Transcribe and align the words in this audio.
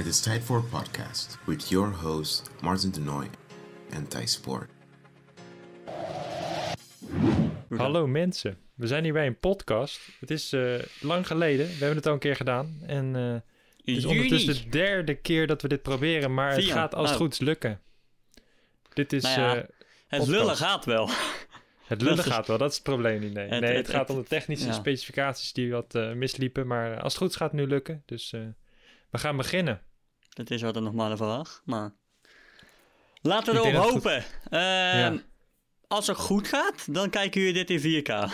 Het 0.00 0.08
is 0.08 0.20
tijd 0.20 0.42
voor 0.44 0.56
een 0.56 0.68
podcast 0.68 1.38
with 1.46 1.68
your 1.68 1.94
host 1.94 2.50
Martin 2.60 2.90
de 2.90 3.00
Nooy 3.00 3.30
en 3.90 4.08
Thijs 4.08 4.32
Spoor. 4.32 4.68
Hallo 7.76 8.06
mensen, 8.06 8.58
we 8.74 8.86
zijn 8.86 9.04
hier 9.04 9.12
bij 9.12 9.26
een 9.26 9.38
podcast. 9.38 10.00
Het 10.20 10.30
is 10.30 10.52
eh, 10.52 10.74
lang 11.00 11.26
geleden, 11.26 11.66
we 11.66 11.72
hebben 11.72 11.96
het 11.96 12.06
al 12.06 12.12
een 12.12 12.18
keer 12.18 12.36
gedaan. 12.36 12.78
En 12.86 13.16
eh, 13.16 13.32
het 13.32 13.42
is 13.96 14.04
ondertussen 14.04 14.54
de 14.54 14.68
derde 14.68 15.14
keer 15.14 15.46
dat 15.46 15.62
we 15.62 15.68
dit 15.68 15.82
proberen, 15.82 16.34
maar 16.34 16.52
het 16.54 16.64
gaat 16.64 16.94
als 16.94 17.10
het 17.10 17.18
Oh. 17.18 17.24
goed 17.24 17.32
is 17.32 17.38
lukken. 17.38 17.80
Dit 18.92 19.12
is... 19.12 19.22
Nou 19.22 19.40
ja, 19.40 19.56
eh, 19.56 19.62
Het 20.06 20.26
lullen 20.26 20.56
gaat 20.56 20.84
wel. 20.84 21.10
het 21.86 22.02
lullen 22.02 22.24
gaat 22.24 22.46
wel, 22.46 22.58
dat 22.58 22.68
is 22.70 22.74
het 22.74 22.84
probleem 22.84 23.20
niet. 23.20 23.32
Nee, 23.32 23.48
Het- 23.48 23.60
nee, 23.60 23.76
het, 23.76 23.86
het- 23.86 23.96
gaat 23.96 24.10
om 24.10 24.16
de 24.16 24.28
technische 24.28 24.66
ja. 24.66 24.72
specificaties 24.72 25.52
die 25.52 25.70
wat 25.70 25.94
eh, 25.94 26.12
misliepen. 26.12 26.66
Maar 26.66 27.00
als 27.00 27.12
het 27.12 27.22
goed 27.22 27.30
is 27.30 27.36
gaat 27.36 27.50
het 27.52 27.60
nu 27.60 27.66
lukken. 27.66 28.02
Dus 28.06 28.32
eh, 28.32 28.40
we 29.10 29.18
gaan 29.18 29.36
beginnen. 29.36 29.80
Dat 30.40 30.50
is 30.50 30.62
wat 30.62 30.76
een 30.76 30.82
normale 30.82 31.16
vraag, 31.16 31.62
maar... 31.64 31.92
Laten 33.22 33.54
we 33.54 33.60
erop 33.60 33.72
het 33.72 33.92
hopen. 33.92 34.24
Ehm, 34.50 35.18
Als 35.88 36.06
het 36.06 36.16
goed 36.16 36.48
gaat, 36.48 36.94
dan 36.94 37.10
kijken 37.10 37.40
jullie 37.40 37.64
dit 37.64 37.70
in 37.70 38.02
4K. 38.02 38.08
En 38.08 38.16
Als 38.18 38.30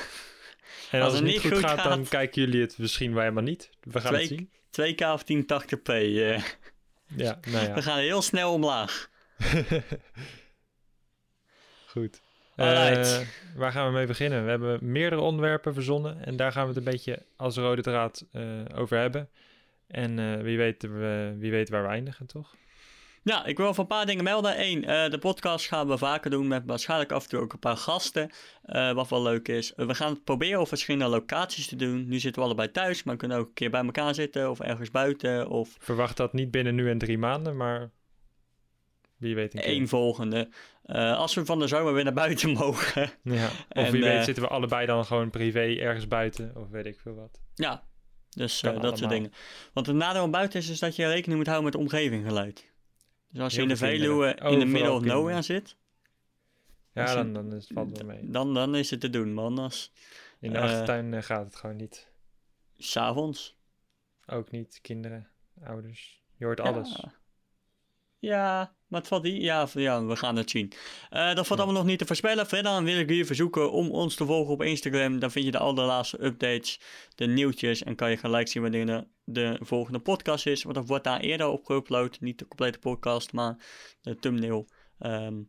als, 0.92 1.12
het 1.12 1.14
het 1.14 1.22
niet 1.32 1.40
goed 1.40 1.52
goed 1.52 1.60
gaat, 1.60 1.84
dan 1.84 2.04
kijken 2.08 2.42
jullie 2.42 2.60
het 2.60 2.78
misschien 2.78 3.12
wel 3.12 3.22
helemaal 3.22 3.42
niet. 3.42 3.70
We 3.80 4.00
gaan 4.00 4.14
het 4.14 4.26
zien. 4.26 4.50
2K 4.70 5.00
of 5.12 5.22
1080p. 5.22 5.88
eh, 5.88 6.42
Ja, 7.16 7.38
nou 7.50 7.66
ja. 7.66 7.74
We 7.74 7.82
gaan 7.82 7.98
heel 7.98 8.22
snel 8.22 8.52
omlaag. 8.52 9.08
Goed. 11.86 12.20
Eh, 12.56 13.18
waar 13.56 13.72
gaan 13.72 13.86
we 13.86 13.92
mee 13.92 14.06
beginnen? 14.06 14.44
We 14.44 14.50
hebben 14.50 14.78
meerdere 14.92 15.22
onderwerpen 15.22 15.74
verzonnen 15.74 16.24
en 16.24 16.36
daar 16.36 16.52
gaan 16.52 16.62
we 16.62 16.68
het 16.68 16.76
een 16.76 16.92
beetje 16.92 17.22
als 17.36 17.56
rode 17.56 17.82
draad 17.82 18.24
eh, 18.32 18.42
over 18.74 18.98
hebben. 18.98 19.28
En 19.88 20.18
eh, 20.18 20.42
wie, 20.42 20.56
weet, 20.56 20.82
we, 20.82 21.34
wie 21.38 21.50
weet 21.50 21.68
waar 21.68 21.82
we 21.82 21.88
eindigen, 21.88 22.26
toch? 22.26 22.54
Ja, 23.22 23.44
ik 23.44 23.56
wil 23.56 23.68
even 23.68 23.80
een 23.80 23.86
paar 23.86 24.06
dingen 24.06 24.24
melden. 24.24 24.60
Eén, 24.60 24.84
eh, 24.84 25.10
de 25.10 25.18
podcast 25.18 25.66
gaan 25.66 25.88
we 25.88 25.98
vaker 25.98 26.30
doen 26.30 26.48
met 26.48 26.62
waarschijnlijk 26.66 27.12
af 27.12 27.22
en 27.22 27.28
toe 27.28 27.40
ook 27.40 27.52
een 27.52 27.58
paar 27.58 27.76
gasten. 27.76 28.30
eh, 28.62 28.92
wat 28.92 29.08
wel 29.08 29.22
leuk 29.22 29.48
is. 29.48 29.72
we 29.76 29.94
gaan 29.94 30.12
het 30.12 30.24
proberen 30.24 30.60
op 30.60 30.68
verschillende 30.68 31.06
locaties 31.08 31.66
te 31.68 31.76
doen. 31.76 32.08
Nu 32.08 32.18
zitten 32.18 32.42
we 32.42 32.48
allebei 32.48 32.70
thuis, 32.70 33.02
maar 33.02 33.14
we 33.14 33.20
kunnen 33.20 33.38
ook 33.38 33.46
een 33.46 33.54
keer 33.54 33.70
bij 33.70 33.84
elkaar 33.84 34.14
zitten 34.14 34.50
of 34.50 34.60
ergens 34.60 34.90
buiten. 34.90 35.48
Of 35.48 35.76
Verwacht 35.78 36.16
dat 36.16 36.32
niet 36.32 36.50
binnen 36.50 36.74
nu 36.74 36.90
en 36.90 36.98
drie 36.98 37.18
maanden, 37.18 37.56
maar 37.56 37.90
wie 39.16 39.34
weet 39.34 39.54
een 39.54 39.60
keer. 39.60 39.68
één 39.68 39.88
volgende. 39.88 40.48
Eh, 40.82 41.16
als 41.18 41.34
we 41.34 41.44
van 41.44 41.58
de 41.58 41.66
zomer 41.66 41.92
weer 41.94 42.04
naar 42.04 42.12
buiten 42.12 42.50
mogen. 42.60 43.10
Ja. 43.22 43.46
Of 43.46 43.64
En, 43.68 43.92
wie 43.92 44.02
weet 44.02 44.18
eh, 44.18 44.22
zitten 44.22 44.42
we 44.42 44.48
allebei 44.48 44.86
dan 44.86 45.04
gewoon 45.04 45.30
privé 45.30 45.76
ergens 45.80 46.08
buiten, 46.08 46.52
of 46.56 46.68
weet 46.70 46.86
ik 46.86 47.00
veel 47.00 47.14
wat. 47.14 47.40
ja, 47.54 47.84
dus 48.36 48.62
eh, 48.62 48.80
dat 48.80 48.98
soort 48.98 49.10
dingen. 49.10 49.32
Want 49.72 49.86
het 49.86 49.96
nadeel 49.96 50.22
aan 50.22 50.30
buiten 50.30 50.58
is, 50.60 50.68
is 50.68 50.78
dat 50.78 50.96
je 50.96 51.06
rekening 51.06 51.36
moet 51.38 51.46
houden 51.46 51.64
met 51.72 51.80
omgevinggeluid. 51.80 52.70
Dus 53.28 53.40
als 53.42 53.54
je 53.54 53.62
in 53.62 53.68
de 53.68 53.74
kinderen. 53.76 54.00
Veluwe 54.00 54.34
in 54.52 54.58
de 54.58 54.64
middle 54.64 54.90
of 54.90 54.96
kinderen. 54.96 55.16
nowhere 55.18 55.42
zit, 55.42 55.76
Ja, 56.92 57.14
dan, 57.14 57.32
dan 57.32 57.52
is 57.54 57.64
het 57.64 57.72
valt 57.72 57.96
wel 57.98 58.06
mee. 58.06 58.30
dan, 58.30 58.54
dan 58.54 58.74
is 58.76 58.90
het 58.90 59.00
te 59.00 59.10
doen, 59.10 59.32
man. 59.34 59.58
Als 59.58 59.92
In 60.40 60.52
de 60.52 60.58
eh, 60.58 60.64
achtertuin 60.64 61.14
eh, 61.14 61.22
gaat 61.22 61.44
het 61.44 61.56
gewoon 61.56 61.76
niet. 61.76 62.10
s'avonds. 62.76 63.56
Ook 64.26 64.50
niet, 64.50 64.78
kinderen, 64.82 65.28
ouders. 65.64 66.22
Je 66.36 66.44
hoort 66.44 66.60
alles. 66.60 67.04
Ja. 68.18 68.75
Maar 68.88 69.00
het 69.00 69.08
valt 69.08 69.22
die. 69.22 69.40
Ja, 69.40 69.68
ja, 69.74 70.04
we 70.04 70.16
gaan 70.16 70.36
het 70.36 70.50
zien. 70.50 70.72
Eh, 71.10 71.34
dat 71.34 71.46
valt 71.46 71.60
allemaal 71.60 71.78
nog 71.80 71.90
niet 71.90 71.98
te 71.98 72.06
voorspellen. 72.06 72.46
Verder 72.46 72.72
dan 72.72 72.84
wil 72.84 72.98
ik 72.98 73.08
jullie 73.08 73.24
verzoeken 73.24 73.72
om 73.72 73.90
ons 73.90 74.14
te 74.14 74.24
volgen 74.26 74.52
op 74.52 74.62
Instagram. 74.62 75.18
Dan 75.18 75.30
vind 75.30 75.44
je 75.44 75.50
de 75.50 75.58
allerlaatste 75.58 76.24
updates, 76.24 76.80
de 77.14 77.26
nieuwtjes. 77.26 77.82
En 77.82 77.94
kan 77.94 78.10
je 78.10 78.16
gelijk 78.16 78.48
zien 78.48 78.62
wanneer 78.62 78.86
de, 78.86 79.06
de 79.24 79.58
volgende 79.60 79.98
podcast 79.98 80.46
is. 80.46 80.62
Want 80.62 80.74
dat 80.74 80.86
wordt 80.86 81.04
daar 81.04 81.20
eerder 81.20 81.46
op 81.46 81.62
geüpload. 81.72 82.18
Niet 82.20 82.38
de 82.38 82.46
complete 82.48 82.78
podcast, 82.78 83.32
maar 83.32 83.56
de 84.00 84.16
thumbnail. 84.16 84.68
ehm, 84.98 85.42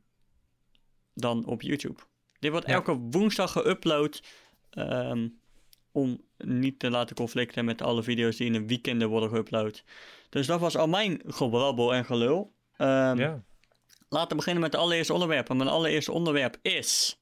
dan 1.13 1.45
op 1.45 1.61
YouTube. 1.61 1.99
Dit 2.39 2.51
wordt 2.51 2.67
Ja. 2.67 2.73
elke 2.73 2.93
woensdag 3.11 3.51
geüpload. 3.63 4.19
ehm, 4.69 5.27
om 5.91 6.21
niet 6.37 6.79
te 6.79 6.89
laten 6.89 7.15
conflicten 7.15 7.65
met 7.65 7.81
alle 7.81 8.03
video's 8.03 8.35
die 8.35 8.47
in 8.47 8.53
een 8.55 8.67
weekenden 8.67 9.09
worden 9.09 9.29
geüpload. 9.29 9.83
Dus 10.29 10.47
dat 10.47 10.59
was 10.59 10.77
al 10.77 10.87
mijn 10.87 11.21
gebrabbel 11.25 11.93
en 11.93 12.05
gelul. 12.05 12.55
Ehm, 12.77 13.17
Ja. 13.17 13.43
Laten 14.09 14.29
we 14.29 14.35
beginnen 14.35 14.61
met 14.63 14.71
het 14.73 14.81
allereerste 14.81 15.13
onderwerp. 15.13 15.49
En 15.49 15.57
mijn 15.57 15.69
allereerste 15.69 16.11
onderwerp 16.11 16.57
is. 16.61 17.19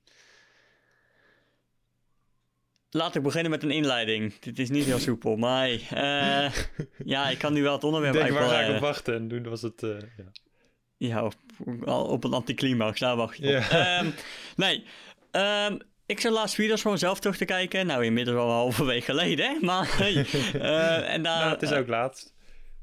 Laat 2.90 3.16
ik 3.16 3.24
beginnen 3.24 3.52
met 3.52 3.64
een 3.64 3.72
inleiding. 3.72 4.40
Dit 4.40 4.60
is 4.60 4.70
niet 4.70 4.86
heel 4.86 5.00
soepel, 5.00 5.36
maar 5.36 5.70
eh, 5.90 6.52
ja, 7.14 7.30
ik 7.30 7.38
kan 7.38 7.54
nu 7.54 7.64
wel 7.64 7.74
het 7.74 7.84
onderwerp 7.84 8.14
Denk, 8.14 8.30
waar 8.30 8.38
eigenlijk 8.38 8.66
ga 8.68 8.76
ik 8.76 8.76
op 8.76 8.88
wachten? 8.88 9.16
En 9.16 9.28
toen 9.28 9.44
was 9.50 9.62
het... 9.62 9.84
eh, 9.84 9.90
ja. 10.18 10.32
ja, 10.98 11.24
op, 11.24 11.34
op 11.88 12.24
een 12.24 12.34
anticlimax, 12.34 13.00
daar 13.00 13.16
wacht 13.16 13.38
je. 13.38 13.48
Ja. 13.48 13.70
Ehm, 13.70 14.10
nee, 14.56 14.84
ehm, 15.32 15.78
ik 16.06 16.20
zat 16.20 16.32
laatst 16.32 16.56
video's 16.56 16.82
van 16.82 16.92
mezelf 16.92 17.20
terug 17.20 17.38
te 17.38 17.46
kijken. 17.46 17.86
Nou, 17.86 18.06
inmiddels 18.06 18.38
al 18.38 18.46
een 18.48 18.54
halve 18.54 18.84
week 18.84 19.04
geleden, 19.04 19.50
hè? 19.50 19.58
Maar 19.62 19.98
hey, 19.98 20.16
eh, 20.54 21.14
en 21.14 21.24
daar, 21.24 21.40
Nou, 21.40 21.52
het 21.52 21.62
is 21.62 21.72
ook 21.72 21.88
laatst. 21.88 22.34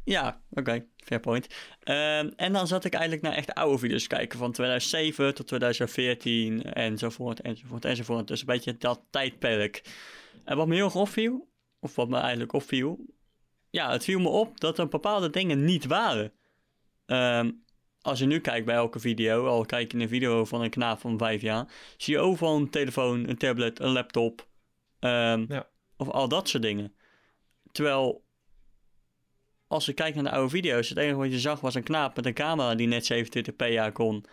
Ja, 0.05 0.43
oké, 0.51 0.87
fair 0.97 1.21
point. 1.21 1.47
Ehm, 1.81 2.31
en 2.37 2.53
dan 2.53 2.67
zat 2.67 2.85
ik 2.85 2.93
eigenlijk 2.93 3.23
naar 3.23 3.33
echt 3.33 3.55
oude 3.55 3.79
video's 3.79 4.07
kijken, 4.07 4.39
van 4.39 4.53
2007 4.53 5.35
tot 5.35 5.47
2014 5.47 6.63
enzovoort, 6.63 7.41
enzovoort, 7.41 7.85
enzovoort. 7.85 8.27
Dus 8.29 8.41
een 8.41 8.47
beetje 8.47 8.77
dat 8.77 9.03
tijdperk. 9.11 9.83
En 10.45 10.57
wat 10.57 10.67
me 10.67 10.75
heel 10.75 10.85
erg 10.85 10.95
opviel, 10.95 11.49
of 11.81 11.95
wat 11.95 12.09
me 12.09 12.17
eigenlijk 12.17 12.53
opviel, 12.53 13.07
ja, 13.71 13.91
het 13.91 14.05
viel 14.05 14.21
me 14.21 14.29
op 14.29 14.61
dat 14.61 14.79
er 14.79 14.89
bepaalde 14.89 15.31
dingen 15.31 15.65
niet 15.65 15.87
waren. 15.87 16.33
Ehm, 17.07 17.51
als 18.01 18.19
je 18.19 18.27
nu 18.27 18.41
kijkt 18.41 18.67
bij 18.67 18.75
elke 18.75 19.01
video, 19.01 19.47
al 19.47 19.65
kijk 19.65 19.93
je 19.93 19.99
een 19.99 20.09
video 20.09 20.45
van 20.45 20.63
een 20.63 20.71
knaap 20.71 21.01
van 21.01 21.19
vijf 21.19 21.41
jaar, 21.43 21.73
zie 21.97 22.15
je 22.15 22.21
overal 22.21 22.57
een 22.57 22.71
telefoon, 22.71 23.29
een 23.29 23.39
tablet, 23.39 23.81
een 23.81 23.93
laptop, 23.93 24.49
ehm, 24.99 25.45
Ja. 25.49 25.69
of 25.97 26.09
al 26.09 26.29
dat 26.29 26.49
soort 26.49 26.63
dingen. 26.63 26.95
Terwijl 27.73 28.25
als 29.73 29.87
je 29.87 29.93
kijkt 29.93 30.15
naar 30.15 30.25
de 30.25 30.31
oude 30.31 30.51
video's, 30.51 30.89
het 30.89 30.99
enige 30.99 31.17
wat 31.17 31.31
je 31.31 31.41
zag 31.41 31.61
was 31.61 31.75
een 31.75 31.83
knaap 31.83 32.17
met 32.17 32.27
een 32.27 32.35
camera 32.35 32.75
die 32.75 32.87
net 32.87 33.13
27p 33.13 33.79
aan 33.79 33.93
kon. 33.93 34.25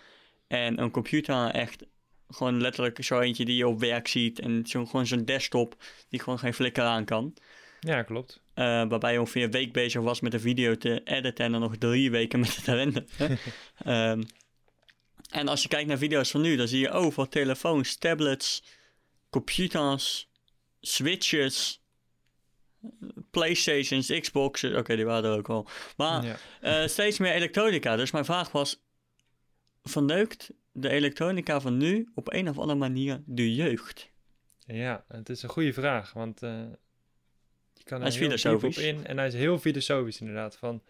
En 0.47 0.81
een 0.81 0.91
computer 0.91 1.49
echt 1.49 1.85
gewoon 2.29 2.61
letterlijk 2.61 3.03
zo 3.03 3.19
eentje 3.19 3.45
die 3.45 3.55
je 3.55 3.67
op 3.67 3.79
werk 3.79 4.07
ziet. 4.07 4.39
En 4.39 4.65
zo, 4.67 4.85
gewoon 4.85 5.07
zo'n 5.07 5.25
desktop 5.25 5.75
die 6.09 6.19
gewoon 6.19 6.39
geen 6.39 6.53
flikker 6.53 6.83
aan 6.83 7.05
kan. 7.05 7.33
Ja, 7.79 8.03
klopt. 8.03 8.41
Eh, 8.53 8.65
waarbij 8.65 9.13
je 9.13 9.19
ongeveer 9.19 9.43
een 9.43 9.51
week 9.51 9.73
bezig 9.73 10.01
was 10.01 10.19
met 10.19 10.33
een 10.33 10.39
video 10.39 10.75
te 10.75 11.01
editen 11.03 11.45
en 11.45 11.51
dan 11.51 11.61
nog 11.61 11.77
drie 11.77 12.11
weken 12.11 12.39
met 12.39 12.55
het 12.55 12.65
renderen. 12.65 13.07
Ehm, 13.83 14.23
en 15.29 15.47
als 15.47 15.61
je 15.61 15.67
kijkt 15.67 15.87
naar 15.87 15.97
video's 15.97 16.31
van 16.31 16.41
nu, 16.41 16.55
dan 16.55 16.67
zie 16.67 16.79
je 16.79 16.91
overal 16.91 17.27
telefoons, 17.27 17.95
tablets, 17.95 18.63
computers, 19.29 20.29
switches, 20.81 21.78
Playstations, 23.31 24.07
Xboxes. 24.19 24.73
Oké, 24.75 24.95
die 24.95 25.05
waren 25.05 25.31
er 25.31 25.37
ook 25.37 25.49
al. 25.49 25.67
Maar 25.97 26.25
Ja. 26.25 26.35
eh, 26.61 26.87
steeds 26.87 27.17
meer 27.19 27.31
elektronica. 27.33 27.95
Dus 27.95 28.11
mijn 28.11 28.25
vraag 28.25 28.51
was: 28.51 28.81
verneukt 29.83 30.51
de 30.71 30.89
elektronica 30.89 31.61
van 31.61 31.77
nu 31.77 32.09
op 32.15 32.33
een 32.33 32.49
of 32.49 32.57
andere 32.59 32.79
manier 32.79 33.21
de 33.25 33.55
jeugd? 33.55 34.09
ja, 34.65 35.05
het 35.07 35.29
is 35.29 35.43
een 35.43 35.49
goede 35.49 35.73
vraag, 35.73 36.13
want 36.13 36.43
eh, 36.43 36.49
je 37.73 37.83
kan 37.83 37.97
er 37.97 38.03
Hij 38.03 38.13
is 38.13 38.19
heel 38.19 38.29
diep 38.29 38.37
op 38.37 38.39
filosofisch. 38.51 38.77
in. 38.83 39.05
En 39.05 39.17
hij 39.17 39.27
is 39.27 39.33
heel 39.33 39.57
filosofisch 39.57 40.19
inderdaad, 40.19 40.57
van 40.57 40.83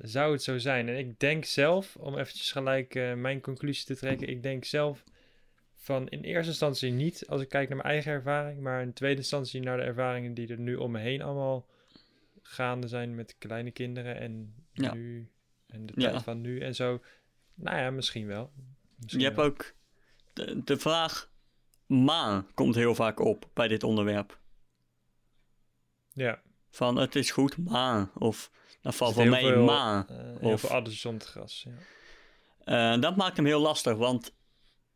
zou 0.00 0.32
het 0.32 0.42
zo 0.42 0.58
zijn? 0.58 0.88
En 0.88 0.98
ik 0.98 1.18
denk 1.18 1.44
zelf, 1.44 1.96
om 1.96 2.18
eventjes 2.18 2.52
gelijk 2.52 2.94
eh, 2.94 3.14
mijn 3.14 3.40
conclusie 3.40 3.84
te 3.86 3.96
trekken, 3.96 4.28
ik 4.28 4.42
denk 4.42 4.64
zelf 4.64 5.02
van 5.82 6.08
in 6.08 6.22
eerste 6.22 6.50
instantie 6.50 6.90
niet, 6.90 7.26
als 7.28 7.40
ik 7.40 7.48
kijk 7.48 7.68
naar 7.68 7.76
mijn 7.78 7.88
eigen 7.88 8.12
ervaring, 8.12 8.60
maar 8.60 8.82
in 8.82 8.92
tweede 8.92 9.16
instantie 9.20 9.60
naar 9.60 9.76
de 9.76 9.82
ervaringen 9.82 10.34
die 10.34 10.48
er 10.48 10.58
nu 10.58 10.74
om 10.76 10.90
me 10.90 10.98
heen 10.98 11.22
allemaal 11.22 11.66
gaande 12.42 12.88
zijn 12.88 13.14
met 13.14 13.34
kleine 13.38 13.70
kinderen 13.70 14.16
en 14.18 14.54
Ja. 14.72 14.94
nu 14.94 15.30
en 15.66 15.86
de 15.86 15.92
Ja. 15.96 16.10
tijd 16.10 16.22
van 16.22 16.40
nu 16.40 16.60
en 16.60 16.74
zo. 16.74 17.00
Nou 17.54 17.76
ja, 17.78 17.90
misschien 17.90 18.26
wel. 18.26 18.52
Misschien 18.96 19.20
Je 19.22 19.26
hebt 19.28 19.38
ook 19.40 19.72
de, 20.32 20.60
de 20.64 20.76
vraag 20.76 21.30
maan 21.86 22.46
komt 22.54 22.74
heel 22.74 22.94
vaak 22.94 23.20
op 23.20 23.48
bij 23.52 23.68
dit 23.68 23.82
onderwerp. 23.82 24.40
Ja, 26.12 26.42
Van 26.70 26.96
het 26.96 27.14
is 27.16 27.30
goed, 27.30 27.56
maar. 27.58 28.10
Of 28.14 28.50
dat 28.80 28.94
valt 28.94 29.14
wel 29.14 29.24
zit 29.24 29.32
mee, 29.32 29.42
heel 29.44 29.52
veel, 29.52 29.64
maar. 29.64 30.08
eh, 30.08 30.42
Of- 30.42 30.60
veel 30.60 30.70
adders 30.70 31.06
gras. 31.18 31.66
Ja. 31.68 32.94
Eh, 32.94 33.00
dat 33.00 33.16
maakt 33.16 33.36
hem 33.36 33.46
heel 33.46 33.60
lastig, 33.60 33.96
want 33.96 34.34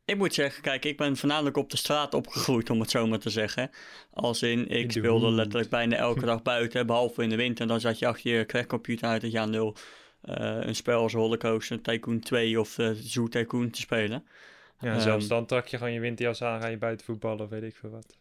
ik 0.07 0.17
moet 0.17 0.35
zeggen, 0.35 0.63
kijk, 0.63 0.85
ik 0.85 0.97
ben 0.97 1.17
voornamelijk 1.17 1.57
op 1.57 1.71
de 1.71 1.77
straat 1.77 2.15
opgegroeid, 2.15 2.71
om 2.71 2.81
het 2.81 2.91
zo 2.91 3.07
maar 3.07 3.19
te 3.19 3.31
zeggen. 3.31 3.71
Als 4.13 4.43
in, 4.43 4.69
ik 4.69 4.93
speelde 4.93 5.31
letterlijk 5.31 5.71
bijna 5.71 5.97
elke 5.97 6.25
dag 6.27 6.43
buiten, 6.53 6.87
behalve 6.87 7.23
in 7.23 7.29
de 7.29 7.37
winter. 7.37 7.67
Dan 7.67 7.81
zat 7.81 7.99
je 7.99 8.07
achter 8.07 8.39
je 8.39 8.47
crackcomputer 8.47 9.09
uit 9.09 9.23
het 9.23 9.33
jaar 9.33 9.49
nul 9.49 9.77
eh, 10.21 10.57
een 10.61 10.75
spel 10.77 11.03
als 11.03 11.13
Rollercoaster 11.13 11.83
Tycoon 11.83 12.21
2 12.21 12.61
of 12.61 12.79
eh 12.79 12.91
Zoo 12.95 13.29
Tycoon 13.29 13.71
te 13.71 13.81
spelen. 13.81 14.27
Ja, 14.81 14.93
Ehm, 14.93 15.01
zelfs 15.01 15.29
dan 15.29 15.47
trek 15.47 15.67
je 15.67 15.77
gewoon 15.77 15.93
je 15.93 16.01
winterjas 16.01 16.43
aan, 16.43 16.61
ga 16.61 16.67
je 16.67 16.79
buiten 16.79 17.07
voetballen 17.07 17.45
of 17.45 17.51
weet 17.51 17.63
ik 17.63 17.77
veel 17.77 17.91
wat. 17.91 18.17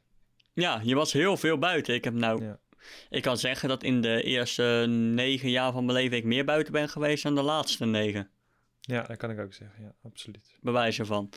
Ja, 0.53 0.81
je 0.83 0.95
was 0.95 1.13
heel 1.13 1.37
veel 1.37 1.57
buiten. 1.57 1.93
Ik 1.93 2.03
heb 2.03 2.13
nou 2.13 2.43
Ja. 2.43 2.59
Ik 3.09 3.21
kan 3.21 3.37
zeggen 3.37 3.69
dat 3.69 3.83
in 3.83 4.01
de 4.01 4.23
eerste 4.23 4.85
negen 4.89 5.49
jaar 5.49 5.71
van 5.71 5.85
mijn 5.85 5.97
leven 5.97 6.17
ik 6.17 6.23
meer 6.23 6.45
buiten 6.45 6.73
ben 6.73 6.89
geweest 6.89 7.23
dan 7.23 7.35
de 7.35 7.41
laatste 7.41 7.85
negen. 7.85 8.29
Ja, 8.81 9.01
dat 9.01 9.17
kan 9.17 9.29
ik 9.29 9.39
ook 9.39 9.53
zeggen. 9.53 9.83
Ja, 9.83 9.93
absoluut. 10.03 10.57
Bewijzen 10.61 11.05
van. 11.05 11.29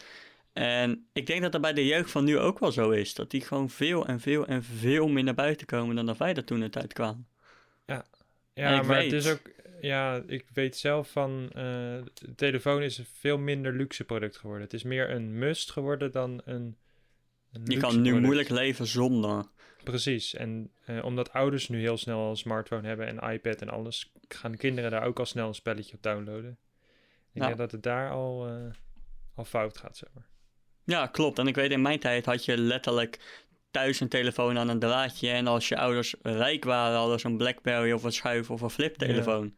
En 0.58 1.06
ik 1.12 1.26
denk 1.26 1.42
dat 1.42 1.52
dat 1.52 1.60
bij 1.60 1.72
de 1.72 1.86
jeugd 1.86 2.10
van 2.10 2.24
nu 2.24 2.38
ook 2.38 2.58
wel 2.58 2.72
zo 2.72 2.90
is. 2.90 3.14
Dat 3.14 3.30
die 3.30 3.40
gewoon 3.40 3.70
veel 3.70 4.06
en 4.06 4.20
veel 4.20 4.46
en 4.46 4.62
veel 4.62 5.08
meer 5.08 5.24
naar 5.24 5.34
buiten 5.34 5.66
komen 5.66 5.96
dan 5.96 6.06
dat 6.06 6.16
wij 6.16 6.34
er 6.34 6.44
toen 6.44 6.62
in 6.62 6.70
tijd 6.70 6.92
kwamen. 6.92 7.26
Ja, 7.86 8.04
ik 8.54 8.86
maar 8.86 8.86
weet. 8.86 9.12
het 9.12 9.24
is 9.24 9.30
ook... 9.32 9.50
Ja, 9.80 10.22
ik 10.26 10.44
weet 10.52 10.76
zelf 10.76 11.10
van... 11.10 11.48
eh, 11.48 11.54
de 12.14 12.34
telefoon 12.36 12.82
is 12.82 12.98
een 12.98 13.06
veel 13.12 13.38
minder 13.38 13.72
luxe 13.72 14.04
product 14.04 14.36
geworden. 14.36 14.64
Het 14.64 14.74
is 14.74 14.82
meer 14.82 15.10
een 15.10 15.38
must 15.38 15.70
geworden 15.70 16.12
dan 16.12 16.40
een... 16.44 16.76
een 17.52 17.62
Je 17.64 17.76
kan 17.76 17.94
nu 17.96 18.02
product. 18.02 18.24
moeilijk 18.24 18.48
leven 18.48 18.86
zonder. 18.86 19.44
Precies. 19.84 20.34
En 20.34 20.70
eh, 20.84 21.04
omdat 21.04 21.32
ouders 21.32 21.68
nu 21.68 21.80
heel 21.80 21.96
snel 21.96 22.30
een 22.30 22.36
smartphone 22.36 22.86
hebben 22.88 23.06
en 23.06 23.32
iPad 23.32 23.60
en 23.60 23.68
alles... 23.68 24.12
gaan 24.28 24.56
kinderen 24.56 24.90
daar 24.90 25.04
ook 25.04 25.18
al 25.18 25.26
snel 25.26 25.48
een 25.48 25.54
spelletje 25.54 25.96
op 25.96 26.02
downloaden. 26.02 26.58
Ik 27.32 27.40
Ja. 27.40 27.46
denk 27.46 27.58
dat 27.58 27.72
het 27.72 27.82
daar 27.82 28.10
al, 28.10 28.46
eh, 28.48 28.54
al 29.34 29.44
fout 29.44 29.78
gaat, 29.78 29.96
zeg 29.96 30.08
maar. 30.14 30.26
Ja, 30.88 31.06
klopt. 31.06 31.38
En 31.38 31.46
ik 31.46 31.54
weet 31.54 31.70
in 31.70 31.82
mijn 31.82 31.98
tijd 31.98 32.24
had 32.24 32.44
je 32.44 32.58
letterlijk 32.58 33.18
thuis 33.70 34.00
een 34.00 34.08
telefoon 34.08 34.58
aan 34.58 34.68
een 34.68 34.78
draadje. 34.78 35.30
En 35.30 35.46
als 35.46 35.68
je 35.68 35.76
ouders 35.76 36.14
rijk 36.22 36.64
waren, 36.64 36.98
hadden 36.98 37.20
ze 37.20 37.26
een 37.26 37.36
Blackberry 37.36 37.92
of 37.92 38.02
een 38.02 38.12
schuif 38.12 38.50
of 38.50 38.60
een 38.60 38.70
fliptelefoon. 38.70 39.44
En 39.44 39.54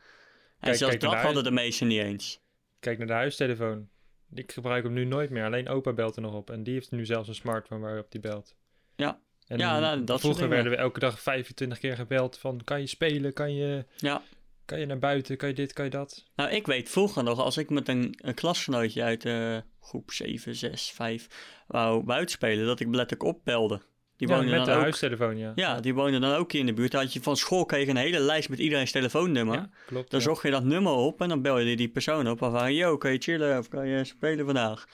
Kijk, 0.61 0.77
zelfs 0.77 0.97
kijk 0.97 1.00
dat 1.00 1.21
de 1.21 1.27
hadden 1.27 1.44
de 1.44 1.50
meesten 1.50 1.87
niet 1.87 2.03
eens. 2.03 2.41
Kijk 2.81 2.99
naar 2.99 3.06
de 3.06 3.12
huistelefoon. 3.12 3.88
Ik 4.35 4.53
gebruik 4.53 4.85
hem 4.85 4.93
nu 4.93 5.05
nooit 5.05 5.31
meer. 5.31 5.44
Alleen 5.44 5.69
opa 5.69 5.93
belt 5.93 6.17
er 6.17 6.23
nog 6.23 6.35
op. 6.35 6.50
En 6.50 6.62
die 6.62 6.75
heeft 6.75 6.91
nu 6.91 7.05
zelfs 7.05 7.29
een 7.29 7.35
smartphone 7.35 7.81
waarop 7.81 8.11
die 8.11 8.21
belt. 8.21 8.55
Ja. 8.97 9.21
En 9.47 9.59
Ja, 9.59 9.79
nou, 9.79 10.05
dat 10.05 10.21
vroeger 10.21 10.49
werden 10.49 10.73
we 10.73 10.79
elke 10.79 11.00
dag 11.00 11.21
25 11.21 11.79
keer 11.79 11.97
gebeld 11.97 12.38
van... 12.38 12.61
Kan 12.65 12.81
je 12.81 12.87
spelen? 12.87 13.32
Kan 13.32 13.55
je, 13.55 13.85
Ja. 13.97 14.23
Kan 14.70 14.81
je 14.81 14.87
naar 14.87 14.99
buiten? 14.99 15.37
Kan 15.37 15.49
je 15.49 15.55
dit? 15.55 15.72
Kan 15.72 15.84
je 15.84 15.90
dat? 15.90 16.25
Nou, 16.37 16.50
ik 16.50 16.67
weet 16.67 16.88
vroeger 16.88 17.25
nog, 17.25 17.38
als 17.38 17.56
ik 17.56 17.70
met 17.70 17.88
een, 17.88 18.14
een 18.17 18.34
klasgenootje 18.34 19.02
uit 19.02 19.25
eh, 19.25 19.56
groep 19.81 20.11
7, 20.12 20.55
6, 20.55 20.90
5 20.90 21.26
wou 21.67 22.05
buiten 22.05 22.31
spelen, 22.31 22.67
dat 22.67 22.81
ik 22.81 22.87
letterlijk 22.87 23.22
opbelde. 23.22 23.81
Die 24.17 24.28
ja, 24.28 24.34
woonde 24.34 24.50
met 24.50 24.64
de 24.64 24.72
ook, 24.72 24.81
huistelefoon, 24.81 25.37
ja. 25.37 25.52
ja, 25.55 25.81
die 25.81 25.94
woonde 25.94 26.19
dan 26.19 26.34
ook 26.34 26.52
hier 26.52 26.61
in 26.61 26.67
de 26.67 26.72
buurt. 26.72 26.93
Dan 26.93 27.00
had 27.00 27.12
je 27.12 27.22
van 27.22 27.37
school 27.37 27.64
kreeg 27.64 27.84
je 27.84 27.90
een 27.90 27.96
hele 27.96 28.19
lijst 28.19 28.49
met 28.49 28.58
iedereen's 28.58 28.90
telefoonnummer. 28.90 29.55
Ja, 29.55 29.70
klopt. 29.87 30.11
Dan 30.11 30.20
ja. 30.20 30.26
zocht 30.26 30.43
je 30.43 30.50
dat 30.50 30.64
nummer 30.64 30.93
op 30.93 31.20
en 31.20 31.28
dan 31.28 31.43
belde 31.43 31.64
je 31.64 31.76
die 31.76 31.88
persoon 31.88 32.28
op. 32.28 32.43
En 32.43 32.50
van, 32.50 32.75
yo, 32.75 32.96
kan 32.96 33.12
je 33.12 33.19
chillen 33.19 33.58
of 33.58 33.69
kan 33.69 33.88
je 33.88 34.05
spelen 34.05 34.44
vandaag? 34.44 34.87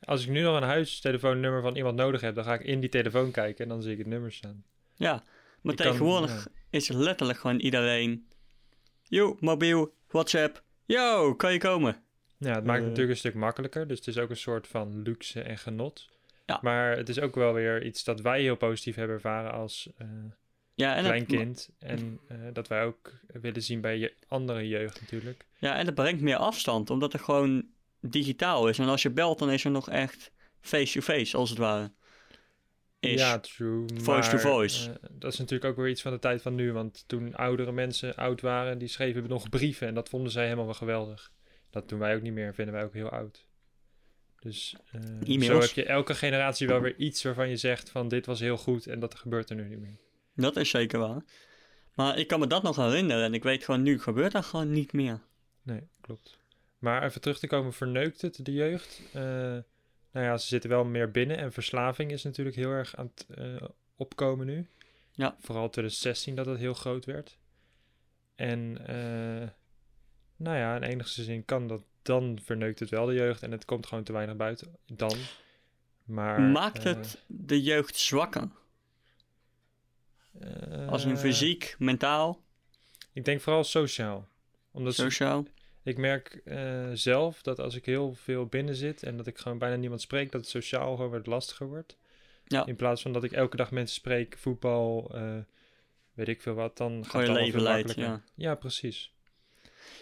Als 0.00 0.22
ik 0.24 0.30
nu 0.30 0.40
nog 0.40 0.56
een 0.56 0.68
huistelefoonnummer 0.68 1.62
van 1.62 1.76
iemand 1.76 1.96
nodig 1.96 2.20
heb... 2.20 2.34
dan 2.34 2.44
ga 2.44 2.54
ik 2.54 2.60
in 2.60 2.80
die 2.80 2.88
telefoon 2.88 3.30
kijken 3.30 3.64
en 3.64 3.70
dan 3.70 3.82
zie 3.82 3.92
ik 3.92 3.98
het 3.98 4.06
nummer 4.06 4.32
staan. 4.32 4.64
Ja, 4.94 5.22
maar 5.60 5.72
Ik 5.72 5.78
kan- 5.78 5.90
tegenwoordig 5.90 6.44
ja. 6.44 6.50
is 6.70 6.88
letterlijk 6.88 7.38
gewoon 7.38 7.58
iedereen... 7.58 8.26
Yo, 9.08 9.36
mobiel, 9.40 9.94
WhatsApp. 10.08 10.62
Yo, 10.84 11.34
kan 11.34 11.52
je 11.52 11.58
komen? 11.58 12.02
Ja, 12.38 12.54
het 12.54 12.64
maakt 12.64 12.66
het 12.66 12.82
Eh. 12.82 12.82
natuurlijk 12.88 13.10
een 13.10 13.16
stuk 13.16 13.34
makkelijker. 13.34 13.86
Dus 13.86 13.98
het 13.98 14.06
is 14.06 14.18
ook 14.18 14.30
een 14.30 14.36
soort 14.36 14.66
van 14.66 15.02
luxe 15.02 15.40
en 15.42 15.58
genot. 15.58 16.08
Ja. 16.46 16.58
Maar 16.62 16.96
het 16.96 17.08
is 17.08 17.20
ook 17.20 17.34
wel 17.34 17.52
weer 17.52 17.84
iets 17.84 18.04
dat 18.04 18.20
wij 18.20 18.40
heel 18.42 18.56
positief 18.56 18.94
hebben 18.94 19.14
ervaren 19.16 19.52
als 19.52 19.90
eh 19.98 20.06
Ja, 20.74 20.96
en 20.96 21.02
klein 21.04 21.20
het, 21.20 21.28
kind. 21.30 21.70
En 21.78 22.20
eh, 22.28 22.36
dat 22.52 22.68
wij 22.68 22.84
ook 22.84 23.12
willen 23.26 23.62
zien 23.62 23.80
bij 23.80 23.98
je 23.98 24.14
andere 24.28 24.68
jeugd 24.68 25.00
natuurlijk. 25.00 25.46
ja, 25.58 25.76
en 25.76 25.86
het 25.86 25.94
brengt 25.94 26.20
meer 26.22 26.36
afstand, 26.36 26.90
omdat 26.90 27.12
het 27.12 27.22
gewoon 27.22 27.66
digitaal 28.00 28.68
is. 28.68 28.78
En 28.78 28.88
als 28.88 29.02
je 29.02 29.10
belt, 29.10 29.38
dan 29.38 29.50
is 29.50 29.64
er 29.64 29.70
nog 29.70 29.90
echt 29.90 30.30
face-to-face, 30.60 31.36
als 31.36 31.50
het 31.50 31.58
ware. 31.58 31.92
Is. 33.04 33.20
Ja, 33.20 33.38
true. 33.38 33.84
Voice 33.94 34.30
to 34.30 34.38
voice. 34.38 34.90
eh, 34.90 34.96
dat 35.10 35.32
is 35.32 35.38
natuurlijk 35.38 35.70
ook 35.70 35.76
weer 35.76 35.88
iets 35.88 36.02
van 36.02 36.12
de 36.12 36.18
tijd 36.18 36.42
van 36.42 36.54
nu. 36.54 36.72
Want 36.72 37.04
toen 37.06 37.34
oudere 37.34 37.72
mensen 37.72 38.14
oud 38.16 38.40
waren, 38.40 38.78
die 38.78 38.88
schreven 38.88 39.28
nog 39.28 39.48
brieven. 39.48 39.88
En 39.88 39.94
dat 39.94 40.08
vonden 40.08 40.32
zij 40.32 40.44
helemaal 40.44 40.64
wel 40.64 40.74
geweldig. 40.74 41.32
Dat 41.70 41.88
doen 41.88 41.98
wij 41.98 42.14
ook 42.16 42.22
niet 42.22 42.32
meer. 42.32 42.54
Vinden 42.54 42.74
wij 42.74 42.84
ook 42.84 42.94
heel 42.94 43.08
oud. 43.08 43.46
Dus 44.38 44.76
E-mails. 45.24 45.46
zo 45.46 45.60
heb 45.60 45.70
je 45.70 45.84
elke 45.84 46.14
generatie 46.14 46.66
wel 46.66 46.80
weer 46.80 46.96
iets 46.96 47.22
waarvan 47.22 47.48
je 47.48 47.56
zegt 47.56 47.90
van 47.90 48.08
dit 48.08 48.26
was 48.26 48.40
heel 48.40 48.56
goed. 48.56 48.86
En 48.86 49.00
dat 49.00 49.14
gebeurt 49.14 49.50
er 49.50 49.56
nu 49.56 49.68
niet 49.68 49.80
meer. 49.80 49.98
Dat 50.34 50.56
is 50.56 50.70
zeker 50.70 50.98
waar. 50.98 51.24
Maar 51.94 52.18
ik 52.18 52.26
kan 52.28 52.40
me 52.40 52.46
dat 52.46 52.62
nog 52.62 52.76
herinneren 52.76 53.24
en 53.24 53.34
ik 53.34 53.42
weet 53.42 53.64
gewoon, 53.64 53.82
nu 53.82 54.00
gebeurt 54.00 54.32
dat 54.32 54.44
gewoon 54.44 54.70
niet 54.70 54.92
meer. 54.92 55.20
Nee, 55.62 55.88
klopt. 56.00 56.38
Maar 56.78 57.04
even 57.04 57.20
terug 57.20 57.38
te 57.38 57.46
komen, 57.46 57.72
verneukt 57.72 58.20
het 58.20 58.44
de 58.44 58.52
jeugd? 58.52 59.02
Eh, 59.12 59.56
nou 60.14 60.26
ja, 60.26 60.36
ze 60.36 60.46
zitten 60.46 60.70
wel 60.70 60.84
meer 60.84 61.10
binnen 61.10 61.36
en 61.36 61.52
verslaving 61.52 62.10
is 62.10 62.22
natuurlijk 62.22 62.56
heel 62.56 62.70
erg 62.70 62.96
aan 62.96 63.10
het 63.14 63.26
eh, 63.38 63.68
opkomen 63.96 64.46
nu. 64.46 64.68
Ja. 65.12 65.36
Vooral 65.40 65.70
2016 65.70 66.34
dat 66.34 66.46
het 66.46 66.58
heel 66.58 66.74
groot 66.74 67.04
werd. 67.04 67.38
En 68.34 68.86
eh, 68.86 69.48
nou 70.36 70.56
ja, 70.56 70.76
in 70.76 70.82
enigste 70.82 71.22
zin 71.22 71.44
kan 71.44 71.68
dat, 71.68 71.82
dan 72.02 72.38
verneukt 72.42 72.78
het 72.78 72.90
wel 72.90 73.06
de 73.06 73.14
jeugd 73.14 73.42
en 73.42 73.50
het 73.50 73.64
komt 73.64 73.86
gewoon 73.86 74.04
te 74.04 74.12
weinig 74.12 74.36
buiten. 74.36 74.76
Dan. 74.86 75.16
Maar, 76.04 76.40
Maakt 76.40 76.78
eh, 76.78 76.84
het 76.84 77.22
de 77.26 77.62
jeugd 77.62 77.96
zwakker? 77.96 78.48
Als 80.88 81.04
in 81.04 81.16
fysiek, 81.16 81.74
mentaal, 81.78 82.42
Ik 83.12 83.24
denk 83.24 83.40
vooral 83.40 83.64
sociaal. 83.64 84.28
Omdat 84.70 84.94
ze 84.94 85.02
sociaal? 85.02 85.44
Ik 85.84 85.96
merk 85.98 86.40
eh, 86.44 86.90
zelf 86.92 87.42
dat 87.42 87.58
als 87.60 87.74
ik 87.74 87.84
heel 87.86 88.14
veel 88.14 88.46
binnen 88.46 88.74
zit 88.74 89.02
en 89.02 89.16
dat 89.16 89.26
ik 89.26 89.38
gewoon 89.38 89.58
bijna 89.58 89.76
niemand 89.76 90.00
spreek, 90.00 90.32
dat 90.32 90.40
het 90.40 90.50
sociaal 90.50 90.96
gewoon 90.96 91.10
wat 91.10 91.26
lastiger 91.26 91.66
wordt. 91.66 91.96
Ja. 92.46 92.66
In 92.66 92.76
plaats 92.76 93.02
van 93.02 93.12
dat 93.12 93.24
ik 93.24 93.32
elke 93.32 93.56
dag 93.56 93.70
mensen 93.70 93.94
spreek, 93.96 94.36
voetbal, 94.38 95.10
eh, 95.14 95.36
weet 96.14 96.28
ik 96.28 96.42
veel 96.42 96.54
wat, 96.54 96.76
dan 96.76 96.92
gaat 96.92 97.06
Gewoon 97.06 97.20
het 97.20 97.28
allemaal 97.30 97.46
leven 97.46 97.62
leidt, 97.62 97.94
ja. 97.94 98.22
Ja, 98.34 98.54
precies. 98.54 99.12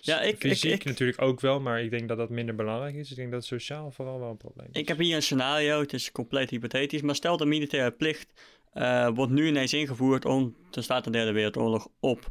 Ja, 0.00 0.20
ik- 0.20 0.34
ik- 0.34 0.40
Fysiek 0.40 0.72
ik- 0.72 0.84
natuurlijk 0.84 1.20
ook 1.22 1.40
wel, 1.40 1.60
maar 1.60 1.82
ik 1.82 1.90
denk 1.90 2.08
dat 2.08 2.16
dat 2.16 2.30
minder 2.30 2.54
belangrijk 2.54 2.94
is. 2.94 3.10
Ik 3.10 3.16
denk 3.16 3.32
dat 3.32 3.44
sociaal 3.44 3.90
vooral 3.90 4.18
wel 4.20 4.30
een 4.30 4.36
probleem 4.36 4.68
is. 4.72 4.80
Ik 4.80 4.88
heb 4.88 4.98
hier 4.98 5.16
een 5.16 5.22
scenario, 5.22 5.80
het 5.80 5.92
is 5.92 6.12
compleet 6.12 6.50
hypothetisch, 6.50 7.02
maar 7.02 7.14
stel 7.14 7.36
de 7.36 7.44
militaire 7.46 7.90
plicht 7.90 8.32
eh, 8.72 9.08
wordt 9.14 9.32
nu 9.32 9.46
ineens 9.46 9.72
ingevoerd 9.72 10.24
om, 10.24 10.56
er 10.72 10.82
staat 10.82 11.04
de 11.04 11.10
derde 11.10 11.32
wereldoorlog 11.32 11.88
op, 12.00 12.30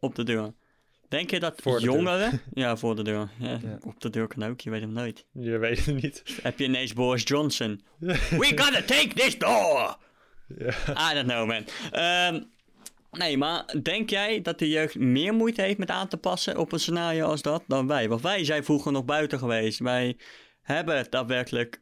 op 0.00 0.14
de 0.14 0.22
deur. 0.24 0.52
Denk 1.08 1.30
je 1.30 1.40
dat 1.40 1.60
Voor 1.62 1.80
deur. 1.80 1.90
jongeren, 1.92 2.40
ja 2.52 2.76
voor 2.76 2.96
de 2.96 3.02
deur, 3.02 3.28
ja, 3.38 3.48
Ja. 3.62 3.78
op 3.80 4.00
de 4.00 4.10
deur 4.10 4.26
kan 4.26 4.42
ook, 4.44 4.60
je 4.60 4.70
weet 4.70 4.80
hem 4.80 4.92
nooit. 4.92 5.24
Je 5.32 5.58
weet 5.58 5.84
het 5.86 6.02
niet. 6.02 6.22
Heb 6.42 6.58
je 6.58 6.64
ineens 6.64 6.92
Boris 6.92 7.22
Johnson, 7.24 7.80
we 7.98 8.52
gotta 8.56 8.82
take 8.82 9.08
this 9.14 9.38
door! 9.38 9.96
Ja. 10.58 11.10
I 11.10 11.14
don't 11.14 11.26
know 11.28 11.46
man. 11.46 11.64
Ehm, 11.90 12.42
nee, 13.10 13.36
maar 13.38 13.74
denk 13.82 14.10
jij 14.10 14.40
dat 14.42 14.58
de 14.58 14.68
jeugd 14.68 14.94
meer 14.94 15.34
moeite 15.34 15.62
heeft 15.62 15.78
met 15.78 15.90
aan 15.90 16.08
te 16.08 16.16
passen 16.16 16.56
op 16.58 16.72
een 16.72 16.80
scenario 16.80 17.26
als 17.26 17.42
dat 17.42 17.62
dan 17.66 17.86
wij? 17.86 18.08
Want 18.08 18.20
wij 18.22 18.44
zijn 18.44 18.64
vroeger 18.64 18.92
nog 18.92 19.04
buiten 19.04 19.38
geweest. 19.38 19.78
Wij 19.78 20.16
hebben 20.62 21.06
daadwerkelijk, 21.10 21.80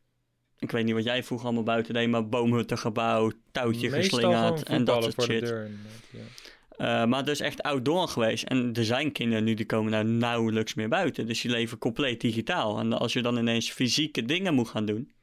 ik 0.58 0.70
weet 0.70 0.84
niet 0.84 0.94
wat 0.94 1.04
jij 1.04 1.22
vroeger 1.22 1.46
allemaal 1.46 1.64
buiten 1.64 1.94
deed, 1.94 2.08
maar 2.08 2.28
boomhutten 2.28 2.78
gebouwd, 2.78 3.34
touwtje 3.52 3.90
Meestal 3.90 4.18
geslingerd 4.18 4.62
en 4.62 4.84
dat 4.84 5.02
soort 5.02 5.22
shit. 5.22 5.40
de 5.40 5.46
deur. 5.46 5.70
ja. 6.10 6.20
Eh, 6.76 7.04
maar 7.04 7.24
dus 7.24 7.40
echt 7.40 7.62
outdoor 7.62 8.08
geweest. 8.08 8.44
En 8.44 8.72
er 8.74 8.84
zijn 8.84 9.12
kinderen 9.12 9.44
nu 9.44 9.54
die 9.54 9.66
komen 9.66 9.90
nou 9.90 10.04
nauwelijks 10.04 10.74
meer 10.74 10.88
buiten. 10.88 11.26
Dus 11.26 11.40
die 11.40 11.50
leven 11.50 11.78
compleet 11.78 12.20
digitaal. 12.20 12.78
En 12.78 12.92
als 12.92 13.12
je 13.12 13.22
dan 13.22 13.38
ineens 13.38 13.70
fysieke 13.70 14.24
dingen 14.24 14.54
moet 14.54 14.68
gaan 14.68 14.86
doen. 14.86 15.14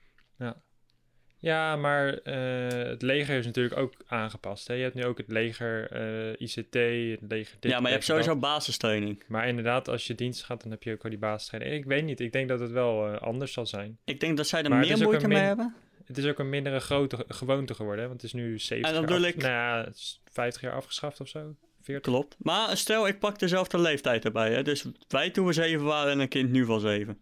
Ja, 1.44 1.76
maar 1.76 2.14
eh, 2.14 2.90
het 2.90 3.02
leger 3.02 3.38
is 3.38 3.46
natuurlijk 3.46 3.78
ook 3.78 3.94
aangepast. 4.06 4.68
Hè? 4.68 4.74
Je 4.74 4.82
hebt 4.82 4.96
nu 4.96 5.06
ook 5.06 5.18
het 5.18 5.32
leger 5.32 5.92
eh, 5.92 6.48
ICT, 6.48 6.74
het 7.22 7.32
leger 7.32 7.58
dit, 7.60 7.72
ja, 7.72 7.80
maar 7.80 7.88
je 7.88 7.94
hebt 7.94 8.04
sowieso 8.04 8.30
dat. 8.30 8.40
basistraining. 8.40 9.24
Maar 9.28 9.48
inderdaad, 9.48 9.88
als 9.88 10.08
je 10.08 10.16
dienst 10.16 10.44
gaat, 10.44 10.62
dan 10.62 10.72
heb 10.72 10.84
je 10.84 10.92
ook 10.92 11.02
wel 11.02 11.12
die 11.12 11.20
basistraining. 11.20 11.76
Ik 11.76 11.86
weet 11.86 12.04
niet, 12.04 12.20
ik 12.20 12.32
denk 12.32 12.48
dat 12.48 12.60
het 12.60 12.72
wel 12.72 13.18
anders 13.18 13.54
zal 13.54 13.66
zijn. 13.66 13.98
Ik 14.06 14.20
denk 14.20 14.38
dat 14.38 14.48
zij 14.48 14.64
er 14.64 14.70
Maar 14.70 14.80
meer 14.80 14.98
moeite 14.98 15.28
mee 15.28 15.38
hebben. 15.38 15.76
Het 16.16 16.24
is 16.24 16.30
ook 16.32 16.40
een 16.40 16.50
mindere 16.50 16.80
grote 16.80 17.26
gewoonte 17.28 17.74
geworden, 17.74 18.08
want 18.08 18.22
het 18.22 18.24
is 18.24 18.34
nu 18.34 18.60
70 18.60 18.90
En 18.96 19.08
dan 19.08 19.20
jaar 19.20 19.30
ik- 19.30 19.36
Nou 19.36 19.52
ja, 19.52 19.84
het 19.86 19.96
is 19.96 20.22
50 20.32 20.62
jaar 20.62 20.74
afgeschaft 20.74 21.20
of 21.20 21.28
zo. 21.28 21.56
40. 21.82 22.12
Klopt. 22.12 22.36
Maar 22.40 22.78
stel, 22.78 23.08
ik 23.08 23.20
pak 23.20 23.40
dezelfde 23.40 23.80
leeftijd 23.80 24.26
erbij. 24.26 24.54
Hè? 24.54 24.64
Dus 24.64 24.86
wij 25.08 25.30
toen 25.30 25.46
we 25.46 25.54
zeven 25.54 25.86
waren 25.86 26.12
en 26.12 26.20
een 26.20 26.28
kind 26.28 26.52
nu 26.52 26.66
van 26.66 26.80
zeven. 26.80 27.22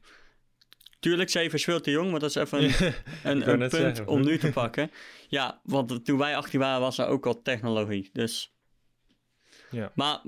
Tuurlijk, 0.99 1.29
zeven 1.29 1.53
is 1.57 1.63
veel 1.63 1.81
te 1.81 1.91
jong, 1.91 2.11
maar 2.11 2.19
dat 2.19 2.29
is 2.29 2.35
even 2.35 2.63
een, 2.63 2.71
een, 3.23 3.49
een 3.49 3.57
punt 3.59 3.71
zeggen. 3.71 4.07
om 4.07 4.21
nu 4.21 4.37
te 4.37 4.51
pakken. 4.61 4.91
Ja, 5.27 5.61
want 5.63 6.05
toen 6.05 6.17
wij 6.17 6.35
18 6.37 6.59
waren 6.59 6.81
was 6.81 6.97
er 6.97 7.07
ook 7.07 7.25
al 7.25 7.41
technologie. 7.41 8.09
Dus. 8.13 8.53
Ja. 9.71 9.91
Maar 9.95 10.21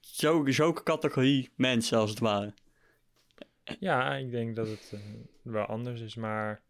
zo, 0.00 0.72
categorie 0.72 1.50
mensen 1.56 1.98
als 1.98 2.10
het 2.10 2.18
ware. 2.18 2.54
ja, 3.80 4.14
ik 4.16 4.30
denk 4.30 4.56
dat 4.56 4.68
het 4.68 4.90
eh, 4.94 5.00
wel 5.42 5.64
anders 5.64 6.00
is, 6.00 6.14
maar 6.14 6.62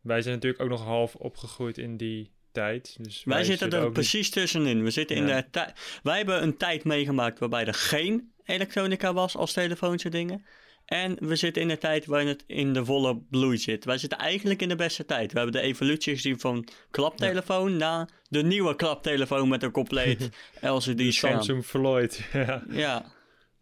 wij 0.00 0.22
zijn 0.22 0.34
natuurlijk 0.34 0.62
ook 0.62 0.68
nog 0.68 0.84
half 0.84 1.14
opgegroeid 1.14 1.78
in 1.78 1.96
die 1.96 2.30
tijd. 2.52 2.96
Dus 3.00 3.24
Wij, 3.24 3.44
zitten 3.44 3.70
er 3.72 3.82
niet- 3.84 3.92
precies 3.92 4.30
tussenin. 4.30 4.82
We 4.84 4.90
zitten 4.90 5.16
in 5.16 5.26
Ja. 5.26 5.36
de 5.40 5.50
tijd. 5.50 6.00
Wij 6.02 6.16
hebben 6.16 6.42
een 6.42 6.56
tijd 6.56 6.84
meegemaakt 6.84 7.38
waarbij 7.38 7.66
er 7.66 7.74
geen 7.74 8.32
elektronica 8.44 9.12
was 9.12 9.36
als 9.36 9.52
telefoons 9.52 10.04
en 10.04 10.10
dingen. 10.10 10.44
En 10.84 11.16
we 11.28 11.36
zitten 11.36 11.62
in 11.62 11.70
een 11.70 11.78
tijd 11.78 12.06
waarin 12.06 12.28
het 12.28 12.44
in 12.46 12.72
de 12.72 12.84
volle 12.84 13.16
bloei 13.30 13.56
zit. 13.58 13.84
Wij 13.84 13.98
zitten 13.98 14.18
eigenlijk 14.18 14.62
in 14.62 14.68
de 14.68 14.76
beste 14.76 15.04
tijd. 15.04 15.32
We 15.32 15.38
hebben 15.38 15.60
de 15.60 15.66
evolutie 15.66 16.14
gezien 16.14 16.40
van 16.40 16.66
klaptelefoon 16.90 17.76
naar 17.76 18.08
de 18.28 18.42
nieuwe 18.42 18.76
klaptelefoon 18.76 19.48
met 19.48 19.62
een 19.62 19.70
compleet 19.70 20.28
LCD 20.60 20.96
De 20.98 21.12
scherm. 21.12 21.32
Samsung 21.32 21.64
Floyd. 21.64 22.24
ja. 22.32 22.62
Ja, 22.70 23.12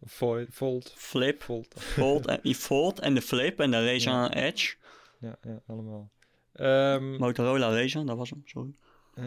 Fold. 0.07 0.47
Fold. 0.51 0.93
Flip, 0.97 1.41
Fold. 1.43 1.67
Fold 1.77 2.25
en, 2.27 2.39
die 2.43 2.55
Fold 2.55 2.99
en 2.99 3.13
de 3.13 3.21
Flip 3.21 3.59
en 3.59 3.71
de 3.71 3.85
Razer 3.85 4.31
Edge. 4.31 4.75
Ja, 5.19 5.35
ja 5.43 5.61
allemaal. 5.67 6.09
Ehm, 6.59 7.17
Motorola 7.17 7.69
Razer, 7.73 8.05
dat 8.05 8.17
was 8.17 8.29
hem, 8.29 8.41
sorry. 8.45 8.71
eh, 9.13 9.23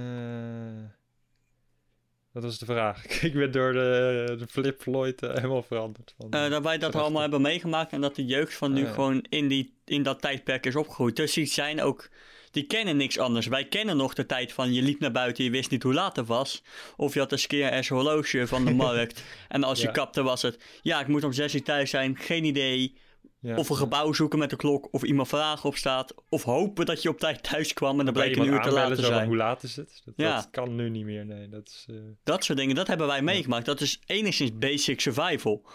wat 2.33 2.43
was 2.43 2.59
de 2.59 2.65
vraag? 2.67 3.07
Ik 3.23 3.33
ben 3.33 3.53
door 3.53 3.73
de, 3.73 4.35
de 4.39 4.47
Flip 4.49 4.81
Floyd 4.81 5.23
eh, 5.23 5.35
helemaal 5.35 5.63
veranderd. 5.63 6.15
Van, 6.19 6.31
Eh, 6.31 6.51
dat 6.51 6.63
wij 6.63 6.79
dat 6.79 6.95
allemaal 6.95 7.21
hebben 7.21 7.41
meegemaakt 7.43 7.93
en 7.93 8.01
dat 8.01 8.15
de 8.17 8.25
jeugd 8.25 8.55
van 8.55 8.73
nu 8.73 8.87
Ah, 8.87 8.93
gewoon 8.95 9.25
in, 9.29 9.49
die, 9.49 9.75
in 9.85 10.03
dat 10.03 10.21
tijdperk 10.21 10.67
is 10.67 10.77
opgegroeid. 10.77 11.17
Dus 11.17 11.33
die 11.33 11.47
zijn 11.47 11.81
ook, 11.83 12.09
die 12.51 12.63
kennen 12.67 12.97
niks 12.97 13.19
anders. 13.19 13.47
Wij 13.47 13.65
kennen 13.69 13.97
nog 13.97 14.15
de 14.15 14.27
tijd 14.27 14.53
van 14.53 14.73
je 14.73 14.83
liep 14.83 15.01
naar 15.01 15.13
buiten, 15.13 15.45
je 15.45 15.51
wist 15.51 15.71
niet 15.71 15.83
hoe 15.83 15.95
laat 15.95 16.17
het 16.17 16.27
was. 16.27 16.63
Of 16.97 17.15
je 17.15 17.21
had 17.21 17.33
een 17.33 17.39
skeer 17.39 17.87
horloge 17.89 18.47
van 18.47 18.65
de 18.65 18.75
markt. 18.87 19.23
en 19.49 19.65
als 19.65 19.81
je 19.81 19.91
kapte 19.91 20.23
was 20.23 20.43
het, 20.43 20.65
ja 20.83 21.01
ik 21.01 21.07
moet 21.07 21.25
om 21.25 21.33
zes 21.33 21.55
uur 21.55 21.63
thuis 21.63 21.91
zijn, 21.91 22.17
geen 22.17 22.45
idee. 22.45 22.95
Ja, 23.43 23.57
Of 23.57 23.69
een 23.69 23.77
gebouw 23.77 24.13
zoeken 24.13 24.39
met 24.39 24.51
de 24.51 24.57
klok, 24.57 24.89
of 24.93 25.03
iemand 25.03 25.29
vragen 25.29 25.69
op 25.69 25.77
staat. 25.77 26.15
Of 26.29 26.43
hopen 26.43 26.87
dat 26.87 27.03
je 27.03 27.09
op 27.09 27.19
tijd 27.19 27.43
thuis 27.43 27.73
kwam 27.73 27.99
en 27.99 28.05
dan 28.05 28.15
bleek 28.15 28.37
een 28.37 28.47
uur 28.47 28.61
te 28.61 28.71
laat 28.71 28.95
te 28.95 29.03
zijn. 29.03 29.27
Hoe 29.27 29.37
laat 29.37 29.63
is 29.63 29.77
het? 29.77 30.03
Dat, 30.05 30.15
Ja. 30.17 30.35
dat 30.35 30.51
kan 30.51 30.75
nu 30.75 30.89
niet 30.91 31.05
meer, 31.05 31.27
nee. 31.27 31.49
Dat 31.49 31.69
is, 31.69 31.87
eh, 31.89 31.97
Dat 32.25 32.45
soort 32.45 32.59
dingen, 32.59 32.75
dat 32.75 32.87
hebben 32.87 33.07
wij 33.07 33.23
meegemaakt. 33.23 33.67
Dat 33.67 33.81
is 33.81 34.01
enigszins 34.07 34.59
basic 34.59 35.01
survival. 35.01 35.67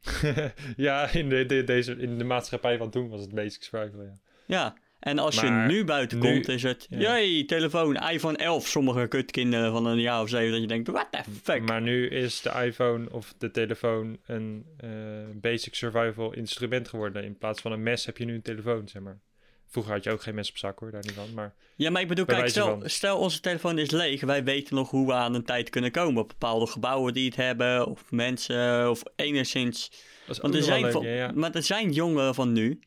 ja, 0.76 1.12
in 1.12 1.28
de, 1.28 1.46
de- 1.46 1.64
deze, 1.64 1.92
in 1.96 2.18
de 2.18 2.24
maatschappij 2.24 2.76
van 2.78 2.90
toen 2.90 3.08
was 3.08 3.20
het 3.20 3.34
basic 3.34 3.62
survival, 3.62 4.02
ja. 4.02 4.18
Ja, 4.46 4.76
en 5.00 5.18
als 5.18 5.42
Maar 5.42 5.66
je 5.68 5.72
nu 5.72 5.84
buiten 5.84 6.18
nu- 6.18 6.32
komt, 6.32 6.48
is 6.48 6.62
het... 6.62 6.86
ja. 6.90 6.98
Jee, 7.18 7.44
telefoon, 7.44 7.96
iPhone 7.96 8.36
11. 8.36 8.66
Sommige 8.66 9.06
kutkinderen 9.06 9.72
van 9.72 9.86
een 9.86 10.00
jaar 10.00 10.20
of 10.22 10.28
zeven, 10.28 10.50
dat 10.52 10.60
je 10.60 10.66
denkt, 10.66 10.88
what 10.88 11.06
the 11.10 11.20
fuck? 11.42 11.62
Maar 11.68 11.80
nu 11.82 12.08
is 12.08 12.40
de 12.40 12.50
iPhone 12.64 13.12
of 13.12 13.34
de 13.38 13.50
telefoon 13.50 14.18
een 14.26 14.64
eh, 14.76 14.88
basic 15.34 15.74
survival 15.74 16.32
instrument 16.32 16.88
geworden. 16.88 17.24
In 17.24 17.38
plaats 17.38 17.60
van 17.60 17.72
een 17.72 17.82
mes 17.82 18.06
heb 18.06 18.16
je 18.18 18.24
nu 18.24 18.34
een 18.34 18.42
telefoon, 18.42 18.88
zeg 18.88 19.02
maar. 19.02 19.20
Vroeger 19.66 19.92
had 19.92 20.04
je 20.04 20.10
ook 20.10 20.22
geen 20.22 20.34
mes 20.34 20.50
op 20.50 20.56
zak 20.56 20.78
hoor, 20.78 20.90
daar 20.90 21.02
niet 21.02 21.12
van. 21.12 21.34
Maar 21.34 21.54
ja, 21.76 21.90
maar 21.90 22.02
ik 22.02 22.08
bedoel, 22.08 22.24
kijk, 22.24 22.48
stel, 22.48 22.66
van. 22.66 22.90
stel 22.90 23.18
onze 23.18 23.40
telefoon 23.40 23.78
is 23.78 23.90
leeg. 23.90 24.20
Wij 24.20 24.44
weten 24.44 24.74
nog 24.74 24.90
hoe 24.90 25.06
we 25.06 25.12
aan 25.12 25.34
een 25.34 25.44
tijd 25.44 25.70
kunnen 25.70 25.90
komen. 25.90 26.22
Op 26.22 26.28
bepaalde 26.28 26.66
gebouwen 26.66 27.12
die 27.14 27.24
het 27.26 27.36
hebben, 27.36 27.86
of 27.86 28.10
mensen, 28.10 28.90
of 28.90 29.02
enigszins... 29.16 29.88
dat 30.26 30.36
is 30.36 30.42
Want 30.42 30.54
ook 30.54 30.60
er 30.60 30.66
zijn, 30.66 30.92
van- 30.92 31.02
leuk, 31.02 31.10
ja, 31.10 31.16
ja. 31.16 31.32
Maar 31.34 31.54
er 31.54 31.62
zijn 31.62 31.92
jongeren 31.92 32.34
van 32.34 32.52
nu, 32.52 32.80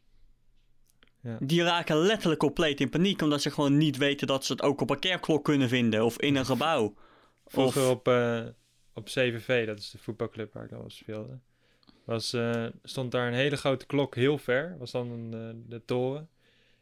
Ja. 1.24 1.38
die 1.40 1.64
raken 1.64 1.98
letterlijk 1.98 2.40
compleet 2.40 2.80
in 2.80 2.90
paniek. 2.90 3.22
Omdat 3.22 3.42
ze 3.42 3.52
gewoon 3.52 3.78
niet 3.78 3.98
weten 3.98 4.28
dat 4.28 4.46
ze 4.46 4.52
het 4.52 4.62
ook 4.62 4.82
op 4.82 4.90
een 4.90 5.00
kerkklok 5.00 5.44
kunnen 5.44 5.70
vinden. 5.70 6.06
Of 6.06 6.18
in 6.20 6.36
een 6.36 6.46
gebouw. 6.46 6.94
Vroeger 7.46 7.82
Of- 7.82 7.90
op, 7.90 8.08
eh, 8.08 8.42
op 8.94 9.06
CVV, 9.06 9.66
dat 9.66 9.80
is 9.80 9.90
de 9.92 9.98
voetbalclub 9.98 10.54
waar 10.54 10.64
ik 10.64 10.72
al 10.72 10.90
speelde, 10.90 11.40
was, 12.06 12.34
eh, 12.34 12.66
stond 12.84 13.12
daar 13.12 13.28
een 13.28 13.34
hele 13.34 13.56
grote 13.58 13.86
klok 13.86 14.16
heel 14.16 14.38
ver. 14.38 14.76
Was 14.78 14.92
dan 14.92 15.10
een, 15.12 15.34
eh, 15.34 15.70
de 15.70 15.86
toren. 15.86 16.30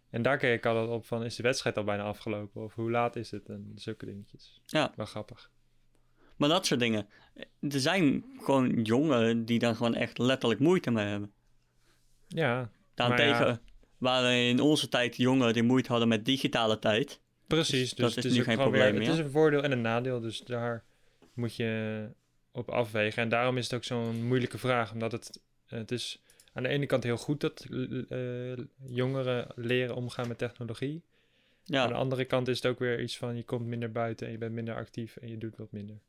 En 0.10 0.22
daar 0.22 0.38
keek 0.38 0.58
ik 0.58 0.66
altijd 0.66 0.88
op 0.90 1.06
van, 1.06 1.24
is 1.24 1.36
de 1.36 1.44
wedstrijd 1.44 1.78
al 1.78 1.84
bijna 1.84 2.04
afgelopen? 2.04 2.64
Of 2.64 2.74
hoe 2.76 2.92
laat 2.92 3.16
is 3.16 3.32
het? 3.32 3.50
En 3.50 3.72
zulke 3.76 4.06
dingetjes. 4.06 4.62
Ja. 4.66 4.92
Wel 4.96 5.06
grappig. 5.06 5.52
Maar 6.36 6.50
dat 6.50 6.66
soort 6.66 6.80
dingen. 6.80 7.08
Er 7.60 7.80
zijn 7.80 8.26
gewoon 8.40 8.82
jongeren 8.82 9.46
die 9.46 9.60
daar 9.60 9.76
gewoon 9.76 9.96
echt 9.96 10.18
letterlijk 10.18 10.60
moeite 10.60 10.92
mee 10.92 11.06
hebben. 11.06 11.32
Ja, 12.28 12.70
Daarentegen 12.94 13.46
ja. 13.48 13.60
Waren 14.02 14.32
in 14.36 14.60
onze 14.60 14.90
tijd 14.90 15.16
jongeren 15.18 15.54
die 15.54 15.64
moeite 15.64 15.90
hadden 15.90 16.08
met 16.08 16.26
digitale 16.26 16.80
tijd. 16.80 17.20
Precies, 17.48 17.70
Dus 17.70 17.90
dus, 17.90 17.98
dat 18.16 18.18
is 18.18 18.24
het 18.24 18.34
nu 18.34 18.44
geen 18.44 18.58
probleem 18.58 18.82
weer, 18.82 18.94
Het 18.94 19.00
meer. 19.00 19.10
is 19.12 19.18
een 19.18 19.32
voordeel 19.32 19.64
en 19.64 19.72
een 19.72 19.82
nadeel, 19.82 20.20
dus 20.20 20.40
daar 20.40 20.84
moet 21.34 21.56
je 21.56 22.08
op 22.52 22.70
afwegen. 22.70 23.24
En 23.24 23.30
daarom 23.30 23.58
is 23.58 23.64
het 23.64 23.74
ook 23.74 23.84
zo'n 23.84 24.26
moeilijke 24.26 24.58
vraag, 24.58 24.92
omdat 24.94 25.12
het, 25.12 25.40
het 25.66 25.92
is 25.92 26.22
aan 26.54 26.64
de 26.64 26.70
ene 26.70 26.86
kant 26.86 27.04
heel 27.04 27.18
goed 27.18 27.42
dat 27.42 27.66
eh, 28.10 28.54
jongeren 28.86 29.48
leren 29.56 29.96
omgaan 29.96 30.28
met 30.28 30.38
technologie. 30.38 31.02
Ja, 31.64 31.82
Aan 31.84 31.90
de 31.90 31.94
andere 31.96 32.26
kant 32.26 32.48
is 32.48 32.56
het 32.56 32.66
ook 32.66 32.80
weer 32.80 33.02
iets 33.02 33.18
van 33.18 33.36
je 33.36 33.44
komt 33.44 33.66
minder 33.66 33.92
buiten 33.92 34.26
en 34.26 34.32
je 34.32 34.38
bent 34.38 34.54
minder 34.54 34.76
actief 34.76 35.16
en 35.18 35.28
je 35.30 35.38
doet 35.38 35.58
wat 35.58 35.72
minder. 35.72 36.00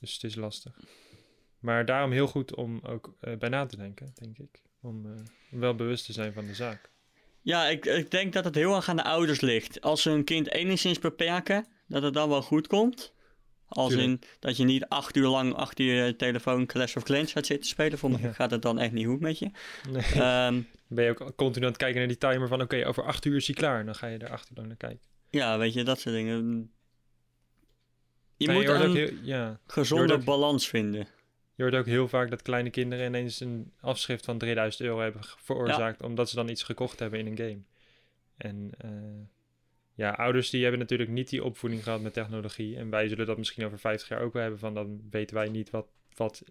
Dus 0.00 0.12
het 0.14 0.24
is 0.24 0.34
lastig. 0.34 0.78
Maar 1.58 1.84
daarom 1.84 2.10
heel 2.12 2.26
goed 2.26 2.54
om 2.54 2.80
ook 2.82 3.14
eh, 3.20 3.36
bij 3.36 3.48
na 3.48 3.66
te 3.66 3.76
denken, 3.76 4.12
denk 4.14 4.38
ik. 4.38 4.62
Om 4.82 5.06
eh, 5.06 5.12
wel 5.60 5.74
bewust 5.74 6.04
te 6.06 6.12
zijn 6.12 6.32
van 6.32 6.46
de 6.46 6.54
zaak. 6.54 6.90
ja 7.42 7.66
ik, 7.68 7.84
ik 7.86 8.10
denk 8.10 8.32
dat 8.32 8.44
het 8.44 8.54
heel 8.54 8.74
erg 8.76 8.88
aan 8.88 8.96
de 8.96 9.04
ouders 9.04 9.40
ligt. 9.40 9.80
Als 9.80 10.02
ze 10.02 10.10
hun 10.10 10.24
kind 10.24 10.50
enigszins 10.52 10.98
beperken, 10.98 11.66
dat 11.88 12.02
het 12.02 12.14
dan 12.14 12.28
wel 12.28 12.42
goed 12.42 12.66
komt. 12.66 13.12
Als 13.68 13.88
Tuurlijk. 13.92 14.08
in 14.10 14.20
dat 14.38 14.56
je 14.56 14.64
niet 14.64 14.84
acht 14.88 15.16
uur 15.16 15.26
lang 15.28 15.54
achter 15.54 15.84
je 15.84 16.16
telefoon 16.16 16.66
Clash 16.66 16.96
of 16.96 17.02
Clans 17.02 17.32
gaat 17.32 17.46
zitten 17.46 17.68
spelen. 17.70 17.98
Voor 17.98 18.10
mij 18.10 18.20
Ja. 18.20 18.32
gaat 18.32 18.50
het 18.50 18.62
dan 18.62 18.78
echt 18.78 18.92
niet 18.92 19.06
goed 19.06 19.20
met 19.20 19.38
je. 19.38 19.50
Nee. 19.90 20.02
Ehm, 20.22 20.60
ben 20.86 21.04
je 21.04 21.10
ook 21.18 21.36
continu 21.36 21.64
aan 21.64 21.70
het 21.70 21.80
kijken 21.80 21.98
naar 21.98 22.08
die 22.08 22.18
timer 22.18 22.48
van... 22.48 22.62
oké, 22.62 22.86
over 22.86 23.04
acht 23.04 23.24
uur 23.24 23.36
is 23.36 23.46
hij 23.46 23.54
klaar. 23.54 23.78
En 23.80 23.86
dan 23.86 23.94
ga 23.94 24.06
je 24.06 24.18
er 24.18 24.30
acht 24.30 24.50
uur 24.50 24.56
lang 24.56 24.68
naar 24.68 24.76
kijken. 24.76 25.00
ja, 25.30 25.58
weet 25.58 25.72
je, 25.72 25.82
dat 25.84 26.00
soort 26.00 26.14
dingen. 26.14 26.70
Je 28.36 28.46
Nee, 28.46 28.56
moet 28.56 28.68
een 28.68 28.94
heel, 28.96 29.10
ja, 29.22 29.60
gezonde 29.66 30.18
balans 30.18 30.68
vinden. 30.68 31.06
Je 31.60 31.66
hoort 31.70 31.78
ook 31.80 31.86
heel 31.86 32.08
vaak 32.08 32.30
dat 32.30 32.42
kleine 32.42 32.70
kinderen 32.70 33.06
ineens 33.06 33.40
een 33.40 33.72
afschrift 33.80 34.24
van 34.24 34.38
3000 34.38 34.82
euro 34.82 35.00
hebben 35.00 35.20
veroorzaakt... 35.38 36.02
omdat 36.02 36.28
ze 36.28 36.34
dan 36.34 36.48
iets 36.48 36.62
gekocht 36.62 36.98
hebben 36.98 37.18
in 37.18 37.26
een 37.26 37.36
game. 37.36 37.60
En 38.36 38.70
eh, 38.78 38.90
ja, 39.94 40.10
ouders 40.10 40.50
die 40.50 40.62
hebben 40.62 40.80
natuurlijk 40.80 41.10
niet 41.10 41.28
die 41.28 41.44
opvoeding 41.44 41.82
gehad 41.82 42.00
met 42.00 42.12
technologie. 42.12 42.76
En 42.76 42.90
wij 42.90 43.08
zullen 43.08 43.26
dat 43.26 43.38
misschien 43.38 43.64
over 43.64 43.78
50 43.78 44.08
jaar 44.08 44.20
ook 44.20 44.32
wel 44.32 44.42
hebben 44.42 44.60
van... 44.60 44.74
dan 44.74 45.00
weten 45.10 45.36
wij 45.36 45.48
niet 45.48 45.70
wat, 45.70 45.86
wat 46.16 46.42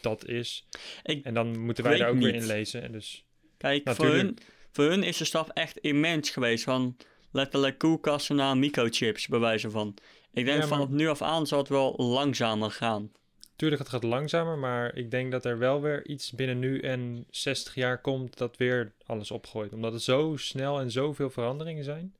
dat 0.00 0.26
is. 0.26 0.66
Ik 1.02 1.24
En 1.24 1.34
dan 1.34 1.58
moeten 1.58 1.84
wij 1.84 1.98
daar 1.98 2.08
ook 2.08 2.18
weer 2.18 2.32
niet. 2.32 2.42
in 2.42 2.46
lezen. 2.46 2.82
En 2.82 2.92
dus 2.92 3.24
Kijk, 3.56 3.90
voor 3.90 4.06
hun, 4.06 4.38
voor 4.70 4.84
hun 4.84 5.02
is 5.02 5.16
de 5.16 5.24
stap 5.24 5.50
echt 5.54 5.78
immens 5.78 6.30
geweest. 6.30 6.64
Van 6.64 6.96
letterlijk 7.30 7.78
koelkasten 7.78 8.36
naar 8.36 8.56
microchips, 8.56 9.26
bij 9.26 9.38
wijze 9.38 9.70
van. 9.70 9.94
Ik 10.32 10.44
denk 10.44 10.62
Ja, 10.62 10.68
maar- 10.68 10.68
vanaf 10.68 10.88
nu 10.88 11.08
af 11.08 11.22
aan 11.22 11.46
zal 11.46 11.58
het 11.58 11.68
wel 11.68 11.94
langzamer 11.96 12.70
gaan. 12.70 13.12
Tuurlijk, 13.58 13.82
het 13.82 13.90
gaat 13.90 14.02
langzamer, 14.02 14.58
maar 14.58 14.96
ik 14.96 15.10
denk 15.10 15.32
dat 15.32 15.44
er 15.44 15.58
wel 15.58 15.80
weer 15.80 16.06
iets 16.06 16.32
binnen 16.32 16.58
nu 16.58 16.80
en 16.80 17.26
60 17.30 17.74
jaar 17.74 18.00
komt 18.00 18.38
dat 18.38 18.56
weer 18.56 18.92
alles 19.06 19.30
opgooit. 19.30 19.72
Omdat 19.72 19.92
het 19.92 20.02
zo 20.02 20.34
snel 20.36 20.80
en 20.80 20.90
zoveel 20.90 21.30
veranderingen 21.30 21.84
zijn, 21.84 22.14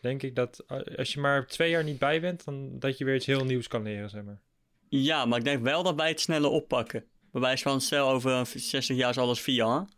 denk 0.00 0.22
ik 0.22 0.34
dat 0.34 0.64
eh, 0.66 0.98
als 0.98 1.12
je 1.12 1.20
maar 1.20 1.46
twee 1.46 1.70
jaar 1.70 1.84
niet 1.84 1.98
bij 1.98 2.20
bent, 2.20 2.44
dan 2.44 2.78
dat 2.78 2.98
je 2.98 3.04
weer 3.04 3.14
iets 3.14 3.26
heel 3.26 3.44
nieuws 3.44 3.68
kan 3.68 3.82
leren, 3.82 4.10
zeg 4.10 4.22
maar. 4.22 4.40
Ja, 4.88 5.24
maar 5.24 5.38
ik 5.38 5.44
denk 5.44 5.62
wel 5.62 5.82
dat 5.82 5.94
wij 5.94 6.08
het 6.08 6.20
sneller 6.20 6.50
oppakken. 6.50 7.04
Bij 7.32 7.40
wijze 7.40 7.62
van, 7.62 7.80
stel 7.80 8.08
over 8.08 8.46
60 8.46 8.96
jaar 8.96 9.10
is 9.10 9.18
alles 9.18 9.40
VR. 9.40 9.92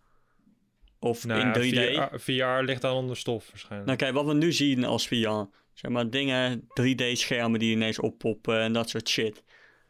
Of 0.99 1.25
Nou, 1.25 1.41
in 1.41 1.73
3D. 1.73 1.93
ja, 1.93 2.09
VR, 2.13 2.19
VR 2.21 2.65
ligt 2.65 2.83
dan 2.83 2.97
onder 2.97 3.17
stof 3.17 3.49
waarschijnlijk. 3.51 3.87
Nou 3.87 3.99
kijk, 3.99 4.15
wat 4.15 4.27
we 4.27 4.35
nu 4.35 4.53
zien 4.53 4.85
als 4.85 5.09
VR. 5.09 5.45
Zeg 5.73 5.91
maar 5.91 6.11
dingen, 6.11 6.61
3D-schermen 6.61 7.59
die 7.59 7.73
ineens 7.73 7.99
oppoppen 7.99 8.61
en 8.61 8.73
dat 8.73 8.89
soort 8.89 9.09
shit. 9.09 9.45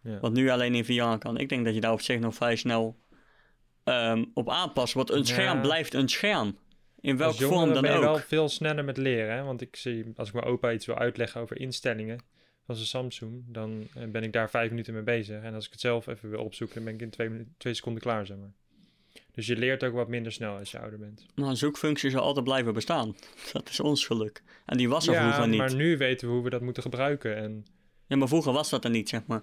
Ja. 0.06 0.18
Wat 0.20 0.32
nu 0.32 0.50
alleen 0.50 0.74
in 0.74 0.84
VR 0.84 1.18
kan. 1.18 1.38
Ik 1.38 1.48
denk 1.48 1.64
dat 1.64 1.74
je 1.74 1.80
daar 1.80 1.92
op 1.92 2.00
zich 2.00 2.18
nog 2.20 2.34
vrij 2.34 2.56
snel 2.56 2.96
ehm, 3.84 4.24
op 4.34 4.50
aanpast. 4.50 4.94
Want 4.94 5.10
een 5.10 5.18
Ja. 5.18 5.24
scherm 5.24 5.60
blijft 5.60 5.94
een 5.94 6.08
scherm. 6.08 6.58
In 7.00 7.16
welke 7.16 7.44
vorm 7.44 7.72
dan 7.72 7.82
ben 7.82 7.90
je 7.90 7.96
ook. 7.98 8.02
wel 8.04 8.18
veel 8.18 8.48
sneller 8.48 8.84
met 8.84 8.96
leren. 8.96 9.34
Hè? 9.36 9.42
Want 9.42 9.60
ik 9.60 9.76
zie, 9.76 10.12
als 10.16 10.28
ik 10.28 10.34
mijn 10.34 10.46
opa 10.46 10.72
iets 10.72 10.86
wil 10.86 10.98
uitleggen 10.98 11.40
over 11.40 11.60
instellingen 11.60 12.18
van 12.66 12.74
zijn 12.74 12.86
Samsung, 12.86 13.44
dan 13.46 13.86
eh, 13.94 14.08
ben 14.08 14.22
ik 14.22 14.32
daar 14.32 14.50
vijf 14.50 14.70
minuten 14.70 14.94
mee 14.94 15.02
bezig. 15.02 15.42
En 15.42 15.54
als 15.54 15.64
ik 15.66 15.70
het 15.70 15.80
zelf 15.80 16.06
even 16.06 16.30
wil 16.30 16.44
opzoeken, 16.44 16.74
dan 16.76 16.84
ben 16.84 16.94
ik 16.94 17.00
in 17.20 17.46
twee, 17.56 17.74
seconden 17.74 18.02
klaar, 18.02 18.26
zeg 18.26 18.36
maar. 18.36 18.52
Dus 19.32 19.46
je 19.46 19.56
leert 19.56 19.84
ook 19.84 19.94
wat 19.94 20.08
minder 20.08 20.32
snel 20.32 20.56
als 20.56 20.70
je 20.70 20.78
ouder 20.78 20.98
bent. 20.98 21.26
Maar 21.34 21.48
een 21.48 21.56
zoekfunctie 21.56 22.10
zal 22.10 22.22
altijd 22.22 22.44
blijven 22.44 22.74
bestaan. 22.74 23.16
Dat 23.52 23.68
is 23.68 23.80
ons 23.80 24.06
geluk. 24.06 24.42
En 24.66 24.76
die 24.76 24.88
was 24.88 25.06
er 25.08 25.14
vroeger 25.14 25.48
niet. 25.48 25.58
maar 25.58 25.74
nu 25.74 25.96
weten 25.96 26.28
we 26.28 26.34
hoe 26.34 26.42
we 26.42 26.50
dat 26.50 26.60
moeten 26.60 26.82
gebruiken. 26.82 27.36
En 27.36 27.64
Ja, 28.06 28.16
maar 28.16 28.28
vroeger 28.28 28.52
was 28.52 28.70
dat 28.70 28.84
er 28.84 28.90
niet, 28.90 29.08
zeg 29.08 29.26
maar. 29.26 29.42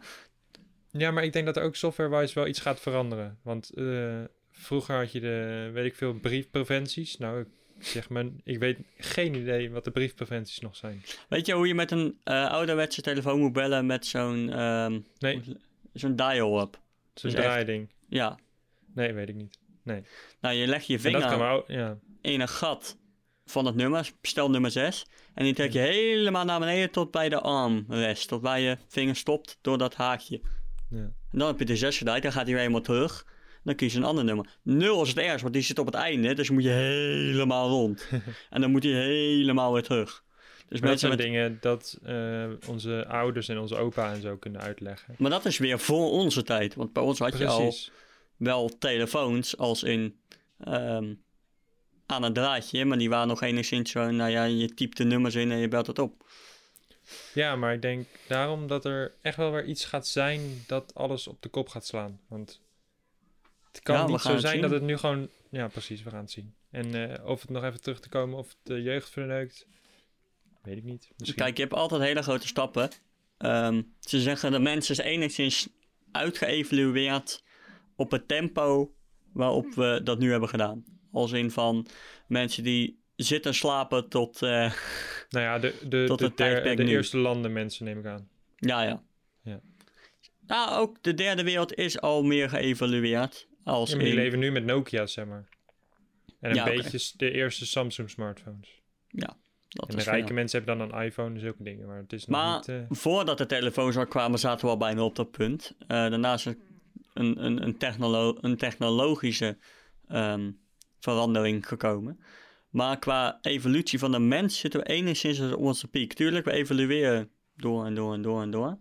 Ja, 0.98 1.12
maar 1.12 1.24
ik 1.24 1.34
denk 1.34 1.46
dat 1.46 1.58
er 1.58 1.64
ook 1.64 1.76
software-wise 1.76 2.34
wel 2.34 2.48
iets 2.48 2.60
gaat 2.60 2.80
veranderen. 2.80 3.40
Want 3.42 3.70
eh, 3.70 4.22
vroeger 4.52 4.96
had 4.98 5.12
je 5.12 5.20
de, 5.20 5.70
weet 5.74 5.86
ik 5.86 5.96
veel, 5.96 6.14
briefpreventies. 6.14 7.18
Nou, 7.18 7.40
ik 7.40 7.48
zeg 7.86 8.10
maar, 8.10 8.26
ik 8.44 8.60
weet 8.60 8.78
geen 8.98 9.34
idee 9.36 9.72
wat 9.72 9.84
de 9.84 9.92
briefpreventies 9.92 10.60
nog 10.60 10.76
zijn. 10.76 11.04
Weet 11.30 11.46
je 11.46 11.54
hoe 11.54 11.68
je 11.68 11.76
met 11.76 11.92
een 11.92 12.18
eh, 12.24 12.50
ouderwetse 12.52 13.02
telefoon 13.02 13.40
moet 13.40 13.54
bellen 13.54 13.86
met 13.86 14.06
zo'n 14.06 14.46
Nee, 15.20 15.42
zo'n 15.94 16.16
dial-up? 16.16 16.74
zo'n 17.14 17.30
Dus 17.30 17.34
echt- 17.34 17.44
draaiding. 17.44 17.90
Ja. 18.08 18.40
Nee, 18.94 19.14
weet 19.14 19.30
ik 19.30 19.36
niet. 19.36 19.58
Nou, 20.42 20.56
je 20.56 20.68
legt 20.68 20.88
je 20.88 21.00
vinger 21.00 21.38
maar 21.38 21.54
ook, 21.54 21.68
ja. 21.68 21.98
in 22.22 22.42
een 22.42 22.48
gat 22.48 22.98
van 23.46 23.66
het 23.66 23.76
nummer, 23.76 24.12
stel 24.22 24.50
nummer 24.50 24.72
6. 24.72 25.06
En 25.34 25.44
die 25.44 25.54
trek 25.54 25.72
je 25.72 25.80
helemaal 25.80 26.46
naar 26.46 26.60
beneden 26.60 26.90
tot 26.92 27.12
bij 27.12 27.30
de 27.30 27.40
armrest. 27.40 28.28
Tot 28.28 28.42
waar 28.42 28.60
je 28.60 28.78
vinger 28.88 29.16
stopt 29.16 29.58
door 29.62 29.78
dat 29.78 29.96
haakje. 29.96 30.42
Ja. 30.94 31.12
En 31.32 31.40
dan 31.40 31.48
heb 31.48 31.60
je 31.60 31.66
de 31.66 31.76
6 31.76 31.98
gedraaid, 31.98 32.24
dan 32.24 32.32
gaat 32.32 32.42
hij 32.42 32.52
weer 32.52 32.62
helemaal 32.62 32.82
terug. 32.82 33.26
dan 33.64 33.76
kies 33.76 33.94
je 33.94 33.98
een 33.98 34.06
ander 34.06 34.24
nummer. 34.24 34.58
0 34.62 35.02
is 35.02 35.10
het 35.10 35.18
ergst, 35.18 35.42
want 35.42 35.54
die 35.54 35.64
zit 35.64 35.80
op 35.80 35.86
het 35.86 35.96
einde, 35.96 36.34
dus 36.34 36.50
moet 36.50 36.64
je 36.64 36.70
helemaal 36.70 37.70
rond. 37.70 38.08
en 38.50 38.62
dan 38.62 38.72
moet 38.72 38.84
hij 38.84 38.92
helemaal 38.92 39.74
weer 39.74 39.84
terug. 39.84 40.24
Dus 40.68 40.80
Maar 40.80 40.90
dat 40.90 41.00
zijn 41.00 41.12
met, 41.12 41.22
dingen 41.22 41.58
dat 41.62 42.00
eh, 42.04 42.50
onze 42.68 43.08
ouders 43.08 43.48
en 43.48 43.60
onze 43.60 43.76
opa 43.76 44.14
en 44.14 44.22
zo 44.22 44.38
kunnen 44.38 44.62
uitleggen. 44.62 45.16
maar 45.18 45.30
dat 45.32 45.46
is 45.46 45.58
weer 45.58 45.80
voor 45.80 46.12
onze 46.12 46.44
tijd, 46.44 46.76
want 46.76 46.94
bij 46.94 47.04
ons 47.04 47.20
had 47.20 47.38
je 47.38 47.48
al 47.48 47.74
wel 48.38 48.78
telefoons 48.78 49.58
als 49.58 49.84
in 49.84 50.16
ehm, 50.60 51.14
aan 52.06 52.24
een 52.24 52.34
draadje, 52.34 52.86
maar 52.86 52.98
die 52.98 53.10
waren 53.10 53.28
nog 53.28 53.42
enigszins 53.42 53.92
zo, 53.92 54.12
nou 54.12 54.32
ja, 54.32 54.44
je 54.44 54.74
typt 54.74 54.98
de 54.98 55.04
nummers 55.04 55.36
in 55.36 55.52
en 55.52 55.58
je 55.58 55.68
belt 55.68 55.88
het 55.88 56.00
op. 56.00 56.26
Ja, 57.34 57.56
maar 57.56 57.74
ik 57.74 57.82
denk 57.82 58.08
daarom 58.28 58.68
dat 58.68 58.86
er 58.86 59.14
echt 59.22 59.38
wel 59.38 59.52
weer 59.52 59.66
iets 59.66 59.86
gaat 59.86 60.08
zijn 60.08 60.64
dat 60.68 60.96
alles 60.96 61.28
op 61.28 61.42
de 61.42 61.50
kop 61.50 61.70
gaat 61.70 61.86
slaan. 61.86 62.20
Want 62.28 62.62
het 63.72 63.82
kan 63.82 63.96
Ja, 63.96 64.08
niet 64.08 64.22
zo 64.22 64.38
zijn 64.38 64.62
dat 64.62 64.72
het 64.72 64.82
nu 64.82 64.98
gewoon... 64.98 65.30
Ja, 65.50 65.68
precies, 65.68 66.04
we 66.04 66.10
gaan 66.10 66.22
het 66.22 66.32
zien. 66.32 66.56
En 66.72 67.12
eh, 67.12 67.26
of 67.26 67.42
het 67.42 67.50
nog 67.50 67.64
even 67.64 67.82
terug 67.82 68.00
te 68.00 68.10
komen 68.10 68.38
of 68.38 68.48
het 68.48 68.58
de 68.64 68.82
jeugd 68.82 69.10
verneukt, 69.10 69.68
weet 70.62 70.78
ik 70.78 70.84
niet. 70.84 71.12
Misschien. 71.18 71.44
Kijk, 71.44 71.58
je 71.58 71.64
hebt 71.64 71.76
altijd 71.76 72.02
hele 72.02 72.22
grote 72.22 72.48
stappen. 72.48 72.90
Ehm, 73.38 73.82
ze 74.00 74.22
zeggen 74.22 74.52
de 74.52 74.60
mens 74.60 74.90
is 74.90 74.98
enigszins 74.98 75.68
uitgeëvalueerd 76.12 77.44
op 77.96 78.12
het 78.12 78.28
tempo 78.28 78.94
waarop 79.34 79.74
we 79.74 80.02
dat 80.04 80.20
nu 80.20 80.32
hebben 80.32 80.50
gedaan. 80.50 80.84
Als 81.12 81.32
in 81.32 81.52
van 81.52 81.88
mensen 82.28 82.64
die 82.64 83.04
zitten 83.16 83.54
slapen 83.54 84.10
tot, 84.10 84.42
eh, 84.42 84.74
nou 85.34 85.46
ja, 85.46 85.60
de, 85.60 85.74
de, 85.90 86.06
tot 86.08 86.20
de, 86.20 86.26
het 86.26 86.38
der- 86.38 86.48
tijdperk 86.52 86.78
de 86.78 86.84
nu. 86.84 86.90
eerste 86.90 87.18
landen 87.18 87.54
mensen 87.54 87.86
neem 87.86 88.00
ik 88.00 88.06
aan. 88.06 88.28
ja 88.56 88.82
ja. 88.84 89.04
Ja. 89.44 89.60
Nou, 90.48 90.80
ook 90.82 90.98
de 91.04 91.14
derde 91.14 91.44
wereld 91.44 91.74
is 91.76 92.02
al 92.02 92.24
meer 92.24 92.50
geëvalueerd. 92.50 93.48
Als 93.64 93.90
Ja, 93.90 93.96
maar 93.96 94.06
die 94.06 94.14
in- 94.14 94.20
leven 94.20 94.40
nu 94.40 94.52
met 94.52 94.66
Nokia's, 94.66 95.14
zeg 95.14 95.26
maar. 95.26 95.48
En 96.40 96.50
een 96.50 96.56
Ja, 96.56 96.64
beetje 96.64 97.12
de 97.18 97.32
eerste 97.32 97.66
Samsung 97.66 98.10
smartphones. 98.10 98.82
dat 99.10 99.90
En 99.90 99.96
de 99.98 100.04
rijke 100.04 100.26
veel. 100.26 100.36
mensen 100.36 100.58
hebben 100.64 100.78
dan 100.88 100.92
een 100.98 101.04
iPhone 101.06 101.34
en 101.34 101.40
zulke 101.40 101.64
dingen. 101.64 101.88
Maar 101.88 101.98
het 101.98 102.14
is 102.14 102.26
nog 102.26 102.40
Maar 102.40 102.56
niet... 102.58 102.68
eh, 102.68 102.76
voordat 102.90 103.38
de 103.38 103.46
telefoons 103.46 103.98
al 103.98 104.08
kwamen, 104.08 104.40
zaten 104.40 104.66
we 104.66 104.72
al 104.72 104.78
bijna 104.78 105.04
op 105.04 105.16
dat 105.16 105.32
punt. 105.32 105.76
Daarna 105.88 106.34
is 106.34 106.46
er 106.46 106.58
een, 107.14 107.46
een, 107.46 107.64
een, 107.64 107.78
technolo- 107.78 108.38
een 108.42 108.58
technologische 108.58 109.58
ehm, 110.08 110.52
verandering 111.00 111.68
gekomen. 111.68 112.20
Maar 112.74 113.00
qua 113.00 113.38
evolutie 113.42 114.00
van 114.00 114.12
de 114.12 114.20
mens 114.20 114.60
zitten 114.60 114.80
we 114.80 114.86
enigszins 114.86 115.40
op 115.40 115.56
onze 115.60 115.88
piek. 115.88 116.14
Tuurlijk, 116.14 116.46
we 116.46 116.52
evolueren 116.52 117.30
door 117.56 117.86
en 117.86 117.96
door 117.96 118.14
en 118.14 118.22
door 118.22 118.42
en 118.42 118.52
door. 118.52 118.78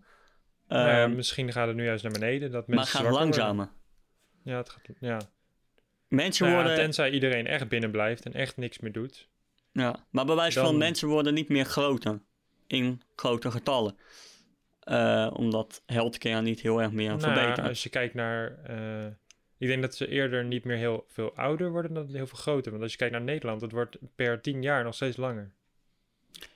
nou 0.67 0.89
ja, 0.89 1.03
Ehm, 1.03 1.15
misschien 1.15 1.51
gaat 1.51 1.67
het 1.67 1.75
nu 1.75 1.83
juist 1.83 2.03
naar 2.03 2.11
beneden. 2.11 2.51
Dat 2.51 2.67
maar 2.67 2.75
mensen 2.75 2.97
het 2.97 3.07
gaat 3.07 3.15
worden. 3.17 3.19
langzamer. 3.37 3.69
Ja, 4.43 4.57
het 4.57 4.69
gaat... 4.69 4.81
Ja. 4.99 5.19
Mensen 6.07 6.45
Nou 6.45 6.57
worden... 6.57 6.75
tenzij 6.77 7.11
iedereen 7.11 7.47
echt 7.47 7.67
binnen 7.67 7.91
blijft 7.91 8.25
en 8.25 8.33
echt 8.33 8.57
niks 8.57 8.79
meer 8.79 8.91
doet. 8.91 9.27
Ja, 9.71 9.95
maar 10.09 10.25
bij 10.25 10.35
wijze 10.35 10.59
van 10.59 10.77
mensen 10.77 11.07
worden 11.07 11.33
niet 11.33 11.49
meer 11.49 11.65
groter. 11.65 12.21
In 12.67 13.01
grote 13.15 13.51
getallen. 13.51 13.97
Eh, 14.79 15.29
omdat 15.33 15.83
healthcare 15.85 16.41
niet 16.41 16.59
heel 16.61 16.81
erg 16.81 16.91
meer 16.91 17.07
Nou, 17.07 17.19
verbetert. 17.21 17.67
als 17.67 17.83
je 17.83 17.89
kijkt 17.89 18.13
naar... 18.13 18.57
eh, 18.63 19.05
ik 19.57 19.67
denk 19.67 19.81
dat 19.81 19.95
ze 19.95 20.07
eerder 20.07 20.43
niet 20.45 20.63
meer 20.63 20.77
heel 20.77 21.05
veel 21.07 21.35
ouder 21.35 21.71
worden 21.71 21.93
dan 21.93 22.07
heel 22.13 22.27
veel 22.27 22.37
groter. 22.37 22.71
Want 22.71 22.83
als 22.83 22.91
je 22.91 22.97
kijkt 22.97 23.13
naar 23.13 23.23
Nederland, 23.23 23.61
het 23.61 23.71
wordt 23.71 23.97
per 24.15 24.41
tien 24.41 24.61
jaar 24.61 24.83
nog 24.83 24.95
steeds 24.95 25.17
langer. 25.17 25.51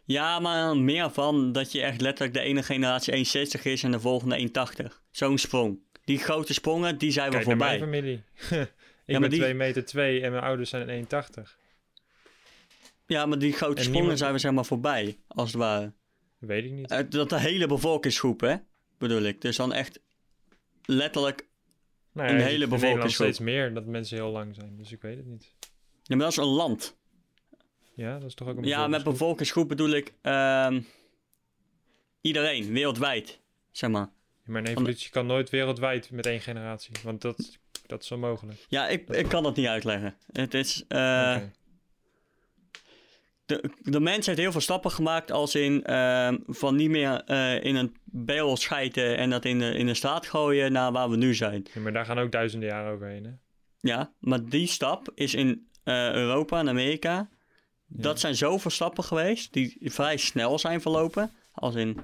Ja, 0.04 0.40
maar 0.40 0.78
meer 0.78 1.10
van 1.12 1.52
dat 1.52 1.72
je 1.72 1.82
echt 1.82 2.02
letterlijk 2.02 2.34
de 2.34 2.40
ene 2.44 2.64
generatie 2.64 3.14
1,60 3.58 3.62
is 3.64 3.84
en 3.84 3.92
de 3.92 4.00
volgende 4.00 4.50
1,80. 4.90 5.02
Zo'n 5.12 5.38
sprong. 5.38 5.80
Die 6.04 6.18
grote 6.18 6.54
sprongen, 6.54 6.98
die 6.98 7.12
zijn 7.12 7.30
we 7.32 7.36
Kijk 7.36 7.48
naar 7.48 7.58
mijn 7.58 7.80
voorbij. 7.80 8.00
familie. 8.00 8.24
ik 9.06 9.20
ben 9.20 9.30
die- 9.30 9.40
2 9.40 9.54
meter 9.54 9.86
2 9.86 10.22
en 10.22 10.32
mijn 10.32 10.44
ouders 10.44 10.70
zijn 10.70 11.06
1,80. 11.06 11.58
Ja, 13.06 13.26
maar 13.26 13.40
die 13.40 13.54
grote 13.54 13.72
En 13.76 13.78
sprongen 13.78 14.00
niemand- 14.00 14.20
zijn 14.20 14.34
we 14.34 14.40
zeg 14.40 14.52
maar 14.52 14.66
voorbij, 14.66 15.18
als 15.28 15.48
het 15.52 15.58
ware. 15.58 15.92
Weet 16.38 16.64
ik 16.66 16.72
niet. 16.72 16.92
Eh, 16.92 17.00
dat 17.10 17.30
de 17.30 17.40
hele 17.40 17.68
bevolkingsgroep, 17.68 18.42
hè, 18.42 18.56
bedoel 18.98 19.22
ik. 19.22 19.42
Dus 19.42 19.56
dan 19.56 19.74
echt 19.74 20.00
letterlijk... 20.86 21.48
Nou 22.18 22.30
een 22.30 22.38
je 22.38 22.44
hele 22.44 22.68
bevolkingsgroep. 22.68 23.12
steeds 23.28 23.40
meer 23.40 23.74
dat 23.74 23.86
mensen 23.86 24.18
heel 24.18 24.32
lang 24.32 24.56
zijn. 24.56 24.78
Dus 24.78 24.92
ik 24.92 25.02
weet 25.02 25.18
het 25.18 25.26
niet. 25.26 25.54
Ja, 26.04 26.16
maar 26.16 26.26
dat 26.26 26.32
is 26.32 26.38
een 26.38 26.44
land. 26.46 26.96
Ja, 27.94 28.14
dat 28.20 28.28
is 28.28 28.34
toch 28.34 28.48
ook 28.48 28.58
een 28.58 28.64
Ja, 28.64 28.88
met 28.88 29.04
bevolkingsgroep? 29.04 29.68
bedoel 29.68 29.90
ik 29.90 30.14
ehm, 30.22 30.82
iedereen, 32.22 32.72
wereldwijd, 32.74 33.40
zeg 33.72 33.90
maar. 33.90 34.10
Ja, 34.46 34.52
maar 34.52 34.62
een 34.62 34.68
evolutie 34.68 35.10
kan 35.10 35.26
nooit 35.26 35.50
wereldwijd 35.50 36.12
met 36.12 36.26
één 36.26 36.42
generatie. 36.42 36.94
Want 37.04 37.22
dat, 37.22 37.58
dat 37.86 38.04
is 38.04 38.12
onmogelijk. 38.12 38.66
Ja, 38.68 38.88
ik, 38.88 39.10
ik 39.10 39.28
kan 39.28 39.44
dat 39.44 39.56
niet 39.56 39.68
uitleggen. 39.68 40.16
Het 40.32 40.54
is... 40.54 40.84
eh. 40.88 41.38
De, 43.48 43.72
de 43.82 44.00
mens 44.00 44.26
heeft 44.26 44.38
heel 44.38 44.52
veel 44.52 44.62
stappen 44.62 44.92
gemaakt 44.92 45.32
als 45.32 45.56
in 45.56 45.84
ehm, 45.84 46.38
van 46.46 46.76
niet 46.76 46.90
meer 46.90 47.24
eh, 47.24 47.64
in 47.64 47.76
een 47.76 47.96
bel 48.04 48.58
schijten 48.58 49.18
en 49.18 49.30
dat 49.30 49.46
in 49.46 49.60
de, 49.60 49.74
in 49.74 49.86
de 49.86 49.94
straat 49.94 50.26
gooien 50.26 50.72
naar 50.72 50.92
waar 50.92 51.10
we 51.10 51.18
nu 51.18 51.34
zijn. 51.34 51.66
Ja, 51.74 51.82
maar 51.82 51.94
daar 51.94 52.06
gaan 52.06 52.20
ook 52.20 52.32
duizenden 52.32 52.70
jaren 52.70 52.92
overheen, 52.94 53.24
hè? 53.24 53.32
Ja, 53.80 54.14
maar 54.20 54.46
die 54.46 54.68
stap 54.68 55.12
is 55.16 55.34
in 55.34 55.68
eh, 55.84 56.14
Europa 56.14 56.60
en 56.60 56.70
Amerika. 56.70 57.30
Dat 57.86 58.20
zijn 58.20 58.36
zoveel 58.36 58.72
stappen 58.72 59.04
geweest 59.04 59.54
die 59.54 59.78
vrij 59.82 60.18
snel 60.18 60.60
zijn 60.60 60.82
verlopen. 60.82 61.32
Als 61.52 61.76
in, 61.76 61.98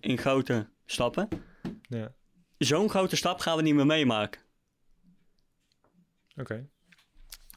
in 0.00 0.18
grote 0.18 0.68
stappen. 0.86 1.28
Ja, 1.88 2.14
Zo'n 2.58 2.90
grote 2.90 3.16
stap 3.16 3.38
gaan 3.40 3.56
we 3.56 3.62
niet 3.62 3.74
meer 3.74 3.86
meemaken. 3.86 4.40
oké. 6.36 6.68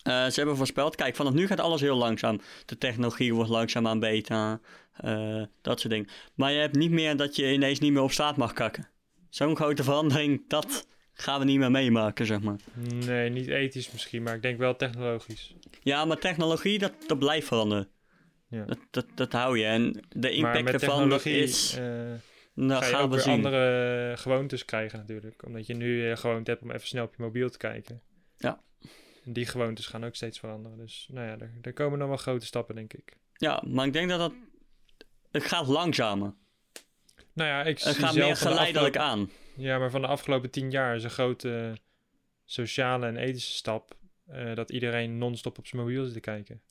Eh, 0.03 0.25
ze 0.25 0.33
hebben 0.35 0.57
voorspeld, 0.57 0.95
kijk, 0.95 1.15
vanaf 1.15 1.33
nu 1.33 1.47
gaat 1.47 1.59
alles 1.59 1.81
heel 1.81 1.97
langzaam. 1.97 2.41
De 2.65 2.77
technologie 2.77 3.33
wordt 3.33 3.49
langzaamaan 3.49 3.99
beter, 3.99 4.59
eh, 4.93 5.43
dat 5.61 5.79
soort 5.79 5.93
dingen. 5.93 6.09
Maar 6.35 6.51
je 6.51 6.59
hebt 6.59 6.75
niet 6.75 6.91
meer 6.91 7.17
dat 7.17 7.35
je 7.35 7.51
ineens 7.51 7.79
niet 7.79 7.91
meer 7.91 8.01
op 8.01 8.11
straat 8.11 8.37
mag 8.37 8.53
kakken. 8.53 8.87
Zo'n 9.29 9.55
grote 9.55 9.83
verandering, 9.83 10.43
dat 10.47 10.87
gaan 11.13 11.39
we 11.39 11.45
niet 11.45 11.59
meer 11.59 11.71
meemaken, 11.71 12.25
zeg 12.25 12.41
maar. 12.41 12.59
Nee, 13.05 13.29
niet 13.29 13.47
ethisch 13.47 13.91
misschien, 13.91 14.23
maar 14.23 14.35
ik 14.35 14.41
denk 14.41 14.57
wel 14.57 14.75
technologisch. 14.75 15.53
Ja, 15.81 16.05
maar 16.05 16.17
technologie, 16.17 16.79
dat, 16.79 16.93
dat 17.07 17.19
blijft 17.19 17.47
veranderen. 17.47 17.87
Ja. 18.49 18.65
Dat, 18.65 18.77
dat, 18.91 19.05
dat 19.15 19.31
hou 19.31 19.57
je. 19.57 19.65
En 19.65 20.03
de 20.09 20.31
impact 20.31 20.73
ervan 20.73 21.21
is, 21.23 21.77
eh, 21.77 21.83
dat 22.55 22.77
ga 22.77 22.85
je 22.85 22.93
gaan 22.93 23.01
ook 23.01 23.09
we 23.09 23.15
weer 23.15 23.23
zien. 23.23 23.33
andere 23.33 24.13
gewoontes 24.17 24.65
krijgen 24.65 24.99
natuurlijk. 24.99 25.45
Omdat 25.45 25.67
je 25.67 25.73
nu 25.73 26.15
gewoonte 26.15 26.51
hebt 26.51 26.63
om 26.63 26.71
even 26.71 26.87
snel 26.87 27.03
op 27.03 27.15
je 27.17 27.23
mobiel 27.23 27.49
te 27.49 27.57
kijken. 27.57 28.01
Ja. 28.37 28.61
Die 29.31 29.45
gewoontes 29.45 29.87
gaan 29.87 30.05
ook 30.05 30.15
steeds 30.15 30.39
veranderen. 30.39 30.77
Dus 30.77 31.07
nou 31.11 31.27
ja, 31.27 31.37
er, 31.37 31.53
er 31.61 31.73
komen 31.73 31.99
nog 31.99 32.07
wel 32.07 32.17
grote 32.17 32.45
stappen, 32.45 32.75
denk 32.75 32.93
ik. 32.93 33.17
Ja, 33.33 33.63
maar 33.67 33.85
ik 33.85 33.93
denk 33.93 34.09
dat 34.09 34.19
dat... 34.19 34.33
Het 35.31 35.43
gaat 35.43 35.67
langzamer. 35.67 36.33
Nou 37.33 37.49
ja, 37.49 37.63
ik 37.63 37.79
Het 37.79 37.95
gaat 37.95 38.13
zelf 38.13 38.27
meer 38.27 38.35
geleidelijk 38.35 38.97
afgelopen- 38.97 39.21
aan. 39.21 39.63
Ja, 39.63 39.77
maar 39.77 39.91
van 39.91 40.01
de 40.01 40.07
afgelopen 40.07 40.49
tien 40.49 40.71
jaar 40.71 40.95
is 40.95 41.03
een 41.03 41.09
grote 41.09 41.77
sociale 42.45 43.05
en 43.05 43.17
ethische 43.17 43.53
stap... 43.53 43.97
eh, 44.27 44.55
dat 44.55 44.71
iedereen 44.71 45.17
non-stop 45.17 45.57
op 45.57 45.67
zijn 45.67 45.81
mobiel 45.81 46.03
zit 46.03 46.13
te 46.13 46.19
kijken. 46.19 46.61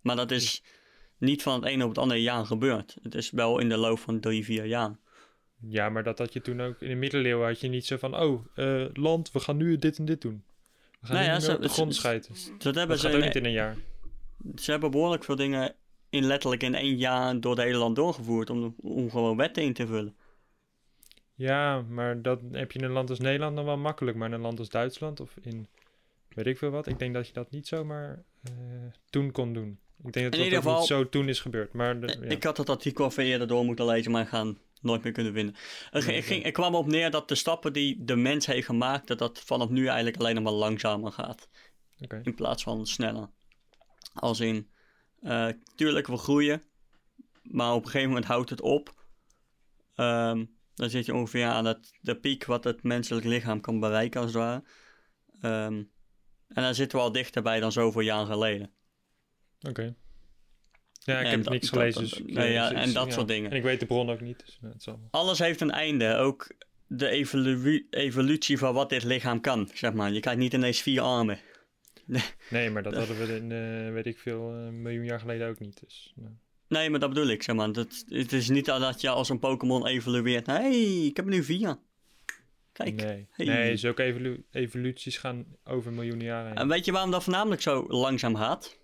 Maar 0.00 0.16
dat 0.16 0.30
is 0.30 0.62
niet 1.18 1.42
van 1.42 1.54
het 1.54 1.64
ene 1.64 1.82
op 1.82 1.88
het 1.88 1.98
andere 1.98 2.22
jaar 2.22 2.46
gebeurd. 2.46 2.96
Het 3.02 3.14
is 3.14 3.30
wel 3.30 3.58
in 3.58 3.68
de 3.68 3.76
loop 3.76 3.98
van 3.98 4.20
drie, 4.20 4.44
vier 4.44 4.64
jaar. 4.64 4.98
Ja, 5.60 5.88
maar 5.88 6.02
dat 6.02 6.18
had 6.18 6.32
je 6.32 6.40
toen 6.40 6.60
ook... 6.60 6.80
In 6.80 6.88
de 6.88 6.94
middeleeuwen 6.94 7.46
had 7.46 7.60
je 7.60 7.68
niet 7.68 7.86
zo 7.86 7.96
van... 7.96 8.16
Oh, 8.16 8.46
eh, 8.54 8.84
land, 8.92 9.32
we 9.32 9.40
gaan 9.40 9.56
nu 9.56 9.76
dit 9.76 9.98
en 9.98 10.04
dit 10.04 10.20
doen. 10.20 10.44
We 11.00 11.06
gaan 11.06 11.14
Nou 11.16 11.26
ja, 11.28 11.32
niet 11.32 11.40
meer 11.40 11.50
zo- 11.50 11.56
op 11.56 11.62
de 11.62 11.68
zo- 11.68 11.74
grond 11.74 11.94
schijten. 11.94 12.34
Dat 12.58 12.74
hebben 12.74 12.98
ze, 12.98 13.06
gaat 13.06 13.12
ook 13.14 13.20
in- 13.20 13.26
niet 13.26 13.36
in 13.36 13.44
een 13.44 13.52
jaar. 13.52 13.76
ze 14.56 14.70
hebben 14.70 14.90
behoorlijk 14.90 15.24
veel 15.24 15.36
dingen 15.36 15.74
in 16.10 16.24
letterlijk 16.24 16.62
in 16.62 16.74
één 16.74 16.96
jaar 16.96 17.40
door 17.40 17.54
het 17.56 17.64
hele 17.64 17.78
land 17.78 17.96
doorgevoerd. 17.96 18.50
Om, 18.50 18.74
om 18.82 19.10
gewoon 19.10 19.36
wetten 19.36 19.62
in 19.62 19.72
te 19.72 19.86
vullen. 19.86 20.16
Ja, 21.34 21.80
maar 21.88 22.22
dat 22.22 22.40
heb 22.52 22.72
je 22.72 22.78
in 22.78 22.84
een 22.84 22.90
land 22.90 23.10
als 23.10 23.18
Nederland 23.18 23.56
dan 23.56 23.64
wel 23.64 23.76
makkelijk. 23.76 24.16
Maar 24.16 24.28
in 24.28 24.34
een 24.34 24.40
land 24.40 24.58
als 24.58 24.68
Duitsland 24.68 25.20
of 25.20 25.34
in 25.42 25.66
weet 26.28 26.46
ik 26.46 26.58
veel 26.58 26.70
wat. 26.70 26.86
Ik 26.86 26.98
denk 26.98 27.14
dat 27.14 27.26
je 27.26 27.32
dat 27.32 27.50
niet 27.50 27.66
zomaar 27.66 28.24
eh, 28.42 28.52
toen 29.10 29.30
kon 29.30 29.52
doen. 29.52 29.78
Ik 30.04 30.12
denk 30.12 30.14
dat 30.14 30.22
In 30.24 30.30
dat 30.30 30.38
ieder 30.40 30.58
ook 30.58 30.64
niet 30.64 30.72
geval- 30.72 30.86
zo 30.86 31.08
toen 31.08 31.28
is 31.28 31.40
gebeurd. 31.40 31.72
Maar 31.72 32.00
de, 32.00 32.06
ja. 32.20 32.28
Ik 32.28 32.42
had 32.44 32.56
dat 32.56 32.68
artikel 32.68 33.06
even 33.06 33.24
eerder 33.24 33.46
door 33.48 33.64
moeten 33.64 33.86
lezen, 33.86 34.10
maar 34.12 34.22
ik 34.22 34.28
ga 34.28 34.38
hem 34.38 34.58
nooit 34.82 35.02
meer 35.02 35.12
kunnen. 35.12 35.54
Er, 35.90 36.06
Nee, 36.06 36.16
ik, 36.16 36.24
ging, 36.24 36.52
kwam 36.52 36.74
op 36.74 36.86
neer 36.86 37.10
dat 37.10 37.28
de 37.28 37.34
stappen 37.34 37.72
die 37.72 38.04
de 38.04 38.16
mens 38.16 38.46
heeft 38.46 38.66
gemaakt, 38.66 39.06
dat 39.06 39.18
dat 39.18 39.40
vanaf 39.40 39.68
nu 39.68 39.86
eigenlijk 39.86 40.16
alleen 40.16 40.34
nog 40.34 40.44
maar 40.44 40.52
langzamer 40.52 41.12
gaat. 41.12 41.48
In 42.22 42.34
plaats 42.34 42.62
van 42.62 42.86
sneller. 42.86 43.30
Als 44.14 44.40
in, 44.40 44.70
eh, 45.20 45.48
tuurlijk, 45.74 46.06
we 46.06 46.16
groeien, 46.16 46.62
maar 47.42 47.74
op 47.74 47.84
een 47.84 47.90
gegeven 47.90 48.08
moment 48.08 48.26
houdt 48.26 48.50
het 48.50 48.60
op. 48.60 48.94
Ehm, 49.94 50.44
dan 50.74 50.90
zit 50.90 51.06
je 51.06 51.14
ongeveer 51.14 51.46
aan 51.46 51.64
het, 51.64 51.98
de 52.00 52.16
piek 52.16 52.44
wat 52.44 52.64
het 52.64 52.82
menselijk 52.82 53.26
lichaam 53.26 53.60
kan 53.60 53.80
bereiken, 53.80 54.20
als 54.20 54.32
het 54.32 54.42
ware. 54.42 54.64
Ehm, 55.40 55.82
en 56.48 56.62
dan 56.62 56.74
zitten 56.74 56.98
we 56.98 57.04
al 57.04 57.12
dichterbij 57.12 57.60
dan 57.60 57.72
zoveel 57.72 58.00
jaar 58.00 58.26
geleden. 58.26 58.72
Oké. 59.60 59.94
Ja, 61.08 61.18
ik 61.18 61.24
En 61.24 61.30
heb 61.30 61.42
dat- 61.44 61.52
niks 61.52 61.68
gelezen. 61.68 62.00
dat- 62.02 62.10
dus 62.10 62.22
nee, 62.34 62.46
eh, 62.46 62.52
ja, 62.52 62.72
en 62.72 62.92
dat 62.92 63.12
soort 63.12 63.28
dingen. 63.28 63.50
En 63.50 63.56
ik 63.56 63.62
weet 63.62 63.80
de 63.80 63.86
bron 63.86 64.10
ook 64.10 64.20
niet. 64.20 64.42
Dus, 64.44 64.58
het 64.72 64.82
zal 64.82 64.98
wel. 65.00 65.20
Alles 65.20 65.38
heeft 65.38 65.60
een 65.60 65.70
einde. 65.70 66.14
Ook 66.16 66.54
de 66.86 67.08
evolu- 67.08 67.86
evolutie 67.90 68.58
van 68.58 68.74
wat 68.74 68.88
dit 68.90 69.04
lichaam 69.04 69.40
kan, 69.40 69.70
zeg 69.74 69.92
maar. 69.92 70.12
Je 70.12 70.20
krijgt 70.20 70.40
niet 70.40 70.52
ineens 70.52 70.80
vier 70.80 71.00
armen. 71.00 71.38
Nee, 72.50 72.70
maar 72.70 72.82
dat 72.82 72.94
hadden 72.94 73.18
we 73.18 73.36
in, 73.36 73.52
eh, 73.52 73.92
weet 73.92 74.06
ik 74.06 74.18
veel, 74.18 74.50
eh, 74.50 74.56
een 74.66 74.82
miljoen 74.82 75.04
jaar 75.04 75.20
geleden 75.20 75.48
ook 75.48 75.58
niet. 75.58 75.80
Dus. 75.80 76.14
Nee, 76.68 76.90
maar 76.90 77.00
dat 77.00 77.08
bedoel 77.08 77.28
ik, 77.28 77.42
zeg 77.42 77.56
maar. 77.56 77.72
Dat, 77.72 78.04
het 78.08 78.32
is 78.32 78.48
niet 78.48 78.64
dat 78.64 79.00
je 79.00 79.08
als 79.08 79.28
een 79.28 79.38
Pokémon 79.38 79.86
evolueert. 79.86 80.46
Hé, 80.46 80.52
hey, 80.52 81.04
ik 81.06 81.16
heb 81.16 81.26
nu 81.26 81.42
vier. 81.44 81.78
Kijk. 82.72 82.94
Nee, 83.02 83.26
hey. 83.30 83.46
nee 83.46 83.76
zulke 83.76 84.02
evolu- 84.02 84.42
evoluties 84.50 85.16
gaan 85.18 85.46
over 85.64 85.92
miljoenen 85.92 86.24
jaren 86.26 86.46
heen. 86.48 86.56
En 86.56 86.68
weet 86.68 86.84
je 86.84 86.92
waarom 86.92 87.10
dat 87.10 87.22
voornamelijk 87.24 87.62
zo 87.62 87.84
langzaam 87.88 88.36
gaat? 88.36 88.77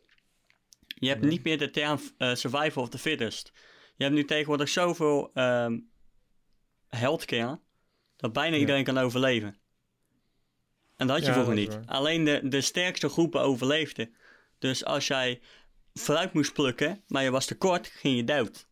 Je 0.94 1.08
hebt 1.08 1.24
niet 1.24 1.44
meer 1.44 1.58
de 1.58 1.70
term 1.70 1.98
eh, 2.18 2.34
survival 2.34 2.82
of 2.82 2.88
the 2.88 2.98
fittest. 2.98 3.52
Je 3.96 4.04
hebt 4.04 4.16
nu 4.16 4.24
tegenwoordig 4.24 4.68
zoveel 4.68 5.30
ehm 5.34 5.78
healthcare 6.88 7.60
dat 8.16 8.32
bijna 8.32 8.56
iedereen 8.56 8.84
kan 8.84 8.98
overleven. 8.98 9.56
En 10.96 11.06
dat 11.06 11.16
had 11.16 11.26
je 11.26 11.32
vroeger 11.32 11.54
niet. 11.54 11.74
waar. 11.74 11.84
Alleen 11.86 12.24
de, 12.24 12.40
de 12.48 12.60
sterkste 12.60 13.08
groepen 13.08 13.40
overleefden. 13.40 14.14
Dus 14.58 14.84
als 14.84 15.06
jij 15.06 15.40
fruit 15.94 16.32
moest 16.32 16.52
plukken, 16.52 17.02
maar 17.06 17.22
je 17.22 17.30
was 17.30 17.46
te 17.46 17.58
kort, 17.58 17.86
ging 17.86 18.16
je 18.16 18.24
dood. 18.24 18.66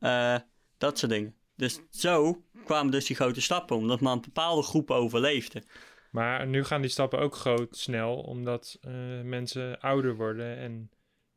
Eh, 0.00 0.36
dat 0.78 0.98
soort 0.98 1.12
dingen. 1.12 1.34
Dus 1.56 1.80
zo 1.90 2.44
kwamen 2.64 2.92
dus 2.92 3.06
die 3.06 3.16
grote 3.16 3.40
stappen, 3.40 3.76
omdat 3.76 4.00
maar 4.00 4.12
een 4.12 4.20
bepaalde 4.20 4.62
groepen 4.62 4.96
overleefden. 4.96 5.64
Maar 6.10 6.46
nu 6.46 6.64
gaan 6.64 6.80
die 6.80 6.90
stappen 6.90 7.18
ook 7.18 7.34
groot 7.34 7.76
snel, 7.76 8.16
omdat 8.16 8.78
eh, 8.80 8.92
mensen 9.22 9.80
ouder 9.80 10.16
worden 10.16 10.56
en 10.56 10.90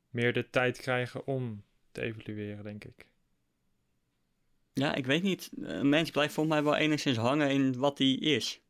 meer 0.10 0.34
de 0.34 0.50
tijd 0.50 0.78
krijgen 0.78 1.26
om 1.28 1.64
te 1.92 2.02
evolueren, 2.02 2.64
denk 2.64 2.84
ik. 2.84 3.08
Ja, 4.74 4.96
ik 4.96 5.06
weet 5.06 5.24
niet. 5.24 5.50
Een 5.62 5.90
mens 5.90 6.12
blijft 6.12 6.34
volgens 6.34 6.56
mij 6.56 6.64
wel 6.64 6.76
enigszins 6.76 7.18
hangen 7.18 7.50
in 7.52 7.78
wat 7.78 7.98
hij 7.98 8.12
is. 8.14 8.62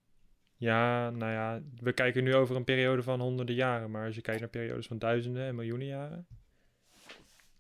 Ja, 0.56 1.10
nou 1.10 1.32
ja, 1.32 1.62
we 1.82 1.93
kijken 1.93 2.23
nu 2.23 2.36
over 2.36 2.56
een 2.56 2.63
periode 2.63 3.04
van 3.04 3.19
honderden 3.21 3.56
jaren, 3.56 3.91
maar 3.91 4.06
als 4.06 4.15
je 4.15 4.21
kijkt 4.21 4.39
naar 4.39 4.49
periodes 4.49 4.88
van 4.88 4.97
duizenden 4.99 5.47
en 5.47 5.56
miljoenen 5.56 5.88
jaren, 5.88 6.28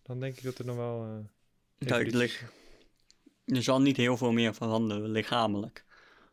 dan 0.01 0.19
denk 0.19 0.37
ik 0.37 0.43
dat 0.43 0.57
er 0.57 0.65
nog 0.65 0.75
wel. 0.75 1.03
eh, 1.05 1.87
Kijk, 1.87 2.07
evoluties- 2.07 2.43
Er 3.45 3.63
zal 3.63 3.81
niet 3.81 3.97
heel 3.97 4.17
veel 4.17 4.31
meer 4.31 4.53
veranderen 4.53 5.09
lichamelijk. 5.09 5.85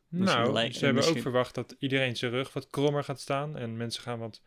Misschien 0.08 0.42
Nou, 0.52 0.72
ze 0.72 0.78
hebben 0.78 0.94
misschien- 0.94 1.16
ook 1.16 1.22
verwacht 1.22 1.54
dat 1.54 1.74
iedereen 1.78 2.16
zijn 2.16 2.30
rug 2.30 2.52
wat 2.52 2.66
krommer 2.70 3.04
gaat 3.04 3.20
staan 3.20 3.56
en 3.56 3.76
mensen 3.76 4.02
gaan 4.02 4.18
wat 4.18 4.42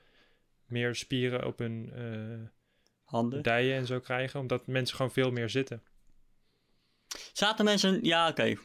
meer 0.66 0.96
spieren 0.96 1.46
op 1.46 1.60
hun 1.60 1.92
eh, 1.94 2.48
Handen. 3.10 3.44
dijen 3.44 3.78
en 3.78 3.86
zo 3.86 4.00
krijgen, 4.00 4.40
omdat 4.40 4.68
mensen 4.68 4.96
gewoon 4.96 5.12
veel 5.12 5.32
meer 5.32 5.50
zitten. 5.50 5.84
Zaten 7.34 7.66
mensen... 7.66 8.04
Ja, 8.04 8.28
oké. 8.30 8.44
In 8.44 8.58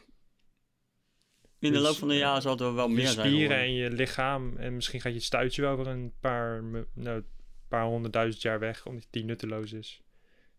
de 1.59 1.69
Dus, 1.71 1.81
loop 1.81 1.95
van 1.95 2.07
de 2.07 2.13
eh, 2.13 2.19
jaren 2.19 2.41
zal 2.41 2.57
er 2.59 2.73
wel 2.73 2.87
je 2.87 2.93
meer 2.93 3.07
zijn. 3.07 3.27
spieren 3.27 3.39
geworden. 3.57 3.65
en 3.65 3.73
je 3.73 3.89
lichaam. 3.89 4.57
En 4.57 4.75
misschien 4.75 5.01
gaat 5.01 5.13
je 5.13 5.19
stuitje 5.19 5.61
wel 5.61 5.77
weer 5.77 5.87
een 5.87 6.13
paar, 6.19 6.63
nou, 6.93 7.23
paar 7.67 7.83
honderdduizend 7.85 8.41
jaar 8.41 8.59
weg, 8.59 8.85
omdat 8.85 9.07
die 9.09 9.23
nutteloos 9.23 9.71
is. 9.73 10.01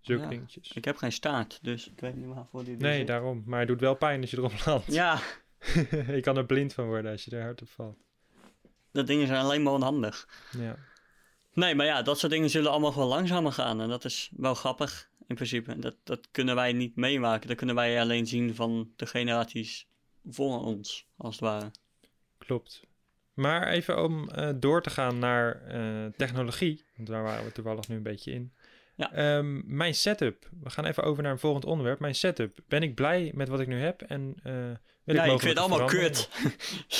Zulke 0.01 0.23
Ja, 0.23 0.29
dingetjes. 0.29 0.73
Ik 0.73 0.85
heb 0.85 0.97
geen 0.97 1.13
staart, 1.13 1.59
dus 1.63 1.91
ik 1.91 2.01
weet 2.01 2.17
niet 2.17 2.27
waarvoor 2.27 2.65
die 2.65 2.77
Nee, 2.77 2.99
zit. 2.99 3.07
daarom. 3.07 3.43
Maar 3.47 3.59
het 3.59 3.69
doet 3.69 3.81
wel 3.81 3.95
pijn 3.95 4.21
als 4.21 4.31
je 4.31 4.37
erop 4.37 4.53
landt. 4.67 4.93
Ja, 4.93 5.21
je 6.17 6.21
kan 6.21 6.37
er 6.37 6.47
blind 6.47 6.73
van 6.75 6.87
worden 6.87 7.11
als 7.11 7.25
je 7.25 7.37
er 7.37 7.43
hard 7.43 7.63
op 7.63 7.69
valt. 7.69 7.99
dat 8.93 9.07
dingen 9.07 9.27
zijn 9.27 9.41
alleen 9.43 9.63
maar 9.63 9.73
onhandig. 9.73 10.29
Ja. 10.59 10.77
Nee, 11.57 11.75
maar 11.75 11.87
ja, 11.87 12.03
dat 12.03 12.19
soort 12.19 12.33
dingen 12.33 12.51
zullen 12.51 12.71
allemaal 12.71 12.93
gewoon 12.93 13.09
langzamer 13.09 13.53
gaan. 13.53 13.81
En 13.81 13.89
dat 13.89 14.05
is 14.05 14.31
wel 14.37 14.55
grappig, 14.55 15.11
in 15.27 15.35
principe. 15.35 15.79
Dat, 15.79 15.97
dat 16.05 16.29
kunnen 16.31 16.55
wij 16.55 16.73
niet 16.73 16.97
meemaken. 16.97 17.49
Dat 17.49 17.57
kunnen 17.57 17.75
wij 17.75 18.01
alleen 18.01 18.27
zien 18.27 18.55
van 18.55 18.93
de 18.97 19.07
generaties 19.07 19.89
voor 20.25 20.61
ons, 20.61 21.07
als 21.17 21.35
het 21.35 21.45
ware. 21.45 21.71
Klopt. 22.39 22.83
Maar 23.35 23.69
even 23.69 24.05
om 24.05 24.29
eh, 24.29 24.51
door 24.57 24.83
te 24.83 24.91
gaan 24.91 25.19
naar 25.19 25.63
eh, 25.63 26.13
technologie, 26.17 26.85
want 26.97 27.09
daar 27.09 27.23
waren 27.23 27.45
we 27.45 27.53
toevallig 27.53 27.89
nu 27.89 27.97
een 27.97 28.03
beetje 28.03 28.33
in. 28.33 28.53
Ja. 28.97 29.13
Ehm, 29.13 29.77
mijn 29.77 29.95
setup. 29.95 30.49
We 30.63 30.71
gaan 30.71 30.85
even 30.85 31.03
over 31.03 31.23
naar 31.23 31.33
een 31.33 31.39
volgend 31.39 31.65
onderwerp. 31.65 31.99
Mijn 32.01 32.15
setup. 32.15 32.59
Ben 32.69 32.83
ik 32.83 32.95
blij 32.95 33.33
met 33.35 33.49
wat 33.49 33.61
ik 33.61 33.67
nu 33.67 33.81
heb? 33.81 34.03
En 34.03 34.35
wil 35.05 35.15
Ja, 35.15 35.25
ik 35.25 35.31
vind 35.31 35.43
het 35.43 35.59
allemaal 35.59 35.89
veranderen? 35.89 36.11
kut. 36.13 36.29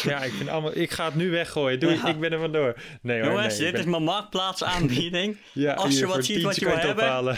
Ja, 0.03 0.23
ik 0.25 0.33
vind 0.33 0.49
allemaal. 0.49 0.77
Ik 0.77 0.91
ga 0.91 1.05
het 1.05 1.15
nu 1.15 1.31
weggooien. 1.31 1.81
Doei, 1.81 1.95
Ja. 1.95 2.09
ik 2.09 2.21
ben 2.21 2.33
er 2.33 2.39
vandoor. 2.39 2.77
Nee, 3.03 3.21
hoor, 3.21 3.31
Jongens, 3.31 3.55
nee, 3.55 3.63
dit 3.63 3.73
ben- 3.73 3.81
is 3.81 3.87
mijn 3.87 4.03
marktplaatsaanbieding. 4.03 5.37
ja, 5.53 5.75
als 5.75 5.99
je 5.99 6.07
wat 6.07 6.25
ziet 6.25 6.37
10 6.37 6.45
wat 6.45 6.57
je 6.57 6.65
wil 6.65 6.75
ophalen. 6.93 7.37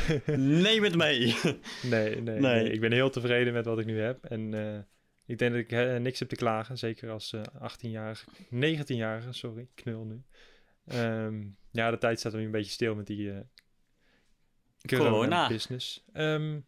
Neem 0.62 0.82
het 0.84 0.94
mee. 0.96 1.18
nee, 1.82 2.20
nee, 2.20 2.20
nee, 2.20 2.40
Nee. 2.40 2.70
Ik 2.72 2.80
ben 2.80 2.92
heel 2.92 3.10
tevreden 3.10 3.52
met 3.52 3.64
wat 3.64 3.78
ik 3.78 3.86
nu 3.86 4.00
heb. 4.00 4.24
En 4.24 4.54
eh, 4.54 4.78
ik 5.26 5.38
denk 5.38 5.50
dat 5.52 5.60
ik 5.60 5.72
eh, 5.72 5.96
niks 5.96 6.18
heb 6.18 6.28
te 6.28 6.36
klagen. 6.36 6.78
Zeker 6.78 7.10
als 7.10 7.32
eh 7.32 7.40
18-jarige, 7.42 8.24
19-jarige, 8.54 9.32
sorry, 9.32 9.68
knul 9.74 10.04
nu. 10.04 10.22
Ehm, 10.86 11.42
ja, 11.70 11.90
de 11.90 11.98
tijd 11.98 12.18
staat 12.18 12.32
nu 12.32 12.44
een 12.44 12.50
beetje 12.50 12.70
stil 12.72 12.94
met 12.94 13.06
die 13.06 13.32
Corona. 14.86 15.10
corona-business. 15.10 16.04
Ehm, 16.12 16.58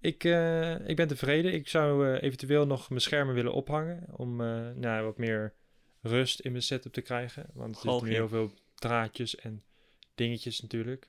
ik, 0.00 0.24
eh, 0.24 0.88
ik 0.88 0.96
ben 0.96 1.08
tevreden. 1.08 1.52
Ik 1.52 1.68
zou 1.68 2.08
eh, 2.08 2.22
eventueel 2.22 2.66
nog 2.66 2.88
mijn 2.88 3.00
schermen 3.00 3.34
willen 3.34 3.52
ophangen. 3.52 4.06
Om 4.16 4.40
eh, 4.40 4.70
nou, 4.74 5.04
wat 5.04 5.18
meer 5.18 5.54
rust 6.00 6.40
in 6.40 6.50
mijn 6.50 6.62
setup 6.62 6.92
te 6.92 7.00
krijgen. 7.00 7.46
Want 7.52 7.74
er 7.76 7.80
zitten 7.80 8.08
nu 8.08 8.14
heel 8.14 8.28
veel 8.28 8.52
draadjes 8.74 9.36
en 9.36 9.62
dingetjes 10.14 10.60
natuurlijk. 10.60 11.08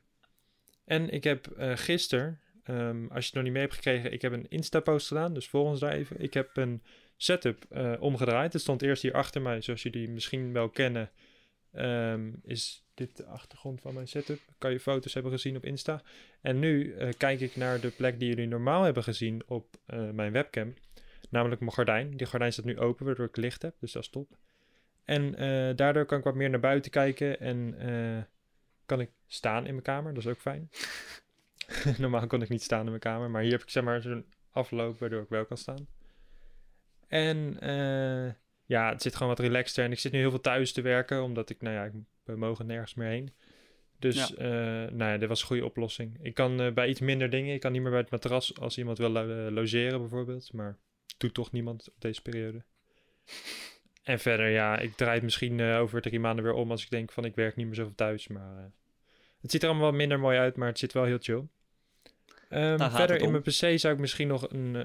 En 0.86 1.10
ik 1.10 1.24
heb 1.24 1.48
gisteren, 1.76 2.40
ehm, 2.64 3.06
als 3.08 3.20
je 3.20 3.26
het 3.26 3.34
nog 3.34 3.44
niet 3.44 3.54
mee 3.54 3.62
hebt 3.62 3.76
gekregen, 3.76 4.12
ik 4.12 4.22
heb 4.22 4.32
een 4.32 4.50
Insta-post 4.50 5.08
gedaan. 5.08 5.34
Dus 5.34 5.48
volg 5.48 5.68
ons 5.70 5.80
daar 5.80 5.92
even. 5.92 6.20
Ik 6.20 6.34
heb 6.34 6.58
een 6.58 6.84
setup 7.18 7.66
omgedraaid. 8.00 8.54
Het 8.54 8.62
stond 8.62 8.82
eerst 8.82 9.02
hier 9.02 9.14
achter 9.14 9.42
mij, 9.42 9.62
zoals 9.62 9.84
jullie 9.84 10.10
misschien 10.10 10.54
wel 10.54 10.70
kennen. 10.70 11.12
ehm, 11.72 12.32
is 12.44 12.84
dit 12.94 13.18
de 13.18 13.26
achtergrond 13.26 13.82
van 13.82 13.94
mijn 13.94 14.08
setup? 14.08 14.40
Kan 14.58 14.72
je 14.72 14.80
foto's 14.80 15.14
hebben 15.14 15.32
gezien 15.32 15.56
op 15.56 15.66
Insta? 15.66 16.02
En 16.42 16.60
nu 16.60 16.94
eh, 16.94 17.10
kijk 17.18 17.40
ik 17.40 17.56
naar 17.56 17.80
de 17.80 17.90
plek 17.90 18.20
die 18.20 18.30
jullie 18.30 18.48
normaal 18.48 18.84
hebben 18.84 19.04
gezien 19.04 19.42
op 19.46 19.78
eh, 19.86 20.10
mijn 20.10 20.32
webcam. 20.32 20.74
Namelijk 21.30 21.62
mijn 21.62 21.74
gordijn. 21.74 22.18
Die 22.18 22.28
gordijn 22.28 22.54
staat 22.54 22.66
nu 22.66 22.80
open, 22.80 23.06
waardoor 23.06 23.26
ik 23.26 23.38
licht 23.38 23.62
heb. 23.62 23.76
Dus 23.80 23.92
dat 23.92 24.04
is 24.04 24.10
top. 24.10 24.38
En 25.06 25.36
eh, 25.36 25.76
daardoor 25.76 26.06
kan 26.06 26.18
ik 26.18 26.24
wat 26.24 26.36
meer 26.36 26.50
naar 26.50 26.60
buiten 26.60 26.92
kijken. 26.92 27.40
En 27.40 27.76
kan 28.86 29.00
ik 29.00 29.10
staan 29.28 29.66
in 29.66 29.72
mijn 29.72 29.82
kamer. 29.82 30.14
Dat 30.14 30.24
is 30.24 30.30
ook 30.30 30.42
fijn. 30.42 30.70
Normaal 31.98 32.28
kon 32.28 32.42
ik 32.42 32.50
niet 32.50 32.64
staan 32.64 32.84
in 32.84 32.90
mijn 32.90 33.00
kamer. 33.00 33.30
Maar 33.30 33.42
hier 33.42 33.52
heb 33.52 33.62
ik 33.62 33.70
zeg 33.70 33.84
maar 33.84 34.02
zo'n 34.02 34.26
afloop 34.52 35.00
waardoor 35.00 35.22
ik 35.22 35.30
wel 35.30 35.46
kan 35.46 35.58
staan. 35.58 35.88
En 37.08 37.58
ja, 38.72 38.90
het 38.90 39.02
zit 39.02 39.14
gewoon 39.16 39.28
wat 39.36 39.40
relaxter. 39.40 39.84
En 39.84 39.92
ik 39.92 40.00
zit 40.00 40.12
nu 40.12 40.20
heel 40.20 40.30
veel 40.30 40.42
thuis 40.42 40.72
te 40.72 40.82
werken. 40.82 41.24
Omdat 41.24 41.50
ik, 41.50 41.62
nou 41.62 41.76
ja, 41.76 41.84
ik, 41.84 41.92
we 42.24 42.36
mogen 42.36 42.66
nergens 42.66 42.94
meer 42.94 43.08
heen. 43.08 43.34
Dus 44.00 44.16
Ja. 44.16 44.36
eh, 44.38 44.92
nou 44.92 45.12
ja, 45.12 45.18
dit 45.18 45.30
was 45.30 45.42
een 45.42 45.48
goede 45.48 45.66
oplossing. 45.66 46.18
Ik 46.22 46.34
kan 46.34 46.62
eh, 46.62 46.72
bij 46.74 46.88
iets 46.90 47.00
minder 47.00 47.30
dingen. 47.30 47.54
Ik 47.54 47.60
kan 47.60 47.72
niet 47.72 47.82
meer 47.82 47.92
bij 47.92 48.00
het 48.00 48.10
matras 48.12 48.60
als 48.60 48.78
iemand 48.78 48.98
wil 48.98 49.10
lo- 49.10 49.46
eh, 49.46 49.52
logeren 49.52 50.00
bijvoorbeeld. 50.00 50.54
Maar 50.54 50.78
doet 51.18 51.34
toch 51.34 51.52
niemand 51.52 51.90
op 51.90 52.02
deze 52.02 52.22
periode. 52.22 52.64
En 54.04 54.20
verder, 54.20 54.50
ja, 54.50 54.80
ik 54.80 54.96
draai 54.96 55.14
het 55.14 55.24
misschien 55.24 55.62
over 55.62 56.02
drie 56.02 56.20
maanden 56.20 56.44
weer 56.44 56.54
om 56.54 56.72
als 56.72 56.84
ik 56.84 56.90
denk 56.90 57.12
van 57.12 57.26
ik 57.26 57.36
werk 57.36 57.56
niet 57.56 57.66
meer 57.66 57.76
zoveel 57.76 57.96
thuis. 57.96 58.28
Maar 58.28 58.72
het 59.42 59.52
ziet 59.52 59.62
er 59.64 59.70
allemaal 59.70 59.88
wat 59.88 59.96
minder 59.98 60.20
mooi 60.20 60.38
uit, 60.38 60.56
maar 60.56 60.68
het 60.68 60.80
zit 60.80 60.94
wel 60.94 61.04
heel 61.04 61.18
chill. 61.22 61.44
Ehm, 62.50 62.78
verder 62.98 63.16
in 63.22 63.32
mijn 63.32 63.44
PC 63.74 63.80
zou 63.80 63.94
ik 63.94 64.00
misschien 64.00 64.28
nog 64.28 64.52
een 64.52 64.76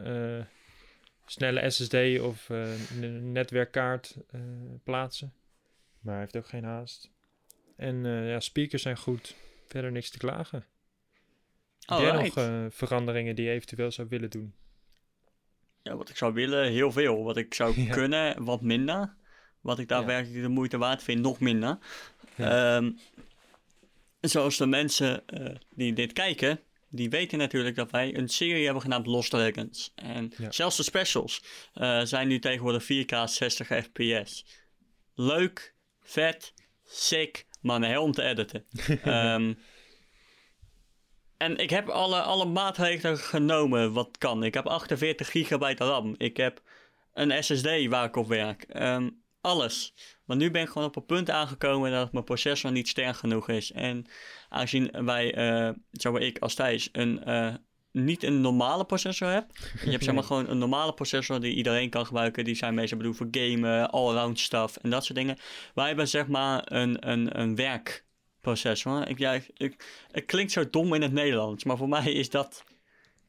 snelle 1.27 1.71
SSD 1.71 1.95
of 2.21 2.51
eh, 2.51 3.01
een 3.01 3.33
netwerkkaart 3.33 4.17
eh, 4.31 4.41
plaatsen. 4.85 5.33
Maar 6.01 6.12
hij 6.15 6.23
heeft 6.23 6.37
ook 6.37 6.49
geen 6.49 6.65
haast. 6.65 7.11
En 7.77 8.07
eh, 8.07 8.31
ja, 8.31 8.41
speakers 8.41 8.83
zijn 8.83 8.97
goed. 8.97 9.35
Verder 9.67 9.93
niks 9.93 10.11
te 10.11 10.19
klagen. 10.19 10.65
Heb 11.87 11.99
jij 11.99 12.12
nog 12.12 12.37
eh, 12.37 12.65
veranderingen 12.71 13.37
die 13.37 13.45
je 13.45 13.51
eventueel 13.51 13.91
zou 13.91 14.09
willen 14.09 14.31
doen? 14.31 14.55
Ja, 15.83 15.97
wat 15.97 16.09
ik 16.09 16.17
zou 16.17 16.33
willen, 16.35 16.71
heel 16.71 16.93
veel. 16.93 17.25
Wat 17.25 17.37
ik 17.37 17.55
zou 17.55 17.81
Ja. 17.81 17.93
kunnen, 17.93 18.45
wat 18.45 18.62
minder. 18.62 19.15
Wat 19.61 19.79
ik 19.79 19.89
daadwerkelijk 19.89 20.43
de 20.43 20.49
moeite 20.49 20.79
waard 20.79 21.03
vind, 21.03 21.21
nog 21.21 21.41
minder. 21.41 21.79
Ja. 22.35 22.77
Ehm, 22.77 22.93
zoals 24.21 24.57
de 24.57 24.67
mensen 24.67 25.27
eh, 25.29 25.55
die 25.75 25.93
dit 25.93 26.12
kijken, 26.12 26.61
die 26.97 27.11
weten 27.11 27.39
natuurlijk 27.39 27.77
dat 27.77 27.91
wij 27.91 28.17
een 28.17 28.29
serie 28.29 28.65
hebben 28.65 28.83
genaamd 28.83 29.07
Lost 29.07 29.31
Dragons. 29.31 29.93
En 29.95 30.33
Ja. 30.39 30.51
zelfs 30.51 30.77
de 30.77 30.83
specials 30.83 31.43
eh, 31.75 32.01
zijn 32.03 32.29
nu 32.29 32.39
tegenwoordig 32.39 32.83
4K 32.85 33.25
60 33.25 33.67
fps. 33.67 34.45
Leuk, 35.15 35.75
vet, 36.03 36.53
sick, 36.85 37.47
maar 37.61 37.77
een 37.77 37.83
hel 37.83 38.03
om 38.03 38.13
te 38.13 38.23
editen. 38.23 38.65
Ehm, 39.03 39.55
en 41.37 41.57
ik 41.57 41.71
heb 41.71 41.89
alle, 41.89 42.21
alle 42.21 42.45
maatregelen 42.45 43.19
genomen 43.19 43.93
wat 43.93 44.19
kan. 44.19 44.45
Ik 44.45 44.55
heb 44.55 44.67
48 44.67 45.31
gigabyte 45.31 45.85
RAM. 45.85 46.15
Ik 46.19 46.37
heb 46.37 46.63
een 47.15 47.45
SSD 47.45 47.87
waar 47.87 48.05
ik 48.05 48.17
op 48.17 48.27
werk. 48.29 48.63
Ehm, 48.63 49.11
alles. 49.41 49.95
Maar 50.25 50.37
nu 50.37 50.51
ben 50.51 50.63
ik 50.63 50.69
gewoon 50.69 50.87
op 50.89 50.97
een 50.97 51.07
punt 51.07 51.31
aangekomen 51.31 51.91
dat 51.91 52.13
mijn 52.13 52.25
processor 52.25 52.73
niet 52.73 52.89
sterk 52.89 53.17
genoeg 53.17 53.49
is. 53.49 53.73
En 53.73 54.07
aangezien 54.57 55.05
wij, 55.05 55.35
zowel 55.92 56.21
ik 56.23 56.38
als 56.38 56.55
Thijs, 56.55 56.88
een 56.92 57.25
eh, 57.25 57.55
niet 57.92 58.23
een 58.23 58.40
normale 58.40 58.85
processor 58.85 59.29
hebt. 59.29 59.71
Je 59.85 59.90
hebt 59.90 60.05
zeg 60.05 60.14
maar 60.14 60.23
gewoon 60.31 60.49
een 60.49 60.59
normale 60.59 60.95
processor 60.95 61.40
die 61.40 61.55
iedereen 61.55 61.90
kan 61.90 62.07
gebruiken. 62.07 62.45
Die 62.45 62.55
zijn 62.55 62.75
meestal 62.75 62.99
bedoeld 62.99 63.16
voor 63.16 63.29
gamen, 63.31 63.90
all-around 63.90 64.38
stuff 64.38 64.77
en 64.77 64.90
dat 64.90 65.05
soort 65.05 65.19
dingen. 65.19 65.37
Wij 65.75 65.87
hebben 65.87 66.09
zeg 66.09 66.27
maar 66.27 66.62
een, 66.64 67.11
een, 67.11 67.40
een 67.40 67.55
werkprocessor. 67.57 69.09
Ik, 69.09 69.19
ja, 69.19 69.33
ik, 69.57 69.85
het 70.11 70.25
klinkt 70.25 70.53
zo 70.53 70.71
dom 70.71 70.95
in 70.95 71.03
het 71.03 71.12
Nederlands, 71.12 71.64
maar 71.64 71.77
voor 71.77 71.88
mij 71.88 72.12
is 72.12 72.31
dat 72.31 72.64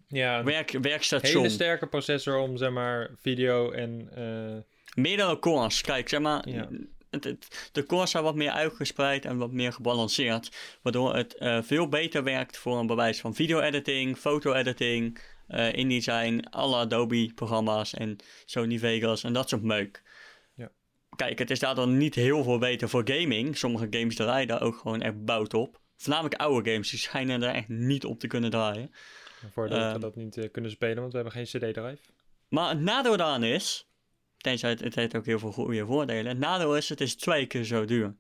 Ja, 0.08 0.40
een 0.40 0.46
werk, 0.46 0.72
werkstation. 0.82 1.42
hele 1.42 1.54
sterke 1.54 1.88
processor 1.88 2.38
om 2.38 2.58
zeg 2.58 2.72
maar 2.72 3.10
video 3.22 3.72
en... 3.72 4.10
eh, 4.16 4.64
Meerdere 5.04 5.40
cores. 5.40 5.82
Kijk, 5.82 6.10
zeg 6.10 6.20
maar, 6.20 6.50
Ja. 6.50 6.68
Het, 7.10 7.24
het- 7.24 7.70
de 7.72 7.86
cores 7.86 8.12
zijn 8.12 8.24
wat 8.24 8.36
meer 8.36 8.52
uitgespreid 8.52 9.26
en 9.26 9.38
wat 9.38 9.52
meer 9.52 9.74
gebalanceerd. 9.74 10.78
Waardoor 10.82 11.16
het 11.16 11.36
eh, 11.36 11.62
veel 11.62 11.88
beter 11.90 12.24
werkt 12.24 12.58
voor 12.58 12.78
een 12.78 12.88
bewijs 12.88 13.20
van 13.22 13.36
video-editing, 13.36 14.18
foto-editing, 14.18 15.20
eh 15.48 15.74
InDesign, 15.74 16.40
alle 16.50 16.76
Adobe-programma's 16.76 17.94
en 17.94 18.16
Sony 18.46 18.78
Vegas 18.80 19.24
en 19.24 19.34
dat 19.34 19.50
soort 19.50 19.64
meuk. 19.64 20.04
Ja. 20.56 20.72
Kijk, 21.16 21.40
het 21.40 21.50
is 21.52 21.60
daardoor 21.60 21.88
niet 21.88 22.16
heel 22.16 22.44
veel 22.44 22.58
beter 22.58 22.90
voor 22.90 23.02
gaming. 23.10 23.58
Sommige 23.58 23.88
games 23.90 24.16
draaien 24.16 24.48
daar 24.48 24.62
ook 24.62 24.76
gewoon 24.78 25.02
echt 25.02 25.26
bout 25.26 25.54
op. 25.54 25.80
Voornamelijk 25.98 26.42
oude 26.42 26.72
games, 26.72 26.90
die 26.90 27.00
schijnen 27.00 27.44
er 27.44 27.54
echt 27.56 27.68
niet 27.68 28.06
op 28.06 28.20
te 28.20 28.28
kunnen 28.28 28.50
draaien. 28.50 28.92
voordat 29.54 29.78
we 29.78 29.84
Ehm. 29.84 30.00
dat 30.00 30.16
niet 30.16 30.38
eh, 30.38 30.52
kunnen 30.52 30.72
spelen, 30.72 30.98
want 31.00 31.12
we 31.14 31.20
hebben 31.20 31.36
geen 31.36 31.46
CD-drive. 31.46 31.98
Maar 32.50 32.70
het 32.70 32.80
nadeel 32.80 33.18
daaraan 33.18 33.44
is, 33.44 33.88
tenzij 34.38 34.70
het, 34.70 34.80
het 34.80 34.96
heeft 34.96 35.16
ook 35.16 35.26
heel 35.26 35.40
veel 35.40 35.52
goede 35.52 35.86
voordelen. 35.86 36.26
Het 36.26 36.38
nadeel 36.38 36.78
is, 36.78 36.90
het 36.90 37.02
is 37.02 37.16
twee 37.16 37.46
keer 37.46 37.64
zo 37.64 37.86
duur. 37.86 38.16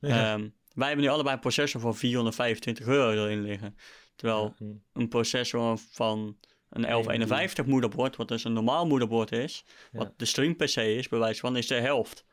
Ja. 0.00 0.32
Ehm, 0.34 0.48
wij 0.74 0.86
hebben 0.86 1.04
nu 1.04 1.10
allebei 1.10 1.34
een 1.34 1.40
processor 1.40 1.80
van 1.80 1.96
425 1.96 2.86
euro 2.86 3.24
erin 3.24 3.42
liggen. 3.42 3.76
Terwijl 4.16 4.54
een 4.92 5.08
processor 5.08 5.78
van 5.78 6.38
een 6.68 6.82
1151 6.84 7.66
moederbord, 7.66 8.16
wat 8.16 8.28
dus 8.28 8.44
een 8.44 8.52
normaal 8.52 8.86
moederbord 8.86 9.32
is, 9.32 9.64
wat 9.92 10.06
Ja. 10.06 10.14
de 10.16 10.24
stream 10.24 10.56
PC 10.56 10.76
is, 10.76 11.08
bij 11.08 11.18
wijze 11.18 11.40
van, 11.40 11.56
is 11.56 11.66
de 11.66 11.74
helft 11.74 12.24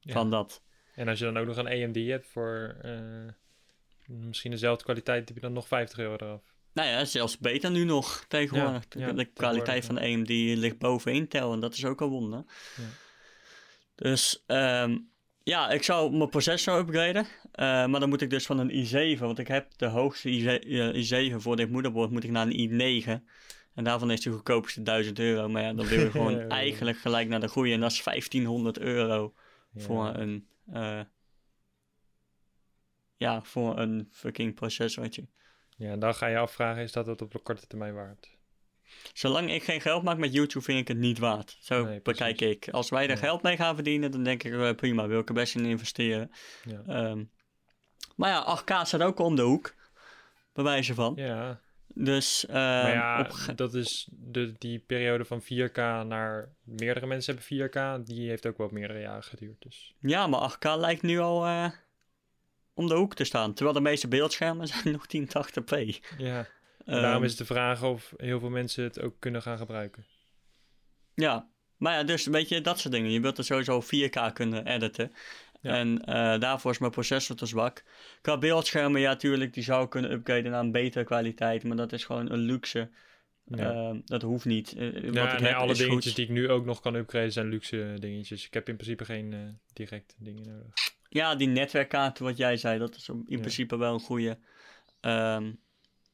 van 0.00 0.30
dat. 0.30 0.62
En 0.94 1.08
als 1.08 1.18
je 1.18 1.24
dan 1.24 1.36
ook 1.36 1.46
nog 1.46 1.56
een 1.56 1.66
AMD 1.66 1.96
hebt 1.96 2.26
voor 2.26 2.76
eh, 2.82 3.28
misschien 4.06 4.50
dezelfde 4.50 4.84
kwaliteit, 4.84 5.28
heb 5.28 5.36
je 5.36 5.42
dan 5.42 5.52
nog 5.52 5.68
50 5.68 5.98
euro 5.98 6.14
eraf. 6.14 6.42
Nou 6.72 6.88
ja, 6.88 7.04
zelfs 7.04 7.38
beter 7.38 7.70
nu 7.70 7.84
nog 7.84 8.24
tegenwoordig. 8.28 8.84
Ja, 8.88 9.06
ja, 9.06 9.12
de, 9.12 9.24
kwaliteit 9.24 9.84
van 9.84 9.94
de 9.94 10.00
AMD 10.00 10.28
ligt 10.28 10.78
boven 10.78 11.12
Intel 11.12 11.52
en 11.52 11.60
dat 11.60 11.74
is 11.74 11.84
ook 11.84 12.00
een 12.00 12.08
wonder. 12.08 12.44
Ja. 12.76 12.82
Dus 13.94 14.42
ehm, 14.46 14.98
ja, 15.42 15.70
ik 15.70 15.82
zou 15.82 16.16
mijn 16.16 16.28
processor 16.28 16.78
upgraden. 16.78 17.26
eh, 17.52 17.86
maar 17.86 18.00
dan 18.00 18.08
moet 18.08 18.20
ik 18.20 18.30
dus 18.30 18.46
van 18.46 18.58
een 18.58 18.86
i7, 19.16 19.18
want 19.18 19.38
ik 19.38 19.48
heb 19.48 19.68
de 19.76 19.86
hoogste 19.86 20.28
i7, 20.28 20.68
eh, 20.68 21.30
i7 21.30 21.36
voor 21.36 21.56
dit 21.56 21.70
moederbord, 21.70 22.10
moet 22.10 22.24
ik 22.24 22.30
naar 22.30 22.46
een 22.50 22.70
i9. 22.70 23.24
En 23.74 23.84
daarvan 23.84 24.10
is 24.10 24.20
de 24.20 24.30
goedkoopste 24.30 24.82
1000 24.82 25.18
euro. 25.18 25.48
Maar 25.48 25.62
ja, 25.62 25.72
dan 25.72 25.86
wil 25.86 26.00
je 26.00 26.10
gewoon 26.20 26.48
eigenlijk 26.48 26.98
gelijk 26.98 27.28
naar 27.28 27.40
de 27.40 27.48
goede. 27.48 27.72
En 27.72 27.80
dat 27.80 27.92
is 27.92 28.02
1500 28.02 28.78
euro 28.78 29.34
voor 29.76 30.06
een... 30.14 30.46
eh, 30.72 31.00
ja, 33.16 33.42
voor 33.42 33.78
een 33.78 34.08
fucking 34.10 34.54
processortje. 34.54 35.26
Ja, 35.80 35.90
en 35.90 35.98
dan 35.98 36.14
ga 36.14 36.26
je 36.26 36.38
afvragen, 36.38 36.82
is 36.82 36.92
dat 36.92 37.06
het 37.06 37.22
op 37.22 37.32
de 37.32 37.38
korte 37.38 37.66
termijn 37.66 37.94
waard? 37.94 38.38
Zolang 39.12 39.50
ik 39.52 39.62
geen 39.62 39.80
geld 39.80 40.02
maak 40.02 40.16
met 40.18 40.32
YouTube, 40.32 40.64
vind 40.64 40.78
ik 40.80 40.88
het 40.88 40.96
niet 40.96 41.18
waard. 41.18 41.56
Zo 41.60 41.84
Nee, 41.84 42.00
bekijk 42.00 42.40
ik. 42.40 42.68
Als 42.68 42.90
wij 42.90 43.02
er 43.04 43.10
Ja. 43.10 43.16
geld 43.16 43.42
mee 43.42 43.56
gaan 43.56 43.74
verdienen, 43.74 44.10
dan 44.10 44.22
denk 44.22 44.42
ik 44.42 44.52
eh, 44.52 44.74
prima, 44.74 45.06
wil 45.06 45.20
ik 45.20 45.28
er 45.28 45.34
best 45.34 45.54
in 45.54 45.64
investeren. 45.64 46.30
Ja. 46.64 46.82
Ehm, 46.86 47.24
maar 48.16 48.30
ja, 48.30 48.42
8K 48.44 48.86
staat 48.86 49.02
ook 49.02 49.18
om 49.18 49.36
de 49.36 49.42
hoek. 49.42 49.74
Bij 50.52 50.64
wijze 50.64 50.94
van. 50.94 51.12
Ja, 51.16 51.60
Dus 51.94 52.44
maar 52.48 52.92
ja, 52.92 53.20
op 53.20 53.56
dat 53.56 53.74
is 53.74 54.08
de, 54.10 54.54
die 54.58 54.78
periode 54.78 55.24
van 55.24 55.42
4K 55.42 55.76
naar 56.06 56.48
meerdere 56.64 57.06
mensen 57.06 57.34
hebben 57.36 57.68
4K, 58.02 58.06
die 58.06 58.28
heeft 58.28 58.46
ook 58.46 58.58
wel 58.58 58.68
meerdere 58.72 59.00
jaren 59.00 59.22
geduurd. 59.22 59.62
Dus 59.62 59.94
ja, 60.00 60.26
maar 60.26 60.40
8K 60.40 60.64
lijkt 60.76 61.02
nu 61.02 61.18
al 61.18 61.46
eh, 61.46 61.70
om 62.80 62.88
de 62.88 62.94
hoek 62.94 63.14
te 63.14 63.24
staan. 63.24 63.54
Terwijl 63.54 63.76
de 63.76 63.82
meeste 63.82 64.08
beeldschermen 64.08 64.66
zijn 64.72 64.92
nog 64.92 65.06
1080p. 65.16 65.98
ja, 66.18 66.46
Ehm, 66.86 67.02
daarom 67.02 67.24
is 67.24 67.30
het 67.30 67.38
de 67.38 67.44
vraag 67.54 67.82
of 67.82 68.14
heel 68.16 68.38
veel 68.40 68.50
mensen 68.50 68.84
het 68.84 69.00
ook 69.00 69.14
kunnen 69.18 69.42
gaan 69.42 69.58
gebruiken. 69.58 70.04
Ja, 71.14 71.48
maar 71.76 71.92
ja, 71.94 72.02
dus 72.04 72.26
weet 72.26 72.48
je, 72.48 72.60
dat 72.60 72.78
soort 72.78 72.94
dingen. 72.94 73.10
Je 73.10 73.20
wilt 73.20 73.38
er 73.38 73.44
sowieso 73.44 73.82
4K 73.82 74.32
kunnen 74.32 74.66
editen. 74.66 75.12
Ja. 75.60 75.74
En 75.74 76.04
eh, 76.04 76.40
daarvoor 76.40 76.70
is 76.70 76.78
mijn 76.78 76.92
processor 76.92 77.36
te 77.36 77.46
zwak. 77.46 77.84
Qua 78.20 78.38
beeldschermen, 78.38 79.00
ja, 79.00 79.16
tuurlijk, 79.16 79.54
die 79.54 79.62
zou 79.62 79.88
kunnen 79.88 80.10
upgraden 80.12 80.50
naar 80.50 80.60
een 80.60 80.72
betere 80.72 81.04
kwaliteit. 81.04 81.64
Maar 81.64 81.76
dat 81.76 81.92
is 81.92 82.04
gewoon 82.04 82.30
een 82.30 82.38
luxe. 82.38 82.90
Ja. 83.44 83.70
Ehm, 83.72 84.00
dat 84.04 84.22
hoeft 84.22 84.44
niet. 84.44 84.74
Eh, 84.76 84.92
wat 84.92 85.14
Ja, 85.14 85.32
ik 85.32 85.40
nee, 85.40 85.54
alle 85.54 85.74
dingetjes 85.74 86.04
goed. 86.04 86.14
die 86.16 86.24
ik 86.24 86.30
nu 86.30 86.50
ook 86.50 86.64
nog 86.64 86.80
kan 86.80 86.94
upgraden 86.94 87.32
zijn 87.32 87.48
luxe 87.48 87.96
dingetjes. 87.98 88.46
Ik 88.46 88.54
heb 88.54 88.68
in 88.68 88.74
principe 88.76 89.04
geen 89.04 89.32
eh 89.32 89.38
direct 89.72 90.14
dingen 90.18 90.46
nodig. 90.48 90.72
Ja, 91.12 91.34
die 91.34 91.48
netwerkkaart, 91.48 92.18
wat 92.18 92.36
jij 92.36 92.56
zei, 92.56 92.78
dat 92.78 92.96
is 92.96 93.08
in 93.08 93.24
Ja. 93.26 93.38
principe 93.38 93.76
wel 93.76 93.94
een 93.94 94.00
goede. 94.00 94.38
Ehm, 95.00 95.52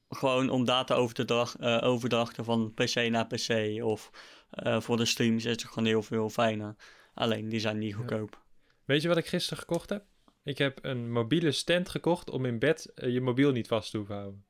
gewoon 0.09 0.51
om 0.51 0.65
data 0.65 0.95
over 0.95 1.15
te 1.15 1.25
drag, 1.25 1.57
eh, 1.57 1.79
overdrachten 1.83 2.45
van 2.45 2.75
PC 2.75 2.95
naar 3.11 3.27
PC 3.27 3.83
of 3.83 4.11
eh, 4.51 4.81
voor 4.81 4.97
de 4.97 5.05
streams 5.05 5.45
is 5.45 5.51
het 5.51 5.65
gewoon 5.65 5.85
heel 5.89 6.03
veel 6.03 6.31
fijner. 6.31 6.75
Alleen, 7.15 7.49
die 7.49 7.61
zijn 7.61 7.79
niet 7.79 7.91
Ja. 7.91 7.97
goedkoop. 7.97 8.43
Weet 8.85 9.03
je 9.03 9.09
wat 9.09 9.17
ik 9.17 9.27
gisteren 9.27 9.59
gekocht 9.59 9.91
heb? 9.91 10.05
Ik 10.45 10.59
heb 10.59 10.79
een 10.85 11.13
mobiele 11.13 11.53
stand 11.53 11.89
gekocht 11.89 12.31
om 12.31 12.45
in 12.45 12.59
bed 12.59 12.93
eh, 12.95 13.13
je 13.13 13.21
mobiel 13.21 13.53
niet 13.53 13.69
vast 13.69 13.91
te 13.91 13.97
hoeven 13.97 14.15
houden. 14.17 14.45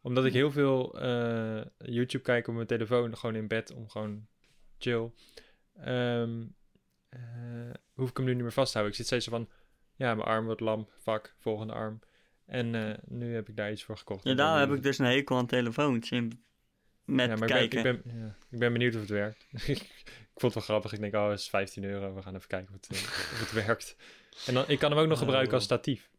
Omdat 0.00 0.24
ik 0.24 0.32
heel 0.32 0.50
veel 0.50 0.98
YouTube 1.78 2.24
kijk 2.24 2.48
op 2.48 2.54
mijn 2.54 2.66
telefoon, 2.66 3.16
gewoon 3.16 3.34
in 3.34 3.48
bed, 3.48 3.74
om 3.74 3.88
gewoon 3.88 4.26
chill. 4.78 5.10
Ehm, 5.74 6.44
eh, 7.08 7.20
hoef 7.94 8.10
ik 8.10 8.16
hem 8.16 8.26
nu 8.26 8.34
niet 8.34 8.42
meer 8.42 8.52
vast 8.52 8.72
te 8.72 8.78
houden. 8.78 8.98
Ik 8.98 9.06
zit 9.06 9.06
steeds 9.06 9.36
van, 9.36 9.48
ja, 9.94 10.14
mijn 10.14 10.28
arm 10.28 10.44
wordt 10.44 10.60
lam, 10.60 10.88
fuck, 11.00 11.34
volgende 11.38 11.72
arm. 11.72 12.00
En 12.46 12.74
eh, 12.74 12.94
nu 13.04 13.34
heb 13.34 13.48
ik 13.48 13.56
daar 13.56 13.70
iets 13.70 13.84
voor 13.84 13.96
gekocht. 13.96 14.24
Ja, 14.24 14.34
daar 14.34 14.58
heb 14.58 14.72
ik 14.72 14.82
dus 14.82 14.98
een 14.98 15.06
hekel 15.06 15.36
aan 15.36 15.46
telefoons. 15.46 16.10
In, 16.10 16.44
met 17.04 17.30
ja, 17.30 17.36
maar 17.36 17.48
kijken. 17.48 17.78
Ik 17.78 17.84
ben, 17.84 17.94
ik, 17.94 18.02
ben, 18.02 18.18
ja, 18.18 18.36
ik 18.50 18.58
ben 18.58 18.72
benieuwd 18.72 18.94
of 18.94 19.00
het 19.00 19.10
werkt. 19.10 19.46
ik 19.66 20.34
vond 20.34 20.54
het 20.54 20.54
wel 20.54 20.62
grappig. 20.62 20.92
Ik 20.92 21.00
denk, 21.00 21.14
oh, 21.14 21.30
het 21.30 21.38
is 21.38 21.48
15 21.48 21.84
euro. 21.84 22.14
We 22.14 22.22
gaan 22.22 22.34
even 22.34 22.48
kijken 22.48 22.74
of 22.74 22.80
het, 22.80 22.96
eh, 22.96 23.02
of 23.02 23.40
het 23.40 23.52
werkt. 23.66 23.96
En 24.46 24.54
dan, 24.54 24.64
ik 24.68 24.78
kan 24.78 24.90
hem 24.90 25.00
ook 25.00 25.08
nog 25.08 25.18
gebruiken 25.18 25.54
als 25.54 25.64
statief. 25.64 26.10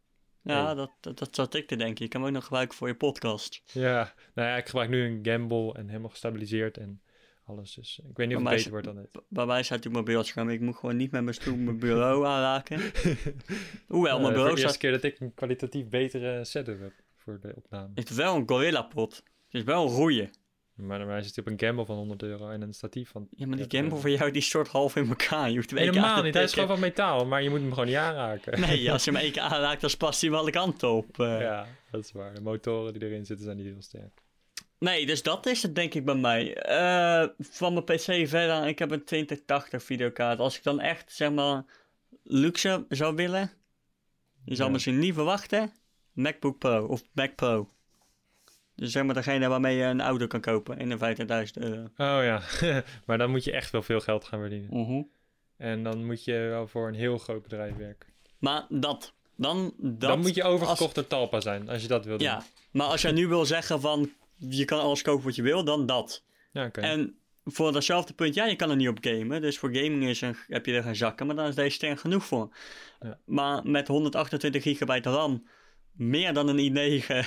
ja, 0.42 0.74
dat, 0.74 0.90
dat, 1.00 1.18
dat 1.18 1.34
zat 1.34 1.54
ik 1.54 1.66
te 1.68 1.76
denken. 1.76 2.04
Je 2.04 2.10
kan 2.10 2.20
hem 2.20 2.28
ook 2.28 2.34
nog 2.34 2.44
gebruiken 2.44 2.76
voor 2.76 2.88
je 2.88 2.94
podcast. 2.94 3.62
Ja, 3.72 4.14
nou 4.34 4.48
ja, 4.48 4.56
ik 4.56 4.66
gebruik 4.66 4.90
nu 4.90 5.04
een 5.04 5.18
gimbal 5.22 5.74
en 5.74 5.88
helemaal 5.88 6.10
gestabiliseerd 6.10 6.76
en 6.76 7.02
alles. 7.50 7.74
Dus 7.74 8.00
ik 8.10 8.16
weet 8.16 8.28
niet 8.28 8.36
of 8.36 8.42
het 8.42 8.52
beter 8.54 8.70
wordt 8.70 8.86
dan 8.86 8.96
dit. 8.96 9.08
Bij 9.28 9.46
mij 9.46 9.62
staat 9.62 9.76
natuurlijk 9.76 10.04
mijn 10.04 10.16
beeldscherm. 10.16 10.48
Ik 10.50 10.60
moet 10.60 10.76
gewoon 10.76 10.96
niet 10.96 11.10
met 11.10 11.22
mijn 11.22 11.34
stoel 11.34 11.56
mijn 11.56 11.78
bureau 11.78 12.26
aanraken. 12.32 12.80
Hoewel, 13.86 14.16
Eh, 14.16 14.22
mijn 14.22 14.22
voor 14.22 14.32
bureau 14.32 14.44
de 14.44 14.50
eerste 14.50 14.68
staat... 14.68 14.76
keer 14.76 14.90
dat 14.90 15.02
ik 15.02 15.20
een 15.20 15.34
kwalitatief 15.34 15.88
betere 15.88 16.44
setup 16.44 16.80
heb 16.80 16.92
voor 17.16 17.38
de 17.42 17.52
opname. 17.56 17.88
Het 17.94 18.10
is 18.10 18.16
wel 18.16 18.36
een 18.36 18.48
Gorilla 18.48 18.82
pot. 18.82 19.16
Het 19.16 19.24
is 19.60 19.62
wel 19.64 19.86
een 19.86 19.94
roeie. 19.94 20.30
Maar 20.74 20.98
bij 20.98 21.06
mij 21.06 21.22
zit 21.22 21.34
hij 21.36 21.44
op 21.44 21.50
een 21.50 21.58
gimbal 21.58 21.84
van 21.84 21.96
100 21.96 22.22
euro 22.22 22.48
en 22.50 22.62
een 22.62 22.72
statief 22.74 23.10
van... 23.10 23.28
Ja, 23.30 23.46
maar 23.46 23.56
die 23.56 23.66
30 23.66 23.70
gimbal 23.80 23.98
euro. 23.98 24.08
van 24.08 24.18
jou 24.18 24.30
die 24.30 24.42
stort 24.42 24.68
half 24.68 24.96
in 24.96 25.08
elkaar. 25.08 25.48
Je 25.50 25.56
hoeft 25.56 25.70
hem 25.70 25.78
Helemaal 25.78 26.22
niet, 26.22 26.34
hij 26.34 26.42
is 26.42 26.52
gewoon 26.52 26.68
van 26.68 26.80
metaal, 26.80 27.26
maar 27.26 27.42
je 27.42 27.50
moet 27.50 27.60
hem 27.60 27.70
gewoon 27.70 27.86
niet 27.86 27.94
aanraken. 27.96 28.60
Nee, 28.60 28.90
als 28.92 29.04
je 29.04 29.10
hem 29.10 29.20
één 29.20 29.32
keer 29.32 29.42
aanraakt, 29.42 29.80
dan 29.80 29.90
spast 29.90 30.20
hij 30.20 30.30
wel 30.30 30.38
alle 30.40 30.50
kanten 30.50 30.90
op. 30.90 31.18
eh. 31.20 31.40
Ja, 31.40 31.66
dat 31.90 32.04
is 32.04 32.12
waar. 32.12 32.34
De 32.34 32.40
motoren 32.40 32.92
die 32.92 33.02
erin 33.08 33.26
zitten 33.26 33.44
zijn 33.44 33.56
niet 33.56 33.66
heel 33.66 33.82
sterk. 33.82 34.19
Nee, 34.80 35.06
dus 35.06 35.22
dat 35.22 35.46
is 35.46 35.62
het 35.62 35.74
denk 35.74 35.94
ik 35.94 36.04
bij 36.04 36.14
mij. 36.14 36.54
Eh, 36.56 37.28
van 37.38 37.72
mijn 37.72 37.84
PC 37.84 38.02
verder, 38.28 38.66
ik 38.66 38.78
heb 38.78 38.90
een 38.90 39.04
2080 39.04 39.82
videokaart. 39.82 40.38
Als 40.38 40.56
ik 40.56 40.62
dan 40.62 40.80
echt, 40.80 41.12
zeg 41.12 41.30
maar, 41.32 41.64
luxe 42.22 42.84
zou 42.88 43.14
willen, 43.14 43.50
je 44.44 44.54
zou 44.54 44.66
Ja. 44.68 44.72
misschien 44.74 44.98
niet 44.98 45.14
verwachten, 45.14 45.72
MacBook 46.12 46.58
Pro 46.58 46.86
of 46.86 47.02
Mac 47.12 47.34
Pro. 47.34 47.68
Dus 48.76 48.92
zeg 48.92 49.04
maar 49.04 49.14
degene 49.14 49.48
waarmee 49.48 49.76
je 49.76 49.84
een 49.84 50.00
auto 50.00 50.26
kan 50.26 50.40
kopen 50.40 50.78
in 50.78 50.88
de 50.88 50.98
50.000 50.98 51.58
euro. 51.64 51.82
Oh 51.82 52.24
ja, 52.24 52.42
maar 53.06 53.18
dan 53.18 53.30
moet 53.30 53.44
je 53.44 53.52
echt 53.52 53.70
wel 53.70 53.82
veel 53.82 54.00
geld 54.00 54.24
gaan 54.24 54.40
verdienen. 54.40 54.68
Mhm. 54.80 55.02
En 55.56 55.82
dan 55.82 56.04
moet 56.06 56.24
je 56.24 56.32
wel 56.32 56.66
voor 56.68 56.88
een 56.88 56.94
heel 56.94 57.18
groot 57.18 57.42
bedrijf 57.42 57.76
werken. 57.76 58.08
Maar 58.38 58.66
dat, 58.68 59.12
dan 59.36 59.74
dat. 59.78 60.00
dan 60.00 60.20
moet 60.20 60.34
je 60.34 60.42
overgekocht 60.44 60.80
als- 60.82 60.92
door 60.94 61.06
Talpa 61.06 61.40
zijn, 61.40 61.68
als 61.68 61.82
je 61.82 61.88
dat 61.88 62.04
wil 62.04 62.18
doen. 62.18 62.26
Ja, 62.26 62.42
maar 62.70 62.86
als 62.86 63.02
jij 63.02 63.12
nu 63.12 63.26
wil 63.28 63.44
zeggen 63.44 63.80
van, 63.80 64.10
je 64.48 64.64
kan 64.64 64.80
alles 64.80 65.02
kopen 65.02 65.24
wat 65.24 65.34
je 65.34 65.42
wil, 65.42 65.64
dan 65.64 65.86
dat. 65.86 66.24
ja. 66.52 66.70
En 66.70 67.20
voor 67.44 67.72
datzelfde 67.72 68.12
punt, 68.12 68.34
ja, 68.34 68.44
je 68.44 68.56
kan 68.56 68.70
er 68.70 68.76
niet 68.76 68.88
op 68.88 68.98
gamen. 69.00 69.40
Dus 69.40 69.58
voor 69.58 69.74
gaming 69.74 70.04
is 70.04 70.22
er, 70.22 70.44
heb 70.48 70.66
je 70.66 70.72
er 70.72 70.82
geen 70.82 70.96
zakken, 70.96 71.26
maar 71.26 71.36
dan 71.36 71.46
is 71.46 71.54
deze 71.54 71.74
sterk 71.74 72.00
genoeg 72.00 72.24
voor. 72.24 72.56
Ja. 73.00 73.18
Maar 73.24 73.66
met 73.66 73.88
128 73.88 74.62
gigabyte 74.62 75.10
RAM, 75.10 75.46
meer 75.92 76.32
dan 76.32 76.48
een 76.48 76.70
i9 76.70 77.06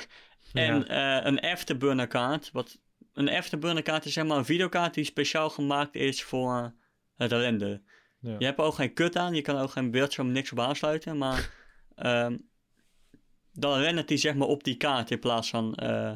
en 0.53 0.87
eh, 0.87 1.25
een 1.25 1.39
Afterburner 1.39 2.07
kaart. 2.07 2.49
Wat, 2.51 2.79
een 3.13 3.29
Afterburner 3.29 3.83
kaart 3.83 4.05
is 4.05 4.13
zeg 4.13 4.25
maar 4.25 4.37
een 4.37 4.45
videokaart 4.45 4.93
die 4.93 5.03
speciaal 5.03 5.49
gemaakt 5.49 5.95
is 5.95 6.23
voor 6.23 6.73
het 7.15 7.31
renderen. 7.31 7.85
Ja. 8.19 8.35
Je 8.39 8.45
hebt 8.45 8.59
er 8.59 8.65
ook 8.65 8.73
geen 8.73 8.93
kut 8.93 9.17
aan, 9.17 9.33
je 9.33 9.41
kan 9.41 9.57
ook 9.57 9.71
geen 9.71 9.91
beeldscherm 9.91 10.31
niks 10.31 10.51
op 10.51 10.59
aansluiten, 10.59 11.17
maar 11.17 11.51
ehm, 11.95 12.37
dan 13.53 13.79
rendert 13.79 14.09
hij 14.09 14.17
zeg 14.17 14.35
maar 14.35 14.47
op 14.47 14.63
die 14.63 14.77
kaart 14.77 15.11
in 15.11 15.19
plaats 15.19 15.49
van 15.49 15.75
eh, 15.75 16.11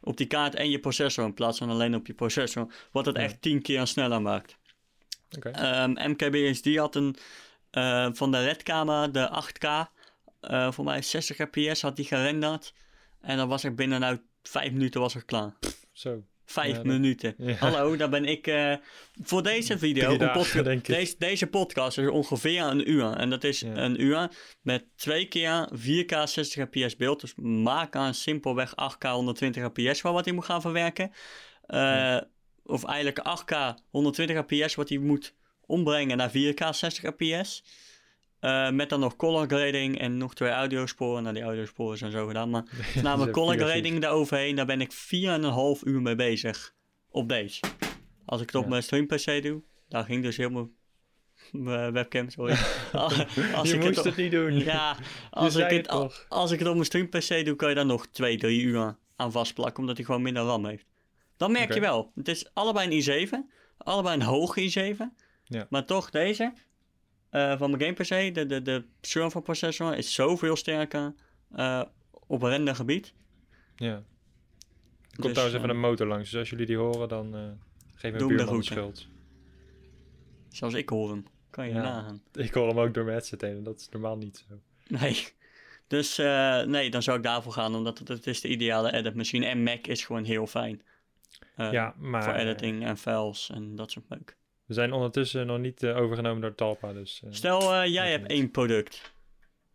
op 0.00 0.16
die 0.16 0.26
kaart 0.26 0.54
en 0.54 0.70
je 0.70 0.78
processor 0.80 1.24
in 1.24 1.34
plaats 1.34 1.58
van 1.58 1.70
alleen 1.70 1.94
op 1.94 2.06
je 2.06 2.14
processor. 2.14 2.72
Wat 2.92 3.06
het 3.06 3.16
Ja. 3.16 3.22
echt 3.22 3.42
tien 3.42 3.62
keer 3.62 3.86
sneller 3.86 4.22
maakt. 4.22 4.56
Oké. 5.36 5.48
Ehm, 5.48 5.90
MKBHD 6.10 6.76
had 6.76 6.94
een 6.94 7.16
eh, 7.70 8.08
van 8.12 8.30
de 8.30 8.44
redcamera, 8.44 9.08
de 9.08 9.28
8K, 9.30 9.64
eh, 10.40 10.72
voor 10.72 10.84
mij 10.84 11.02
60 11.02 11.36
fps 11.36 11.82
had 11.82 11.96
die 11.96 12.04
gerenderd. 12.04 12.72
En 13.20 13.36
dan 13.36 13.48
was 13.48 13.64
ik 13.64 13.76
binnen 13.76 14.00
nou 14.00 14.18
vijf 14.42 14.72
minuten 14.72 15.00
was 15.00 15.14
ik 15.14 15.26
klaar. 15.26 15.52
Zo. 15.92 16.24
Vijf 16.50 16.76
Ja, 16.76 16.82
minuten. 16.82 17.34
Ja. 17.38 17.54
Hallo, 17.54 17.96
daar 17.96 18.08
ben 18.08 18.24
ik 18.24 18.46
eh, 18.46 18.74
voor 19.22 19.42
deze 19.42 19.78
video. 19.78 20.16
Dagen. 20.16 20.80
Deze, 20.86 21.14
deze 21.18 21.46
podcast 21.46 21.98
is 21.98 22.08
ongeveer 22.08 22.62
een 22.62 22.90
uur. 22.90 23.12
En 23.12 23.30
dat 23.30 23.44
is 23.44 23.60
Ja. 23.60 23.76
een 23.76 24.02
uur 24.02 24.30
met 24.60 24.84
twee 24.96 25.26
keer 25.28 25.68
4K 25.74 26.22
60 26.24 26.66
fps 26.70 26.96
beeld. 26.96 27.20
Dus 27.20 27.34
maak 27.42 27.96
aan 27.96 28.14
simpelweg 28.14 28.70
8K 28.70 29.08
120 29.10 29.64
fps 29.72 30.00
van 30.00 30.12
wat 30.12 30.24
hij 30.24 30.34
moet 30.34 30.44
gaan 30.44 30.60
verwerken. 30.60 31.12
Ja. 31.66 32.28
Of 32.64 32.84
eigenlijk 32.84 33.18
8K 33.18 33.74
120 33.90 34.44
fps 34.46 34.74
wat 34.74 34.88
hij 34.88 34.98
moet 34.98 35.34
ombrengen 35.66 36.16
naar 36.16 36.30
4K 36.30 36.68
60 36.70 37.12
fps. 37.16 37.64
Eh, 38.40 38.70
met 38.70 38.88
dan 38.88 39.00
nog 39.00 39.16
color 39.16 39.46
grading 39.46 39.98
en 39.98 40.16
nog 40.16 40.34
twee 40.34 40.50
audiosporen. 40.50 41.22
Nou, 41.22 41.34
die 41.34 41.44
audiosporen 41.44 41.98
zijn 41.98 42.10
zo 42.10 42.26
gedaan. 42.26 42.50
Maar 42.50 42.64
namelijk 43.02 43.32
color 43.32 43.50
vier, 43.54 43.60
vier. 43.60 43.70
grading 43.70 44.00
daaroverheen. 44.00 44.56
Daar 44.56 44.66
ben 44.66 44.80
ik 44.80 44.92
4,5 44.92 45.82
uur 45.84 46.02
mee 46.02 46.14
bezig. 46.14 46.74
Op 47.10 47.28
deze. 47.28 47.60
Als 48.24 48.40
ik 48.40 48.46
het 48.46 48.56
op 48.56 48.62
Ja. 48.62 48.68
mijn 48.68 48.82
stream 48.82 49.06
PC 49.06 49.42
doe. 49.42 49.62
Daar 49.88 50.04
ging 50.04 50.22
dus 50.22 50.36
helemaal... 50.36 50.68
Mijn 51.52 51.92
webcam, 51.92 52.30
sorry. 52.30 52.56
als 53.54 53.70
je 53.70 53.74
ik 53.76 53.82
moest 53.84 53.96
het, 53.96 54.04
het 54.04 54.16
niet 54.16 54.30
doen. 54.30 54.58
ja, 54.58 54.96
als 55.30 55.56
ik 55.56 55.70
het, 55.70 55.88
als 56.28 56.50
ik 56.50 56.58
het 56.58 56.68
op 56.68 56.74
mijn 56.74 56.86
stream 56.86 57.08
PC 57.08 57.44
doe, 57.44 57.56
kan 57.56 57.68
je 57.68 57.74
daar 57.74 57.86
nog 57.86 58.06
2, 58.06 58.36
3 58.38 58.62
uur 58.62 58.96
aan 59.16 59.32
vastplakken. 59.32 59.80
Omdat 59.80 59.96
hij 59.96 60.04
gewoon 60.04 60.22
minder 60.22 60.42
RAM 60.42 60.66
heeft. 60.66 60.86
Dan 61.36 61.52
merk 61.52 61.74
je 61.74 61.80
wel. 61.80 62.12
Het 62.14 62.28
is 62.28 62.50
allebei 62.54 63.04
een 63.06 63.28
i7. 63.28 63.30
Allebei 63.78 64.14
een 64.14 64.22
hoge 64.22 64.92
i7. 64.94 64.96
Ja. 65.44 65.66
Maar 65.70 65.84
toch 65.84 66.10
deze. 66.10 66.52
Eh, 67.30 67.58
van 67.58 67.70
mijn 67.70 67.82
game 67.82 67.92
PC. 68.28 68.34
De, 68.34 68.46
de, 68.46 68.62
de 68.62 68.84
server 69.00 69.42
processor 69.42 69.96
is 69.96 70.14
zoveel 70.14 70.56
sterker. 70.56 71.14
eh, 71.52 71.82
op 72.26 72.42
rendergebied. 72.42 73.12
Ja. 73.76 73.88
Er 73.94 74.02
komt 75.16 75.22
Dus, 75.22 75.32
trouwens 75.32 75.56
even 75.58 75.68
eh, 75.68 75.74
een 75.74 75.80
motor 75.80 76.06
langs. 76.06 76.30
Dus 76.30 76.38
als 76.38 76.50
jullie 76.50 76.66
die 76.66 76.76
horen, 76.76 77.08
dan 77.08 77.34
eh 77.34 77.40
geef 77.94 78.12
de 78.16 78.26
buurman 78.26 78.56
de 78.56 78.62
schuld. 78.62 79.06
Zoals 80.48 80.74
ik 80.74 80.88
hoor 80.88 81.10
hem. 81.10 81.24
Kan 81.50 81.66
je 81.68 81.74
Ja. 81.74 81.82
nagaan. 81.82 82.22
Ik 82.46 82.54
hoor 82.54 82.68
hem 82.68 82.78
ook 82.78 82.94
door 82.94 83.04
mijn 83.04 83.16
headset 83.16 83.40
heen. 83.40 83.56
en 83.56 83.62
Dat 83.62 83.80
is 83.80 83.88
normaal 83.88 84.16
niet 84.16 84.44
zo. 84.48 84.54
Nee. 84.88 85.26
Dus 85.86 86.18
eh, 86.18 86.62
nee, 86.62 86.90
dan 86.90 87.02
zou 87.02 87.16
ik 87.16 87.22
daarvoor 87.22 87.52
gaan. 87.52 87.74
Omdat 87.74 87.98
het, 87.98 88.08
het 88.08 88.26
is 88.26 88.40
de 88.40 88.48
ideale 88.48 88.92
edit 88.92 89.14
machine. 89.14 89.46
En 89.46 89.62
Mac 89.62 89.86
is 89.86 90.04
gewoon 90.04 90.24
heel 90.24 90.46
fijn. 90.46 90.82
Eh, 91.56 91.72
ja, 91.72 91.94
maar 91.98 92.22
Voor 92.24 92.32
editing 92.34 92.84
en 92.84 92.96
files 92.96 93.50
en 93.54 93.76
dat 93.76 93.90
soort 93.90 94.04
leuk. 94.08 94.36
We 94.70 94.76
zijn 94.76 94.92
ondertussen 94.92 95.46
nog 95.46 95.58
niet 95.58 95.82
eh, 95.82 95.96
overgenomen 95.96 96.40
door 96.40 96.54
Talpa. 96.54 96.92
Dus 96.92 97.20
eh, 97.24 97.32
Stel, 97.32 97.74
eh, 97.74 97.92
jij 97.92 98.10
hebt 98.10 98.30
één 98.30 98.50
product. 98.50 99.12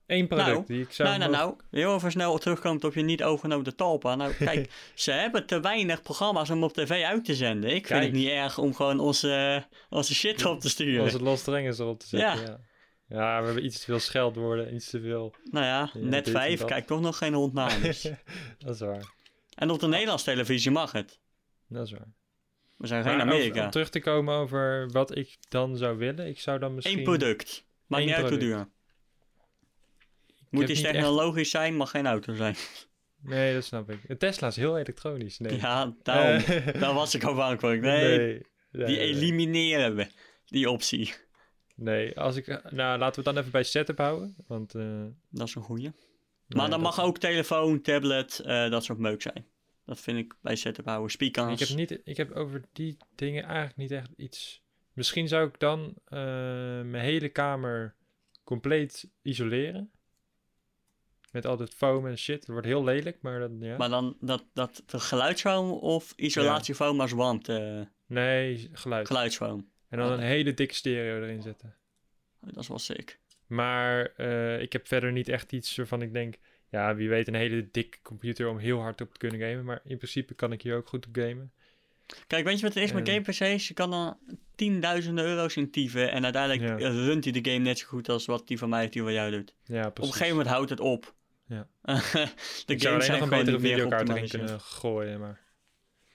één 0.06 0.28
product 0.28 0.50
nou, 0.50 0.64
die 0.68 0.82
ik 0.82 0.92
zou 0.92 1.10
nou, 1.10 1.20
nou, 1.20 1.32
nou. 1.32 1.56
Heel 1.72 1.96
even 1.96 2.12
snel 2.12 2.38
terugkomt 2.38 2.84
op 2.84 2.94
je 2.94 3.02
niet 3.02 3.24
overgenomen 3.24 3.76
Talpa. 3.76 4.16
Nou, 4.16 4.34
kijk, 4.46 4.92
ze 4.94 5.12
hebben 5.12 5.46
te 5.46 5.60
weinig 5.60 6.02
programma's 6.02 6.50
om 6.50 6.64
op 6.64 6.74
tv 6.74 7.04
uit 7.04 7.26
te 7.26 7.36
zenden. 7.36 7.76
Ik 7.76 7.88
vind 7.88 8.04
het 8.04 8.12
niet 8.12 8.28
erg 8.28 8.58
om 8.58 8.74
gewoon 8.74 9.00
onze, 9.00 9.64
onze 9.90 10.16
shit 10.16 10.46
op 10.46 10.60
te 10.60 10.70
sturen. 10.70 11.04
Als 11.04 11.14
het 11.14 11.22
los 11.22 11.40
strengers 11.40 11.80
erop 11.80 12.00
te 12.00 12.08
zetten. 12.08 12.42
Ja. 12.42 12.46
Ja. 12.46 12.60
ja. 13.08 13.40
we 13.40 13.46
hebben 13.46 13.66
iets 13.66 13.80
te 13.80 13.86
veel 13.86 14.00
scheldwoorden, 14.00 14.76
iets 14.76 14.90
te 14.90 15.02
veel. 15.02 15.36
Nou 15.52 15.66
ja, 15.66 15.90
Ja, 15.94 16.00
net 16.00 16.30
vijf, 16.30 16.66
kijk 16.66 16.88
toch 16.88 17.02
nog 17.02 17.18
geen 17.18 17.34
hond 17.34 17.54
naar. 17.54 17.80
Dat 18.60 18.74
is 18.76 18.80
waar. 18.80 19.14
en 19.56 19.70
op 19.70 19.80
de 19.80 19.88
Nederlandse 19.88 20.26
televisie 20.26 20.72
mag 20.72 20.92
het. 20.92 21.20
Dat 21.68 21.86
is 21.86 21.92
waar. 21.92 22.14
We 22.78 22.88
zijn 22.88 23.04
geen 23.04 23.22
Amerika. 23.22 23.64
om 23.64 23.70
terug 23.72 23.90
te 23.90 24.00
komen 24.00 24.36
over 24.36 24.90
wat 24.92 25.18
ik 25.18 25.38
dan 25.50 25.78
zou 25.78 25.98
willen. 25.98 26.28
Ik 26.28 26.40
zou 26.40 26.60
dan 26.60 26.76
misschien... 26.76 26.98
Eén 26.98 27.04
product. 27.04 27.66
Maakt 27.88 28.02
Eén 28.04 28.08
niet 28.10 28.18
uit 28.18 28.30
hoe 28.30 28.38
product. 28.38 28.58
duur. 28.58 28.74
Moet 30.50 30.70
iets 30.70 30.82
echt- 30.82 30.94
technologisch 30.94 31.50
zijn, 31.50 31.76
mag 31.76 31.90
geen 31.90 32.06
auto 32.08 32.34
zijn. 32.36 32.56
Nee, 33.22 33.54
dat 33.54 33.64
snap 33.64 33.90
ik. 33.92 34.08
De 34.08 34.18
Tesla 34.18 34.48
is 34.48 34.56
heel 34.56 34.78
elektronisch. 34.78 35.40
Nee. 35.40 35.58
Ja, 35.58 35.96
daarom. 36.04 36.44
Daar 36.82 36.94
was 36.94 37.14
ik 37.16 37.24
al 37.24 37.36
bang 37.36 37.60
voor. 37.60 37.78
Nee, 37.78 38.18
nee. 38.18 38.46
nee, 38.72 38.86
die 38.86 39.00
elimineren 39.00 39.96
we. 39.96 40.08
Die 40.46 40.70
optie. 40.70 41.14
Nee, 41.76 42.20
als 42.20 42.36
ik... 42.36 42.48
Nou, 42.48 43.00
laten 43.00 43.00
we 43.00 43.16
het 43.16 43.24
dan 43.26 43.38
even 43.38 43.52
bij 43.52 43.64
setup 43.64 43.98
houden. 43.98 44.36
Want... 44.48 44.76
eh, 44.76 45.04
Dat 45.30 45.48
is 45.48 45.56
een 45.56 45.62
goeie. 45.62 45.84
nee, 45.84 45.94
Maar 46.48 46.70
dan 46.70 46.70
dat- 46.70 46.96
mag 46.96 47.02
ook 47.06 47.18
telefoon, 47.18 47.82
tablet, 47.82 48.40
eh, 48.40 48.70
dat 48.70 48.84
soort 48.84 49.00
meuk 49.00 49.22
zijn. 49.22 49.46
Dat 49.86 50.00
vind 50.00 50.18
ik 50.18 50.36
bij 50.42 50.56
setup 50.56 50.86
houden. 50.86 51.12
Speakers. 51.12 51.62
Ik 51.62 51.68
heb, 51.68 51.78
niet, 51.78 52.02
ik 52.04 52.18
heb 52.18 52.32
over 52.32 52.62
die 52.74 52.98
dingen 53.16 53.44
eigenlijk 53.44 53.78
niet 53.78 53.92
echt 53.92 54.12
iets. 54.18 54.64
Misschien 54.94 55.28
zou 55.28 55.48
ik 55.48 55.60
dan 55.60 55.94
eh, 56.06 56.20
mijn 56.82 56.96
hele 57.04 57.30
kamer 57.30 57.96
compleet 58.44 59.10
isoleren. 59.22 59.92
Met 61.32 61.46
al 61.46 61.58
dit 61.58 61.74
foam 61.74 62.08
en 62.08 62.18
shit. 62.18 62.40
Het 62.40 62.48
wordt 62.48 62.66
heel 62.68 62.84
lelijk, 62.84 63.22
maar 63.22 63.40
dan 63.40 63.60
ja. 63.60 63.78
Maar 63.78 63.90
dan 63.90 64.18
dat, 64.20 64.44
dat 64.54 64.84
de 64.86 65.00
geluidsfoam 65.00 65.72
of 65.72 66.14
isolatiefoam 66.16 67.02
als 67.02 67.12
warmte 67.12 67.88
Nee, 68.08 68.70
geluid. 68.72 69.08
geluidsfoam. 69.08 69.70
En 69.90 69.98
dan 69.98 70.08
Oh. 70.08 70.14
een 70.14 70.20
hele 70.24 70.54
dikke 70.54 70.74
stereo 70.74 71.22
erin 71.22 71.42
zetten. 71.42 71.76
Oh, 72.42 72.50
Dat 72.54 72.64
is 72.64 72.68
wel 72.68 72.80
sick. 72.80 73.20
Maar 73.48 74.06
eh, 74.16 74.62
ik 74.62 74.74
heb 74.74 74.88
verder 74.88 75.12
niet 75.12 75.28
echt 75.30 75.52
iets 75.52 75.76
waarvan 75.76 76.02
ik 76.02 76.14
denk. 76.14 76.36
Ja, 76.70 76.96
wie 76.96 77.10
weet, 77.10 77.28
een 77.28 77.34
hele 77.34 77.68
dikke 77.72 77.98
computer 78.02 78.48
om 78.50 78.58
heel 78.58 78.80
hard 78.80 79.02
op 79.02 79.12
te 79.12 79.18
kunnen 79.18 79.40
gamen. 79.40 79.66
Maar 79.66 79.82
in 79.84 79.98
principe 79.98 80.34
kan 80.34 80.52
ik 80.52 80.62
hier 80.62 80.76
ook 80.76 80.88
goed 80.88 81.08
op 81.08 81.16
gamen. 81.16 81.52
Kijk, 82.28 82.46
weet 82.46 82.56
je 82.60 82.66
wat 82.66 82.74
het 82.74 82.84
is 82.84 82.92
met 82.92 83.08
Eh. 83.08 83.14
game 83.14 83.26
PC's? 83.56 83.68
Je 83.68 83.74
kan 83.74 83.94
er 83.94 84.18
tienduizenden 84.56 85.26
euro's 85.26 85.56
in 85.56 85.72
tyven 85.72 86.12
en 86.12 86.24
uiteindelijk 86.24 86.80
Ja. 86.80 86.88
runt 86.90 87.24
hij 87.24 87.34
de 87.42 87.50
game 87.52 87.64
net 87.64 87.80
zo 87.80 87.88
goed 87.88 88.10
als 88.10 88.26
wat 88.26 88.48
die 88.48 88.58
van 88.58 88.70
mij 88.70 88.86
of 88.86 88.92
die 88.92 89.02
van 89.02 89.14
jou 89.14 89.32
doet. 89.32 89.54
Ja, 89.64 89.90
precies. 89.90 89.90
Op 89.90 89.98
een 89.98 90.06
gegeven 90.12 90.30
moment 90.30 90.48
houdt 90.48 90.70
het 90.70 90.80
op. 90.80 91.14
Ja. 91.48 91.68
de 91.84 91.94
ik 91.94 92.02
games 92.66 92.82
zou 92.82 92.94
alleen 92.94 93.06
zijn 93.06 93.20
nog 93.20 93.32
een 93.32 93.38
betere 93.38 93.60
videokaart 93.60 94.10
erin 94.10 94.28
kunnen 94.30 94.62
gooien. 94.62 95.20
Maar... 95.20 95.44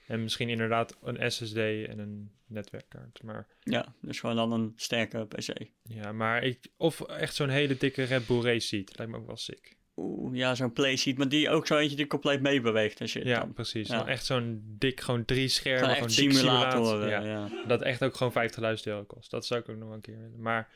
En 0.07 0.23
misschien 0.23 0.49
inderdaad 0.49 0.97
een 1.03 1.31
SSD 1.31 1.55
en 1.57 1.99
een 1.99 2.31
netwerkkaart. 2.45 3.23
Maar 3.23 3.47
Ja, 3.63 3.93
dus 4.01 4.19
gewoon 4.19 4.35
dan 4.35 4.51
een 4.51 4.73
sterke 4.75 5.25
PC. 5.25 5.53
ja, 5.83 6.11
maar 6.11 6.43
ik. 6.43 6.67
Of 6.77 7.01
echt 7.01 7.35
zo'n 7.35 7.49
hele 7.49 7.77
dikke 7.77 8.03
Red 8.03 8.27
Bull 8.27 8.41
race 8.41 8.67
seat. 8.67 8.97
Lijkt 8.97 9.11
me 9.11 9.17
ook 9.17 9.25
wel 9.27 9.37
sick. 9.37 9.75
Oeh, 10.01 10.35
ja, 10.35 10.55
zo'n 10.55 10.73
playseat, 10.73 11.17
maar 11.17 11.29
die 11.29 11.49
ook 11.49 11.67
zo 11.67 11.77
eentje 11.77 11.95
die 11.95 12.07
compleet 12.07 12.41
meebeweegt 12.41 12.99
en 12.99 13.07
shit. 13.07 13.23
Ja, 13.23 13.39
dan. 13.39 13.53
precies. 13.53 13.87
Ja. 13.87 13.97
Dan 13.97 14.07
echt 14.07 14.25
zo'n 14.25 14.75
dik, 14.77 15.01
gewoon 15.01 15.25
drie 15.25 15.47
schermen. 15.47 15.89
Gewoon 15.89 16.07
dik 16.07 16.31
simulator. 16.31 17.09
Ja. 17.09 17.49
Dat 17.67 17.81
echt 17.81 18.03
ook 18.03 18.15
gewoon 18.15 18.49
50.000 18.77 18.83
euro 18.83 19.03
kost. 19.03 19.31
Dat 19.31 19.45
zou 19.45 19.59
ik 19.59 19.69
ook 19.69 19.77
nog 19.77 19.91
een 19.91 20.01
keer 20.01 20.17
willen. 20.17 20.41
Maar 20.41 20.69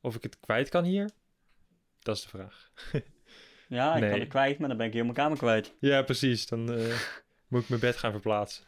of 0.00 0.14
ik 0.14 0.22
het 0.22 0.40
kwijt 0.40 0.68
kan 0.68 0.84
hier? 0.84 1.10
Dat 1.98 2.16
is 2.16 2.22
de 2.22 2.28
vraag. 2.28 2.70
Ja, 3.68 3.94
ik 3.96 4.10
kan 4.10 4.20
het 4.20 4.28
kwijt, 4.28 4.58
maar 4.58 4.68
dan 4.68 4.76
ben 4.76 4.86
ik 4.86 4.92
heel 4.92 5.02
mijn 5.02 5.14
kamer 5.14 5.38
kwijt. 5.38 5.74
Ja, 5.78 6.02
precies. 6.02 6.46
Dan 6.46 6.72
eh, 6.72 6.98
moet 7.48 7.62
ik 7.62 7.68
mijn 7.68 7.80
bed 7.80 7.96
gaan 7.96 8.10
verplaatsen. 8.10 8.64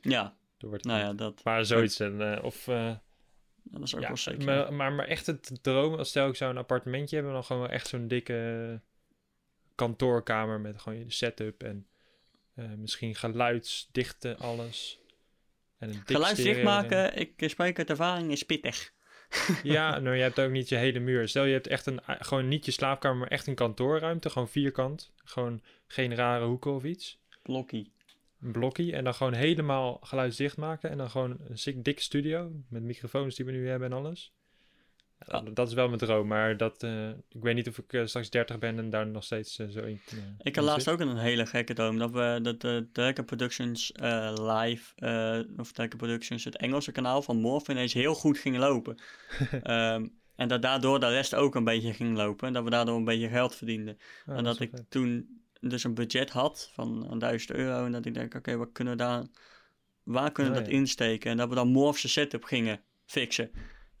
Ja, 0.00 0.34
wordt 0.58 0.84
nou 0.84 1.00
ja, 1.00 1.12
dat, 1.12 1.44
Maar 1.44 1.64
zoiets. 1.64 2.00
En, 2.00 2.34
eh, 2.34 2.44
of, 2.44 2.68
eh, 2.68 2.94
dat 3.62 3.82
is 3.82 3.94
ook 3.94 4.00
ja, 4.00 4.06
wel 4.06 4.16
zeker. 4.16 4.44
maar, 4.44 4.72
maar, 4.72 4.92
maar 4.92 5.06
echt 5.06 5.26
het 5.26 5.58
droom, 5.62 5.94
als 5.94 6.08
stel 6.08 6.28
ik 6.28 6.36
zou 6.36 6.50
een 6.50 6.58
appartementje 6.58 7.16
hebben, 7.16 7.34
dan 7.34 7.44
gewoon 7.44 7.68
echt 7.68 7.88
zo'n 7.88 8.08
dikke 8.08 8.80
kantoorkamer 9.74 10.60
met 10.60 10.80
gewoon 10.80 10.98
je 10.98 11.04
setup 11.08 11.62
en 11.62 11.86
eh, 12.54 12.64
misschien 12.76 13.14
geluidsdichte 13.14 14.36
alles. 14.36 15.00
En 15.78 15.88
een 15.88 16.02
Geluidsdicht 16.04 16.62
maken, 16.62 17.16
ik 17.16 17.32
eh, 17.36 17.48
spreek 17.48 17.78
uit 17.78 17.90
ervaring, 17.90 18.30
is 18.30 18.42
pittig. 18.42 18.92
Ja, 19.62 19.98
nou 19.98 20.16
je 20.16 20.22
hebt 20.22 20.40
ook 20.40 20.50
niet 20.50 20.68
je 20.68 20.76
hele 20.76 20.98
muur. 20.98 21.28
Stel 21.28 21.44
je 21.44 21.52
hebt 21.52 21.66
echt 21.66 21.86
een, 21.86 22.00
gewoon 22.06 22.48
niet 22.48 22.64
je 22.64 22.70
slaapkamer, 22.70 23.18
maar 23.18 23.28
echt 23.28 23.46
een 23.46 23.54
kantoorruimte, 23.54 24.30
gewoon 24.30 24.48
vierkant. 24.48 25.12
Gewoon 25.24 25.62
geen 25.86 26.14
rare 26.14 26.44
hoeken 26.44 26.72
of 26.72 26.84
iets. 26.84 27.18
Blokkie. 27.42 27.92
Een 28.40 28.52
blokkie 28.52 28.92
en 28.92 29.04
dan 29.04 29.14
gewoon 29.14 29.32
helemaal 29.32 29.98
geluidsdicht 30.02 30.56
maken. 30.56 30.90
En 30.90 30.98
dan 30.98 31.10
gewoon 31.10 31.38
een 31.48 31.82
dik 31.82 32.00
studio 32.00 32.52
met 32.68 32.82
microfoons 32.82 33.34
die 33.34 33.44
we 33.44 33.52
nu 33.52 33.68
hebben 33.68 33.90
en 33.90 33.96
alles. 33.96 34.32
Ja. 35.26 35.40
Dat 35.40 35.68
is 35.68 35.74
wel 35.74 35.86
mijn 35.86 35.98
droom, 35.98 36.26
maar 36.26 36.56
dat, 36.56 36.82
eh, 36.82 37.08
ik 37.08 37.42
weet 37.42 37.54
niet 37.54 37.68
of 37.68 37.78
ik 37.78 37.92
eh, 37.92 38.06
straks 38.06 38.30
30 38.30 38.58
ben 38.58 38.78
en 38.78 38.90
daar 38.90 39.06
nog 39.06 39.24
steeds 39.24 39.58
eh, 39.58 39.68
zo 39.68 39.80
in. 39.80 40.00
Ik 40.42 40.56
had 40.56 40.64
laatst 40.64 40.82
zit. 40.82 40.92
ook 40.92 41.00
een 41.00 41.16
hele 41.16 41.46
gekke 41.46 41.74
droom. 41.74 41.98
Dat 41.98 42.10
we 42.10 42.38
dat 42.42 42.60
de 42.60 42.88
Dekker 42.92 43.24
Productions 43.24 43.92
live, 44.34 44.94
of 45.56 45.72
Dekker 45.72 45.98
Productions, 45.98 46.44
het 46.44 46.56
Engelse 46.56 46.92
kanaal 46.92 47.22
van 47.22 47.36
Morph 47.36 47.68
ineens 47.68 47.92
heel 47.92 48.14
goed 48.14 48.38
ging 48.38 48.56
lopen. 48.56 48.96
Ehm, 49.62 50.06
en 50.34 50.48
dat 50.48 50.62
daardoor 50.62 51.00
de 51.00 51.08
rest 51.08 51.34
ook 51.34 51.54
een 51.54 51.64
beetje 51.64 51.92
ging 51.92 52.16
lopen. 52.16 52.46
En 52.46 52.52
dat 52.52 52.64
we 52.64 52.70
daardoor 52.70 52.96
een 52.96 53.04
beetje 53.04 53.28
geld 53.28 53.54
verdienden. 53.54 53.98
Oh, 54.26 54.36
en 54.36 54.44
dat 54.44 54.60
ik 54.60 54.70
vet. 54.70 54.90
toen 54.90 55.40
dus 55.60 55.84
een 55.84 55.94
budget 55.94 56.30
had 56.30 56.70
van 56.72 57.10
een 57.10 57.18
duizend 57.18 57.58
euro. 57.58 57.84
En 57.84 57.92
dat 57.92 58.06
ik 58.06 58.14
denk, 58.14 58.34
oké, 58.34 58.56
wat 58.56 58.72
kunnen 58.72 58.92
we 58.92 58.98
daar, 58.98 59.24
waar 60.02 60.32
kunnen 60.32 60.52
we 60.52 60.58
Oh, 60.58 60.64
dat 60.64 60.74
insteken? 60.74 61.30
En 61.30 61.36
dat 61.36 61.48
we 61.48 61.54
dan 61.54 61.68
Morph's 61.68 62.12
setup 62.12 62.44
gingen 62.44 62.80
fixen. 63.04 63.50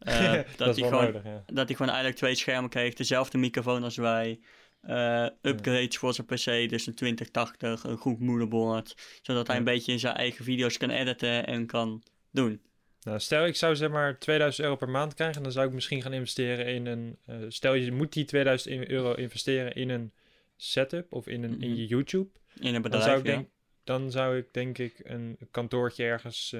Eh, 0.04 0.32
dat, 0.56 0.76
hij 0.76 0.88
gewoon 0.88 1.04
nodig, 1.04 1.24
ja. 1.24 1.42
dat 1.46 1.66
hij 1.66 1.76
gewoon 1.76 1.86
eigenlijk 1.88 2.16
twee 2.16 2.34
schermen 2.34 2.70
kreeg, 2.70 2.94
dezelfde 2.94 3.38
microfoon 3.38 3.82
als 3.82 3.96
wij. 3.96 4.40
eh, 4.82 5.26
upgrades 5.42 5.96
voor 5.98 6.14
zijn 6.14 6.26
PC, 6.26 6.70
dus 6.70 6.86
een 6.86 6.94
2080, 6.94 7.84
een 7.84 7.96
goed 7.96 8.18
moederbord. 8.20 8.94
Zodat 9.22 9.46
hij 9.46 9.54
Ja. 9.56 9.60
een 9.62 9.66
beetje 9.68 9.98
zijn 9.98 10.14
eigen 10.14 10.44
video's 10.44 10.76
kan 10.76 10.90
editen 10.90 11.46
en 11.46 11.66
kan 11.66 12.02
doen. 12.30 12.60
Nou, 13.02 13.20
stel 13.20 13.46
ik 13.46 13.56
zou 13.56 13.76
zeg 13.76 13.90
maar 13.90 14.18
2000 14.18 14.64
euro 14.64 14.76
per 14.78 14.88
maand 14.88 15.14
krijgen, 15.14 15.42
dan 15.42 15.52
zou 15.52 15.66
ik 15.66 15.72
misschien 15.72 16.02
gaan 16.02 16.12
investeren 16.12 16.66
in 16.66 16.86
een. 16.86 17.18
eh, 17.26 17.36
stel 17.48 17.74
je 17.74 17.92
moet 17.92 18.12
die 18.12 18.24
2000 18.24 18.74
in- 18.74 18.90
euro 18.90 19.12
investeren 19.14 19.72
in 19.74 19.88
een 19.90 20.12
setup 20.56 21.12
of 21.12 21.26
in, 21.26 21.42
een, 21.42 21.60
in 21.60 21.70
Mhm. 21.70 21.78
je 21.78 21.86
YouTube. 21.86 22.28
In 22.58 22.66
een 22.66 22.72
Dan 22.72 22.82
bedrijf, 22.82 23.04
zou, 23.04 23.18
ik 23.18 23.26
ja. 23.26 23.32
denk, 23.32 23.48
dan 23.84 24.10
zou 24.10 24.36
ik 24.36 24.52
denk 24.52 24.78
ik 24.78 25.00
een 25.02 25.38
kantoortje 25.50 26.04
ergens 26.04 26.52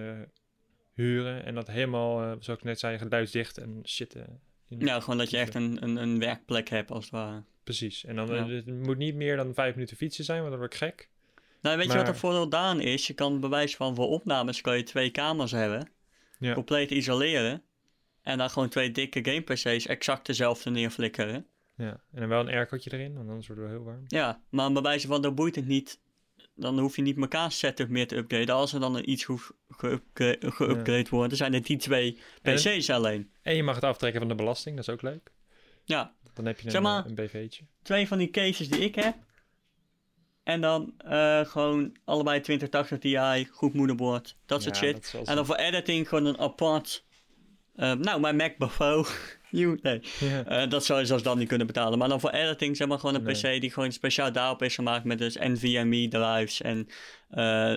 huren 0.93 1.45
en 1.45 1.55
dat 1.55 1.67
helemaal, 1.69 2.21
eh, 2.23 2.27
zoals 2.41 2.59
ik 2.59 2.65
net 2.65 2.79
zei, 2.79 2.99
geluidsdicht 2.99 3.59
en 3.59 3.81
shit. 3.85 4.15
eh, 4.15 4.23
in. 4.69 4.81
Ja, 4.81 5.01
gewoon 5.01 5.19
dat 5.19 5.31
je 5.31 5.39
echt 5.39 5.55
een, 5.55 5.83
een, 5.83 5.97
een 5.97 6.19
werkplek 6.19 6.69
hebt 6.69 6.91
als 6.91 7.05
het 7.05 7.13
ware. 7.13 7.43
Precies. 7.65 8.05
En 8.05 8.17
dan 8.17 8.27
Ja. 8.29 8.35
eh, 8.47 8.47
het 8.49 8.67
moet 8.67 8.97
niet 8.99 9.15
meer 9.15 9.37
dan 9.37 9.55
vijf 9.55 9.75
minuten 9.75 9.97
fietsen 9.97 10.25
zijn, 10.25 10.39
want 10.39 10.51
dan 10.51 10.59
word 10.59 10.73
ik 10.73 10.79
gek. 10.79 11.09
Nou, 11.61 11.77
weet 11.77 11.93
je 11.93 11.99
wat 11.99 12.09
er 12.09 12.17
voordeel 12.17 12.49
daaraan 12.49 12.81
is? 12.81 13.07
Je 13.07 13.13
kan 13.15 13.41
bewijs 13.41 13.77
van 13.77 13.95
voor 13.95 14.07
opnames 14.09 14.61
kan 14.61 14.77
je 14.77 14.83
twee 14.83 15.11
kamers 15.11 15.51
hebben. 15.51 15.89
Ja. 16.39 16.55
Compleet 16.55 16.91
isoleren. 16.91 17.63
En 18.23 18.39
dan 18.39 18.51
gewoon 18.51 18.69
twee 18.69 18.91
dikke 18.91 19.25
game 19.25 19.41
PC's 19.41 19.87
exact 19.87 20.27
dezelfde 20.27 20.71
neerflikkeren. 20.71 21.47
Ja. 21.77 22.01
En 22.13 22.21
dan 22.21 22.29
wel 22.29 22.41
een 22.41 22.49
aircootje 22.49 22.93
erin, 22.93 23.15
want 23.15 23.29
anders 23.29 23.47
wordt 23.47 23.63
het 23.63 23.71
wel 23.71 23.79
heel 23.81 23.89
warm. 23.91 24.05
Ja, 24.07 24.43
maar 24.51 24.73
bij 24.73 24.83
wijze 24.83 25.07
van, 25.07 25.23
dan 25.23 25.35
boeit 25.35 25.55
het 25.57 25.67
niet. 25.67 26.01
Dan 26.55 26.79
hoef 26.79 26.97
je 26.97 27.03
niet 27.03 27.17
elkaar 27.19 27.53
setup 27.53 27.89
meer 27.89 28.07
te 28.07 28.17
upgraden. 28.17 28.55
Als 28.55 28.73
er 28.73 28.81
dan 28.81 29.03
iets 29.05 29.25
hoeft 29.25 29.51
geupgra- 29.69 30.37
geupgrade 30.41 31.07
wordt, 31.11 31.29
dan 31.29 31.37
zijn 31.39 31.53
het 31.53 31.67
die 31.67 31.77
twee 31.77 32.19
En- 32.43 32.55
PC's 32.55 32.91
alleen. 32.91 33.31
En 33.43 33.55
je 33.57 33.63
mag 33.63 33.75
het 33.75 33.85
aftrekken 33.85 34.21
van 34.21 34.29
de 34.29 34.35
belasting, 34.35 34.77
dat 34.77 34.89
is 34.89 34.95
ook 34.95 35.03
leuk. 35.03 35.33
Ja, 35.85 36.15
Dan 36.35 36.45
heb 36.47 36.59
je 36.61 36.65
een, 36.67 36.71
Zeg 36.71 36.83
maar- 36.83 37.07
een 37.07 37.15
BV'tje. 37.15 37.65
twee 37.83 38.09
van 38.09 38.19
die 38.19 38.31
cases 38.31 38.69
die 38.69 38.81
ik 38.81 38.95
heb. 38.95 39.17
En 40.43 40.61
dan 40.61 40.95
eh, 40.99 41.41
gewoon 41.45 41.97
allebei 42.05 42.41
2080 42.41 42.99
Ti, 42.99 43.47
goed 43.53 43.75
moederbord, 43.75 44.37
dat 44.47 44.63
soort 44.63 44.79
Ja, 44.79 44.83
shit. 44.83 45.13
dat 45.13 45.29
En 45.29 45.37
dan 45.37 45.47
voor 45.47 45.55
editing 45.57 46.09
gewoon 46.09 46.25
een 46.27 46.39
apart. 46.39 47.05
eh, 47.75 47.93
nou, 47.93 48.21
mijn 48.21 48.37
MacBook. 48.37 49.13
You- 49.55 49.79
nee, 49.83 50.01
eh, 50.47 50.69
dat 50.69 50.85
zou 50.85 51.01
je 51.01 51.07
zelfs 51.07 51.23
dan 51.23 51.39
niet 51.39 51.49
kunnen 51.49 51.67
betalen. 51.67 51.99
Maar 51.99 52.09
dan 52.09 52.21
voor 52.21 52.31
editing, 52.31 52.77
zeg 52.77 52.89
maar 52.89 52.99
gewoon 52.99 53.15
een 53.15 53.23
Nee. 53.23 53.57
PC 53.57 53.61
die 53.61 53.71
gewoon 53.73 53.93
speciaal 53.93 54.33
daarop 54.33 54.63
is 54.63 54.75
gemaakt 54.75 55.05
met 55.05 55.19
dus 55.19 55.37
NVMe 55.37 56.09
drives 56.09 56.61
en 56.61 56.87
eh, 57.31 57.75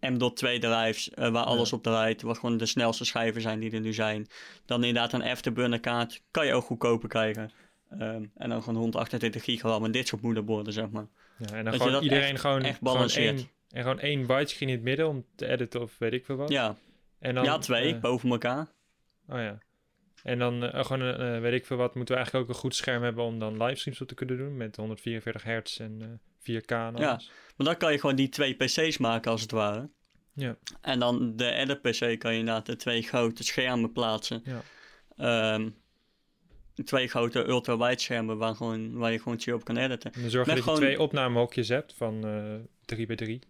M.2 0.00 0.58
drives, 0.58 1.10
eh, 1.10 1.28
waar 1.30 1.44
alles 1.44 1.70
Ja. 1.70 1.76
op 1.76 1.82
draait. 1.82 2.22
Wat 2.22 2.38
gewoon 2.38 2.56
de 2.56 2.66
snelste 2.66 3.04
schijven 3.04 3.40
zijn 3.40 3.60
die 3.60 3.70
er 3.70 3.80
nu 3.80 3.92
zijn. 3.92 4.26
Dan 4.64 4.84
inderdaad 4.84 5.12
een 5.12 5.22
Afterburner 5.22 5.80
kaart, 5.80 6.22
kan 6.30 6.46
je 6.46 6.52
ook 6.54 6.64
goedkoper 6.64 7.08
krijgen. 7.08 7.50
Ehm, 7.90 8.24
en 8.36 8.48
dan 8.48 8.62
gewoon 8.62 8.78
128 8.80 9.44
gigabyte 9.44 9.80
met 9.80 9.92
dit 9.92 10.08
soort 10.08 10.22
moederborden, 10.22 10.72
zeg 10.72 10.90
maar. 10.90 11.06
Ja, 11.38 11.46
en 11.46 11.54
dan 11.54 11.64
Dat 11.64 11.74
gewoon 11.74 11.92
dat 11.92 12.02
iedereen 12.02 12.30
echt- 12.32 12.40
gewoon, 12.40 12.62
echt 12.62 12.78
gewoon 12.78 12.94
balanceert. 12.94 13.38
één, 13.38 13.48
en 13.70 13.82
gewoon 13.82 14.00
één 14.00 14.26
widescreen 14.26 14.68
in 14.68 14.74
het 14.74 14.84
midden 14.84 15.08
om 15.08 15.24
te 15.34 15.46
editen 15.46 15.80
of 15.80 15.98
weet 15.98 16.12
ik 16.12 16.24
veel 16.24 16.36
wat. 16.36 16.48
Ja, 16.50 16.76
en 17.18 17.34
dan, 17.34 17.44
ja 17.44 17.58
twee, 17.58 17.96
boven 17.96 18.30
elkaar. 18.30 18.66
oh 19.28 19.38
ja. 19.38 19.58
En 20.22 20.38
dan 20.38 20.64
eh, 20.64 20.84
gewoon, 20.84 21.00
een, 21.00 21.34
eh, 21.34 21.40
weet 21.40 21.52
ik 21.52 21.66
veel 21.66 21.76
wat, 21.76 21.94
moeten 21.94 22.14
we 22.14 22.20
eigenlijk 22.20 22.50
ook 22.50 22.54
een 22.56 22.60
goed 22.62 22.74
scherm 22.74 23.02
hebben 23.02 23.24
om 23.24 23.38
dan 23.38 23.62
livestreams 23.62 24.00
op 24.00 24.08
te 24.08 24.14
kunnen 24.14 24.36
doen 24.36 24.56
met 24.56 24.76
144 24.76 25.42
hertz 25.42 25.80
en 25.80 25.98
eh 26.02 26.08
4K 26.42 26.70
en 26.70 26.96
Ja. 26.96 27.20
Maar 27.56 27.66
dan 27.66 27.76
kan 27.76 27.92
je 27.92 28.00
gewoon 28.00 28.16
die 28.16 28.28
twee 28.28 28.54
PC's 28.54 28.98
maken 28.98 29.30
als 29.30 29.40
het 29.40 29.50
ware. 29.50 29.88
Ja. 30.34 30.56
En 30.80 30.98
dan 30.98 31.36
de 31.36 31.52
edit 31.52 31.80
PC 31.82 32.18
kan 32.18 32.32
je 32.32 32.38
inderdaad 32.38 32.66
de 32.66 32.76
twee 32.76 33.02
grote 33.02 33.44
schermen 33.44 33.92
plaatsen. 33.92 34.42
Ja. 34.44 34.60
Ehm, 35.16 35.68
twee 36.84 37.08
grote 37.08 37.44
ultra-wide 37.48 38.00
schermen 38.00 38.38
waar, 38.38 38.54
gewoon, 38.54 38.92
waar 38.92 39.12
je 39.12 39.18
gewoon 39.18 39.40
chill 39.40 39.54
op 39.54 39.64
kan 39.64 39.76
editen. 39.76 40.12
En 40.12 40.20
dan 40.20 40.30
zorg 40.30 40.44
je 40.46 40.50
dat 40.50 40.58
je 40.58 40.64
gewoon- 40.64 40.78
twee 40.80 41.00
opnamehokjes 41.00 41.68
hebt 41.68 41.94
van 41.94 42.24
eh 42.26 42.54
3 42.84 43.06
bij 43.06 43.16
3 43.16 43.40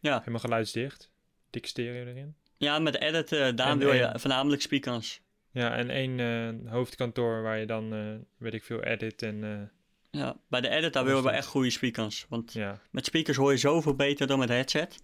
Ja. 0.00 0.18
Helemaal 0.18 0.40
geluidsdicht. 0.40 1.10
Dik 1.50 1.66
stereo 1.66 2.06
erin. 2.06 2.34
Ja, 2.56 2.78
met 2.78 3.00
editen, 3.00 3.56
daar 3.56 3.78
wil 3.78 3.92
je 3.92 4.10
voornamelijk 4.14 4.62
speakers. 4.62 5.20
Ja, 5.58 5.76
en 5.76 5.90
één 5.90 6.20
eh, 6.20 6.70
hoofdkantoor 6.72 7.42
waar 7.42 7.58
je 7.58 7.66
dan, 7.66 7.94
eh, 7.94 8.14
weet 8.36 8.54
ik 8.54 8.64
veel, 8.64 8.82
edit 8.82 9.22
en 9.22 9.44
eh, 9.44 10.20
Ja, 10.20 10.36
bij 10.48 10.60
de 10.60 10.68
edit 10.68 10.92
daar 10.92 11.04
willen 11.04 11.22
we 11.22 11.30
echt 11.30 11.46
goede 11.46 11.70
speakers. 11.70 12.26
Want 12.28 12.52
ja. 12.52 12.80
met 12.90 13.04
speakers 13.04 13.36
hoor 13.36 13.50
je 13.50 13.56
zoveel 13.58 13.94
beter 13.94 14.26
dan 14.26 14.38
met 14.38 14.48
headset. 14.48 15.02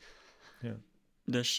Ja. 0.60 0.76
Dus, 1.24 1.58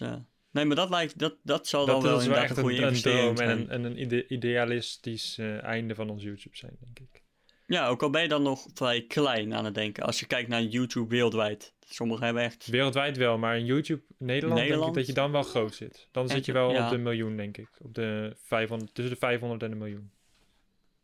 nee, 0.51 0.65
maar 0.65 0.75
dat 0.75 0.89
lijkt, 0.89 1.19
dat, 1.19 1.35
dat 1.43 1.67
zal 1.67 1.85
Dat, 1.85 1.95
dan 1.95 2.03
wel 2.03 2.11
dat 2.11 2.21
is 2.21 2.27
wel 2.27 2.35
inderdaad 2.35 2.57
echt 2.57 2.65
een 2.67 2.71
een, 2.73 2.93
goede 2.93 3.11
een 3.17 3.29
en 3.29 3.37
zijn. 3.37 3.59
een, 3.59 3.69
en 3.69 3.83
een 3.83 3.99
ide- 4.01 4.27
idealistisch 4.27 5.37
einde 5.61 5.95
van 5.95 6.09
ons 6.09 6.23
YouTube 6.23 6.57
zijn, 6.57 6.77
denk 6.79 6.99
ik. 6.99 7.23
Ja, 7.67 7.87
ook 7.87 8.03
al 8.03 8.09
ben 8.09 8.21
je 8.21 8.27
dan 8.27 8.41
nog 8.43 8.65
vrij 8.73 9.01
klein 9.05 9.53
aan 9.53 9.65
het 9.65 9.73
denken. 9.73 10.03
Als 10.03 10.19
je 10.19 10.25
kijkt 10.25 10.49
naar 10.49 10.61
YouTube 10.61 11.07
wereldwijd. 11.09 11.73
Sommigen 11.87 12.25
hebben 12.25 12.43
echt... 12.43 12.67
Wereldwijd 12.67 13.17
wel, 13.17 13.37
maar 13.37 13.57
in 13.57 13.65
YouTube 13.65 14.03
Nederland, 14.17 14.55
denk 14.55 14.67
Nederland? 14.67 14.89
ik 14.89 14.95
dat 14.95 15.05
je 15.07 15.13
dan 15.21 15.31
wel 15.31 15.43
groot 15.43 15.75
zit. 15.75 16.07
Dan 16.11 16.23
En- 16.23 16.29
zit 16.29 16.45
je 16.45 16.51
wel 16.51 16.71
ja. 16.71 16.83
op 16.85 16.89
de 16.91 16.97
miljoen, 16.97 17.37
denk 17.37 17.57
ik. 17.57 17.69
Op 17.79 17.93
de 17.93 18.35
500, 18.43 18.93
tussen 18.93 19.13
de 19.13 19.19
500 19.19 19.63
en 19.63 19.69
de 19.69 19.75
miljoen. 19.75 20.11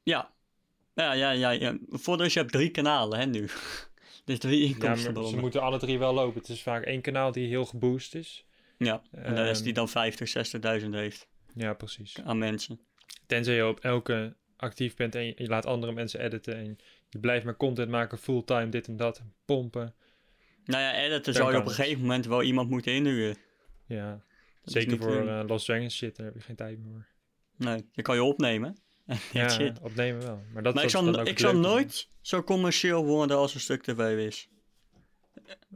Ja. 0.04 0.34
Ja, 0.96 1.14
ja, 1.14 1.32
ja. 1.32 1.50
ja. 1.50 1.78
Voor 1.90 2.18
dus 2.18 2.34
je 2.34 2.40
hebt 2.40 2.52
drie 2.52 2.70
kanalen, 2.70 3.20
hè, 3.20 3.26
nu. 3.26 3.50
dus 4.26 4.40
drie 4.40 4.60
Ja, 4.60 4.66
inkomsten. 4.68 5.14
maar 5.14 5.24
ze 5.26 5.38
moeten 5.38 5.62
alle 5.62 5.80
drie 5.80 6.00
wel 6.00 6.14
lopen. 6.14 6.40
Het 6.40 6.50
is 6.50 6.62
vaak 6.62 6.84
één 6.84 7.02
kanaal 7.02 7.32
die 7.32 7.48
heel 7.48 7.66
geboost 7.66 8.16
is. 8.16 8.46
Ja, 8.78 9.02
en 9.12 9.36
de 9.36 9.42
rest 9.44 9.56
Ehm, 9.56 9.64
die 9.64 9.74
dan 9.74 9.90
50, 9.90 10.30
60.000 10.82 10.90
heeft 10.90 11.28
Ja, 11.56 11.74
precies. 11.74 12.20
aan 12.24 12.38
mensen. 12.38 12.80
Tenzij 13.28 13.56
je 13.56 13.68
op 13.68 13.80
elke 13.80 14.36
actief 14.62 14.96
bent 14.96 15.16
en 15.16 15.26
je, 15.26 15.34
je 15.38 15.48
laat 15.48 15.66
andere 15.66 15.92
mensen 15.92 16.20
editen 16.20 16.56
en 16.56 16.78
je 17.10 17.20
blijft 17.20 17.46
maar 17.46 17.58
content 17.58 17.90
maken, 17.90 18.18
fulltime, 18.18 18.70
dit 18.70 18.88
en 18.88 18.96
dat, 18.98 19.18
en 19.18 19.34
pompen. 19.46 19.94
Nou 20.66 20.82
ja, 20.84 20.96
editen 20.96 21.34
zou 21.34 21.52
je 21.52 21.58
op 21.60 21.66
een 21.66 21.72
gegeven 21.72 22.02
moment 22.02 22.26
wel 22.26 22.44
iemand 22.44 22.70
moeten 22.70 22.94
inhuren. 22.94 23.38
Ja, 23.88 24.24
Dat 24.64 24.74
zeker 24.74 24.98
voor 24.98 25.28
eh, 25.28 25.44
Lost 25.48 25.66
Dragons 25.66 25.96
shit, 25.96 26.16
daar 26.16 26.26
heb 26.26 26.36
je 26.36 26.42
geen 26.42 26.56
tijd 26.56 26.78
meer 26.78 26.92
voor. 26.92 27.06
Nee, 27.68 27.86
je 27.92 28.02
kan 28.02 28.16
je 28.16 28.24
opnemen. 28.24 28.78
Ja, 29.34 29.50
shit. 29.50 29.80
opnemen 29.82 30.22
wel. 30.22 30.42
Maar, 30.54 30.64
dat, 30.64 30.74
Maar 30.74 30.84
ik 30.84 30.90
zal, 30.90 31.26
ik 31.28 31.40
zal 31.40 31.56
nooit 31.58 32.10
zo 32.22 32.44
commercieel 32.44 33.06
worden 33.06 33.38
als 33.38 33.54
een 33.54 33.60
stuk 33.60 33.82
tv 33.84 34.28
is. 34.28 34.50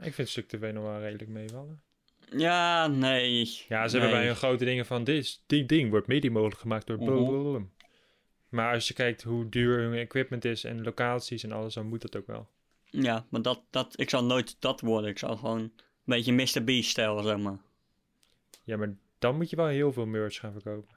Ik 0.02 0.14
vind 0.14 0.30
Stuk 0.30 0.48
TV 0.48 0.72
nog 0.74 0.84
wel 0.84 1.00
redelijk 1.00 1.30
meevallen. 1.30 1.82
Ja, 2.32 2.88
nee. 2.88 3.52
Ja, 3.68 3.88
ze 3.88 3.98
hebben 3.98 4.16
bij 4.18 4.26
hun 4.26 4.36
grote 4.36 4.66
dingen 4.66 4.86
van, 4.86 5.04
dit, 5.04 5.42
die 5.46 5.66
ding 5.66 5.90
wordt 5.90 6.08
mede 6.08 6.30
mogelijk 6.30 6.60
gemaakt 6.60 6.88
door 6.88 6.98
Mhm. 6.98 7.06
blablabla. 7.06 7.66
Maar 8.56 8.74
als 8.74 8.88
je 8.88 8.94
kijkt 8.94 9.24
hoe 9.24 9.50
duur 9.50 9.80
hun 9.80 9.94
equipment 10.00 10.46
is 10.46 10.64
en 10.64 10.84
locaties 10.84 11.44
en 11.44 11.52
alles, 11.52 11.74
dan 11.74 11.88
moet 11.88 12.02
dat 12.02 12.16
ook 12.16 12.28
wel. 12.28 12.48
Ja, 12.90 13.26
maar 13.30 13.42
dat, 13.42 13.62
dat, 13.70 14.00
ik 14.00 14.10
zal 14.10 14.24
nooit 14.24 14.56
dat 14.60 14.82
worden. 14.82 15.10
Ik 15.10 15.18
zal 15.20 15.36
gewoon 15.38 15.60
een 15.60 15.72
beetje 16.06 16.34
Mr. 16.34 16.64
Beast-stijl, 16.64 17.24
zeg 17.24 17.38
maar. 17.38 17.58
Ja, 18.64 18.78
maar 18.78 18.96
dan 19.20 19.36
moet 19.36 19.50
je 19.50 19.56
wel 19.56 19.68
heel 19.68 19.94
veel 19.94 20.06
merch 20.06 20.36
gaan 20.40 20.52
verkopen. 20.52 20.96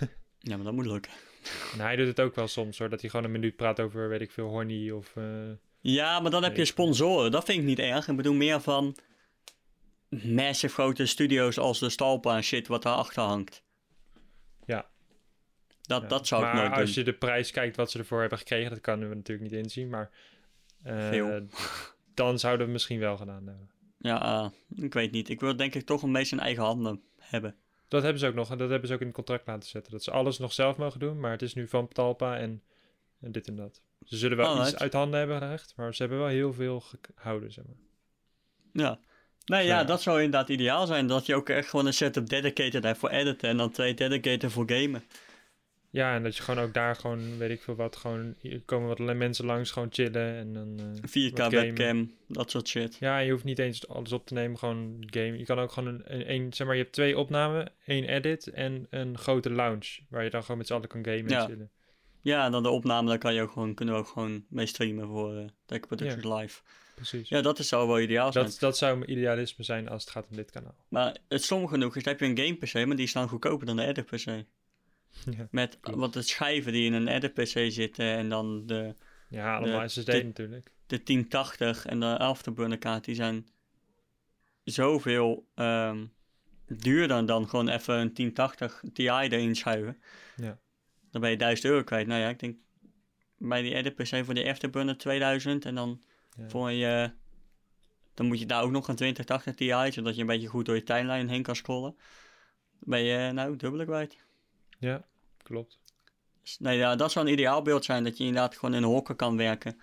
Ja, 0.42 0.56
maar 0.56 0.64
dat 0.64 0.74
moet 0.74 0.86
lukken. 0.86 1.12
En 1.72 1.80
hij 1.80 1.96
doet 1.96 2.06
het 2.06 2.20
ook 2.20 2.34
wel 2.34 2.48
soms 2.48 2.78
hoor, 2.78 2.88
dat 2.88 3.00
hij 3.00 3.10
gewoon 3.10 3.24
een 3.24 3.30
minuut 3.32 3.56
praat 3.56 3.80
over, 3.80 4.08
weet 4.08 4.20
ik 4.20 4.30
veel, 4.30 4.48
horny 4.48 4.90
of... 4.90 5.16
eh, 5.16 5.24
Ja, 5.80 6.20
maar 6.20 6.30
dan 6.30 6.42
heb 6.42 6.56
je 6.56 6.64
sponsoren. 6.64 7.30
Dat 7.30 7.44
vind 7.44 7.58
ik 7.58 7.64
niet 7.64 7.78
erg. 7.78 8.08
Ik 8.08 8.16
bedoel 8.16 8.34
meer 8.34 8.60
van 8.60 8.96
massive 10.08 10.74
grote 10.74 11.06
studio's 11.06 11.58
als 11.58 11.78
de 11.78 11.90
Stalpa 11.90 12.36
en 12.36 12.42
shit 12.42 12.66
wat 12.66 12.82
daarachter 12.82 13.22
hangt. 13.22 13.62
Dat, 15.90 16.02
ja. 16.02 16.08
dat 16.08 16.26
zou 16.26 16.42
maar 16.42 16.54
ik 16.54 16.60
nooit 16.60 16.80
als 16.80 16.94
doen. 16.94 17.04
je 17.04 17.10
de 17.10 17.16
prijs 17.16 17.50
kijkt 17.50 17.76
wat 17.76 17.90
ze 17.90 17.98
ervoor 17.98 18.20
hebben 18.20 18.38
gekregen, 18.38 18.70
dat 18.70 18.80
kunnen 18.80 19.08
we 19.08 19.14
natuurlijk 19.14 19.50
niet 19.50 19.62
inzien, 19.64 19.88
maar... 19.88 20.10
eh, 20.82 21.08
Veel. 21.08 21.46
dan 22.14 22.38
zouden 22.38 22.66
we 22.66 22.72
misschien 22.72 22.98
wel 23.00 23.16
gedaan 23.16 23.46
hebben. 23.46 23.70
Ja, 23.98 24.22
eh, 24.22 24.84
ik 24.84 24.92
weet 24.94 25.12
niet. 25.12 25.28
Ik 25.28 25.40
wil 25.40 25.56
denk 25.56 25.74
ik 25.74 25.86
toch 25.86 26.02
een 26.02 26.12
beetje 26.12 26.36
in 26.36 26.42
eigen 26.42 26.62
handen 26.62 27.02
hebben. 27.18 27.56
Dat 27.88 28.02
hebben 28.02 28.20
ze 28.20 28.26
ook 28.26 28.34
nog, 28.34 28.50
en 28.50 28.58
dat 28.58 28.70
hebben 28.70 28.88
ze 28.88 28.94
ook 28.94 29.00
in 29.00 29.06
het 29.06 29.14
contract 29.16 29.46
laten 29.46 29.68
zetten. 29.68 29.92
Dat 29.92 30.02
ze 30.02 30.10
alles 30.10 30.38
nog 30.38 30.52
zelf 30.52 30.76
mogen 30.76 31.00
doen, 31.00 31.20
maar 31.20 31.30
het 31.30 31.42
is 31.42 31.54
nu 31.54 31.68
van 31.68 31.88
Talpa 31.88 32.36
en, 32.38 32.62
en 33.20 33.32
dit 33.32 33.48
en 33.48 33.56
dat. 33.56 33.80
Ze 34.04 34.16
zullen 34.16 34.36
wel 34.36 34.60
iets 34.62 34.76
uit 34.76 34.92
handen 34.92 35.18
hebben 35.18 35.38
gelegd, 35.38 35.72
maar 35.76 35.94
ze 35.94 36.02
hebben 36.02 36.20
wel 36.20 36.28
heel 36.28 36.52
veel 36.52 36.82
gehouden, 37.14 37.52
zeg 37.52 37.64
maar. 37.64 37.76
Ja. 38.84 38.98
Nee, 39.44 39.66
Ja. 39.66 39.78
ja, 39.78 39.84
dat 39.84 40.02
zou 40.02 40.22
inderdaad 40.22 40.48
ideaal 40.48 40.86
zijn. 40.86 41.06
Dat 41.06 41.26
je 41.26 41.34
ook 41.34 41.48
echt 41.48 41.68
gewoon 41.68 41.86
een 41.86 41.92
setup 41.94 42.28
dedicated 42.28 42.82
hebt 42.84 42.98
voor 42.98 43.10
editen 43.10 43.48
en 43.48 43.56
dan 43.56 43.70
twee 43.70 43.94
dedicated 43.94 44.52
voor 44.52 44.64
gamen. 44.70 45.02
Ja, 45.92 46.14
en 46.14 46.22
dat 46.22 46.36
je 46.36 46.42
gewoon 46.42 46.64
ook 46.64 46.74
daar 46.74 46.96
gewoon, 46.96 47.38
weet 47.38 47.50
ik 47.50 47.62
veel 47.62 47.74
wat, 47.74 47.96
gewoon, 47.96 48.34
hier 48.38 48.62
komen 48.64 48.88
wat 48.88 49.16
mensen 49.16 49.44
langs, 49.44 49.70
gewoon 49.70 49.88
chillen 49.92 50.34
en 50.36 50.52
dan... 50.52 50.78
eh, 50.78 51.30
4K 51.30 51.30
wat 51.30 51.40
gamen. 51.40 51.50
webcam, 51.60 52.12
dat 52.28 52.50
soort 52.50 52.68
shit. 52.68 52.96
Ja, 53.00 53.18
je 53.18 53.30
hoeft 53.30 53.44
niet 53.44 53.58
eens 53.58 53.88
alles 53.88 54.12
op 54.12 54.26
te 54.26 54.34
nemen, 54.34 54.58
gewoon 54.58 54.96
game. 55.10 55.38
Je 55.38 55.44
kan 55.44 55.58
ook 55.58 55.72
gewoon 55.72 55.88
een, 55.94 56.02
een, 56.14 56.30
een- 56.30 56.52
zeg 56.52 56.66
maar, 56.66 56.76
je 56.76 56.82
hebt 56.82 56.94
twee 56.94 57.18
opnamen, 57.18 57.72
één 57.84 58.04
edit 58.04 58.46
en 58.46 58.86
een 58.90 59.18
grote 59.18 59.50
lounge, 59.50 60.00
waar 60.08 60.24
je 60.24 60.30
dan 60.30 60.42
gewoon 60.42 60.58
met 60.58 60.66
z'n 60.66 60.72
allen 60.72 60.88
kan 60.88 61.04
gamen 61.04 61.28
Ja. 61.28 61.40
en 61.40 61.46
chillen. 61.46 61.70
Ja, 62.22 62.44
en 62.44 62.52
dan 62.52 62.62
de 62.62 62.68
opname, 62.70 63.08
daar 63.08 63.18
kan 63.18 63.34
je 63.34 63.42
ook 63.42 63.50
gewoon, 63.50 63.74
kunnen 63.74 63.94
we 63.94 64.00
ook 64.00 64.08
gewoon 64.08 64.44
mee 64.48 64.66
streamen 64.66 65.06
voor 65.06 65.34
uh, 65.34 65.44
Tech 65.66 65.80
Productions 65.80 66.24
Live. 66.40 66.60
Precies. 66.94 67.28
Ja, 67.28 67.40
dat 67.40 67.58
is, 67.58 67.68
zou 67.68 67.86
wel 67.86 68.00
ideaal 68.00 68.32
zijn. 68.32 68.44
dat, 68.44 68.56
dat 68.58 68.78
zou 68.78 68.98
mijn 68.98 69.10
idealisme 69.10 69.64
zijn 69.64 69.88
als 69.88 70.02
het 70.02 70.10
gaat 70.12 70.26
om 70.30 70.36
dit 70.36 70.50
kanaal. 70.50 70.74
Maar 70.88 71.16
het 71.28 71.42
stom 71.44 71.66
genoeg 71.68 71.96
is, 71.96 72.02
dan 72.02 72.12
heb 72.12 72.22
je 72.22 72.28
een 72.28 72.38
game 72.38 72.56
PC, 72.82 72.86
maar 72.86 72.96
die 72.96 73.04
is 73.04 73.12
dan 73.12 73.28
goedkoper 73.28 73.66
dan 73.66 73.76
de 73.76 73.84
edit 73.86 74.06
PC. 74.06 74.44
Ja. 75.30 75.48
Met 75.60 75.78
wat 75.80 76.12
de 76.12 76.22
schijven 76.22 76.72
die 76.72 76.84
in 76.84 76.92
een 76.92 77.08
edit 77.08 77.34
PC 77.34 77.72
zitten 77.72 78.06
en 78.16 78.28
dan 78.28 78.66
de 78.66 78.94
Ja, 79.28 79.56
allemaal 79.56 79.80
De- 79.80 79.88
SSD 79.88 80.06
de- 80.06 80.22
natuurlijk. 80.24 80.72
De 80.86 81.02
1080 81.02 81.86
en 81.86 82.00
de 82.00 82.18
Afterburner 82.18 82.78
kaart, 82.78 83.04
die 83.04 83.14
zijn 83.14 83.46
zoveel 84.64 85.48
ehm, 85.54 86.06
duurder 86.66 87.26
dan 87.26 87.48
gewoon 87.48 87.68
even 87.68 87.94
een 87.98 88.14
1080 88.14 88.82
Ti 88.92 89.06
erin 89.08 89.54
schuiven. 89.56 90.02
Ja. 90.36 90.58
Dan 91.10 91.20
ben 91.20 91.30
je 91.30 91.36
1000 91.36 91.66
euro 91.68 91.82
kwijt. 91.84 92.06
Nou 92.06 92.20
ja, 92.20 92.28
ik 92.28 92.38
denk 92.38 92.56
bij 93.38 93.62
die 93.62 93.74
edit 93.74 93.94
PC 93.94 94.24
voor 94.24 94.34
die 94.34 94.48
Afterburner 94.50 94.96
2000 94.98 95.64
en 95.64 95.74
dan 95.74 96.02
Ja. 96.36 96.48
voor 96.48 96.70
je... 96.70 97.12
Dan 98.14 98.26
moet 98.26 98.38
je 98.38 98.46
daar 98.46 98.62
ook 98.62 98.70
nog 98.70 98.88
een 98.88 98.96
2080 98.96 99.54
Ti, 99.54 99.92
zodat 99.92 100.14
je 100.14 100.20
een 100.20 100.26
beetje 100.26 100.46
goed 100.46 100.66
door 100.66 100.74
je 100.74 100.82
timeline 100.82 101.30
heen 101.30 101.42
kan 101.42 101.56
scrollen. 101.56 101.94
Dan 102.70 102.88
ben 102.90 103.02
je 103.02 103.32
nou 103.32 103.56
dubbele 103.56 103.84
kwijt. 103.84 104.16
Ja, 104.80 105.04
klopt. 105.42 105.78
Nee, 106.58 106.76
ja, 106.78 106.96
dat 106.96 107.12
zou 107.12 107.26
een 107.26 107.32
ideaal 107.32 107.62
beeld 107.62 107.84
zijn, 107.84 108.04
dat 108.04 108.18
je 108.18 108.24
inderdaad 108.24 108.56
gewoon 108.56 108.74
in 108.74 108.82
hokken 108.82 109.16
kan 109.16 109.36
werken. 109.36 109.80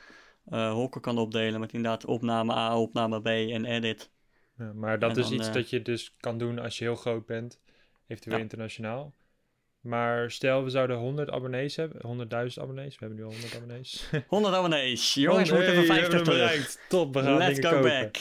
eh 0.50 0.72
hokken 0.74 1.02
kan 1.02 1.18
opdelen 1.18 1.60
met 1.60 1.74
inderdaad 1.74 2.06
opname 2.06 2.54
A, 2.54 2.78
opname 2.80 3.22
B 3.22 3.26
en 3.28 3.66
edit. 3.66 4.10
Ja, 4.58 4.72
maar 4.74 5.00
dat 5.00 5.12
En 5.12 5.18
is 5.18 5.24
dan, 5.30 5.34
iets 5.38 5.48
eh, 5.48 5.54
dat 5.54 5.70
je 5.70 5.82
dus 5.82 6.16
kan 6.20 6.38
doen 6.38 6.60
als 6.60 6.78
je 6.78 6.84
heel 6.84 6.96
groot 6.96 7.26
bent, 7.26 7.60
eventueel 8.08 8.36
Ja. 8.36 8.42
internationaal. 8.42 9.14
Maar 9.82 10.32
stel, 10.32 10.64
we 10.64 10.70
zouden 10.70 10.98
100 10.98 11.30
abonnees 11.32 11.76
hebben, 11.76 12.02
100.000 12.06 12.62
abonnees. 12.62 12.94
We 12.94 13.06
hebben 13.06 13.18
nu 13.18 13.24
al 13.24 13.32
100 13.32 13.56
abonnees. 13.56 14.10
100 14.28 14.56
abonnees. 14.56 15.14
Jongens, 15.14 15.50
we 15.50 15.56
moeten 15.56 15.74
Hey, 15.74 15.84
even 15.84 15.96
we 15.96 16.00
50 16.02 16.12
hebben 16.12 16.16
hem 16.16 16.24
terug. 16.24 16.40
bereikt. 16.52 16.80
Top, 16.90 17.14
we 17.14 17.22
gaan 17.24 17.38
Let's 17.38 17.60
go 17.60 17.70
kopen. 17.70 17.90
back. 18.02 18.18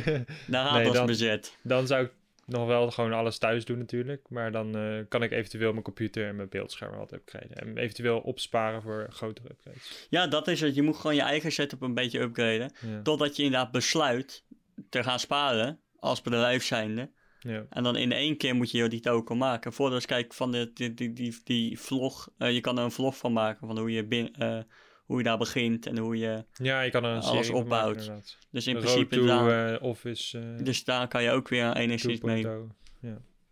Daar 0.46 0.64
gaat 0.66 0.72
Nee, 0.78 0.86
ons 0.86 0.96
dan- 0.96 1.06
budget. 1.06 1.58
Dan 1.62 1.86
zou 1.86 2.04
ik 2.04 2.10
nog 2.46 2.66
wel 2.66 2.90
gewoon 2.90 3.12
alles 3.12 3.38
thuis 3.38 3.64
doen 3.64 3.78
natuurlijk. 3.78 4.26
Maar 4.28 4.52
dan 4.52 4.76
eh, 4.76 5.00
kan 5.08 5.22
ik 5.22 5.30
eventueel 5.32 5.70
mijn 5.70 5.84
computer 5.84 6.28
en 6.28 6.36
mijn 6.36 6.48
beeldscherm 6.48 6.96
wat 6.96 7.12
upgraden. 7.12 7.56
En 7.56 7.76
eventueel 7.76 8.18
opsparen 8.18 8.82
voor 8.82 9.06
grotere 9.10 9.48
upgrades. 9.50 10.06
Ja, 10.10 10.26
dat 10.26 10.48
is 10.48 10.60
het. 10.60 10.74
Je 10.74 10.82
moet 10.82 10.96
gewoon 10.96 11.16
je 11.16 11.22
eigen 11.22 11.52
setup 11.52 11.82
een 11.82 11.94
beetje 11.94 12.20
upgraden. 12.20 12.72
Ja. 12.80 13.02
Totdat 13.02 13.36
je 13.36 13.42
inderdaad 13.42 13.70
besluit 13.70 14.44
te 14.88 15.02
gaan 15.02 15.18
sparen 15.20 15.80
als 15.98 16.22
bedrijf 16.22 16.64
zijnde. 16.64 17.10
ja. 17.40 17.66
En 17.70 17.82
dan 17.82 17.96
in 17.96 18.12
één 18.12 18.36
keer 18.36 18.54
moet 18.54 18.70
je 18.70 18.88
die 18.88 19.00
token 19.00 19.36
maken. 19.36 19.72
Voordat 19.72 19.94
eens 19.94 20.06
kijken 20.06 20.34
van 20.34 20.52
de, 20.52 20.70
die, 20.72 20.94
die, 20.94 21.12
die, 21.12 21.40
die 21.44 21.80
vlog. 21.80 22.28
eh, 22.38 22.52
je 22.52 22.60
kan 22.60 22.78
er 22.78 22.84
een 22.84 22.90
vlog 22.90 23.16
van 23.16 23.32
maken 23.32 23.66
van 23.66 23.78
hoe 23.78 23.90
je, 23.90 24.04
bin, 24.04 24.34
eh, 24.34 24.58
hoe 25.06 25.18
je 25.18 25.24
daar 25.24 25.38
begint 25.38 25.86
en 25.86 25.98
hoe 25.98 26.18
je... 26.18 26.44
ja, 26.52 26.80
je 26.80 26.90
kan 26.90 27.04
er 27.04 27.10
een 27.10 27.22
Alles 27.22 27.46
maken, 27.46 27.62
opbouwt. 27.62 28.12
Dus 28.50 28.66
in 28.66 28.76
principe... 28.76 29.16
to, 29.16 29.26
daar, 29.26 29.74
eh, 29.74 29.82
Office 29.82 30.38
eh 30.38 30.64
dus 30.64 30.84
daar 30.84 31.08
kan 31.08 31.22
je 31.22 31.30
ook 31.30 31.48
weer 31.48 31.76
enigszins 31.76 32.20
mee 32.20 32.44
2.0. 32.44 32.50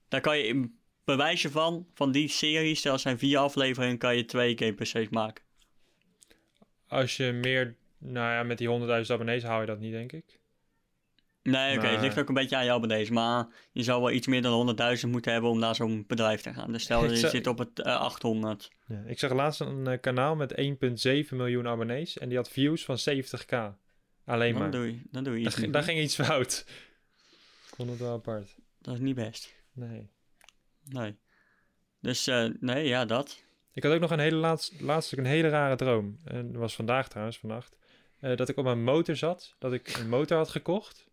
Daar 0.09 0.21
kan 0.21 0.39
je 0.39 0.71
bewijzen 1.05 1.51
van, 1.51 1.87
van 1.95 2.13
die 2.13 2.29
serie, 2.29 2.75
stel 2.75 2.99
zijn 2.99 3.19
vier 3.19 3.39
afleveringen, 3.39 3.99
kan 3.99 4.17
je 4.17 4.25
twee 4.25 4.59
gamePC's 4.59 5.09
maken. 5.11 5.45
Als 6.89 7.17
je 7.17 7.33
meer, 7.33 7.75
nou 7.99 8.33
ja, 8.33 8.43
met 8.43 8.59
die 8.59 8.69
100.000 9.05 9.11
abonnees 9.11 9.43
haal 9.43 9.61
je 9.61 9.67
dat 9.67 9.79
niet, 9.79 9.93
denk 9.93 10.13
ik. 10.13 10.39
Nee, 11.45 11.77
oké, 11.79 11.87
het 11.87 12.01
ligt 12.01 12.19
ook 12.19 12.29
een 12.29 12.35
beetje 12.35 12.57
aan 12.57 12.65
jou 12.65 12.87
bij 12.87 12.97
deze, 12.99 13.13
maar 13.13 13.47
je 13.73 13.83
zou 13.83 14.01
wel 14.01 14.11
iets 14.11 14.27
meer 14.27 14.43
dan 14.43 14.77
100.000 15.05 15.09
moeten 15.11 15.33
hebben 15.33 15.51
om 15.51 15.59
naar 15.59 15.75
zo'n 15.75 16.05
bedrijf 16.07 16.41
te 16.41 16.53
gaan. 16.53 16.73
Dus 16.73 16.83
stel 16.83 17.05
je 17.11 17.17
zit 17.17 17.47
op 17.47 17.59
het 17.59 17.81
eh, 17.81 17.97
800. 17.97 18.71
Ja, 18.87 19.03
ik 19.07 19.19
zag 19.19 19.33
laatst 19.33 19.61
een 19.61 19.87
eh, 19.87 20.01
kanaal 20.01 20.37
met 20.37 20.55
1,7 20.61 21.29
miljoen 21.31 21.69
abonnees 21.69 22.19
en 22.19 22.29
die 22.29 22.37
had 22.37 22.49
views 22.51 22.85
van 22.85 22.99
70k. 22.99 23.77
Alleen 24.25 24.53
Dan 24.53 24.63
maar. 24.63 24.71
doe 24.71 24.87
je, 24.87 25.01
dan 25.11 25.25
doe 25.25 25.41
je 25.41 25.47
iets 25.47 25.57
daar 25.71 25.83
ging 25.83 26.01
iets 26.01 26.15
fout. 26.15 26.65
Ik 27.69 27.75
vond 27.77 27.91
het 27.91 27.99
wel 27.99 28.13
apart. 28.13 28.55
Dat 28.81 28.95
is 28.95 29.01
niet 29.01 29.15
best. 29.15 29.55
Nee. 29.73 30.11
Nee. 30.85 31.17
Dus 32.01 32.27
eh, 32.27 32.47
nee, 32.61 32.87
ja, 32.87 33.05
dat. 33.05 33.43
Ik 33.73 33.83
had 33.83 33.93
ook 33.93 34.01
nog 34.01 34.11
een 34.11 34.19
hele 34.19 34.37
laatst, 34.37 34.81
laatst 34.81 35.13
ook 35.15 35.21
een 35.21 35.31
hele 35.31 35.49
rare 35.49 35.77
droom. 35.77 36.19
En 36.25 36.53
dat 36.53 36.61
was 36.61 36.75
vandaag 36.75 37.09
trouwens, 37.09 37.39
vannacht. 37.39 37.77
eh, 38.21 38.37
dat 38.37 38.49
ik 38.49 38.57
op 38.57 38.65
mijn 38.65 38.85
motor 38.85 39.17
zat. 39.17 39.55
Dat 39.59 39.73
ik 39.73 39.97
een 39.97 40.09
motor 40.09 40.37
had 40.37 40.49
gekocht. 40.49 41.07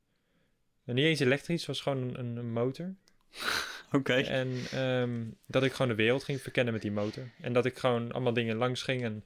En 0.85 0.95
niet 0.95 1.05
eens 1.05 1.19
elektrisch, 1.19 1.57
het 1.59 1.67
was 1.67 1.81
gewoon 1.81 2.15
een, 2.17 2.35
een 2.35 2.51
motor. 2.51 2.95
Oké. 3.91 4.13
En 4.13 4.51
ehm, 4.71 5.23
dat 5.47 5.63
ik 5.63 5.71
gewoon 5.71 5.87
de 5.87 6.03
wereld 6.03 6.23
ging 6.23 6.41
verkennen 6.41 6.73
met 6.73 6.81
die 6.81 6.91
motor. 6.91 7.23
En 7.41 7.53
dat 7.53 7.65
ik 7.65 7.77
gewoon 7.77 8.11
allemaal 8.11 8.33
dingen 8.33 8.55
langs 8.55 8.83
ging. 8.83 9.03
En 9.03 9.23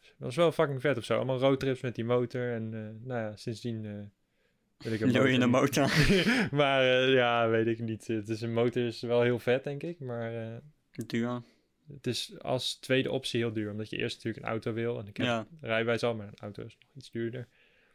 dat 0.00 0.10
was 0.18 0.36
wel 0.36 0.52
fucking 0.52 0.80
vet 0.80 0.96
of 0.96 1.04
zo. 1.04 1.16
Allemaal 1.16 1.38
roadtrips 1.38 1.80
met 1.80 1.94
die 1.94 2.04
motor. 2.04 2.52
En 2.52 2.74
eh, 2.74 3.06
nou 3.06 3.20
ja, 3.20 3.36
sindsdien 3.36 3.84
eh 3.84 3.92
wil 4.78 4.92
ik 4.92 5.00
een 5.00 5.12
Doe 5.12 5.28
je 5.28 5.38
een 5.38 5.50
motor. 5.50 5.90
maar 6.50 6.82
eh, 6.82 7.12
ja, 7.12 7.48
weet 7.48 7.66
ik 7.66 7.78
niet. 7.78 8.06
Het 8.06 8.28
is 8.28 8.40
een 8.40 8.52
motor 8.52 8.86
is 8.86 9.00
wel 9.00 9.22
heel 9.22 9.38
vet, 9.38 9.64
denk 9.64 9.82
ik. 9.82 10.00
Maar 10.00 10.60
Duur. 11.06 11.42
het 11.94 12.06
is 12.06 12.32
als 12.38 12.74
tweede 12.74 13.10
optie 13.10 13.40
heel 13.40 13.52
duur. 13.52 13.70
Omdat 13.70 13.90
je 13.90 13.96
eerst 13.96 14.16
natuurlijk 14.16 14.44
een 14.44 14.50
auto 14.50 14.72
wil. 14.72 14.98
En 14.98 15.06
ik 15.06 15.16
heb 15.16 15.26
Ja. 15.26 15.46
rijbewijs 15.60 16.02
al, 16.02 16.14
maar 16.14 16.26
een 16.26 16.38
auto 16.38 16.64
is 16.64 16.76
nog 16.80 16.90
iets 16.96 17.10
duurder. 17.10 17.48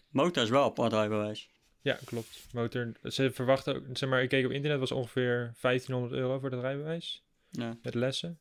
Motor 0.09 0.43
is 0.43 0.49
wel 0.49 0.63
apart 0.63 0.93
rijbewijs. 0.93 1.49
Ja, 1.84 1.99
klopt. 2.05 2.47
Motor. 2.51 2.91
Ze 3.03 3.31
verwachten 3.31 3.75
ook, 3.75 3.84
zeg 3.93 4.09
maar, 4.09 4.21
ik 4.21 4.29
keek 4.29 4.45
op 4.45 4.51
internet, 4.51 4.79
was 4.79 4.91
ongeveer 4.91 5.53
1500 5.61 6.13
euro 6.21 6.39
voor 6.39 6.49
dat 6.49 6.61
rijbewijs. 6.61 7.23
Ja. 7.49 7.77
Met 7.81 7.93
lessen. 7.93 8.39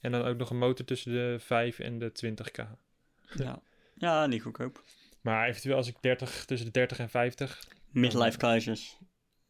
En 0.00 0.12
dan 0.12 0.22
ook 0.22 0.36
nog 0.36 0.50
een 0.50 0.58
motor 0.58 0.86
tussen 0.86 1.12
de 1.12 1.36
5 1.40 1.78
en 1.78 1.98
de 1.98 2.12
20k. 2.24 2.66
Ja. 3.34 3.62
ja, 3.94 4.26
niet 4.26 4.42
goedkoop. 4.42 4.84
Maar 5.20 5.48
eventueel 5.48 5.76
als 5.76 5.88
ik 5.88 5.96
30, 6.00 6.44
tussen 6.44 6.66
de 6.66 6.72
30 6.72 6.98
en 6.98 7.10
50. 7.10 7.64
Midlife 7.90 8.38
crisis. 8.38 8.98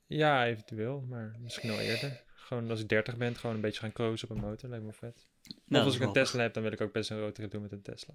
Ja, 0.06 0.46
eventueel. 0.46 1.00
Maar 1.00 1.36
misschien 1.38 1.70
al 1.70 1.80
eerder. 1.80 2.22
Gewoon 2.34 2.70
als 2.70 2.80
ik 2.80 2.88
30 2.88 3.16
ben, 3.16 3.36
gewoon 3.36 3.54
een 3.54 3.62
beetje 3.62 3.80
gaan 3.80 3.92
cruisen 3.92 4.30
op 4.30 4.36
een 4.36 4.42
motor. 4.42 4.68
Lijkt 4.68 4.84
me 4.84 4.92
vet. 4.92 5.26
Nou, 5.64 5.82
of 5.82 5.84
als 5.84 5.94
ik 5.94 6.02
een 6.02 6.12
Tesla 6.12 6.42
heb, 6.42 6.54
dan 6.54 6.62
wil 6.62 6.72
ik 6.72 6.80
ook 6.80 6.92
best 6.92 7.10
een 7.10 7.18
roadtrip 7.18 7.50
doen 7.50 7.62
met 7.62 7.72
een 7.72 7.82
Tesla. 7.82 8.14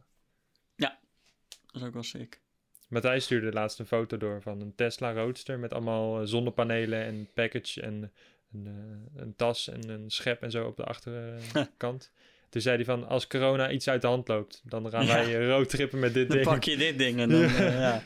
Dat 1.78 1.82
is 1.82 1.88
ook 1.88 1.94
wel 1.94 2.04
sick. 2.04 2.42
Matthijs 2.88 3.24
stuurde 3.24 3.52
laatst 3.52 3.80
een 3.80 3.86
foto 3.86 4.18
door 4.18 4.42
van 4.42 4.62
een 4.62 4.76
Tesla 4.76 5.14
Roadster 5.14 5.60
met 5.60 5.74
allemaal 5.74 6.20
eh, 6.22 6.26
zonnepanelen 6.28 7.04
en 7.04 7.30
package 7.34 7.82
en 7.82 8.12
een, 8.54 8.68
eh, 9.16 9.22
een 9.22 9.36
tas 9.36 9.70
en 9.70 9.90
een 9.90 10.10
schep 10.12 10.42
en 10.42 10.52
zo 10.52 10.66
op 10.68 10.76
de 10.78 10.84
achterkant. 10.84 12.12
Toen 12.50 12.62
zei 12.62 12.76
hij 12.76 12.86
van, 12.86 13.08
als 13.08 13.28
corona 13.28 13.72
iets 13.72 13.88
uit 13.90 14.02
de 14.02 14.08
hand 14.08 14.28
loopt, 14.28 14.62
dan 14.66 14.90
gaan 14.90 15.06
Ja. 15.06 15.14
wij 15.14 15.40
eh, 15.40 15.48
roadtrippen 15.48 16.00
met 16.00 16.14
dit 16.14 16.28
Dan 16.28 16.38
ding. 16.38 16.50
pak 16.50 16.64
je 16.64 16.78
dit 16.78 16.98
ding 16.98 17.20
en 17.20 17.30
dan, 17.32 17.40
ja. 17.40 18.04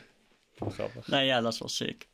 Grappig. 0.69 1.07
Nou 1.07 1.23
ja, 1.23 1.41
dat 1.41 1.53
is 1.53 1.59
wel 1.59 1.67
sick. 1.69 2.07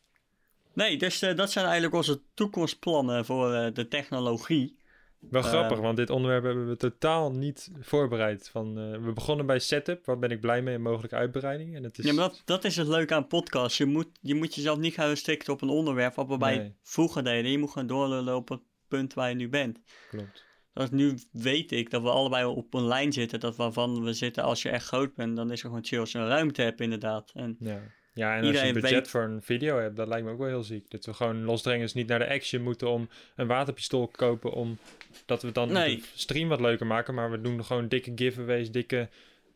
Nee, 0.74 0.98
dus 0.98 1.20
dat 1.20 1.52
zijn 1.52 1.66
eigenlijk 1.66 1.96
onze 1.96 2.22
toekomstplannen 2.34 3.26
voor 3.26 3.72
de 3.74 3.88
technologie. 3.88 4.77
Wel 5.20 5.42
Eh, 5.42 5.48
grappig, 5.48 5.80
want 5.80 5.98
dit 5.98 6.10
onderwerp 6.10 6.44
hebben 6.44 6.68
we 6.68 6.76
totaal 6.76 7.32
niet 7.32 7.70
voorbereid. 7.80 8.50
Van, 8.50 8.80
eh, 8.80 8.92
we 9.06 9.12
begonnen 9.14 9.46
bij 9.46 9.60
setup, 9.60 10.06
waar 10.06 10.20
ben 10.20 10.32
ik 10.32 10.42
blij 10.42 10.62
mee 10.62 10.76
en 10.76 10.82
mogelijke 10.82 11.16
uitbreiding. 11.16 11.76
En 11.76 11.84
het 11.84 11.98
is... 11.98 12.06
Ja, 12.06 12.14
maar 12.14 12.28
dat, 12.30 12.42
dat 12.46 12.64
is 12.64 12.76
het 12.76 12.88
leuke 12.88 13.14
aan 13.14 13.28
podcasts. 13.28 13.78
Je 13.78 13.86
moet, 13.86 14.08
je 14.22 14.36
moet 14.36 14.56
jezelf 14.56 14.78
niet 14.78 14.94
gaan 14.94 15.08
restricten 15.08 15.54
op 15.54 15.62
een 15.62 15.70
onderwerp 15.70 16.16
wat 16.16 16.28
we 16.28 16.38
bij 16.38 16.76
vroeger 16.84 17.24
deden. 17.24 17.52
Je 17.52 17.58
moet 17.58 17.72
gewoon 17.72 17.88
doorlullen 17.88 18.36
op 18.36 18.50
het 18.50 18.62
punt 18.88 19.14
waar 19.14 19.30
je 19.30 19.36
nu 19.36 19.50
bent. 19.50 19.80
Klopt. 20.10 20.46
Dat 20.74 20.92
nu 20.92 21.18
weet 21.32 21.72
ik 21.72 21.90
dat 21.90 22.02
we 22.02 22.10
allebei 22.10 22.46
op 22.46 22.74
een 22.74 22.88
lijn 22.88 23.14
zitten. 23.14 23.40
Dat 23.40 23.56
waarvan 23.56 24.04
we 24.04 24.14
zitten 24.14 24.44
als 24.44 24.62
je 24.62 24.70
echt 24.70 24.86
groot 24.88 25.16
bent. 25.16 25.36
Dan 25.36 25.52
is 25.52 25.62
er 25.62 25.68
gewoon 25.68 25.86
chill 25.86 26.00
als 26.00 26.12
je 26.12 26.18
een 26.18 26.28
ruimte 26.28 26.62
hebt 26.62 26.82
inderdaad. 26.82 27.32
En 27.34 27.56
Ja. 27.60 27.82
Ja, 28.18 28.36
en 28.36 28.44
als 28.46 28.60
je 28.62 28.68
een 28.68 28.74
budget 28.74 28.92
weet- 28.92 29.08
voor 29.08 29.22
een 29.22 29.42
video 29.42 29.78
hebt, 29.80 29.96
dat 29.96 30.08
lijkt 30.08 30.26
me 30.26 30.32
ook 30.32 30.38
wel 30.38 30.48
heel 30.48 30.64
ziek. 30.64 30.92
Dat 30.92 31.06
we 31.06 31.14
gewoon 31.14 31.44
losdrengers 31.44 31.94
niet 31.94 32.08
naar 32.08 32.20
de 32.20 32.30
action 32.30 32.62
moeten 32.62 32.90
om 32.90 33.10
een 33.36 33.48
waterpistool 33.48 34.08
te 34.08 34.16
kopen. 34.18 34.52
Om 34.52 34.78
dat 35.26 35.42
we 35.42 35.52
dan 35.52 35.72
Nee. 35.72 35.96
de 35.96 36.04
stream 36.16 36.48
wat 36.50 36.60
leuker 36.62 36.86
maken. 36.86 37.14
Maar 37.14 37.32
we 37.32 37.42
doen 37.42 37.66
gewoon 37.66 37.88
dikke 37.88 38.12
giveaways, 38.16 38.72
dikke, 38.72 39.10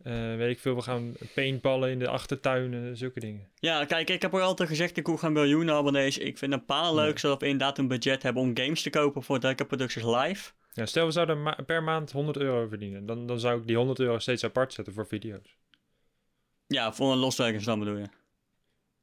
eh, 0.04 0.36
weet 0.36 0.50
ik 0.52 0.60
veel. 0.60 0.76
We 0.76 0.82
gaan 0.82 1.14
paintballen 1.34 1.90
in 1.90 2.00
de 2.00 2.08
achtertuin, 2.08 2.74
eh, 2.74 2.80
zulke 2.94 3.20
dingen. 3.20 3.48
ja, 3.56 3.86
kijk, 3.86 4.10
ik 4.10 4.22
heb 4.22 4.34
ook 4.34 4.42
altijd 4.42 4.70
gezegd, 4.70 4.98
ik 4.98 5.06
hoef 5.06 5.20
geen 5.20 5.34
miljoenen 5.34 5.76
abonnees. 5.76 6.18
Ik 6.18 6.38
vind 6.38 6.54
een 6.54 6.66
paar 6.66 6.94
leuk, 6.94 7.06
Nee. 7.06 7.18
zodat 7.20 7.42
we 7.42 7.48
inderdaad 7.48 7.78
een 7.78 7.88
budget 7.88 8.24
hebben 8.24 8.44
om 8.44 8.58
games 8.58 8.82
te 8.82 8.90
kopen 8.90 9.24
voor 9.24 9.40
Dekker 9.40 9.66
Productions 9.66 10.16
Live. 10.24 10.52
Ja, 10.74 10.86
stel 10.86 11.06
we 11.06 11.12
zouden 11.12 11.42
ma- 11.44 11.58
per 11.66 11.84
maand 11.84 12.12
100 12.12 12.38
euro 12.38 12.68
verdienen. 12.68 13.06
Dan, 13.06 13.26
dan 13.28 13.40
zou 13.40 13.60
ik 13.60 13.68
die 13.68 13.76
100 13.78 14.00
euro 14.00 14.20
steeds 14.20 14.44
apart 14.44 14.74
zetten 14.74 14.94
voor 14.94 15.08
video's. 15.08 15.56
Ja, 16.68 16.94
voor 16.94 17.12
een 17.12 17.18
loswerkers 17.18 17.64
dan 17.64 17.80
bedoel 17.80 17.98
je. 17.98 18.06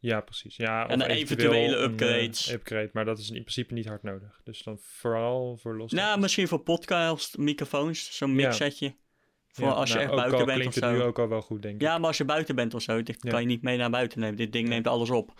Ja, 0.00 0.20
precies. 0.20 0.56
Ja, 0.56 0.88
En 0.88 1.00
een 1.00 1.10
eventuele 1.10 1.76
eh, 1.76 1.82
upgrades. 1.82 2.52
upgrade, 2.52 2.90
maar 2.92 3.04
dat 3.04 3.18
is 3.18 3.26
in 3.28 3.40
principe 3.40 3.74
niet 3.74 3.86
hard 3.86 4.02
nodig. 4.02 4.40
Dus 4.44 4.62
dan 4.62 4.78
vooral 4.80 5.56
voor 5.56 5.76
los. 5.76 5.92
Nou, 5.92 6.20
misschien 6.20 6.48
voor 6.48 6.58
podcast, 6.60 7.38
microfoons, 7.38 8.16
zo'n 8.16 8.28
Ja. 8.28 8.34
mixsetje. 8.34 8.94
Voor 9.48 9.66
Ja, 9.66 9.72
als 9.72 9.88
je 9.88 9.94
nou, 9.94 10.06
echt 10.06 10.16
buiten 10.16 10.38
bent 10.38 10.48
of 10.50 10.54
klinkt 10.54 10.74
het 10.74 10.90
nu 10.90 10.96
zo. 10.98 11.04
ook 11.06 11.18
al 11.18 11.28
wel 11.28 11.42
goed, 11.42 11.62
denk 11.62 11.74
ik. 11.74 11.80
Ja, 11.80 11.98
maar 11.98 12.06
als 12.06 12.16
je 12.16 12.24
buiten 12.24 12.54
bent 12.54 12.74
of 12.74 12.82
zo, 12.82 13.02
dit 13.02 13.16
Ja. 13.22 13.30
kan 13.30 13.40
je 13.40 13.46
niet 13.46 13.62
mee 13.62 13.76
naar 13.76 13.90
buiten 13.90 14.20
nemen. 14.20 14.36
Dit 14.36 14.52
ding 14.52 14.68
neemt 14.68 14.86
alles 14.86 15.10
op. 15.10 15.32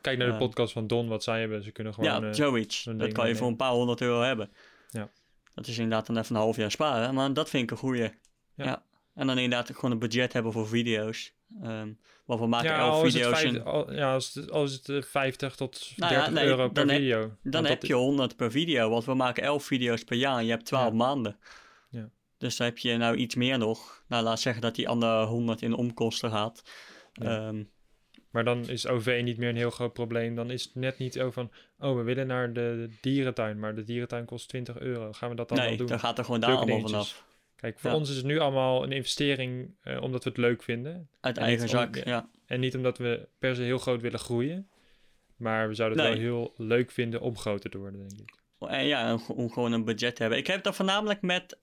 Kijk 0.00 0.18
naar 0.18 0.26
de 0.26 0.32
Eh, 0.32 0.38
podcast 0.38 0.72
van 0.72 0.86
Don, 0.86 1.08
wat 1.08 1.22
zij 1.22 1.40
hebben. 1.40 1.62
Ze 1.62 1.70
kunnen 1.70 1.94
gewoon... 1.94 2.20
ja, 2.22 2.28
eh, 2.28 2.32
zoiets. 2.34 2.84
Dat 2.96 3.12
kan 3.12 3.28
je 3.28 3.36
voor 3.36 3.48
een 3.48 3.56
paar 3.56 3.70
honderd 3.72 4.00
euro 4.00 4.20
hebben. 4.20 4.50
Ja. 4.90 5.10
Dat 5.54 5.66
is 5.66 5.78
inderdaad 5.78 6.06
dan 6.06 6.18
even 6.18 6.34
een 6.36 6.40
half 6.42 6.56
jaar 6.56 6.70
sparen, 6.70 7.14
maar 7.14 7.32
dat 7.32 7.50
vind 7.50 7.62
ik 7.62 7.70
een 7.70 7.76
goeie. 7.76 8.10
Ja. 8.56 8.84
En 9.14 9.26
dan 9.26 9.38
inderdaad 9.38 9.74
gewoon 9.74 9.90
een 9.90 9.98
budget 9.98 10.32
hebben 10.32 10.52
voor 10.52 10.68
video's. 10.68 11.32
Ehm 11.62 11.88
want 12.24 12.40
we 12.40 12.46
maken 12.46 12.70
ja, 12.70 12.78
elf 12.78 13.02
video's 13.10 13.40
vijf, 13.40 13.54
en 13.54 13.64
al, 13.64 13.92
ja, 13.92 14.12
als 14.12 14.34
het, 14.34 14.50
als 14.50 14.72
het 14.72 14.88
eh, 14.88 15.02
50 15.02 15.56
tot 15.56 15.92
Nou 15.96 16.12
ja, 16.12 16.18
30 16.18 16.34
nee, 16.34 16.46
euro 16.46 16.68
per 16.68 16.86
heb- 16.86 16.96
video. 16.96 17.20
dan 17.20 17.52
Want 17.52 17.68
heb 17.68 17.82
je 17.82 17.94
100 17.94 18.36
per 18.36 18.50
video, 18.50 18.90
want 18.90 19.04
we 19.04 19.14
maken 19.14 19.42
elf 19.42 19.64
video's 19.64 20.04
per 20.04 20.16
jaar 20.16 20.38
en 20.38 20.44
je 20.44 20.50
hebt 20.50 20.64
12 20.64 20.88
Ja. 20.90 20.96
maanden. 20.96 21.36
Ja. 21.90 22.10
Dus 22.38 22.56
dan 22.56 22.66
heb 22.66 22.78
je 22.78 22.96
nou 22.96 23.16
iets 23.16 23.34
meer 23.34 23.58
nog. 23.58 24.04
Nou, 24.08 24.22
laat 24.24 24.40
zeggen 24.40 24.62
dat 24.62 24.74
die 24.74 24.88
andere 24.88 25.24
100 25.24 25.62
in 25.62 25.74
omkosten 25.74 26.30
gaat. 26.30 26.62
Ehm, 27.12 27.62
Maar 28.30 28.44
dan 28.44 28.68
is 28.68 28.86
OV 28.86 29.20
niet 29.24 29.36
meer 29.38 29.48
een 29.48 29.56
heel 29.56 29.70
groot 29.70 29.92
probleem. 29.92 30.34
Dan 30.34 30.50
is 30.50 30.64
het 30.64 30.74
net 30.74 30.98
niet 30.98 31.12
zo 31.12 31.30
van, 31.30 31.50
oh, 31.78 31.96
we 31.96 32.02
willen 32.02 32.26
naar 32.26 32.52
de 32.52 32.88
dierentuin, 33.00 33.58
maar 33.58 33.74
de 33.74 33.84
dierentuin 33.84 34.24
kost 34.24 34.48
20 34.48 34.78
euro. 34.78 35.12
Gaan 35.12 35.30
we 35.30 35.34
dat 35.36 35.48
dan 35.48 35.58
wel 35.58 35.66
nee, 35.66 35.76
doen? 35.76 35.86
dan 35.86 35.98
gaat 36.00 36.18
er 36.18 36.24
gewoon 36.24 36.40
daar 36.40 36.50
allemaal 36.50 36.66
dingetjes. 36.66 36.90
vanaf. 37.12 37.24
Kijk, 37.62 37.78
voor 37.80 37.90
Ja. 37.90 37.96
ons 37.96 38.10
is 38.10 38.16
het 38.16 38.24
nu 38.24 38.38
allemaal 38.38 38.82
een 38.82 38.92
investering 38.92 39.74
eh, 39.82 40.02
omdat 40.02 40.24
we 40.24 40.28
het 40.30 40.38
leuk 40.38 40.62
vinden. 40.62 41.08
Uit 41.20 41.36
En 41.38 41.42
eigen 41.44 41.62
om- 41.62 41.68
zak, 41.68 41.96
ja. 41.96 42.28
En 42.46 42.60
niet 42.60 42.76
omdat 42.76 42.98
we 42.98 43.28
per 43.38 43.54
se 43.54 43.62
heel 43.62 43.78
groot 43.78 44.00
willen 44.00 44.18
groeien. 44.18 44.68
Maar 45.36 45.68
we 45.68 45.74
zouden 45.74 45.98
het 45.98 46.08
Nee. 46.08 46.20
wel 46.20 46.30
heel 46.30 46.54
leuk 46.66 46.90
vinden 46.90 47.20
om 47.20 47.36
groter 47.38 47.70
te 47.70 47.78
worden, 47.78 48.08
denk 48.08 48.20
ik. 48.20 48.34
En 48.68 48.84
ja, 48.86 49.18
om, 49.28 49.50
gewoon 49.50 49.72
een 49.72 49.84
budget 49.84 50.14
te 50.16 50.22
hebben. 50.22 50.40
Ik 50.40 50.46
heb 50.46 50.62
dat 50.62 50.76
voornamelijk 50.76 51.22
met 51.22 51.56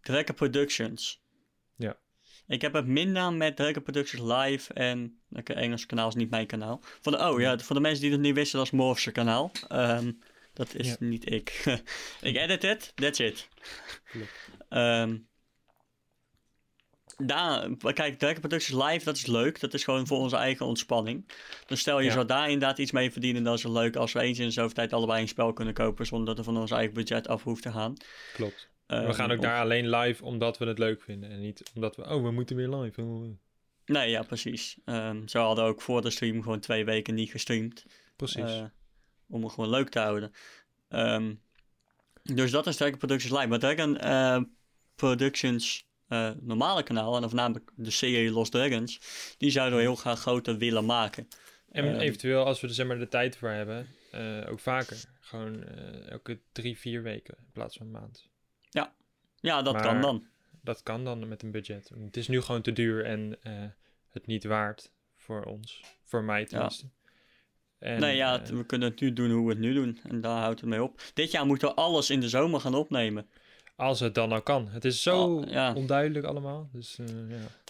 Drekker 0.00 0.34
Productions. 0.34 1.22
Ja. 1.76 1.96
Ik 2.46 2.60
heb 2.62 2.72
het 2.72 2.86
minder 2.86 3.32
met 3.32 3.56
Drekker 3.56 3.82
Productions 3.82 4.32
Live 4.32 4.72
en 4.72 5.18
het 5.32 5.50
Engelse 5.50 5.86
kanaal 5.86 6.08
is 6.08 6.14
niet 6.14 6.30
mijn 6.30 6.46
kanaal. 6.46 6.80
Voor 7.00 7.12
de, 7.12 7.18
oh 7.18 7.40
ja, 7.40 7.58
voor 7.58 7.76
de 7.76 7.82
mensen 7.82 8.02
die 8.02 8.10
het 8.12 8.20
niet 8.20 8.34
wisten, 8.34 8.58
dat 8.58 8.66
is 8.66 8.72
Morse 8.72 9.12
kanaal. 9.12 9.50
Ehm, 9.68 10.12
dat 10.54 10.74
is 10.74 10.88
Ja. 10.88 10.96
niet 10.98 11.30
ik. 11.32 11.62
ik 12.20 12.36
edit 12.36 12.62
het, 12.62 12.92
that's 12.94 13.18
it. 13.18 13.48
Klopt. 14.04 14.48
Ehm, 14.68 15.16
daar, 17.16 17.68
kijk, 17.92 18.18
Drekker 18.18 18.40
Productions 18.40 18.82
Live, 18.84 19.04
dat 19.04 19.16
is 19.16 19.26
leuk. 19.26 19.60
Dat 19.60 19.74
is 19.74 19.84
gewoon 19.84 20.06
voor 20.06 20.18
onze 20.18 20.36
eigen 20.36 20.66
ontspanning. 20.66 21.28
Dus 21.66 21.80
stel 21.80 21.98
je 22.00 22.06
Ja. 22.06 22.12
zou 22.12 22.26
daar 22.26 22.50
inderdaad 22.50 22.78
iets 22.78 22.90
mee 22.92 23.10
verdienen, 23.12 23.42
dat 23.42 23.56
is 23.56 23.62
wel 23.62 23.72
leuk 23.72 23.96
als 23.96 24.12
we 24.12 24.20
eens 24.20 24.38
in 24.38 24.44
de 24.46 24.50
zoveel 24.52 24.74
tijd 24.74 24.92
allebei 24.92 25.20
een 25.22 25.28
spel 25.28 25.52
kunnen 25.52 25.74
kopen 25.74 26.06
zonder 26.06 26.26
dat 26.26 26.38
er 26.38 26.44
van 26.44 26.56
ons 26.56 26.70
eigen 26.70 26.94
budget 26.94 27.28
af 27.28 27.42
hoeft 27.42 27.62
te 27.62 27.70
gaan. 27.72 27.94
Klopt. 28.32 28.68
Ehm, 28.86 29.06
we 29.06 29.14
gaan 29.14 29.30
ook 29.30 29.38
of- 29.38 29.44
daar 29.44 29.60
alleen 29.60 29.88
live 29.90 30.24
omdat 30.24 30.58
we 30.58 30.66
het 30.66 30.78
leuk 30.78 31.02
vinden. 31.02 31.30
En 31.30 31.40
niet 31.40 31.70
omdat 31.74 31.96
we, 31.96 32.02
oh, 32.02 32.22
we 32.22 32.30
moeten 32.30 32.56
weer 32.56 32.68
live. 32.68 33.02
Oh, 33.02 33.28
Nee, 33.86 34.10
ja, 34.10 34.22
precies. 34.22 34.78
Ehm 34.84 35.26
zo 35.26 35.40
hadden 35.42 35.64
ook 35.64 35.80
voor 35.82 36.02
de 36.02 36.10
stream 36.10 36.42
gewoon 36.42 36.60
twee 36.60 36.84
weken 36.84 37.14
niet 37.14 37.30
gestreamd. 37.30 37.84
Precies. 38.16 38.42
eh, 38.42 38.64
om 39.34 39.42
het 39.44 39.52
gewoon 39.52 39.70
leuk 39.70 39.88
te 39.88 39.98
houden. 39.98 40.32
Ehm, 40.88 41.34
dus 42.22 42.50
dat 42.50 42.66
is 42.66 42.76
Dragon 42.76 42.98
Productions 42.98 43.32
Live. 43.32 43.46
Maar 43.46 43.58
Dragon 43.58 43.98
eh, 43.98 44.42
Productions 44.94 45.86
eh, 46.08 46.30
normale 46.40 46.82
kanaal, 46.82 47.14
en 47.14 47.20
dan 47.20 47.30
voornamelijk 47.30 47.70
de 47.74 47.90
serie 47.90 48.30
Lost 48.30 48.52
Dragons, 48.52 49.00
die 49.38 49.50
zouden 49.50 49.78
we 49.78 49.84
heel 49.84 49.94
graag 49.96 50.20
groter 50.20 50.58
willen 50.58 50.84
maken. 50.84 51.28
en 51.70 51.84
ehm, 51.84 51.98
eventueel, 52.00 52.44
als 52.44 52.60
we 52.60 52.66
er 52.66 52.74
zeg 52.74 52.86
maar 52.86 52.98
de 52.98 53.08
tijd 53.08 53.36
voor 53.36 53.48
hebben, 53.48 53.86
eh, 54.10 54.46
ook 54.50 54.60
vaker. 54.60 54.96
Gewoon 55.20 55.64
elke 56.08 56.40
drie, 56.52 56.78
vier 56.78 57.02
weken 57.02 57.34
in 57.38 57.52
plaats 57.52 57.76
van 57.76 57.86
een 57.86 57.92
maand. 57.92 58.28
Ja, 59.40 59.62
dat 59.62 59.72
Maar- 59.72 59.82
kan 59.82 60.00
dan. 60.00 60.26
Dat 60.62 60.82
kan 60.82 61.04
dan 61.04 61.28
met 61.28 61.42
een 61.42 61.50
budget. 61.50 61.90
Het 62.04 62.16
is 62.16 62.28
nu 62.28 62.40
gewoon 62.40 62.62
te 62.62 62.72
duur 62.72 63.04
en 63.04 63.38
het 64.08 64.26
niet 64.26 64.44
waard 64.44 64.92
voor 65.16 65.44
ons. 65.44 65.80
Voor 66.04 66.24
mij 66.24 66.44
tenminste. 66.44 66.88
En, 67.84 68.00
nee, 68.00 68.16
ja, 68.16 68.34
eh, 68.34 68.40
het- 68.40 68.50
we 68.50 68.64
kunnen 68.66 68.90
het 68.90 69.00
nu 69.00 69.12
doen 69.12 69.30
hoe 69.30 69.44
we 69.44 69.50
het 69.50 69.58
nu 69.58 69.74
doen. 69.74 69.98
En 70.08 70.20
daar 70.20 70.40
houdt 70.40 70.60
het 70.60 70.68
mee 70.68 70.82
op. 70.82 71.00
Dit 71.14 71.30
jaar 71.30 71.46
moeten 71.46 71.68
we 71.68 71.74
alles 71.74 72.10
in 72.10 72.20
de 72.20 72.28
zomer 72.28 72.60
gaan 72.60 72.74
opnemen. 72.74 73.26
als 73.76 74.00
het 74.00 74.14
dan 74.14 74.32
al 74.32 74.42
kan. 74.42 74.68
Het 74.68 74.84
is 74.84 75.02
zo 75.02 75.22
Oh, 75.24 75.48
ja. 75.48 75.72
onduidelijk 75.74 76.26
allemaal. 76.26 76.68
Dus 76.72 76.98
eh, 76.98 77.06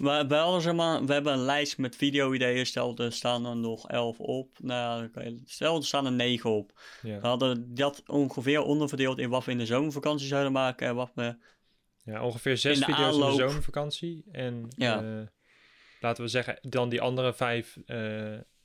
ja. 0.05 0.25
Bij 0.25 0.39
alles, 0.41 0.63
zeg 0.63 0.75
maar, 0.75 1.05
we 1.05 1.13
hebben 1.13 1.33
een 1.33 1.39
lijst 1.45 1.79
met 1.79 1.97
video-ideeën. 1.97 2.67
Stel, 2.67 2.97
er 2.97 3.13
staan 3.13 3.47
er 3.47 3.57
nog 3.57 3.89
elf 3.89 4.21
op. 4.21 4.49
Nou, 4.63 5.11
stel, 5.45 5.77
er 5.77 5.85
staan 5.85 6.07
er 6.07 6.13
negen 6.13 6.51
op. 6.51 6.73
Ja. 7.03 7.21
We 7.21 7.27
hadden 7.27 7.75
dat 7.75 8.03
ongeveer 8.07 8.63
onderverdeeld 8.63 9.19
in 9.19 9.29
wat 9.29 9.45
we 9.45 9.51
in 9.51 9.59
de 9.59 9.67
zomervakantie 9.67 10.27
zouden 10.27 10.53
maken. 10.53 10.87
En 10.89 10.95
wat 10.95 11.11
we... 11.15 11.37
ja, 12.05 12.25
ongeveer 12.25 12.57
zes 12.57 12.79
In 12.79 12.85
video's 12.85 13.15
in 13.15 13.21
de 13.27 13.33
zomervakantie. 13.49 14.25
En 14.33 14.67
Ja. 14.77 15.03
eh, 15.03 15.27
laten 16.01 16.23
we 16.25 16.29
zeggen, 16.31 16.59
dan 16.63 16.89
die 16.89 17.01
andere 17.01 17.35
vijf 17.35 17.77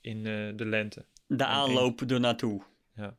in 0.02 0.24
de 0.56 0.66
lente. 0.66 1.06
De 1.38 1.46
aanloop 1.46 2.02
ernaartoe. 2.02 2.62
Ja. 2.96 3.18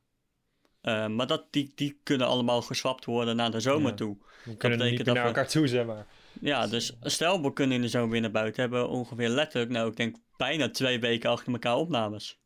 Eh, 0.81 1.07
maar 1.07 1.27
dat, 1.27 1.47
die, 1.53 1.73
die 1.75 2.01
kunnen 2.03 2.27
allemaal 2.27 2.63
geswapt 2.63 3.05
worden 3.05 3.37
naar 3.37 3.51
de 3.51 3.61
zomer 3.61 3.91
Ja. 3.91 3.97
toe. 3.97 4.17
We 4.45 4.57
kunnen 4.57 4.91
niet 4.91 4.97
dat 5.05 5.07
naar 5.07 5.15
we- 5.23 5.29
elkaar 5.29 5.49
toe, 5.49 5.67
zeg 5.69 5.87
maar. 5.87 6.07
Ja, 6.41 6.67
dus 6.67 6.97
stel 7.01 7.43
we 7.43 7.53
kunnen 7.53 7.77
in 7.77 7.83
de 7.83 7.89
zomer 7.89 8.11
weer 8.11 8.21
naar 8.21 8.31
buiten. 8.31 8.61
Hebben 8.61 8.89
ongeveer 8.89 9.29
letterlijk, 9.29 9.71
nou 9.73 9.91
ik 9.91 9.97
denk 9.97 10.17
bijna 10.37 10.71
twee 10.71 11.01
weken 11.01 11.31
achter 11.31 11.53
elkaar 11.53 11.77
opnames. 11.77 12.39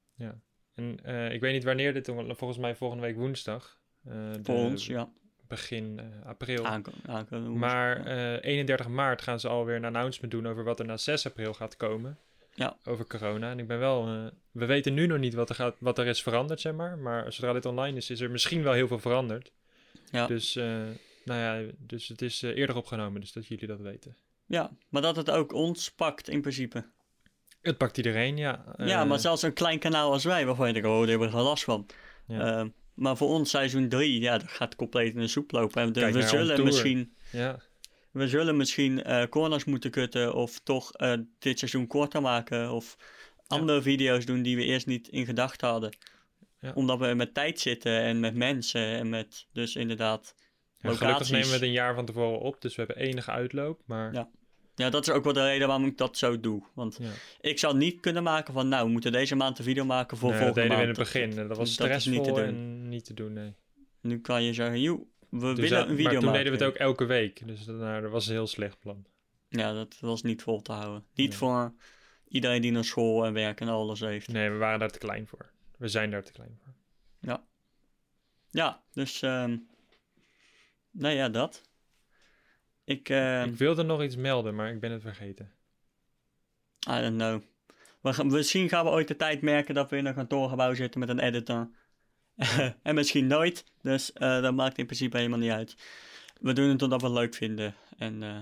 En 0.75 1.05
eh, 1.05 1.33
ik 1.33 1.41
weet 1.41 1.53
niet 1.53 1.65
wanneer 1.65 1.93
dit, 1.93 2.07
volgens 2.29 2.59
mij 2.59 2.75
volgende 2.77 3.03
week 3.03 3.17
woensdag. 3.17 3.79
eh, 4.05 4.31
Voor 4.43 4.55
ons, 4.57 4.87
ja. 4.87 5.09
Begin 5.49 6.01
april. 6.25 6.65
Aanko- 6.67 6.93
aankomende 7.07 7.51
Maar 7.51 7.95
woensdag, 7.97 8.15
ja. 8.17 8.37
eh 8.41 8.51
31 8.51 8.89
maart 8.89 9.23
gaan 9.23 9.41
ze 9.41 9.49
alweer 9.49 9.77
een 9.77 9.85
announcement 9.85 10.33
doen 10.33 10.47
over 10.47 10.65
wat 10.65 10.79
er 10.81 10.87
na 10.87 10.97
6 10.97 11.27
april 11.27 11.55
gaat 11.55 11.77
komen. 11.77 12.19
Ja. 12.55 12.79
Over 12.85 13.07
corona. 13.07 13.51
En 13.51 13.59
ik 13.59 13.67
ben 13.67 13.79
wel. 13.79 14.07
eh, 14.07 14.27
we 14.51 14.67
weten 14.67 14.95
nu 14.95 15.07
nog 15.07 15.19
niet 15.19 15.35
wat 15.35 15.49
er, 15.49 15.55
gaat, 15.55 15.77
wat 15.79 15.99
er 15.99 16.07
is 16.07 16.23
veranderd, 16.23 16.61
zeg 16.61 16.73
maar. 16.73 16.99
Maar 16.99 17.33
zodra 17.33 17.53
dit 17.53 17.67
online 17.67 17.97
is, 17.97 18.11
is 18.11 18.21
er 18.21 18.31
misschien 18.31 18.63
wel 18.63 18.73
heel 18.73 18.89
veel 18.89 18.99
veranderd. 18.99 19.53
Ja. 20.11 20.27
Dus, 20.27 20.57
eh, 20.57 20.67
nou 21.25 21.41
ja, 21.41 21.73
dus 21.79 22.09
het 22.09 22.23
is 22.23 22.43
eh, 22.43 22.57
eerder 22.57 22.77
opgenomen, 22.77 23.21
dus 23.21 23.33
dat 23.33 23.47
jullie 23.47 23.67
dat 23.67 23.81
weten. 23.81 24.17
ja, 24.47 24.71
maar 24.89 25.03
dat 25.03 25.17
het 25.17 25.31
ook 25.31 25.53
ons 25.53 25.93
pakt 25.93 26.29
in 26.29 26.41
principe. 26.41 26.85
Het 27.61 27.79
pakt 27.79 27.97
iedereen, 27.97 28.37
ja. 28.37 28.75
ja, 28.77 29.05
maar 29.05 29.19
zelfs 29.19 29.43
een 29.43 29.53
klein 29.53 29.79
kanaal 29.79 30.13
als 30.13 30.25
wij, 30.25 30.47
waarvan 30.47 30.67
je 30.67 30.73
denkt, 30.73 30.89
oh, 30.89 30.99
daar 30.99 31.09
hebben 31.09 31.29
we 31.29 31.35
geen 31.35 31.43
last 31.43 31.65
van. 31.65 31.87
Ja. 32.27 32.69
Maar 32.95 33.17
voor 33.17 33.29
ons 33.29 33.51
seizoen 33.51 33.89
3, 33.89 34.21
ja, 34.21 34.39
dat 34.39 34.49
gaat 34.49 34.77
compleet 34.77 35.15
in 35.15 35.21
de 35.21 35.27
soep 35.27 35.51
lopen. 35.51 35.83
En 35.83 36.13
we, 36.13 36.23
zullen 36.23 36.65
misschien, 36.65 37.15
ja. 37.31 37.59
We 38.15 38.29
zullen 38.29 38.57
misschien 38.57 39.03
eh, 39.03 39.27
corners 39.27 39.65
moeten 39.65 39.91
kutten 39.91 40.35
of 40.35 40.59
toch 40.59 40.93
eh, 40.93 41.13
dit 41.39 41.59
seizoen 41.59 41.87
korter 41.87 42.23
maken. 42.23 42.71
Of 42.73 42.97
andere 43.47 43.83
video's 43.83 44.25
doen 44.27 44.43
die 44.43 44.57
we 44.57 44.65
eerst 44.65 44.87
niet 44.87 45.09
in 45.09 45.25
gedachten 45.25 45.69
hadden. 45.69 45.97
Ja. 46.61 46.73
Omdat 46.75 46.99
we 46.99 47.15
met 47.15 47.35
tijd 47.35 47.61
zitten 47.61 48.01
en 48.01 48.21
met 48.21 48.35
mensen 48.35 48.83
en 48.87 49.09
met 49.09 49.47
dus 49.53 49.77
inderdaad 49.77 50.35
Ja, 50.37 50.45
gelukkig 50.81 51.07
locaties. 51.07 51.31
nemen 51.31 51.47
we 51.49 51.53
het 51.55 51.63
een 51.63 51.73
jaar 51.73 51.95
van 51.95 52.05
tevoren 52.07 52.39
op, 52.41 52.61
dus 52.61 52.77
we 52.77 52.83
hebben 52.87 53.05
enige 53.05 53.31
uitloop. 53.31 53.83
Maar 53.87 54.13
Ja. 54.13 54.29
Ja, 54.77 54.91
dat 54.91 55.07
is 55.09 55.15
ook 55.15 55.25
wel 55.25 55.33
de 55.33 55.43
reden 55.45 55.67
waarom 55.67 55.87
ik 55.87 55.97
dat 55.99 56.19
zo 56.19 56.41
doe. 56.41 56.63
Want 56.75 56.97
Ja. 57.01 57.11
ik 57.41 57.59
zou 57.59 57.77
niet 57.77 58.01
kunnen 58.01 58.23
maken 58.23 58.55
van, 58.55 58.69
nou, 58.69 58.85
we 58.87 58.91
moeten 58.93 59.13
deze 59.13 59.35
maand 59.37 59.59
een 59.59 59.65
video 59.65 59.85
maken 59.85 60.17
voor 60.17 60.31
Nee, 60.31 60.39
dat 60.39 60.47
volgende 60.55 60.69
deden 60.69 60.85
we 60.87 60.93
in 60.93 60.95
maand. 60.95 61.11
het 61.23 61.33
begin. 61.37 61.49
Dat 61.49 61.57
was 61.57 61.77
dat 61.77 61.87
stressvol 61.87 62.13
niet 62.13 62.25
te 62.25 62.31
doen. 62.33 62.45
en 62.45 62.89
niet 62.89 63.05
te 63.05 63.15
doen, 63.15 63.33
nee. 63.33 63.55
Nu 64.01 64.21
kan 64.21 64.43
je 64.43 64.53
zeggen, 64.53 64.81
joh, 64.81 65.07
we 65.41 65.53
Dus 65.55 65.71
willen 65.71 65.89
een 65.89 65.97
video 65.97 66.05
maar 66.05 66.13
toen 66.13 66.25
maken. 66.25 66.45
deden 66.45 66.59
we 66.59 66.65
het 66.65 66.75
ook 66.75 66.81
elke 66.81 67.05
week. 67.05 67.47
Dus 67.47 67.65
dat, 67.65 67.77
nou, 67.77 68.03
dat 68.03 68.11
was 68.11 68.27
een 68.27 68.33
heel 68.33 68.47
slecht 68.47 68.79
plan. 68.81 69.07
Ja, 69.49 69.73
dat 69.73 69.97
was 70.01 70.23
niet 70.23 70.43
vol 70.43 70.63
te 70.63 70.73
houden. 70.73 71.05
Niet 71.15 71.29
Nee. 71.29 71.39
voor 71.39 71.75
iedereen 72.29 72.63
die 72.63 72.73
naar 72.73 72.85
school 72.85 73.25
en 73.27 73.33
werk 73.33 73.61
en 73.61 73.69
alles 73.69 74.01
heeft. 74.01 74.29
Nee, 74.29 74.51
we 74.51 74.57
waren 74.57 74.79
daar 74.79 74.91
te 74.91 74.99
klein 74.99 75.27
voor. 75.27 75.51
We 75.79 75.89
zijn 75.89 76.11
daar 76.11 76.23
te 76.25 76.33
klein 76.33 76.59
voor. 76.63 76.73
Ja, 78.51 78.83
dus, 78.93 79.23
ehm 79.23 79.57
nou 80.91 81.15
ja, 81.15 81.29
dat. 81.29 81.63
Ik, 82.85 83.09
ehm 83.09 83.49
ik 83.49 83.55
wilde 83.57 83.83
nog 83.83 84.03
iets 84.03 84.17
melden, 84.17 84.55
maar 84.55 84.71
ik 84.71 84.81
ben 84.81 84.91
het 84.91 85.03
vergeten. 85.03 85.53
I 86.89 87.01
don't 87.01 87.17
know. 87.17 87.43
We 88.01 88.13
gaan, 88.13 88.27
misschien 88.27 88.69
gaan 88.69 88.85
we 88.85 88.91
ooit 88.91 89.09
de 89.09 89.17
tijd 89.17 89.43
merken 89.43 89.75
dat 89.75 89.91
we 89.91 89.97
in 89.97 90.07
een 90.07 90.15
kantoorgebouw 90.15 90.75
zitten 90.75 91.01
met 91.01 91.09
een 91.09 91.19
editor. 91.19 91.69
en 92.83 92.95
misschien 92.95 93.27
nooit. 93.27 93.65
Dus 93.83 94.13
eh, 94.13 94.43
dat 94.43 94.55
maakt 94.55 94.79
in 94.79 94.87
principe 94.87 95.17
helemaal 95.17 95.39
niet 95.39 95.51
uit. 95.51 95.77
We 96.41 96.53
doen 96.53 96.69
het 96.69 96.83
omdat 96.83 97.01
we 97.01 97.07
het 97.07 97.17
leuk 97.17 97.35
vinden. 97.35 97.75
En 97.99 98.23
eh, 98.23 98.41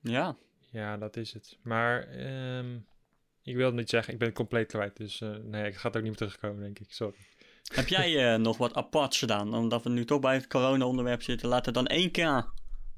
ja, 0.00 0.36
Ja, 0.70 0.96
dat 0.96 1.16
is 1.16 1.32
het. 1.32 1.58
Maar 1.62 2.02
ehm, 2.08 2.74
ik 3.42 3.56
wil 3.56 3.66
het 3.66 3.74
niet 3.74 3.90
zeggen. 3.90 4.12
Ik 4.12 4.18
ben 4.18 4.28
het 4.28 4.36
compleet 4.36 4.66
kwijt. 4.66 4.96
Dus 4.96 5.20
eh, 5.20 5.30
nee, 5.42 5.66
ik 5.66 5.74
ga 5.74 5.86
het 5.86 5.96
ook 5.96 6.02
niet 6.02 6.20
meer 6.20 6.28
terugkomen, 6.28 6.62
denk 6.62 6.78
ik. 6.78 6.92
Sorry. 6.92 7.16
heb 7.74 7.88
jij 7.88 8.36
nog 8.36 8.56
wat 8.56 8.74
aparts 8.74 9.18
gedaan? 9.18 9.54
Omdat 9.54 9.82
we 9.82 9.90
nu 9.90 10.04
toch 10.04 10.20
bij 10.20 10.34
het 10.34 10.46
corona-onderwerp 10.46 11.22
zitten. 11.22 11.48
We 11.48 11.54
het 11.54 11.74
dan 11.74 11.86
één 11.86 12.10
keer 12.10 12.52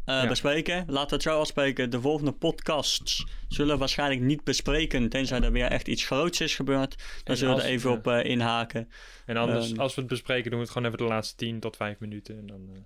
eh, 0.06 0.14
Ja. 0.22 0.28
bespreken. 0.28 0.84
Laten 0.88 1.08
we 1.08 1.14
het 1.14 1.22
zo 1.22 1.38
afspreken. 1.40 1.90
De 1.90 2.00
volgende 2.00 2.32
podcasts 2.32 3.24
zullen 3.48 3.72
we 3.72 3.78
waarschijnlijk 3.78 4.20
niet 4.20 4.44
bespreken. 4.44 5.08
Tenzij 5.08 5.40
er 5.40 5.52
weer 5.52 5.66
echt 5.70 5.88
iets 5.88 6.04
groots 6.06 6.40
is 6.40 6.54
gebeurd. 6.54 6.96
Dan 6.98 7.06
En 7.24 7.36
zullen 7.36 7.56
we 7.56 7.62
er 7.62 7.68
even 7.68 7.90
op 7.90 8.06
eh, 8.06 8.24
inhaken. 8.24 8.88
En 9.26 9.36
anders, 9.36 9.70
Ehm. 9.70 9.80
als 9.80 9.94
we 9.94 10.00
het 10.00 10.10
bespreken, 10.10 10.50
doen 10.50 10.58
we 10.58 10.64
het 10.64 10.72
gewoon 10.72 10.88
even 10.92 11.06
de 11.06 11.12
laatste 11.12 11.36
10 11.36 11.60
tot 11.60 11.76
5 11.76 11.98
minuten. 11.98 12.38
En 12.38 12.46
dan, 12.46 12.68
eh, 12.74 12.80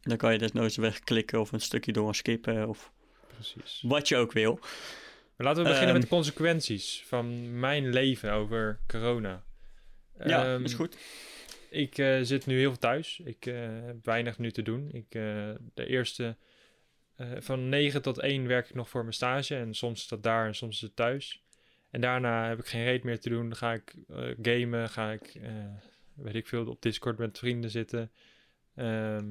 Dan 0.00 0.16
kan 0.16 0.32
je 0.32 0.38
dus 0.38 0.52
nooit 0.52 0.74
wegklikken 0.76 1.40
of 1.40 1.52
een 1.52 1.60
stukje 1.60 1.92
doorskippen. 1.92 2.68
Of 2.68 2.92
precies. 3.34 3.82
wat 3.86 4.08
je 4.08 4.16
ook 4.16 4.32
wil. 4.32 4.58
Maar 5.36 5.46
laten 5.46 5.62
we 5.62 5.68
beginnen 5.68 5.82
Ehm. 5.92 5.92
met 5.92 6.02
de 6.02 6.14
consequenties 6.16 7.02
van 7.06 7.58
mijn 7.60 7.88
leven 7.92 8.32
over 8.32 8.80
corona. 8.86 9.42
Ja, 10.24 10.54
Ehm, 10.54 10.64
is 10.64 10.74
goed. 10.74 10.96
Ik 11.70 11.94
zit 12.22 12.46
nu 12.46 12.58
heel 12.58 12.68
veel 12.68 12.78
thuis. 12.78 13.20
Ik 13.24 13.44
heb 13.44 14.04
weinig 14.04 14.38
nu 14.38 14.50
te 14.50 14.62
doen. 14.62 14.88
Ik, 14.92 15.10
de 15.74 15.86
eerste 15.86 16.36
eh, 17.22 17.40
van 17.40 17.68
9 17.68 18.02
tot 18.02 18.18
1 18.18 18.46
werk 18.46 18.68
ik 18.68 18.74
nog 18.74 18.88
voor 18.88 19.00
mijn 19.00 19.14
stage. 19.14 19.56
En 19.56 19.74
soms 19.74 20.00
is 20.00 20.08
dat 20.08 20.22
daar 20.22 20.46
en 20.46 20.54
soms 20.54 20.74
is 20.74 20.80
het 20.80 20.96
thuis. 20.96 21.44
En 21.90 22.00
daarna 22.00 22.48
heb 22.48 22.58
ik 22.58 22.66
geen 22.66 22.84
reet 22.84 23.04
meer 23.04 23.20
te 23.20 23.28
doen. 23.28 23.48
Dan 23.48 23.56
ga 23.56 23.72
ik 23.72 23.94
eh, 24.08 24.28
gamen, 24.42 24.88
ga 24.88 25.10
ik, 25.12 25.34
eh, 25.34 25.50
weet 26.14 26.34
ik 26.34 26.46
veel, 26.46 26.66
op 26.66 26.82
Discord 26.82 27.18
met 27.18 27.38
vrienden 27.38 27.70
zitten. 27.70 28.10
Ehm, 28.74 29.24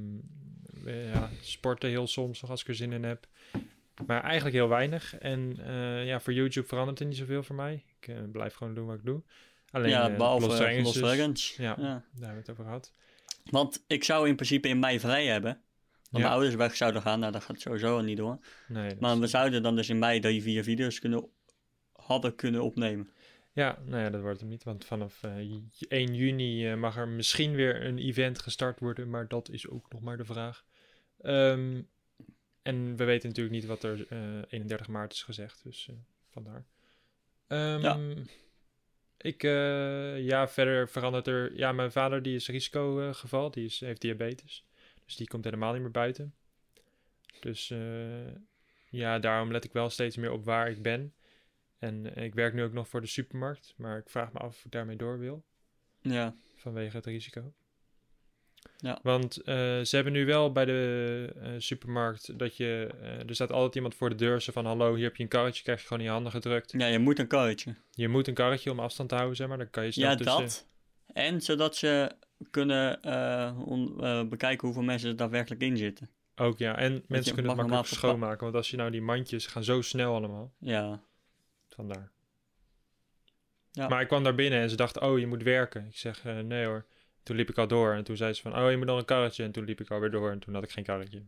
eh, 0.85 1.13
ja, 1.13 1.29
sporten 1.41 1.89
heel 1.89 2.07
soms 2.07 2.41
nog 2.41 2.49
als 2.49 2.61
ik 2.61 2.67
er 2.67 2.75
zin 2.75 2.91
in 2.91 3.03
heb. 3.03 3.27
Maar 4.05 4.23
eigenlijk 4.23 4.55
heel 4.55 4.69
weinig. 4.69 5.17
En 5.17 5.55
ja, 6.05 6.19
voor 6.19 6.33
YouTube 6.33 6.67
verandert 6.67 6.99
er 6.99 7.05
niet 7.05 7.17
zoveel 7.17 7.43
voor 7.43 7.55
mij. 7.55 7.83
Ik 7.99 8.31
blijf 8.31 8.53
gewoon 8.53 8.73
doen 8.73 8.85
wat 8.85 8.95
ik 8.97 9.05
doe. 9.05 9.23
Alleen 9.71 9.89
ja, 9.89 10.09
eh, 10.09 10.17
behalve 10.17 10.47
dus- 10.47 11.55
ja, 11.55 11.63
Ja. 11.63 11.75
daar 11.77 12.03
hebben 12.11 12.29
we 12.29 12.39
het 12.39 12.49
over 12.49 12.63
gehad. 12.63 12.93
Want 13.43 13.83
ik 13.87 14.03
zou 14.03 14.27
in 14.27 14.35
principe 14.35 14.67
in 14.67 14.79
mei 14.79 14.99
vrij 14.99 15.25
hebben. 15.25 15.61
Want 16.12 16.24
Ja. 16.24 16.30
mijn 16.30 16.32
ouders 16.41 16.55
weg 16.55 16.76
zouden 16.76 17.01
gaan. 17.01 17.20
Nou, 17.20 17.32
dat 17.32 17.43
gaat 17.43 17.59
sowieso 17.59 17.95
al 17.97 18.03
niet 18.03 18.18
door. 18.18 18.39
Nee, 18.68 18.95
Maar 18.99 19.20
we 19.20 19.28
zouden 19.28 19.64
dan 19.64 19.76
dus 19.76 19.89
in 19.89 19.99
mei 19.99 20.20
die 20.20 20.41
vier 20.41 20.64
video's 20.64 20.99
kunnen, 20.99 21.30
hadden 21.93 22.36
kunnen 22.36 22.62
opnemen. 22.64 23.09
Ja, 23.53 23.80
nou 23.86 24.03
ja, 24.03 24.09
dat 24.09 24.22
wordt 24.22 24.39
hem 24.39 24.49
niet. 24.49 24.64
Want 24.64 24.86
vanaf 24.86 25.24
eh, 25.24 25.41
j- 25.41 25.86
1 25.88 26.14
juni 26.16 26.68
eh, 26.68 26.76
mag 26.78 26.97
er 26.97 27.07
misschien 27.07 27.55
weer 27.55 27.86
een 27.86 27.97
event 27.97 28.39
gestart 28.39 28.80
worden. 28.80 29.09
Maar 29.09 29.28
dat 29.28 29.49
is 29.49 29.68
ook 29.70 29.91
nog 29.91 30.01
maar 30.01 30.18
de 30.18 30.26
vraag. 30.26 30.66
Ehm, 31.22 31.82
en 32.62 32.95
we 32.95 33.03
weten 33.03 33.28
natuurlijk 33.28 33.55
niet 33.55 33.66
wat 33.66 33.84
er 33.84 34.05
eh 34.09 34.20
31 34.49 34.88
maart 34.88 35.14
is 35.14 35.24
gezegd. 35.24 35.64
Dus 35.64 35.88
eh, 35.89 35.95
vandaar. 36.30 36.66
Ehm, 37.47 37.82
Ja. 37.82 37.99
Ik, 39.18 39.43
eh, 39.43 40.20
ja, 40.26 40.47
verder 40.47 40.89
verandert 40.89 41.28
er... 41.28 41.55
Ja, 41.57 41.72
mijn 41.72 41.91
vader 41.91 42.22
die 42.22 42.36
is 42.36 42.47
risicogeval. 42.47 43.51
Die 43.51 43.66
is, 43.66 43.80
heeft 43.80 44.01
diabetes. 44.01 44.66
Dus 45.12 45.20
die 45.20 45.30
komt 45.30 45.43
helemaal 45.43 45.74
niet 45.74 45.82
meer 45.82 45.91
buiten. 45.91 46.34
Dus 47.39 47.70
eh, 47.70 48.34
ja, 48.89 49.20
daarom 49.20 49.51
let 49.51 49.64
ik 49.64 49.74
wel 49.74 49.89
steeds 49.89 50.16
meer 50.16 50.32
op 50.32 50.45
waar 50.45 50.70
ik 50.70 50.82
ben. 50.82 51.14
En 51.80 52.16
eh, 52.16 52.24
ik 52.24 52.34
werk 52.34 52.53
nu 52.53 52.64
ook 52.64 52.74
nog 52.74 52.88
voor 52.88 53.01
de 53.01 53.07
supermarkt, 53.07 53.74
maar 53.78 53.97
ik 53.97 54.09
vraag 54.09 54.32
me 54.32 54.39
af 54.39 54.47
of 54.47 54.66
ik 54.66 54.72
daarmee 54.72 54.95
door 54.95 55.20
wil, 55.20 55.45
Ja, 56.01 56.36
vanwege 56.55 56.95
het 56.95 57.05
risico. 57.05 57.53
Ja. 58.78 58.99
Want 59.03 59.38
eh, 59.38 59.55
ze 59.82 59.95
hebben 59.95 60.14
nu 60.14 60.26
wel 60.26 60.51
bij 60.51 60.66
de 60.66 61.55
supermarkt 61.57 62.39
dat 62.39 62.57
je, 62.57 62.88
er 63.28 63.36
staat 63.36 63.51
altijd 63.51 63.76
iemand 63.76 63.95
voor 63.95 64.09
de 64.09 64.16
deur, 64.16 64.41
zo 64.41 64.51
van 64.51 64.66
hallo, 64.66 64.95
hier 64.95 65.03
heb 65.03 65.16
je 65.16 65.24
een 65.24 65.30
karretje, 65.30 65.64
krijg 65.64 65.80
je 65.80 65.88
gewoon 65.88 66.01
in 66.01 66.07
je 66.07 66.14
handen 66.14 66.32
gedrukt. 66.32 66.72
ja 66.72 66.86
je 66.86 66.99
moet 66.99 67.20
een 67.20 67.28
karretje. 67.28 67.76
Je 67.91 68.07
moet 68.07 68.28
een 68.28 68.34
karretje 68.34 68.72
om 68.72 68.80
afstand 68.80 69.09
te 69.09 69.16
houden, 69.16 69.38
zeg 69.38 69.47
maar, 69.47 69.57
dan 69.57 69.70
kan 69.70 69.86
je 69.86 69.91
snel 69.91 70.09
Ja, 70.09 70.16
tussen... 70.16 70.41
dat. 70.41 70.70
En 71.14 71.41
zodat 71.41 71.76
ze 71.76 72.12
kunnen 72.51 73.01
eh, 73.01 73.59
on- 73.66 74.03
eh, 74.03 74.24
bekijken 74.28 74.68
hoeveel 74.68 74.84
mensen 74.86 75.09
er 75.09 75.16
daadwerkelijk 75.16 75.62
in 75.62 75.78
zitten. 75.78 76.09
Ook 76.36 76.57
ja, 76.57 76.78
en 76.78 77.03
mensen 77.07 77.34
kunnen 77.34 77.51
het 77.51 77.62
makkelijk 77.62 77.88
schoonmaken, 77.88 78.43
want 78.43 78.55
als 78.55 78.70
je 78.70 78.78
nou 78.78 78.91
die 78.91 79.01
mandjes 79.01 79.45
gaan 79.47 79.64
zo 79.64 79.82
snel 79.82 80.16
allemaal, 80.16 80.53
Ja, 80.59 81.01
vandaar. 81.70 82.12
Ja. 83.72 83.88
Maar 83.88 84.01
ik 84.01 84.07
kwam 84.07 84.24
daar 84.24 84.36
binnen 84.36 84.59
en 84.59 84.70
ze 84.70 84.76
dachten, 84.76 85.01
oh, 85.01 85.20
je 85.20 85.28
moet 85.28 85.43
werken. 85.43 85.86
Ik 85.88 85.97
zeg, 85.97 86.26
eh, 86.26 86.39
nee 86.39 86.66
hoor. 86.66 86.86
Toen 87.24 87.36
liep 87.36 87.49
ik 87.49 87.57
al 87.57 87.68
door 87.68 87.93
en 87.93 88.03
toen 88.03 88.18
zei 88.18 88.34
ze 88.34 88.41
van, 88.41 88.57
oh, 88.57 88.70
je 88.70 88.78
moet 88.78 88.86
nog 88.86 88.97
een 88.99 89.05
karretje. 89.05 89.43
En 89.43 89.51
toen 89.51 89.66
liep 89.66 89.80
ik 89.82 89.89
alweer 89.91 90.12
door 90.12 90.32
en 90.32 90.39
toen 90.39 90.53
had 90.53 90.64
ik 90.64 90.72
geen 90.72 90.84
karretje. 90.84 91.24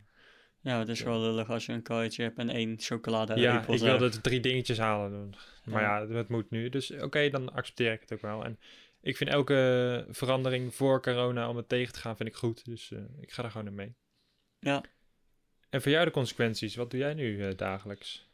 ja 0.61 0.79
het 0.79 0.87
is 0.89 0.99
Ja. 0.99 1.05
wel 1.05 1.19
lullig 1.19 1.49
als 1.49 1.65
je 1.65 1.71
een 1.73 1.81
karretje 1.81 2.23
hebt 2.23 2.37
en 2.37 2.49
één 2.49 2.75
chocolade 2.79 3.35
ja, 3.39 3.67
ik 3.67 3.79
wilde 3.79 4.09
de 4.09 4.21
drie 4.21 4.39
dingetjes 4.39 4.77
halen. 4.77 5.33
Maar 5.65 5.81
Ja. 5.81 5.97
ja, 5.99 6.07
het 6.07 6.27
moet 6.29 6.49
nu. 6.49 6.69
Dus 6.69 6.91
oké, 6.91 7.29
dan 7.29 7.53
accepteer 7.53 7.91
ik 7.93 7.99
het 8.01 8.13
ook 8.13 8.21
wel. 8.21 8.43
En 8.45 8.59
ik 9.03 9.17
vind 9.17 9.29
elke 9.29 10.05
verandering 10.09 10.75
voor 10.75 11.01
corona 11.01 11.49
om 11.49 11.57
het 11.57 11.69
tegen 11.69 11.93
te 11.93 11.99
gaan, 11.99 12.15
vind 12.17 12.29
ik 12.29 12.35
goed. 12.35 12.65
Dus 12.65 12.91
eh, 12.91 12.99
ik 13.19 13.31
ga 13.31 13.43
er 13.43 13.51
gewoon 13.51 13.67
in 13.67 13.75
mee. 13.75 13.95
Ja. 14.59 14.83
En 15.69 15.81
voor 15.81 15.91
jou 15.91 16.05
de 16.05 16.11
consequenties, 16.11 16.75
wat 16.75 16.91
doe 16.91 16.99
jij 16.99 17.13
nu 17.13 17.47
eh, 17.47 17.55
dagelijks? 17.55 18.31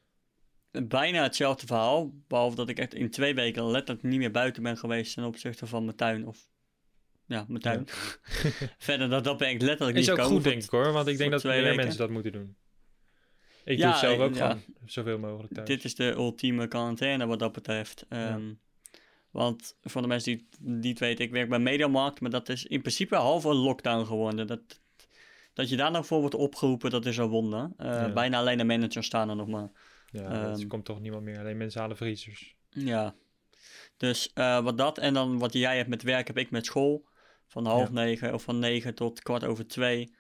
Bijna 0.72 1.24
hetzelfde 1.24 1.68
verhaal, 1.68 2.14
behalve 2.28 2.56
dat 2.56 2.70
ik 2.70 2.80
echt 2.80 2.94
in 2.94 3.10
twee 3.10 3.36
weken 3.36 3.72
letterlijk 3.72 4.08
niet 4.08 4.20
meer 4.20 4.32
buiten 4.32 4.64
ben 4.64 4.78
geweest 4.78 5.14
ten 5.14 5.24
opzichte 5.24 5.68
van 5.68 5.86
mijn 5.86 5.98
tuin. 5.98 6.28
Of 6.28 6.50
ja, 7.26 7.46
mijn 7.48 7.62
tuin. 7.62 7.88
Verder 8.78 9.10
dat, 9.10 9.24
dat 9.24 9.38
ben 9.38 9.50
ik 9.50 9.62
letterlijk 9.62 9.98
Is 9.98 10.04
niet 10.08 10.12
ook 10.12 10.22
gekomen 10.22 10.42
goed, 10.42 10.52
denk 10.52 10.64
ik 10.64 10.70
hoor. 10.70 10.92
Want 10.92 11.08
ik 11.08 11.18
denk 11.18 11.32
dat 11.32 11.44
meer 11.44 11.62
weken. 11.62 11.76
mensen 11.76 11.98
dat 11.98 12.10
moeten 12.10 12.32
doen. 12.32 12.56
Ik 13.64 13.78
Ja, 13.78 13.84
doe 13.84 13.92
het 13.92 14.00
zelf 14.00 14.20
ook 14.20 14.36
ja. 14.36 14.48
gewoon 14.48 14.64
zoveel 14.86 15.20
mogelijk 15.20 15.54
thuis. 15.54 15.68
Dit 15.68 15.84
is 15.84 15.96
de 15.96 16.12
ultieme 16.12 16.68
quarantaine 16.68 17.26
wat 17.26 17.40
dat 17.40 17.52
betreft. 17.52 18.06
Ehm, 18.10 18.54
Want 19.32 19.76
voor 19.82 20.02
de 20.02 20.08
mensen 20.08 20.32
die 20.34 20.48
het 20.52 20.60
niet 20.60 21.00
weten, 21.00 21.26
ik 21.26 21.32
werk 21.32 21.50
bij 21.50 21.60
Mediamarkt, 21.60 22.22
maar 22.22 22.30
dat 22.30 22.50
is 22.50 22.66
in 22.66 22.80
principe 22.82 23.16
halve 23.16 23.54
lockdown 23.54 24.06
geworden. 24.06 24.48
Dat, 24.48 24.82
dat 25.54 25.70
je 25.70 25.76
daar 25.76 25.92
nog 25.92 26.06
voor 26.06 26.20
wordt 26.20 26.36
opgeroepen, 26.36 26.90
dat 26.90 27.06
is 27.06 27.18
een 27.18 27.28
wonder. 27.28 27.72
Eh, 27.78 27.86
Ja. 27.88 28.14
Bijna 28.14 28.38
alleen 28.40 28.58
de 28.58 28.64
managers 28.64 29.06
staan 29.06 29.30
er 29.30 29.36
nog 29.36 29.48
maar. 29.48 29.70
Ja, 30.12 30.22
er 30.22 30.52
Ehm, 30.52 30.68
komt 30.68 30.86
toch 30.86 31.00
niemand 31.00 31.24
meer. 31.24 31.40
Alleen 31.40 31.58
mensen 31.58 31.82
halen 31.82 31.98
vriezers. 31.98 32.56
Ja. 32.70 33.16
Dus 33.98 34.32
eh, 34.34 34.64
wat 34.64 34.78
dat 34.78 34.98
en 34.98 35.14
dan 35.14 35.38
wat 35.40 35.54
jij 35.54 35.78
hebt 35.78 35.90
met 35.90 36.04
werk, 36.04 36.28
heb 36.28 36.38
ik 36.38 36.52
met 36.52 36.66
school. 36.66 37.08
Van 37.48 37.66
half 37.66 37.88
Ja. 37.88 37.94
negen 37.94 38.34
of 38.34 38.44
van 38.44 38.60
negen 38.60 38.96
tot 38.96 39.22
kwart 39.22 39.44
over 39.44 39.68
twee. 39.68 40.14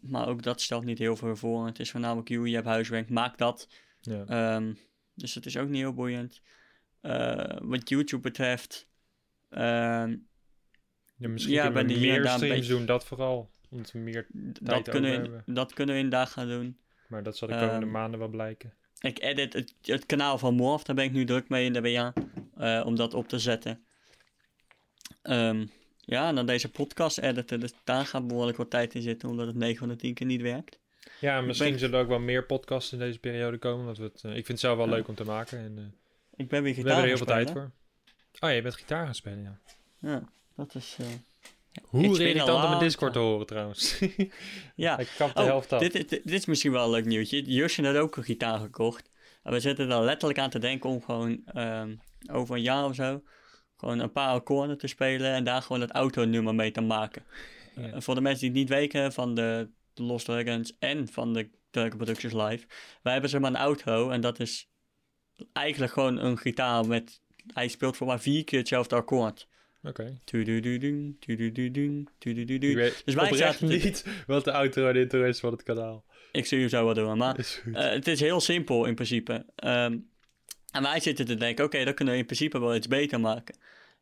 Maar 0.00 0.28
ook 0.28 0.42
dat 0.42 0.60
stelt 0.60 0.84
niet 0.84 0.98
heel 0.98 1.16
veel 1.16 1.36
voor. 1.36 1.66
Het 1.66 1.78
is 1.78 1.90
voornamelijk 1.90 2.28
you, 2.28 2.48
je 2.48 2.54
hebt 2.54 2.66
huiswerk, 2.66 3.10
maak 3.10 3.38
dat. 3.38 3.68
Ja. 4.00 4.24
Ehm, 4.26 4.74
dus 5.14 5.34
het 5.34 5.46
is 5.46 5.56
ook 5.56 5.68
niet 5.68 5.80
heel 5.80 5.92
boeiend. 5.94 6.40
Eh, 7.08 7.56
wat 7.62 7.88
YouTube 7.88 8.22
betreft, 8.22 8.88
ehm, 9.48 10.16
ja 11.16 11.28
misschien 11.28 11.54
ja, 11.54 11.70
kunnen 11.70 11.86
we 11.94 12.00
meer 12.00 12.28
streams 12.28 12.66
doen, 12.66 12.86
dat 12.86 13.04
vooral. 13.04 13.50
Omdat 13.70 13.92
we 13.92 13.98
meer... 13.98 14.26
dat, 14.32 14.64
Tijd 14.64 14.88
kunnen 14.88 15.10
over 15.10 15.22
we, 15.30 15.36
hebben. 15.36 15.54
dat 15.54 15.72
kunnen 15.72 15.94
we 15.94 16.00
inderdaad 16.00 16.28
gaan 16.30 16.48
doen. 16.48 16.78
Maar 17.08 17.22
dat 17.22 17.36
zal 17.36 17.48
de 17.48 17.54
komende 17.54 17.80
Ehm, 17.86 17.90
maanden 17.90 18.18
wel 18.18 18.28
blijken. 18.28 18.74
Ik 19.00 19.20
edit 19.22 19.52
het, 19.52 19.74
het 19.82 20.06
kanaal 20.06 20.38
van 20.38 20.54
Morf, 20.54 20.82
daar 20.82 20.96
ben 20.96 21.04
ik 21.04 21.12
nu 21.12 21.24
druk 21.24 21.48
mee 21.48 21.64
in 21.64 21.72
de 21.72 21.80
WA, 21.80 22.12
eh, 22.56 22.86
om 22.86 22.96
dat 22.96 23.14
op 23.14 23.28
te 23.28 23.38
zetten. 23.38 23.84
Ehm, 25.22 25.66
ja, 26.00 26.28
en 26.28 26.34
dan 26.34 26.46
deze 26.46 26.70
podcast 26.70 27.18
editen, 27.18 27.60
dus 27.60 27.72
daar 27.84 28.06
gaat 28.06 28.26
behoorlijk 28.26 28.56
wat 28.56 28.70
tijd 28.70 28.94
in 28.94 29.02
zitten, 29.02 29.28
omdat 29.28 29.46
het 29.46 29.56
9 29.56 29.78
van 29.78 29.88
de 29.88 29.96
10 29.96 30.14
keer 30.14 30.26
niet 30.26 30.40
werkt. 30.42 30.78
Ja, 31.20 31.40
misschien 31.40 31.78
zullen 31.78 31.94
er 31.94 32.02
ook 32.02 32.08
wel 32.08 32.18
meer 32.18 32.46
podcasts 32.46 32.92
in 32.92 32.98
deze 32.98 33.18
periode 33.18 33.58
komen. 33.58 33.84
Want 33.84 33.98
we 33.98 34.04
het, 34.04 34.24
eh, 34.24 34.30
ik 34.30 34.34
vind 34.34 34.48
het 34.48 34.60
zelf 34.60 34.76
wel 34.76 34.86
Ja. 34.86 34.92
leuk 34.92 35.08
om 35.08 35.14
te 35.14 35.24
maken. 35.24 35.58
En, 35.58 35.94
Ik 36.38 36.48
ben 36.48 36.62
weer 36.62 36.74
we 36.74 36.80
gitaar 36.80 36.84
hebben 36.84 37.02
er 37.10 37.16
heel 37.16 37.16
veel 37.26 37.26
tijd 37.26 37.50
voor. 37.50 37.70
Oh, 38.40 38.54
je 38.54 38.62
bent 38.62 38.74
gitaar 38.74 39.04
gaan 39.04 39.14
spelen, 39.14 39.42
ja. 39.42 39.58
Ja, 39.98 40.22
dat 40.56 40.74
is... 40.74 40.96
eh, 41.00 41.06
Hoe 41.82 42.04
irritant 42.20 42.62
om 42.64 42.68
mijn 42.68 42.78
Discord 42.78 43.12
te 43.12 43.18
horen 43.18 43.46
trouwens. 43.46 43.98
ja, 44.74 44.98
ik 44.98 45.14
kap 45.16 45.34
de 45.34 45.40
Oh, 45.40 45.46
helft 45.46 45.72
af. 45.72 45.80
dit, 45.80 45.92
dit, 45.92 46.08
dit 46.10 46.26
is 46.32 46.46
misschien 46.46 46.72
wel 46.72 46.84
een 46.84 46.90
leuk 46.90 47.04
nieuwtje. 47.04 47.42
Jusje 47.42 47.86
had 47.86 47.96
ook 47.96 48.16
een 48.16 48.24
gitaar 48.24 48.58
gekocht. 48.58 49.10
En 49.42 49.52
we 49.52 49.60
zitten 49.60 49.90
er 49.90 50.04
letterlijk 50.04 50.38
aan 50.40 50.50
te 50.50 50.58
denken 50.58 50.90
om 50.90 51.02
gewoon 51.02 51.42
ehm, 51.46 51.94
over 52.32 52.54
een 52.56 52.62
jaar 52.62 52.84
of 52.84 52.94
zo... 52.94 53.22
gewoon 53.76 53.98
een 53.98 54.12
paar 54.12 54.32
akkoorden 54.32 54.78
te 54.78 54.86
spelen 54.86 55.32
en 55.34 55.44
daar 55.44 55.62
gewoon 55.62 55.80
het 55.80 55.90
autonummer 55.90 56.54
mee 56.54 56.70
te 56.70 56.80
maken. 56.80 57.22
Ja. 57.76 58.00
Voor 58.00 58.14
de 58.14 58.20
mensen 58.20 58.40
die 58.40 58.48
het 58.48 58.58
niet 58.58 58.68
weten 58.78 59.12
van 59.12 59.34
de, 59.34 59.68
Lost 59.94 60.24
Dragons 60.24 60.76
en 60.78 61.08
van 61.08 61.32
de 61.32 61.50
Dragon 61.70 61.96
Productions 61.96 62.34
Live. 62.34 62.66
Wij 63.02 63.12
hebben 63.12 63.30
zeg 63.30 63.40
maar 63.40 63.50
een 63.50 63.56
outro 63.56 64.10
en 64.10 64.20
dat 64.20 64.40
is 64.40 64.68
eigenlijk 65.52 65.92
gewoon 65.92 66.18
een 66.18 66.38
gitaar 66.38 66.86
met... 66.86 67.20
Hij 67.54 67.68
speelt 67.68 67.96
voor 67.96 68.06
maar 68.06 68.20
vier 68.20 68.44
keer 68.44 68.58
hetzelfde 68.58 68.94
akkoord. 68.94 69.48
Oké. 69.82 70.18
Dus 73.04 73.14
wij 73.14 73.28
zaten 73.36 73.68
te- 73.68 73.74
niet 73.74 74.04
wat 74.26 74.44
de 74.44 74.52
outro 74.52 74.88
en 74.88 74.96
intro 74.96 75.24
is 75.24 75.40
van 75.40 75.52
het 75.52 75.62
kanaal. 75.62 76.04
Ik 76.32 76.46
zie 76.46 76.58
je 76.58 76.68
zo 76.68 76.84
wel 76.84 76.94
doen, 76.94 77.18
maar 77.18 77.34
eh, 77.74 77.90
het 77.90 78.06
is 78.06 78.20
heel 78.20 78.40
simpel 78.40 78.84
in 78.84 78.94
principe. 78.94 79.46
Ehm, 79.56 79.98
en 80.70 80.82
wij 80.82 81.00
zitten 81.00 81.26
te 81.26 81.34
denken, 81.34 81.64
oké, 81.64 81.84
dat 81.84 81.94
kunnen 81.94 82.14
we 82.14 82.20
in 82.20 82.26
principe 82.26 82.60
wel 82.60 82.74
iets 82.76 82.88
beter 82.88 83.20
maken. 83.20 83.56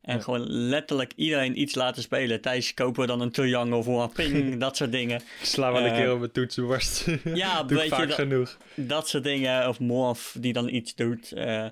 En 0.07 0.17
Ja. 0.17 0.23
gewoon 0.23 0.47
letterlijk 0.51 1.13
iedereen 1.17 1.61
iets 1.61 1.75
laten 1.75 2.03
spelen. 2.03 2.41
Thijs 2.41 2.75
kopen 2.75 3.01
we 3.01 3.07
dan 3.07 3.21
een 3.21 3.31
triangle 3.31 3.83
voor 3.83 4.03
een 4.03 4.13
ping, 4.13 4.57
dat 4.61 4.77
soort 4.77 4.93
dingen. 4.93 5.21
sla 5.43 5.73
wel 5.73 5.81
een 5.85 5.91
eh, 5.91 5.97
keer 5.97 6.13
op 6.13 6.19
mijn 6.19 6.31
toetsenborst. 6.33 7.07
Ja, 7.25 7.63
Doe 7.63 7.77
weet 7.79 7.89
je, 7.89 7.95
vaak 7.95 8.13
genoeg. 8.13 8.57
dat 8.75 9.09
soort 9.09 9.25
dingen. 9.25 9.69
Of 9.69 9.81
Morph 9.81 10.37
die 10.41 10.53
dan 10.53 10.69
iets 10.69 10.95
doet. 10.95 11.33
eh, 11.33 11.65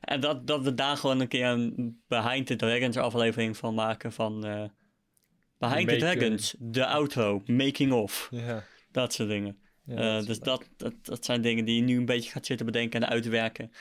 en 0.00 0.20
dat, 0.20 0.46
dat 0.46 0.62
we 0.62 0.74
daar 0.74 0.96
gewoon 0.96 1.20
een 1.20 1.28
keer 1.28 1.46
een 1.46 2.00
Behind 2.08 2.46
the 2.46 2.56
Dragons 2.56 2.96
aflevering 2.96 3.56
van 3.56 3.74
maken. 3.74 4.12
Van 4.12 4.46
eh, 4.46 4.64
Behind 5.58 5.88
the 5.88 5.96
Dragons, 5.96 6.54
de 6.58 6.86
outro, 6.86 7.42
making 7.46 7.92
of. 7.92 8.28
Ja. 8.30 8.64
Dat 8.92 9.12
soort 9.12 9.28
dingen. 9.28 9.58
ja 9.86 9.94
dat 9.96 10.20
is 10.20 10.26
dus 10.26 10.38
dat, 10.38 10.68
dat, 10.76 10.94
dat 11.02 11.24
zijn 11.24 11.42
dingen 11.42 11.64
die 11.64 11.76
je 11.76 11.82
nu 11.82 11.96
een 11.96 12.04
beetje 12.04 12.30
gaat 12.30 12.46
zitten 12.46 12.66
bedenken 12.66 13.02
en 13.02 13.08
uitwerken. 13.08 13.72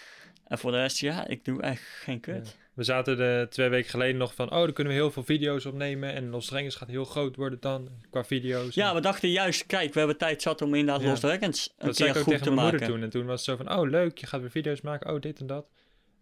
En 0.48 0.58
voor 0.58 0.72
de 0.72 0.78
rest, 0.78 1.00
ja, 1.00 1.28
ik 1.28 1.46
doe 1.46 1.62
echt 1.62 1.84
geen 1.84 2.20
kut. 2.20 2.58
We 2.74 2.84
zaten 2.84 3.20
er 3.20 3.50
twee 3.50 3.70
weken 3.70 3.90
geleden 3.90 4.18
nog 4.18 4.34
van, 4.36 4.52
oh, 4.52 4.60
dan 4.60 4.74
kunnen 4.74 4.94
we 4.94 5.00
heel 5.00 5.12
veel 5.12 5.24
video's 5.24 5.66
opnemen. 5.66 6.14
En 6.14 6.30
Los 6.30 6.46
Drengers 6.46 6.76
gaat 6.76 6.88
heel 6.88 7.06
groot 7.06 7.36
worden 7.36 7.60
dan, 7.60 7.90
qua 8.10 8.24
video's. 8.24 8.76
Ja, 8.76 8.90
En 8.90 8.96
we 8.96 9.02
dachten 9.02 9.30
juist, 9.30 9.66
kijk, 9.66 9.94
we 9.94 10.00
hebben 10.00 10.18
tijd 10.18 10.42
zat 10.42 10.62
om 10.62 10.74
inderdaad 10.76 11.04
Ja. 11.04 11.10
Lost 11.10 11.22
Dragons 11.22 11.74
een 11.78 11.86
dat 11.86 11.96
zei 11.96 12.12
keer 12.12 12.22
ik 12.22 12.28
ook 12.28 12.34
goed 12.34 12.44
tegen 12.44 12.44
te 12.44 12.54
mijn 12.54 12.62
maken. 12.72 12.80
moeder 12.80 12.96
toen. 12.96 13.04
En 13.04 13.10
toen 13.10 13.26
was 13.26 13.46
het 13.46 13.58
zo 13.58 13.64
van, 13.66 13.78
oh, 13.80 13.90
leuk, 13.90 14.18
je 14.18 14.28
gaat 14.28 14.42
weer 14.42 14.52
video's 14.52 14.82
maken. 14.82 15.14
Oh, 15.14 15.22
dit 15.22 15.40
en 15.40 15.48
dat. 15.48 15.66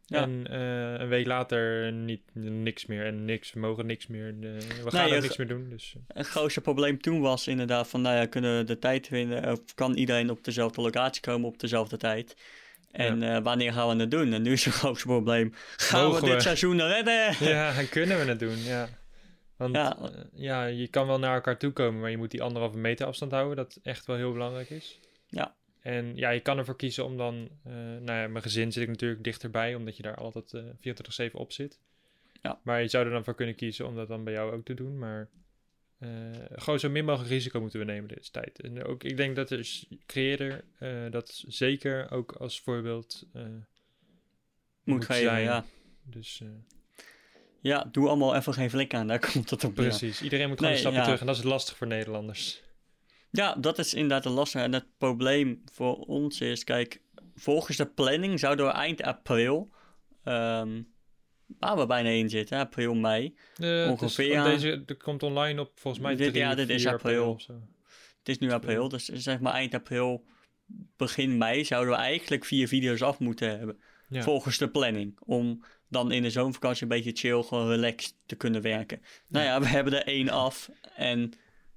Ja. 0.05 0.21
En 0.21 0.47
eh, 0.49 0.99
een 1.01 1.07
week 1.07 1.25
later 1.25 1.91
niet, 1.91 2.21
niks 2.33 2.85
meer. 2.85 3.05
En 3.05 3.25
niks, 3.25 3.53
we 3.53 3.59
mogen 3.59 3.85
niks 3.85 4.07
meer. 4.07 4.27
eh, 4.27 4.83
we 4.83 4.91
gaan 4.91 5.11
ook 5.13 5.21
niks 5.21 5.37
meer 5.37 5.47
doen. 5.47 5.69
Dus 5.69 5.93
eh, 5.95 6.01
Een 6.17 6.25
grootste 6.25 6.61
probleem 6.61 7.01
toen 7.01 7.21
was 7.21 7.47
inderdaad 7.47 7.87
van, 7.87 8.01
nou 8.01 8.15
ja, 8.15 8.25
kunnen 8.25 8.57
we 8.57 8.63
de 8.63 8.79
tijd 8.79 9.07
vinden, 9.07 9.51
of 9.51 9.59
kan 9.75 9.93
iedereen 9.95 10.29
op 10.29 10.43
dezelfde 10.43 10.81
locatie 10.81 11.21
komen 11.21 11.47
op 11.47 11.59
dezelfde 11.59 11.97
tijd? 11.97 12.35
En 12.91 13.23
eh, 13.23 13.41
wanneer 13.43 13.73
gaan 13.73 13.95
we 13.95 14.01
het 14.01 14.11
doen? 14.11 14.33
En 14.33 14.41
nu 14.41 14.51
is 14.51 14.65
het 14.65 14.73
grootste 14.73 15.07
probleem, 15.07 15.53
gaan 15.77 16.03
Mogen 16.03 16.19
we 16.21 16.25
dit 16.25 16.35
we? 16.35 16.41
seizoen 16.41 16.81
redden? 16.81 17.35
ja, 17.49 17.73
en 17.73 17.89
kunnen 17.89 18.19
we 18.19 18.25
het 18.25 18.39
doen, 18.39 18.57
ja. 18.63 18.89
Want 19.57 19.75
Ja. 19.75 19.97
ja. 20.01 20.09
ja, 20.33 20.65
je 20.65 20.87
kan 20.87 21.07
wel 21.07 21.19
naar 21.19 21.35
elkaar 21.35 21.57
toe 21.57 21.71
komen, 21.71 22.01
maar 22.01 22.09
je 22.09 22.17
moet 22.17 22.31
die 22.31 22.41
anderhalve 22.41 22.77
meter 22.77 23.05
afstand 23.05 23.31
houden, 23.31 23.55
dat 23.55 23.79
echt 23.83 24.05
wel 24.05 24.15
heel 24.15 24.31
belangrijk 24.31 24.69
is. 24.69 24.99
Ja. 25.27 25.55
En 25.81 26.15
ja, 26.15 26.29
je 26.29 26.39
kan 26.39 26.57
ervoor 26.57 26.75
kiezen 26.75 27.05
om 27.05 27.17
dan, 27.17 27.49
eh 27.63 27.71
nou 27.73 28.19
ja, 28.19 28.27
mijn 28.27 28.41
gezin 28.41 28.71
zit 28.71 28.83
ik 28.83 28.89
natuurlijk 28.89 29.23
dichterbij, 29.23 29.75
omdat 29.75 29.97
je 29.97 30.03
daar 30.03 30.15
altijd 30.15 30.53
eh 30.53 30.63
24-7 31.29 31.31
op 31.31 31.51
zit. 31.51 31.79
Ja. 32.41 32.59
Maar 32.63 32.81
je 32.81 32.87
zou 32.87 33.05
er 33.05 33.11
dan 33.11 33.23
voor 33.23 33.35
kunnen 33.35 33.55
kiezen 33.55 33.87
om 33.87 33.95
dat 33.95 34.07
dan 34.07 34.23
bij 34.23 34.33
jou 34.33 34.53
ook 34.53 34.65
te 34.65 34.73
doen, 34.73 34.97
maar 34.97 35.29
eh, 35.99 36.09
gewoon 36.51 36.79
zo 36.79 36.89
min 36.89 37.05
mogelijk 37.05 37.29
risico 37.31 37.59
moeten 37.61 37.79
we 37.79 37.85
nemen 37.85 38.07
deze 38.15 38.31
tijd. 38.31 38.61
En 38.61 38.83
ook, 38.83 39.03
ik 39.03 39.17
denk 39.17 39.35
dat 39.35 39.47
de 39.47 39.63
s- 39.63 39.87
creator 40.05 40.63
eh, 40.79 41.11
dat 41.11 41.43
zeker 41.47 42.11
ook 42.11 42.31
als 42.31 42.59
voorbeeld 42.61 43.25
eh, 43.33 43.43
Moet, 43.43 43.63
moet 44.83 45.05
geven, 45.05 45.23
zijn. 45.23 45.43
ja. 45.43 45.65
dus... 46.03 46.41
Ja, 47.61 47.87
doe 47.91 48.07
allemaal 48.07 48.35
even 48.35 48.53
geen 48.53 48.69
flik 48.69 48.93
aan, 48.93 49.07
daar 49.07 49.19
komt 49.31 49.49
het 49.49 49.63
op. 49.63 49.73
Precies, 49.73 50.21
iedereen 50.21 50.47
moet 50.47 50.57
gewoon 50.57 50.73
Nee, 50.73 50.83
een 50.85 50.87
stapje 50.91 50.97
ja. 50.99 51.03
terug 51.05 51.19
en 51.19 51.25
dat 51.25 51.37
is 51.37 51.43
lastig 51.43 51.77
voor 51.77 51.87
Nederlanders. 51.87 52.61
Ja, 53.31 53.55
dat 53.55 53.79
is 53.79 53.93
inderdaad 53.93 54.25
een 54.25 54.31
lastige. 54.31 54.63
En 54.63 54.73
het 54.73 54.85
probleem 54.97 55.61
voor 55.71 55.95
ons 55.95 56.41
is, 56.41 56.63
kijk, 56.63 57.01
volgens 57.35 57.77
de 57.77 57.85
planning 57.85 58.39
zouden 58.39 58.65
we 58.65 58.71
eind 58.71 59.01
april, 59.01 59.71
waar 61.59 61.77
we 61.77 61.85
bijna 61.85 62.09
in 62.09 62.29
zitten, 62.29 62.57
hè, 62.57 62.63
april, 62.63 62.93
mei. 62.95 63.35
Eh, 63.57 63.87
Ongeveer, 63.89 64.43
deze 64.43 64.85
komt 64.97 65.23
online 65.23 65.61
op 65.61 65.71
volgens 65.75 66.03
mij 66.03 66.15
Dit- 66.15 66.29
3, 66.29 66.39
ja, 66.41 66.55
dit 66.55 66.69
is 66.69 66.81
4 66.81 66.93
april. 66.93 67.39
zo. 67.39 67.53
Het 68.19 68.29
is 68.29 68.37
nu 68.37 68.51
april, 68.51 68.89
dus 68.89 69.05
zeg 69.05 69.39
maar 69.39 69.53
eind 69.53 69.73
april, 69.73 70.25
begin 70.97 71.37
mei 71.37 71.65
zouden 71.65 71.93
we 71.93 71.99
eigenlijk 71.99 72.45
vier 72.45 72.67
video's 72.67 73.01
af 73.01 73.19
moeten 73.19 73.57
hebben. 73.57 73.79
Ja. 74.09 74.21
Volgens 74.21 74.57
de 74.57 74.69
planning. 74.69 75.19
Om 75.25 75.63
dan 75.87 76.11
in 76.11 76.21
de 76.21 76.29
zomervakantie 76.29 76.83
een 76.83 76.87
beetje 76.89 77.11
chill, 77.13 77.43
gewoon 77.43 77.67
relaxed 77.67 78.13
te 78.25 78.35
kunnen 78.35 78.61
werken. 78.61 79.01
Nou 79.27 79.45
ja, 79.45 79.59
we 79.59 79.67
hebben 79.67 79.93
er 79.93 80.05
één 80.07 80.29
af 80.29 80.69
en 80.95 81.31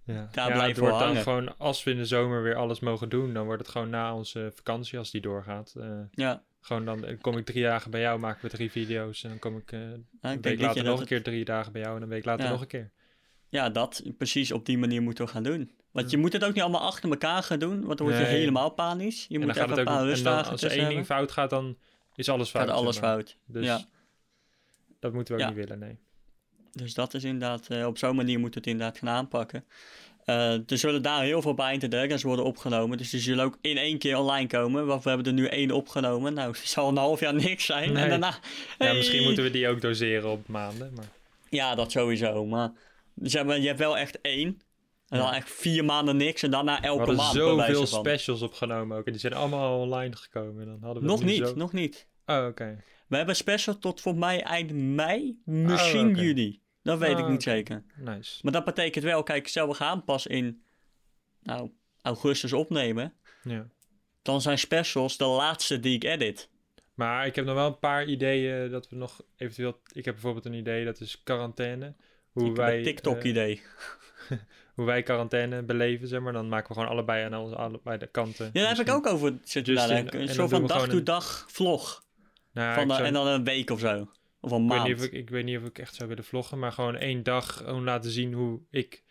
Ja. 0.04 0.28
Daar 0.32 0.48
ja, 0.48 0.54
blijven 0.54 0.74
we 0.74 0.80
wordt 0.80 0.98
dan 0.98 1.06
hangen. 1.08 1.22
gewoon, 1.22 1.58
als 1.58 1.84
we 1.84 1.90
in 1.90 1.96
de 1.96 2.04
zomer 2.06 2.42
weer 2.42 2.54
alles 2.54 2.80
mogen 2.80 3.08
doen, 3.08 3.34
dan 3.34 3.44
wordt 3.44 3.62
het 3.62 3.70
gewoon 3.70 3.90
na 3.90 4.14
onze 4.14 4.50
vakantie, 4.54 4.98
als 4.98 5.10
die 5.10 5.20
doorgaat. 5.20 5.74
eh, 5.76 6.00
ja, 6.10 6.42
gewoon 6.64 6.84
dan 6.84 7.18
kom 7.20 7.36
ik 7.36 7.44
drie 7.44 7.62
dagen 7.62 7.90
bij 7.90 8.00
jou, 8.00 8.18
maken 8.18 8.42
we 8.42 8.48
drie 8.56 8.70
video's. 8.70 9.22
En 9.22 9.28
dan 9.28 9.38
kom 9.38 9.56
ik 9.56 9.72
eh, 9.72 9.78
nou, 9.80 9.96
een 10.20 10.40
week 10.40 10.60
later 10.60 10.84
nog 10.84 10.92
een 10.92 10.98
het- 10.98 11.08
keer 11.08 11.22
drie 11.22 11.44
dagen 11.44 11.72
bij 11.72 11.82
jou 11.82 11.96
en 11.96 12.02
een 12.02 12.08
week 12.08 12.24
later 12.24 12.44
Ja. 12.44 12.50
nog 12.50 12.60
een 12.60 12.66
keer. 12.66 12.90
Ja, 13.48 13.70
dat 13.70 14.02
precies 14.18 14.52
op 14.52 14.66
die 14.66 14.78
manier 14.78 15.02
moeten 15.02 15.24
we 15.24 15.30
gaan 15.30 15.42
doen. 15.42 15.70
Want 15.90 16.10
je 16.10 16.16
moet 16.16 16.32
het 16.32 16.44
ook 16.44 16.52
niet 16.54 16.62
allemaal 16.62 16.80
achter 16.80 17.10
elkaar 17.10 17.42
gaan 17.42 17.58
doen, 17.58 17.84
want 17.84 17.98
dan 17.98 18.06
word 18.06 18.18
je 18.18 18.24
Nee. 18.26 18.34
helemaal 18.38 18.70
panisch. 18.70 19.26
Je 19.28 19.34
en 19.34 19.40
moet 19.40 19.56
even 19.56 19.68
het 19.68 19.78
een 19.78 19.84
paar 19.84 20.04
rustdagen 20.04 20.50
als 20.52 20.62
er 20.62 20.70
één 20.70 20.88
ding 20.88 21.06
fout 21.06 21.32
gaat, 21.32 21.50
dan 21.50 21.78
is 22.14 22.28
alles 22.28 22.50
fout. 22.50 22.66
Gaat 22.68 22.76
alles 22.76 22.94
zeg 22.94 23.04
maar. 23.04 23.12
fout. 23.14 23.36
Dus 23.46 23.64
Ja. 23.66 23.84
dat 25.00 25.12
moeten 25.12 25.34
we 25.36 25.40
ook 25.42 25.48
Ja. 25.48 25.54
niet 25.54 25.64
willen, 25.64 25.78
nee. 25.78 25.98
Dus 26.72 26.94
dat 26.94 27.14
is 27.14 27.24
inderdaad, 27.24 27.66
eh, 27.68 27.86
op 27.86 27.98
zo'n 27.98 28.16
manier 28.16 28.38
moeten 28.38 28.62
we 28.62 28.68
het 28.68 28.78
inderdaad 28.78 28.98
gaan 28.98 29.08
aanpakken. 29.16 29.64
Eh, 30.24 30.52
er 30.52 30.78
zullen 30.78 31.02
daar 31.02 31.22
heel 31.22 31.42
veel 31.42 31.54
Bind 31.54 31.80
the 31.80 31.88
Dragons 31.88 32.22
worden 32.22 32.44
opgenomen. 32.44 32.98
Dus 32.98 33.10
die 33.10 33.20
zullen 33.20 33.44
ook 33.44 33.58
in 33.60 33.76
één 33.76 33.98
keer 33.98 34.16
online 34.18 34.46
komen. 34.46 34.86
Want 34.86 35.02
we 35.02 35.08
hebben 35.08 35.26
er 35.26 35.32
nu 35.32 35.46
één 35.46 35.70
opgenomen. 35.70 36.34
Nou, 36.34 36.48
het 36.56 36.58
zal 36.58 36.88
een 36.88 36.96
half 36.96 37.20
jaar 37.20 37.34
niks 37.34 37.64
zijn. 37.64 37.92
Nee. 37.92 38.02
En 38.02 38.08
daarna... 38.08 38.34
Ja, 38.78 38.92
misschien 38.92 39.22
moeten 39.22 39.42
we 39.44 39.50
die 39.50 39.68
ook 39.68 39.80
doseren 39.80 40.30
op 40.30 40.48
maanden, 40.48 40.92
maar... 40.94 41.04
Ja, 41.50 41.74
dat 41.74 41.90
sowieso. 41.90 42.44
Maar 42.46 42.72
zeg 43.22 43.44
maar, 43.44 43.58
je 43.60 43.66
hebt 43.66 43.78
wel 43.78 43.98
echt 43.98 44.20
één. 44.20 44.46
En 45.08 45.18
dan 45.18 45.26
Ja. 45.26 45.34
echt 45.34 45.50
vier 45.50 45.84
maanden 45.84 46.16
niks. 46.16 46.42
En 46.42 46.50
daarna 46.50 46.80
We 46.80 46.86
elke 46.86 46.98
hadden 46.98 47.16
maand 47.16 47.34
bij 47.34 47.44
wijze 47.54 47.72
zoveel 47.72 47.86
van. 47.86 47.98
specials 47.98 48.42
opgenomen 48.42 48.98
ook. 48.98 49.06
En 49.06 49.12
die 49.12 49.20
zijn 49.20 49.32
allemaal 49.34 49.80
online 49.80 50.16
gekomen. 50.16 50.62
En 50.62 50.68
dan 50.68 50.78
hadden 50.82 51.02
we 51.02 51.08
Nog 51.08 51.24
niet, 51.24 51.46
zo- 51.46 51.54
nog 51.56 51.72
niet. 51.72 52.06
Oh, 52.26 52.46
oké. 52.48 52.82
We 53.08 53.16
hebben 53.16 53.36
special 53.36 53.78
tot 53.78 54.00
voor 54.00 54.14
mij 54.16 54.42
eind 54.42 54.72
mei. 54.72 55.40
Misschien 55.44 56.10
Oh, 56.16 56.22
juli. 56.22 56.60
Dat 56.82 56.98
weet 56.98 57.18
ik 57.18 57.26
niet 57.28 57.40
oké. 57.40 57.50
zeker. 57.50 57.82
Nice. 57.96 58.38
Maar 58.42 58.52
dat 58.52 58.64
betekent 58.64 59.04
wel, 59.04 59.22
kijk, 59.22 59.48
stel 59.48 59.68
we 59.68 59.74
gaan 59.74 60.04
pas 60.04 60.26
in 60.26 60.62
nou, 61.42 61.70
augustus 62.02 62.52
opnemen. 62.52 63.12
Ja. 63.42 63.66
Dan 64.22 64.40
zijn 64.40 64.58
specials 64.58 65.16
de 65.16 65.24
laatste 65.24 65.80
die 65.80 65.94
ik 65.94 66.04
edit. 66.04 66.48
Maar 66.94 67.26
ik 67.26 67.34
heb 67.36 67.44
nog 67.44 67.54
wel 67.54 67.66
een 67.66 67.78
paar 67.78 68.04
ideeën 68.04 68.70
dat 68.70 68.88
we 68.88 68.96
nog 68.96 69.20
eventueel... 69.36 69.80
Ik 69.92 70.04
heb 70.04 70.14
bijvoorbeeld 70.14 70.44
een 70.44 70.52
idee, 70.54 70.84
dat 70.84 71.00
is 71.00 71.22
quarantaine. 71.22 71.94
Hoe 72.32 72.48
ik 72.50 72.56
wij, 72.56 72.82
TikTok-idee. 72.82 73.62
eh, 74.28 74.38
hoe 74.74 74.84
wij 74.84 75.02
quarantaine 75.02 75.62
beleven, 75.62 76.08
zeg 76.08 76.20
maar. 76.20 76.32
Dan 76.32 76.48
maken 76.48 76.68
we 76.68 76.74
gewoon 76.74 76.88
allebei 76.88 77.24
aan 77.24 77.34
onze, 77.34 77.56
allebei 77.56 77.98
de 77.98 78.06
kanten. 78.06 78.50
ja, 78.52 78.60
daar 78.62 78.76
heb 78.76 78.86
ik 78.86 78.92
ook 78.94 79.06
over 79.06 79.38
zitten 79.44 79.74
Justin, 79.74 79.90
nadenken. 79.94 80.20
Een 80.20 80.28
en 80.28 80.34
soort 80.34 80.50
van 80.50 80.66
dag-to-dag 80.66 81.46
vlog. 81.48 82.04
Nou, 82.52 82.74
Van 82.74 82.82
ik 82.82 82.88
de- 82.88 82.94
zou- 82.94 83.06
en 83.06 83.12
dan 83.12 83.26
een 83.26 83.44
week 83.44 83.70
of 83.70 83.80
zo. 83.80 84.10
Of 84.44 84.50
een 84.50 84.62
ik, 84.62 84.68
weet 84.68 84.76
maand. 84.78 84.88
niet 84.88 84.98
of 84.98 85.04
ik, 85.04 85.12
ik 85.12 85.30
weet 85.30 85.44
niet 85.44 85.58
of 85.58 85.64
ik 85.64 85.78
echt 85.78 85.94
zou 85.94 86.08
willen 86.08 86.24
vloggen, 86.24 86.58
maar 86.58 86.72
gewoon 86.72 86.96
één 86.96 87.22
dag 87.22 87.56
gewoon 87.56 87.84
laten 87.84 88.10
zien 88.10 88.32
hoe 88.32 88.60
ik 88.70 89.02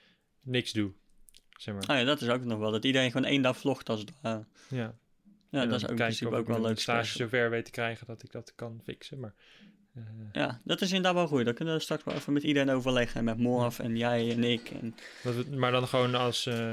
niks 0.42 0.72
doe. 0.72 0.92
Zeg 1.58 1.74
maar. 1.74 1.84
Oh 1.84 1.96
ja, 1.96 2.04
dat 2.04 2.22
is 2.22 2.30
ook 2.30 2.44
nog 2.44 2.60
wel. 2.60 2.72
Dat 2.72 2.86
iedereen 2.86 3.12
gewoon 3.12 3.28
één 3.28 3.42
dag 3.42 3.58
vlogt 3.58 3.90
als 3.90 4.00
het. 4.00 4.12
Ja. 4.22 4.46
Ja, 5.50 5.66
dat 5.66 5.76
is 5.76 5.84
ook 5.84 5.90
in 5.90 5.96
principe 5.96 6.36
ook 6.36 6.42
ik 6.42 6.48
wel 6.48 6.56
een 6.56 6.62
leuk 6.62 6.80
stage 6.80 7.18
zover 7.18 7.50
weet 7.50 7.66
te 7.66 7.72
krijgen 7.72 8.08
dat 8.08 8.24
ik 8.24 8.32
dat 8.32 8.56
kan 8.56 8.82
fixen. 8.84 9.20
Maar, 9.20 9.34
eh, 9.94 10.04
Ja, 10.34 10.62
dat 10.64 10.82
is 10.82 10.88
inderdaad 10.88 11.14
wel 11.14 11.28
goed. 11.28 11.46
Dan 11.46 11.54
kunnen 11.54 11.74
we 11.74 11.80
straks 11.80 12.04
wel 12.04 12.14
even 12.16 12.34
met 12.34 12.44
iedereen 12.44 12.70
overleggen. 12.76 13.24
Met 13.24 13.38
Morf 13.38 13.80
en 13.80 13.98
jij 13.98 14.32
en 14.32 14.44
ik. 14.44 14.70
En... 14.82 14.96
we- 15.24 15.56
maar 15.56 15.72
dan 15.72 15.88
gewoon 15.88 16.16
als... 16.16 16.46
eh, 16.46 16.72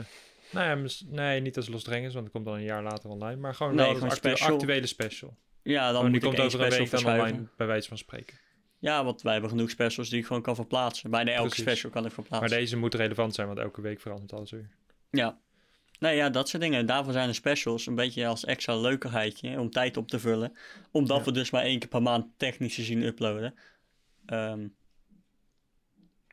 nou 0.53 0.83
ja, 0.83 0.89
nee, 1.09 1.41
niet 1.41 1.57
als 1.57 1.69
Los 1.69 1.83
Drengers, 1.83 2.13
want 2.13 2.25
dat 2.25 2.35
komt 2.35 2.47
dan 2.47 2.55
een 2.55 2.63
jaar 2.63 2.83
later 2.83 3.11
online. 3.11 3.37
Maar 3.41 3.55
gewoon 3.55 3.75
Nee, 3.75 3.87
gewoon 3.87 4.03
actu- 4.11 4.17
special. 4.29 4.55
actuele 4.55 4.87
special. 4.87 5.37
Ja, 5.63 5.93
dan 5.93 6.03
moet 6.03 6.11
die 6.11 6.21
ik 6.21 6.27
komt 6.27 6.41
over 6.47 6.61
een 6.61 6.71
week 6.71 6.91
dan 6.91 7.05
online, 7.07 7.47
bij 7.57 7.67
wijze 7.67 7.89
van 7.89 7.99
spreken. 7.99 8.37
Ja, 8.79 9.05
want 9.05 9.23
wij 9.23 9.33
hebben 9.33 9.51
genoeg 9.51 9.71
specials 9.71 10.09
die 10.09 10.19
ik 10.19 10.27
gewoon 10.27 10.43
kan 10.43 10.55
verplaatsen. 10.55 11.11
Bijna 11.11 11.31
elke 11.31 11.47
Precies. 11.49 11.65
special 11.65 11.91
kan 11.91 12.01
ik 12.07 12.07
Maar 12.17 12.25
verplaatsen. 12.25 12.59
deze 12.59 12.77
moet 12.77 12.95
relevant 12.95 13.35
zijn, 13.35 13.47
want 13.47 13.59
elke 13.59 13.81
week 13.81 14.01
verandert 14.01 14.33
alles 14.33 14.51
weer. 14.51 14.71
Ja. 15.11 15.39
Nou 15.99 16.15
ja, 16.15 16.31
dat 16.31 16.49
soort 16.49 16.63
dingen. 16.63 16.87
Daarvoor 16.87 17.13
zijn 17.13 17.29
de 17.29 17.35
specials 17.35 17.87
een 17.87 17.95
beetje 17.95 18.27
als 18.27 18.45
extra 18.45 18.77
leukigheidje 18.77 19.61
om 19.61 19.71
tijd 19.71 19.97
op 19.97 20.09
te 20.09 20.19
vullen. 20.19 20.53
Omdat 20.91 21.19
Ja. 21.19 21.25
we 21.25 21.33
dus 21.33 21.51
maar 21.51 21.63
één 21.63 21.79
keer 21.79 21.89
per 21.89 22.03
maand 22.03 22.27
technisch 22.37 22.75
gezien 22.75 23.03
uploaden. 23.03 23.55
Ehm, 24.27 24.67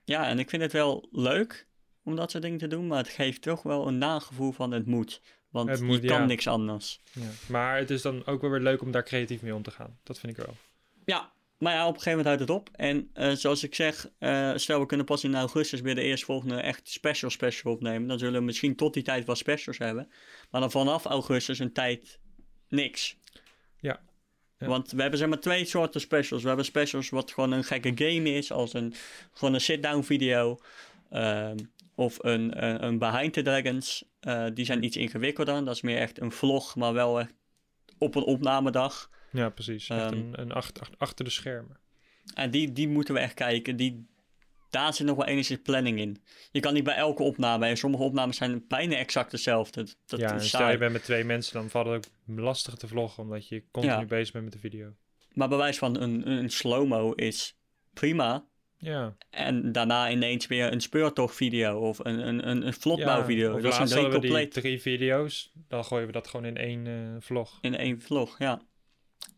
ja, 0.03 0.27
en 0.27 0.39
ik 0.39 0.49
vind 0.49 0.61
het 0.61 0.71
wel 0.71 1.07
leuk 1.11 1.67
om 2.03 2.15
dat 2.15 2.31
soort 2.31 2.43
dingen 2.43 2.59
te 2.59 2.67
doen. 2.67 2.87
Maar 2.87 2.97
het 2.97 3.09
geeft 3.09 3.41
toch 3.41 3.63
wel 3.63 3.87
een 3.87 3.97
nagevoel 3.97 4.51
van 4.51 4.71
het 4.71 4.85
moet. 4.85 5.21
Want 5.49 5.69
Het 5.69 5.81
moet, 5.81 6.01
je 6.01 6.07
kan 6.07 6.19
ja. 6.19 6.25
niks 6.25 6.47
anders. 6.47 7.01
Ja. 7.11 7.29
Maar 7.47 7.77
het 7.77 7.89
is 7.89 8.01
dan 8.01 8.25
ook 8.25 8.41
wel 8.41 8.49
weer 8.49 8.59
leuk 8.59 8.81
om 8.81 8.91
daar 8.91 9.03
creatief 9.03 9.41
mee 9.41 9.55
om 9.55 9.61
te 9.63 9.71
gaan. 9.71 9.99
Dat 10.03 10.19
vind 10.19 10.37
ik 10.37 10.45
wel. 10.45 10.55
Ja, 11.05 11.31
maar 11.57 11.73
ja, 11.73 11.87
op 11.87 11.93
een 11.93 12.01
gegeven 12.01 12.17
moment 12.17 12.27
houdt 12.27 12.41
het 12.41 12.59
op. 12.59 12.69
En 12.75 13.09
eh, 13.13 13.31
zoals 13.31 13.63
ik 13.63 13.75
zeg, 13.75 14.09
eh, 14.17 14.51
stel 14.55 14.79
we 14.79 14.85
kunnen 14.85 15.05
pas 15.05 15.23
in 15.23 15.35
augustus 15.35 15.81
weer 15.81 15.95
de 15.95 16.01
eerstvolgende 16.01 16.55
echt 16.55 16.89
special 16.89 17.29
special 17.29 17.73
opnemen. 17.73 18.07
Dan 18.07 18.19
zullen 18.19 18.39
we 18.39 18.45
misschien 18.45 18.75
tot 18.75 18.93
die 18.93 19.03
tijd 19.03 19.25
wel 19.25 19.35
specials 19.35 19.77
hebben. 19.77 20.11
Maar 20.51 20.61
dan 20.61 20.71
vanaf 20.71 21.05
augustus 21.05 21.59
een 21.59 21.73
tijd 21.73 22.19
niks. 22.69 23.17
Ja. 23.79 23.99
Ja. 24.57 24.67
Want 24.67 24.91
we 24.91 25.01
hebben 25.01 25.19
zeg 25.19 25.29
maar 25.29 25.39
twee 25.39 25.65
soorten 25.65 26.01
specials. 26.01 26.41
We 26.41 26.47
hebben 26.47 26.65
specials 26.65 27.09
wat 27.09 27.31
gewoon 27.31 27.51
een 27.51 27.63
gekke 27.63 27.91
game 27.95 28.29
is, 28.29 28.51
als 28.51 28.73
een, 28.73 28.93
gewoon 29.31 29.53
een 29.53 29.61
sit-down 29.61 30.01
video. 30.03 30.59
ehm, 31.09 31.57
of 31.95 32.23
een, 32.23 32.63
een, 32.65 32.83
een 32.83 32.97
Behind 32.97 33.33
the 33.33 33.41
Dragons. 33.41 34.03
Eh, 34.19 34.45
die 34.53 34.65
zijn 34.65 34.83
iets 34.83 34.97
ingewikkelder. 34.97 35.65
Dat 35.65 35.75
is 35.75 35.81
meer 35.81 35.97
echt 35.97 36.21
een 36.21 36.31
vlog, 36.31 36.75
maar 36.75 36.93
wel 36.93 37.19
echt 37.19 37.33
op 37.97 38.15
een 38.15 38.23
opnamedag. 38.23 39.09
Ja, 39.35 39.49
precies. 39.49 39.89
Ehm, 39.89 40.13
een, 40.13 40.29
een 40.35 40.51
achter, 40.51 40.81
achter- 40.81 40.97
achter 40.99 41.25
de 41.25 41.31
schermen. 41.31 41.77
En 42.33 42.51
die, 42.51 42.71
die 42.71 42.87
moeten 42.87 43.13
we 43.13 43.19
echt 43.19 43.33
kijken. 43.33 43.75
Die, 43.75 44.05
daar 44.69 44.93
zit 44.93 45.05
nog 45.07 45.15
wel 45.17 45.25
enigszins 45.25 45.61
planning 45.61 45.99
in. 45.99 46.21
Je 46.51 46.59
kan 46.59 46.73
niet 46.73 46.83
bij 46.83 46.95
elke 46.95 47.23
opname. 47.23 47.65
En 47.67 47.77
sommige 47.77 48.03
opnames 48.03 48.37
zijn 48.37 48.65
bijna 48.67 48.95
exact 48.95 49.31
hetzelfde. 49.31 49.83
Dat, 49.83 49.95
dat 50.05 50.19
ja, 50.19 50.33
is 50.35 50.47
stel 50.47 50.69
je 50.71 50.77
bent 50.77 50.91
met 50.93 51.03
twee 51.03 51.23
mensen, 51.23 51.53
dan 51.53 51.69
valt 51.69 51.85
het 51.85 51.95
ook 51.95 52.35
lastig 52.37 52.73
te 52.75 52.87
vloggen, 52.87 53.23
omdat 53.23 53.47
je 53.47 53.63
continu 53.71 53.93
Ja. 53.93 54.05
bezig 54.05 54.31
bent 54.33 54.43
met 54.43 54.53
de 54.53 54.59
video. 54.59 54.93
Maar 55.33 55.47
bij 55.49 55.57
wijze 55.57 55.79
van 55.79 56.01
een, 56.01 56.29
een 56.31 56.49
slow-mo 56.49 57.11
is 57.11 57.57
prima. 57.93 58.45
Ja, 58.77 59.15
En 59.29 59.71
daarna 59.71 60.09
ineens 60.11 60.47
weer 60.47 60.71
een 60.71 60.81
speurtochtvideo 60.81 61.79
of 61.79 61.99
een, 61.99 62.27
een, 62.27 62.49
een, 62.49 62.67
een 62.67 62.73
vlogbouwvideo. 62.73 63.55
of 63.55 63.61
dat 63.61 63.77
we 63.89 63.95
die 63.99 64.09
compleet 64.09 64.51
drie 64.53 64.81
video's, 64.81 65.51
dan 65.67 65.85
gooien 65.85 66.05
we 66.05 66.11
dat 66.11 66.27
gewoon 66.27 66.45
in 66.45 66.57
één 66.57 66.87
eh, 66.87 66.93
vlog. 67.19 67.57
in 67.61 67.75
één 67.77 68.01
vlog, 68.01 68.39
ja. 68.39 68.61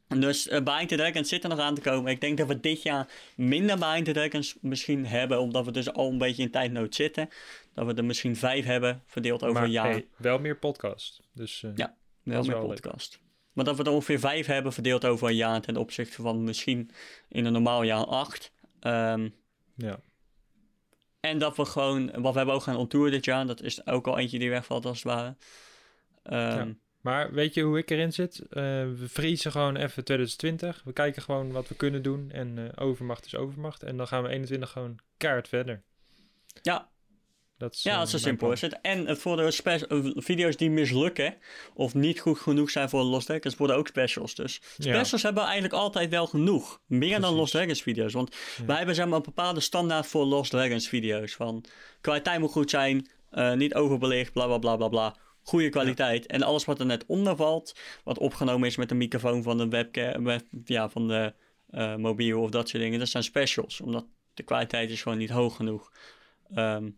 Dus 0.07 0.47
uh, 0.47 0.61
Behind 0.63 0.89
the 0.89 0.95
Dragons 0.95 1.29
zit 1.29 1.43
er 1.43 1.49
nog 1.49 1.59
aan 1.59 1.75
te 1.75 1.81
komen. 1.81 2.11
Ik 2.11 2.21
denk 2.21 2.37
dat 2.37 2.47
we 2.47 2.59
dit 2.59 2.81
jaar 2.81 3.07
minder 3.35 3.77
Behind 3.77 4.05
the 4.05 4.11
Dragons 4.11 4.55
misschien 4.61 5.05
hebben, 5.05 5.39
omdat 5.39 5.65
we 5.65 5.71
dus 5.71 5.93
al 5.93 6.09
een 6.11 6.17
beetje 6.17 6.43
in 6.43 6.51
tijdnood 6.51 6.95
zitten. 6.95 7.29
Dat 7.73 7.85
we 7.85 7.93
er 7.93 8.05
misschien 8.05 8.35
vijf 8.35 8.65
hebben, 8.65 9.03
verdeeld 9.05 9.41
over 9.43 9.53
maar 9.53 9.63
een 9.63 9.71
jaar. 9.71 9.89
hey, 9.89 10.07
wel 10.17 10.39
meer 10.39 10.57
podcast. 10.57 11.21
Dus 11.33 11.63
eh, 11.63 11.71
Ja. 11.75 11.95
Wel 12.23 12.41
meer 12.41 12.51
wel 12.51 12.67
leuk. 12.67 12.81
podcast. 12.81 13.19
Maar 13.53 13.65
dat 13.65 13.77
we 13.77 13.83
er 13.83 13.91
ongeveer 13.91 14.19
vijf 14.19 14.45
hebben 14.45 14.73
verdeeld 14.73 15.05
over 15.05 15.27
een 15.27 15.35
jaar 15.35 15.61
ten 15.61 15.77
opzichte 15.77 16.21
van 16.21 16.43
misschien 16.43 16.89
in 17.29 17.45
een 17.45 17.53
normaal 17.53 17.83
jaar 17.83 18.05
acht. 18.05 18.51
Ehm, 18.79 19.29
ja. 19.75 19.99
en 21.19 21.37
dat 21.37 21.55
we 21.57 21.65
gewoon, 21.65 22.11
wat 22.21 22.31
we 22.31 22.37
hebben 22.37 22.55
ook 22.55 22.61
gaan 22.61 22.75
on 22.75 22.87
tour 22.87 23.11
dit 23.11 23.25
jaar, 23.25 23.47
dat 23.47 23.61
is 23.61 23.85
ook 23.87 24.07
al 24.07 24.17
eentje 24.17 24.39
die 24.39 24.49
wegvalt 24.49 24.85
als 24.85 25.03
het 25.03 25.13
ware. 25.13 25.35
Ehm, 26.23 26.67
Ja. 26.67 26.75
Maar 27.07 27.31
weet 27.33 27.53
je 27.53 27.61
hoe 27.61 27.77
ik 27.77 27.89
erin 27.89 28.13
zit? 28.13 28.39
Eh, 28.39 28.63
we 28.63 29.05
vriezen 29.07 29.51
gewoon 29.51 29.75
even 29.75 30.03
2020. 30.03 30.81
We 30.85 30.93
kijken 30.93 31.21
gewoon 31.21 31.51
wat 31.51 31.67
we 31.67 31.75
kunnen 31.75 32.01
doen. 32.01 32.31
En 32.31 32.57
eh, 32.57 32.85
overmacht 32.87 33.25
is 33.25 33.35
overmacht. 33.35 33.83
En 33.83 33.97
dan 33.97 34.07
gaan 34.07 34.23
we 34.23 34.29
21 34.29 34.69
gewoon 34.69 34.99
kaart 35.17 35.47
verder. 35.47 35.83
Ja, 36.61 36.89
Dat 37.57 37.73
is, 37.73 37.83
ja, 37.83 37.91
eh, 37.91 37.97
dat 37.99 38.13
is 38.13 38.21
simpel. 38.21 38.51
Is 38.51 38.61
het. 38.61 38.79
En 38.81 39.05
het 39.05 39.19
voor 39.19 39.37
de 39.37 40.13
video's 40.15 40.55
die 40.57 40.69
mislukken 40.69 41.35
of 41.73 41.93
niet 41.93 42.19
goed 42.19 42.39
genoeg 42.39 42.69
zijn 42.69 42.89
voor 42.89 43.01
Lost 43.03 43.25
Dragons, 43.27 43.55
worden 43.55 43.75
ook 43.75 43.87
specials. 43.87 44.35
Dus 44.35 44.61
Ja. 44.77 44.93
specials 44.93 45.23
hebben 45.23 45.41
we 45.41 45.49
eigenlijk 45.49 45.81
altijd 45.81 46.09
wel 46.09 46.27
genoeg. 46.27 46.81
Meer 46.85 47.21
dan. 47.21 47.33
Lost 47.33 47.51
Dragons 47.51 47.81
video's. 47.81 48.13
Want 48.13 48.35
Ja. 48.57 48.65
wij 48.65 48.77
hebben 48.77 48.95
zeg 48.95 49.05
maar 49.07 49.17
een 49.17 49.23
bepaalde 49.23 49.59
standaard 49.59 50.07
voor 50.07 50.25
Lost 50.25 50.51
Dragons 50.51 50.87
video's. 50.87 51.35
Van 51.35 51.63
kwaliteit 52.01 52.39
moet 52.39 52.51
goed 52.51 52.69
zijn, 52.69 53.07
niet 53.55 53.73
overbelicht, 53.73 54.33
bla 54.33 54.45
bla 54.45 54.57
bla 54.57 54.75
bla 54.75 54.87
bla. 54.87 55.15
Goede 55.47 55.69
kwaliteit. 55.69 56.25
En 56.25 56.43
alles 56.43 56.65
wat 56.65 56.79
er 56.79 56.85
net 56.85 57.05
onder 57.05 57.35
valt, 57.35 57.75
wat 58.03 58.17
opgenomen 58.17 58.67
is 58.67 58.75
met 58.77 58.89
de 58.89 58.95
microfoon 58.95 59.43
van 59.43 59.57
de 59.57 59.67
webcam, 59.67 60.29
ja, 60.65 60.89
van 60.89 61.07
de 61.07 61.33
eh, 61.69 61.95
mobiel 61.95 62.41
of 62.41 62.49
dat 62.49 62.69
soort 62.69 62.83
dingen, 62.83 62.99
dat 62.99 63.07
zijn 63.07 63.23
specials. 63.23 63.81
Omdat 63.81 64.05
de 64.33 64.43
kwaliteit 64.43 64.89
is 64.89 65.01
gewoon 65.01 65.17
niet 65.17 65.29
hoog 65.29 65.55
genoeg. 65.55 65.91
Ehm, 66.53 66.89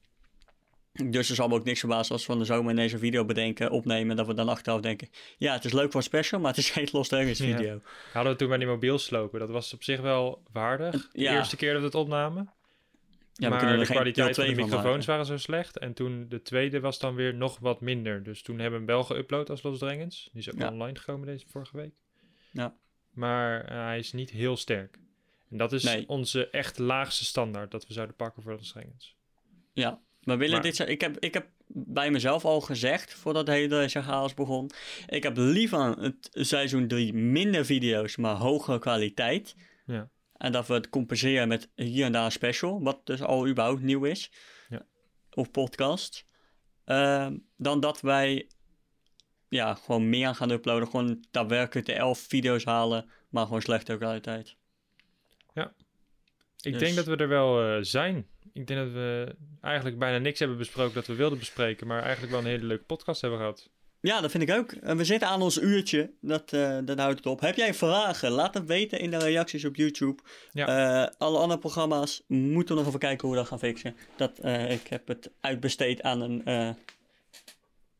dus 1.09 1.29
er 1.29 1.35
zal 1.35 1.47
me 1.47 1.53
ook 1.55 1.63
niks 1.63 1.79
verbazen 1.79 2.11
als 2.11 2.21
we 2.25 2.31
van 2.31 2.39
de 2.39 2.45
zomer 2.45 2.71
ineens 2.71 2.91
een 2.91 2.99
video 2.99 3.25
bedenken, 3.25 3.71
opnemen, 3.71 4.15
dat 4.15 4.27
we 4.27 4.33
dan 4.33 4.49
achteraf 4.49 4.81
denken, 4.81 5.09
ja, 5.37 5.53
het 5.53 5.65
is 5.65 5.71
leuk 5.73 5.87
voor 5.91 5.95
een 5.95 6.03
special, 6.07 6.39
maar 6.39 6.49
het 6.49 6.59
is 6.59 6.69
geen 6.79 6.87
Lost 6.91 7.09
Dragons 7.09 7.37
Ja. 7.39 7.45
video. 7.57 7.81
Hadden 8.13 8.31
we 8.31 8.37
toen 8.37 8.47
bij 8.47 8.57
die 8.57 8.67
mobiel 8.67 8.97
slopen. 8.97 9.39
Dat 9.39 9.49
was 9.49 9.73
op 9.73 9.83
zich 9.83 10.01
wel 10.01 10.43
waardig. 10.51 11.09
De 11.11 11.21
Ja. 11.21 11.37
eerste 11.37 11.55
keer 11.55 11.71
dat 11.71 11.79
we 11.79 11.85
het 11.85 11.95
opnamen. 11.95 12.53
Ja, 13.39 13.49
maar 13.49 13.77
de 13.77 13.85
kwaliteit 13.85 14.35
van 14.35 14.45
de 14.45 14.51
2 14.51 14.55
van 14.55 14.63
microfoons 14.69 15.05
waren 15.05 15.25
zo 15.25 15.37
slecht. 15.37 15.77
En 15.77 15.93
toen 15.93 16.25
de 16.29 16.41
tweede 16.41 16.79
was 16.79 16.99
dan 16.99 17.15
weer 17.15 17.33
nog 17.35 17.59
wat 17.59 17.81
minder. 17.81 18.23
Dus 18.23 18.41
toen 18.41 18.59
hebben 18.59 18.85
we 18.85 18.91
hem 18.91 19.05
wel 19.07 19.17
geüpload 19.17 19.49
als 19.49 19.63
Los 19.63 19.79
Dragons. 19.79 20.29
Die 20.31 20.41
is 20.41 20.51
ook 20.53 20.59
Ja. 20.59 20.69
online 20.71 20.97
gekomen 20.99 21.27
deze 21.27 21.45
vorige 21.47 21.77
week. 21.77 21.93
Ja. 22.51 22.75
Maar 23.13 23.65
eh, 23.65 23.77
hij 23.83 23.97
is 23.99 24.13
niet 24.13 24.29
heel 24.29 24.57
sterk. 24.57 24.99
En 25.49 25.57
dat 25.57 25.71
is 25.73 25.83
Nee. 25.83 26.07
onze 26.07 26.49
echt 26.49 26.77
laagste 26.77 27.25
standaard 27.25 27.71
dat 27.71 27.87
we 27.87 27.93
zouden 27.93 28.15
pakken 28.15 28.43
voor 28.43 28.51
Los 28.51 28.71
Dragons. 28.71 29.15
Ja, 29.73 29.99
we 30.21 30.35
willen 30.35 30.53
Maar- 30.53 30.61
dit... 30.61 30.75
zo- 30.75 30.83
Ik 30.83 31.01
heb, 31.01 31.17
ik 31.19 31.33
heb 31.33 31.47
bij 31.67 32.11
mezelf 32.11 32.45
al 32.45 32.61
gezegd, 32.61 33.13
voordat 33.13 33.45
de 33.45 33.51
hele 33.51 33.87
chaos 33.87 34.33
begon, 34.33 34.69
ik 35.07 35.23
heb 35.23 35.37
liever 35.37 35.79
het 35.99 36.29
seizoen 36.31 36.87
3 36.87 37.13
minder 37.13 37.65
video's, 37.65 38.17
maar 38.17 38.35
hogere 38.35 38.79
kwaliteit. 38.79 39.55
Ja. 39.85 40.09
En 40.39 40.51
dat 40.51 40.67
we 40.67 40.73
het 40.73 40.89
compenseren 40.89 41.47
met 41.47 41.69
hier 41.75 42.05
en 42.05 42.11
daar 42.11 42.25
een 42.25 42.31
special, 42.31 42.83
wat 42.83 43.05
dus 43.05 43.21
al 43.21 43.47
überhaupt 43.47 43.81
nieuw 43.81 44.03
is. 44.03 44.31
Ja. 44.69 44.85
Of 45.33 45.51
podcast. 45.51 46.25
Ehm, 46.85 47.37
dan 47.57 47.79
dat 47.79 48.01
wij 48.01 48.49
ja, 49.49 49.73
gewoon 49.75 50.09
meer 50.09 50.35
gaan 50.35 50.49
uploaden. 50.49 50.87
Gewoon 50.87 51.25
daadwerkelijk 51.31 51.85
de 51.85 51.93
11 51.93 52.19
video's 52.19 52.63
halen, 52.63 53.09
maar 53.29 53.45
gewoon 53.45 53.61
slechte 53.61 53.97
kwaliteit. 53.97 54.57
Ik 56.61 56.71
Dus- 56.71 56.81
denk 56.81 56.95
dat 56.95 57.05
we 57.05 57.15
er 57.15 57.27
wel 57.27 57.63
eh, 57.63 57.77
zijn. 57.81 58.27
Ik 58.53 58.67
denk 58.67 58.79
dat 58.79 58.91
we 58.91 59.35
eigenlijk 59.61 59.99
bijna 59.99 60.17
niks 60.17 60.39
hebben 60.39 60.57
besproken 60.57 60.93
dat 60.93 61.07
we 61.07 61.15
wilden 61.15 61.39
bespreken. 61.39 61.87
Maar 61.87 62.01
eigenlijk 62.01 62.31
wel 62.31 62.41
een 62.41 62.47
hele 62.47 62.65
leuke 62.65 62.83
podcast 62.83 63.21
hebben 63.21 63.39
gehad. 63.39 63.69
Ja, 64.01 64.21
dat 64.21 64.31
vind 64.31 64.43
ik 64.43 64.55
ook. 64.55 64.71
En 64.71 64.97
we 64.97 65.05
zitten 65.05 65.27
aan 65.27 65.41
ons 65.41 65.57
uurtje. 65.57 66.11
Dat, 66.21 66.53
eh, 66.53 66.77
dat 66.83 66.99
houdt 66.99 67.17
het 67.17 67.25
op. 67.25 67.39
Heb 67.39 67.55
jij 67.55 67.73
vragen? 67.73 68.31
Laat 68.31 68.53
het 68.53 68.65
weten 68.65 68.99
in 68.99 69.11
de 69.11 69.17
reacties 69.17 69.65
op 69.65 69.75
YouTube. 69.75 70.21
Ja. 70.51 70.67
Eh, 70.67 71.13
alle 71.17 71.37
andere 71.39 71.59
programma's 71.59 72.23
moeten 72.27 72.75
we 72.75 72.81
nog 72.81 72.87
even 72.87 72.99
kijken 72.99 73.27
hoe 73.27 73.35
we 73.35 73.41
dat 73.41 73.49
gaan 73.49 73.59
fixen. 73.59 73.95
Dat, 74.15 74.39
eh, 74.39 74.71
ik 74.71 74.87
heb 74.87 75.07
het 75.07 75.31
uitbesteed 75.39 76.01
aan 76.01 76.21
een, 76.21 76.45
eh, 76.45 76.69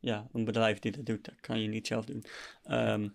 ja, 0.00 0.28
een 0.32 0.44
bedrijf 0.44 0.78
die 0.78 0.92
dat 0.92 1.06
doet. 1.06 1.24
Dat 1.24 1.40
kan 1.40 1.60
je 1.60 1.68
niet 1.68 1.86
zelf 1.86 2.04
doen. 2.04 2.24
Ehm, 2.64 3.08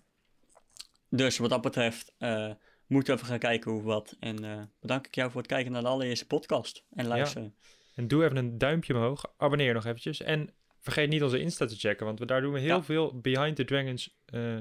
dus 1.09 1.37
wat 1.37 1.49
dat 1.49 1.61
betreft 1.61 2.13
eh, 2.17 2.51
moeten 2.87 3.13
we 3.13 3.19
even 3.19 3.31
gaan 3.31 3.39
kijken 3.39 3.71
hoe 3.71 3.81
wat. 3.81 4.15
En 4.19 4.43
eh, 4.43 4.61
bedank 4.79 5.07
ik 5.07 5.15
jou 5.15 5.31
voor 5.31 5.41
het 5.41 5.49
kijken 5.49 5.71
naar 5.71 5.81
de 5.81 5.87
allereerste 5.87 6.27
podcast. 6.27 6.83
En 6.95 7.07
luisteren. 7.07 7.55
En 7.95 8.07
doe 8.07 8.23
even 8.23 8.37
een 8.37 8.57
duimpje 8.57 8.93
omhoog. 8.93 9.33
Abonneer 9.37 9.73
nog 9.73 9.85
eventjes. 9.85 10.21
En 10.21 10.49
vergeet 10.85 11.09
niet 11.09 11.23
onze 11.23 11.39
Insta 11.39 11.65
te 11.65 11.75
checken. 11.75 12.05
Want 12.05 12.19
we, 12.19 12.25
daar 12.25 12.41
doen 12.41 12.53
we 12.53 12.59
heel 12.59 12.67
Ja. 12.75 12.83
veel 12.83 13.19
Behind 13.19 13.55
the 13.55 13.63
Dragons 13.65 14.17
eh, 14.25 14.57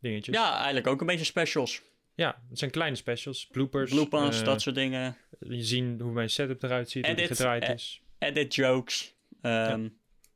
dingetjes. 0.00 0.34
Ja, 0.36 0.54
eigenlijk 0.56 0.86
ook 0.86 1.00
een 1.00 1.06
beetje 1.06 1.24
specials. 1.24 1.82
Ja, 2.14 2.42
het 2.48 2.58
zijn 2.58 2.70
kleine 2.70 2.96
specials. 2.96 3.46
Bloopers. 3.46 3.90
Bloopers, 3.90 4.38
eh, 4.40 4.44
dat 4.44 4.60
soort 4.60 4.74
dingen. 4.74 5.16
Je 5.38 5.62
zien 5.62 6.00
hoe 6.00 6.12
mijn 6.12 6.30
setup 6.30 6.62
eruit 6.62 6.90
ziet. 6.90 7.06
hoe 7.06 7.14
die 7.14 7.24
Edits, 7.24 7.38
gedraaid 7.38 7.62
eh, 7.62 7.74
is. 7.74 8.02
edit 8.18 8.54
jokes, 8.54 9.14
ehm, 9.40 9.88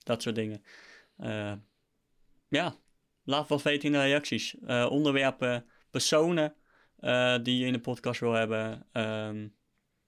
dat 0.02 0.22
soort 0.22 0.34
dingen. 0.34 0.62
Ja, 2.48 2.74
laat 3.24 3.48
wat 3.48 3.62
weten 3.62 3.86
in 3.86 3.92
de 3.92 4.00
reacties. 4.02 4.56
Onderwerpen, 4.88 5.66
personen 5.90 6.54
die 7.42 7.58
je 7.58 7.66
in 7.66 7.72
de 7.72 7.80
podcast 7.80 8.20
wil 8.20 8.32
hebben. 8.32 8.86
Ehm, 8.92 9.48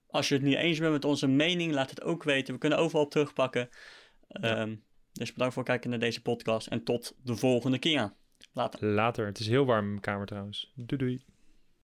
als 0.07 0.29
je 0.29 0.35
het 0.35 0.43
niet 0.45 0.57
eens 0.57 0.79
bent 0.79 0.93
met 0.93 1.05
onze 1.05 1.27
mening, 1.29 1.73
laat 1.73 1.91
het 1.91 2.03
ook 2.03 2.23
weten. 2.23 2.55
We 2.55 2.61
kunnen 2.61 2.79
overal 2.79 3.09
terugpakken. 3.09 3.69
Ehm, 4.29 4.75
Dus 5.19 5.33
bedankt 5.33 5.55
voor 5.55 5.63
het 5.63 5.73
kijken 5.73 5.91
naar 5.91 5.99
deze 5.99 6.23
podcast 6.23 6.67
en 6.67 6.85
tot 6.85 7.15
de 7.23 7.37
volgende 7.37 7.79
keer. 7.79 8.13
Later. 8.53 8.87
Later. 8.87 9.27
Het 9.27 9.39
is 9.39 9.49
heel 9.49 9.65
warm 9.65 9.85
in 9.85 9.91
mijn 9.91 10.01
kamer 10.01 10.27
trouwens. 10.27 10.73
Doei 10.75 11.01
doei. 11.01 11.25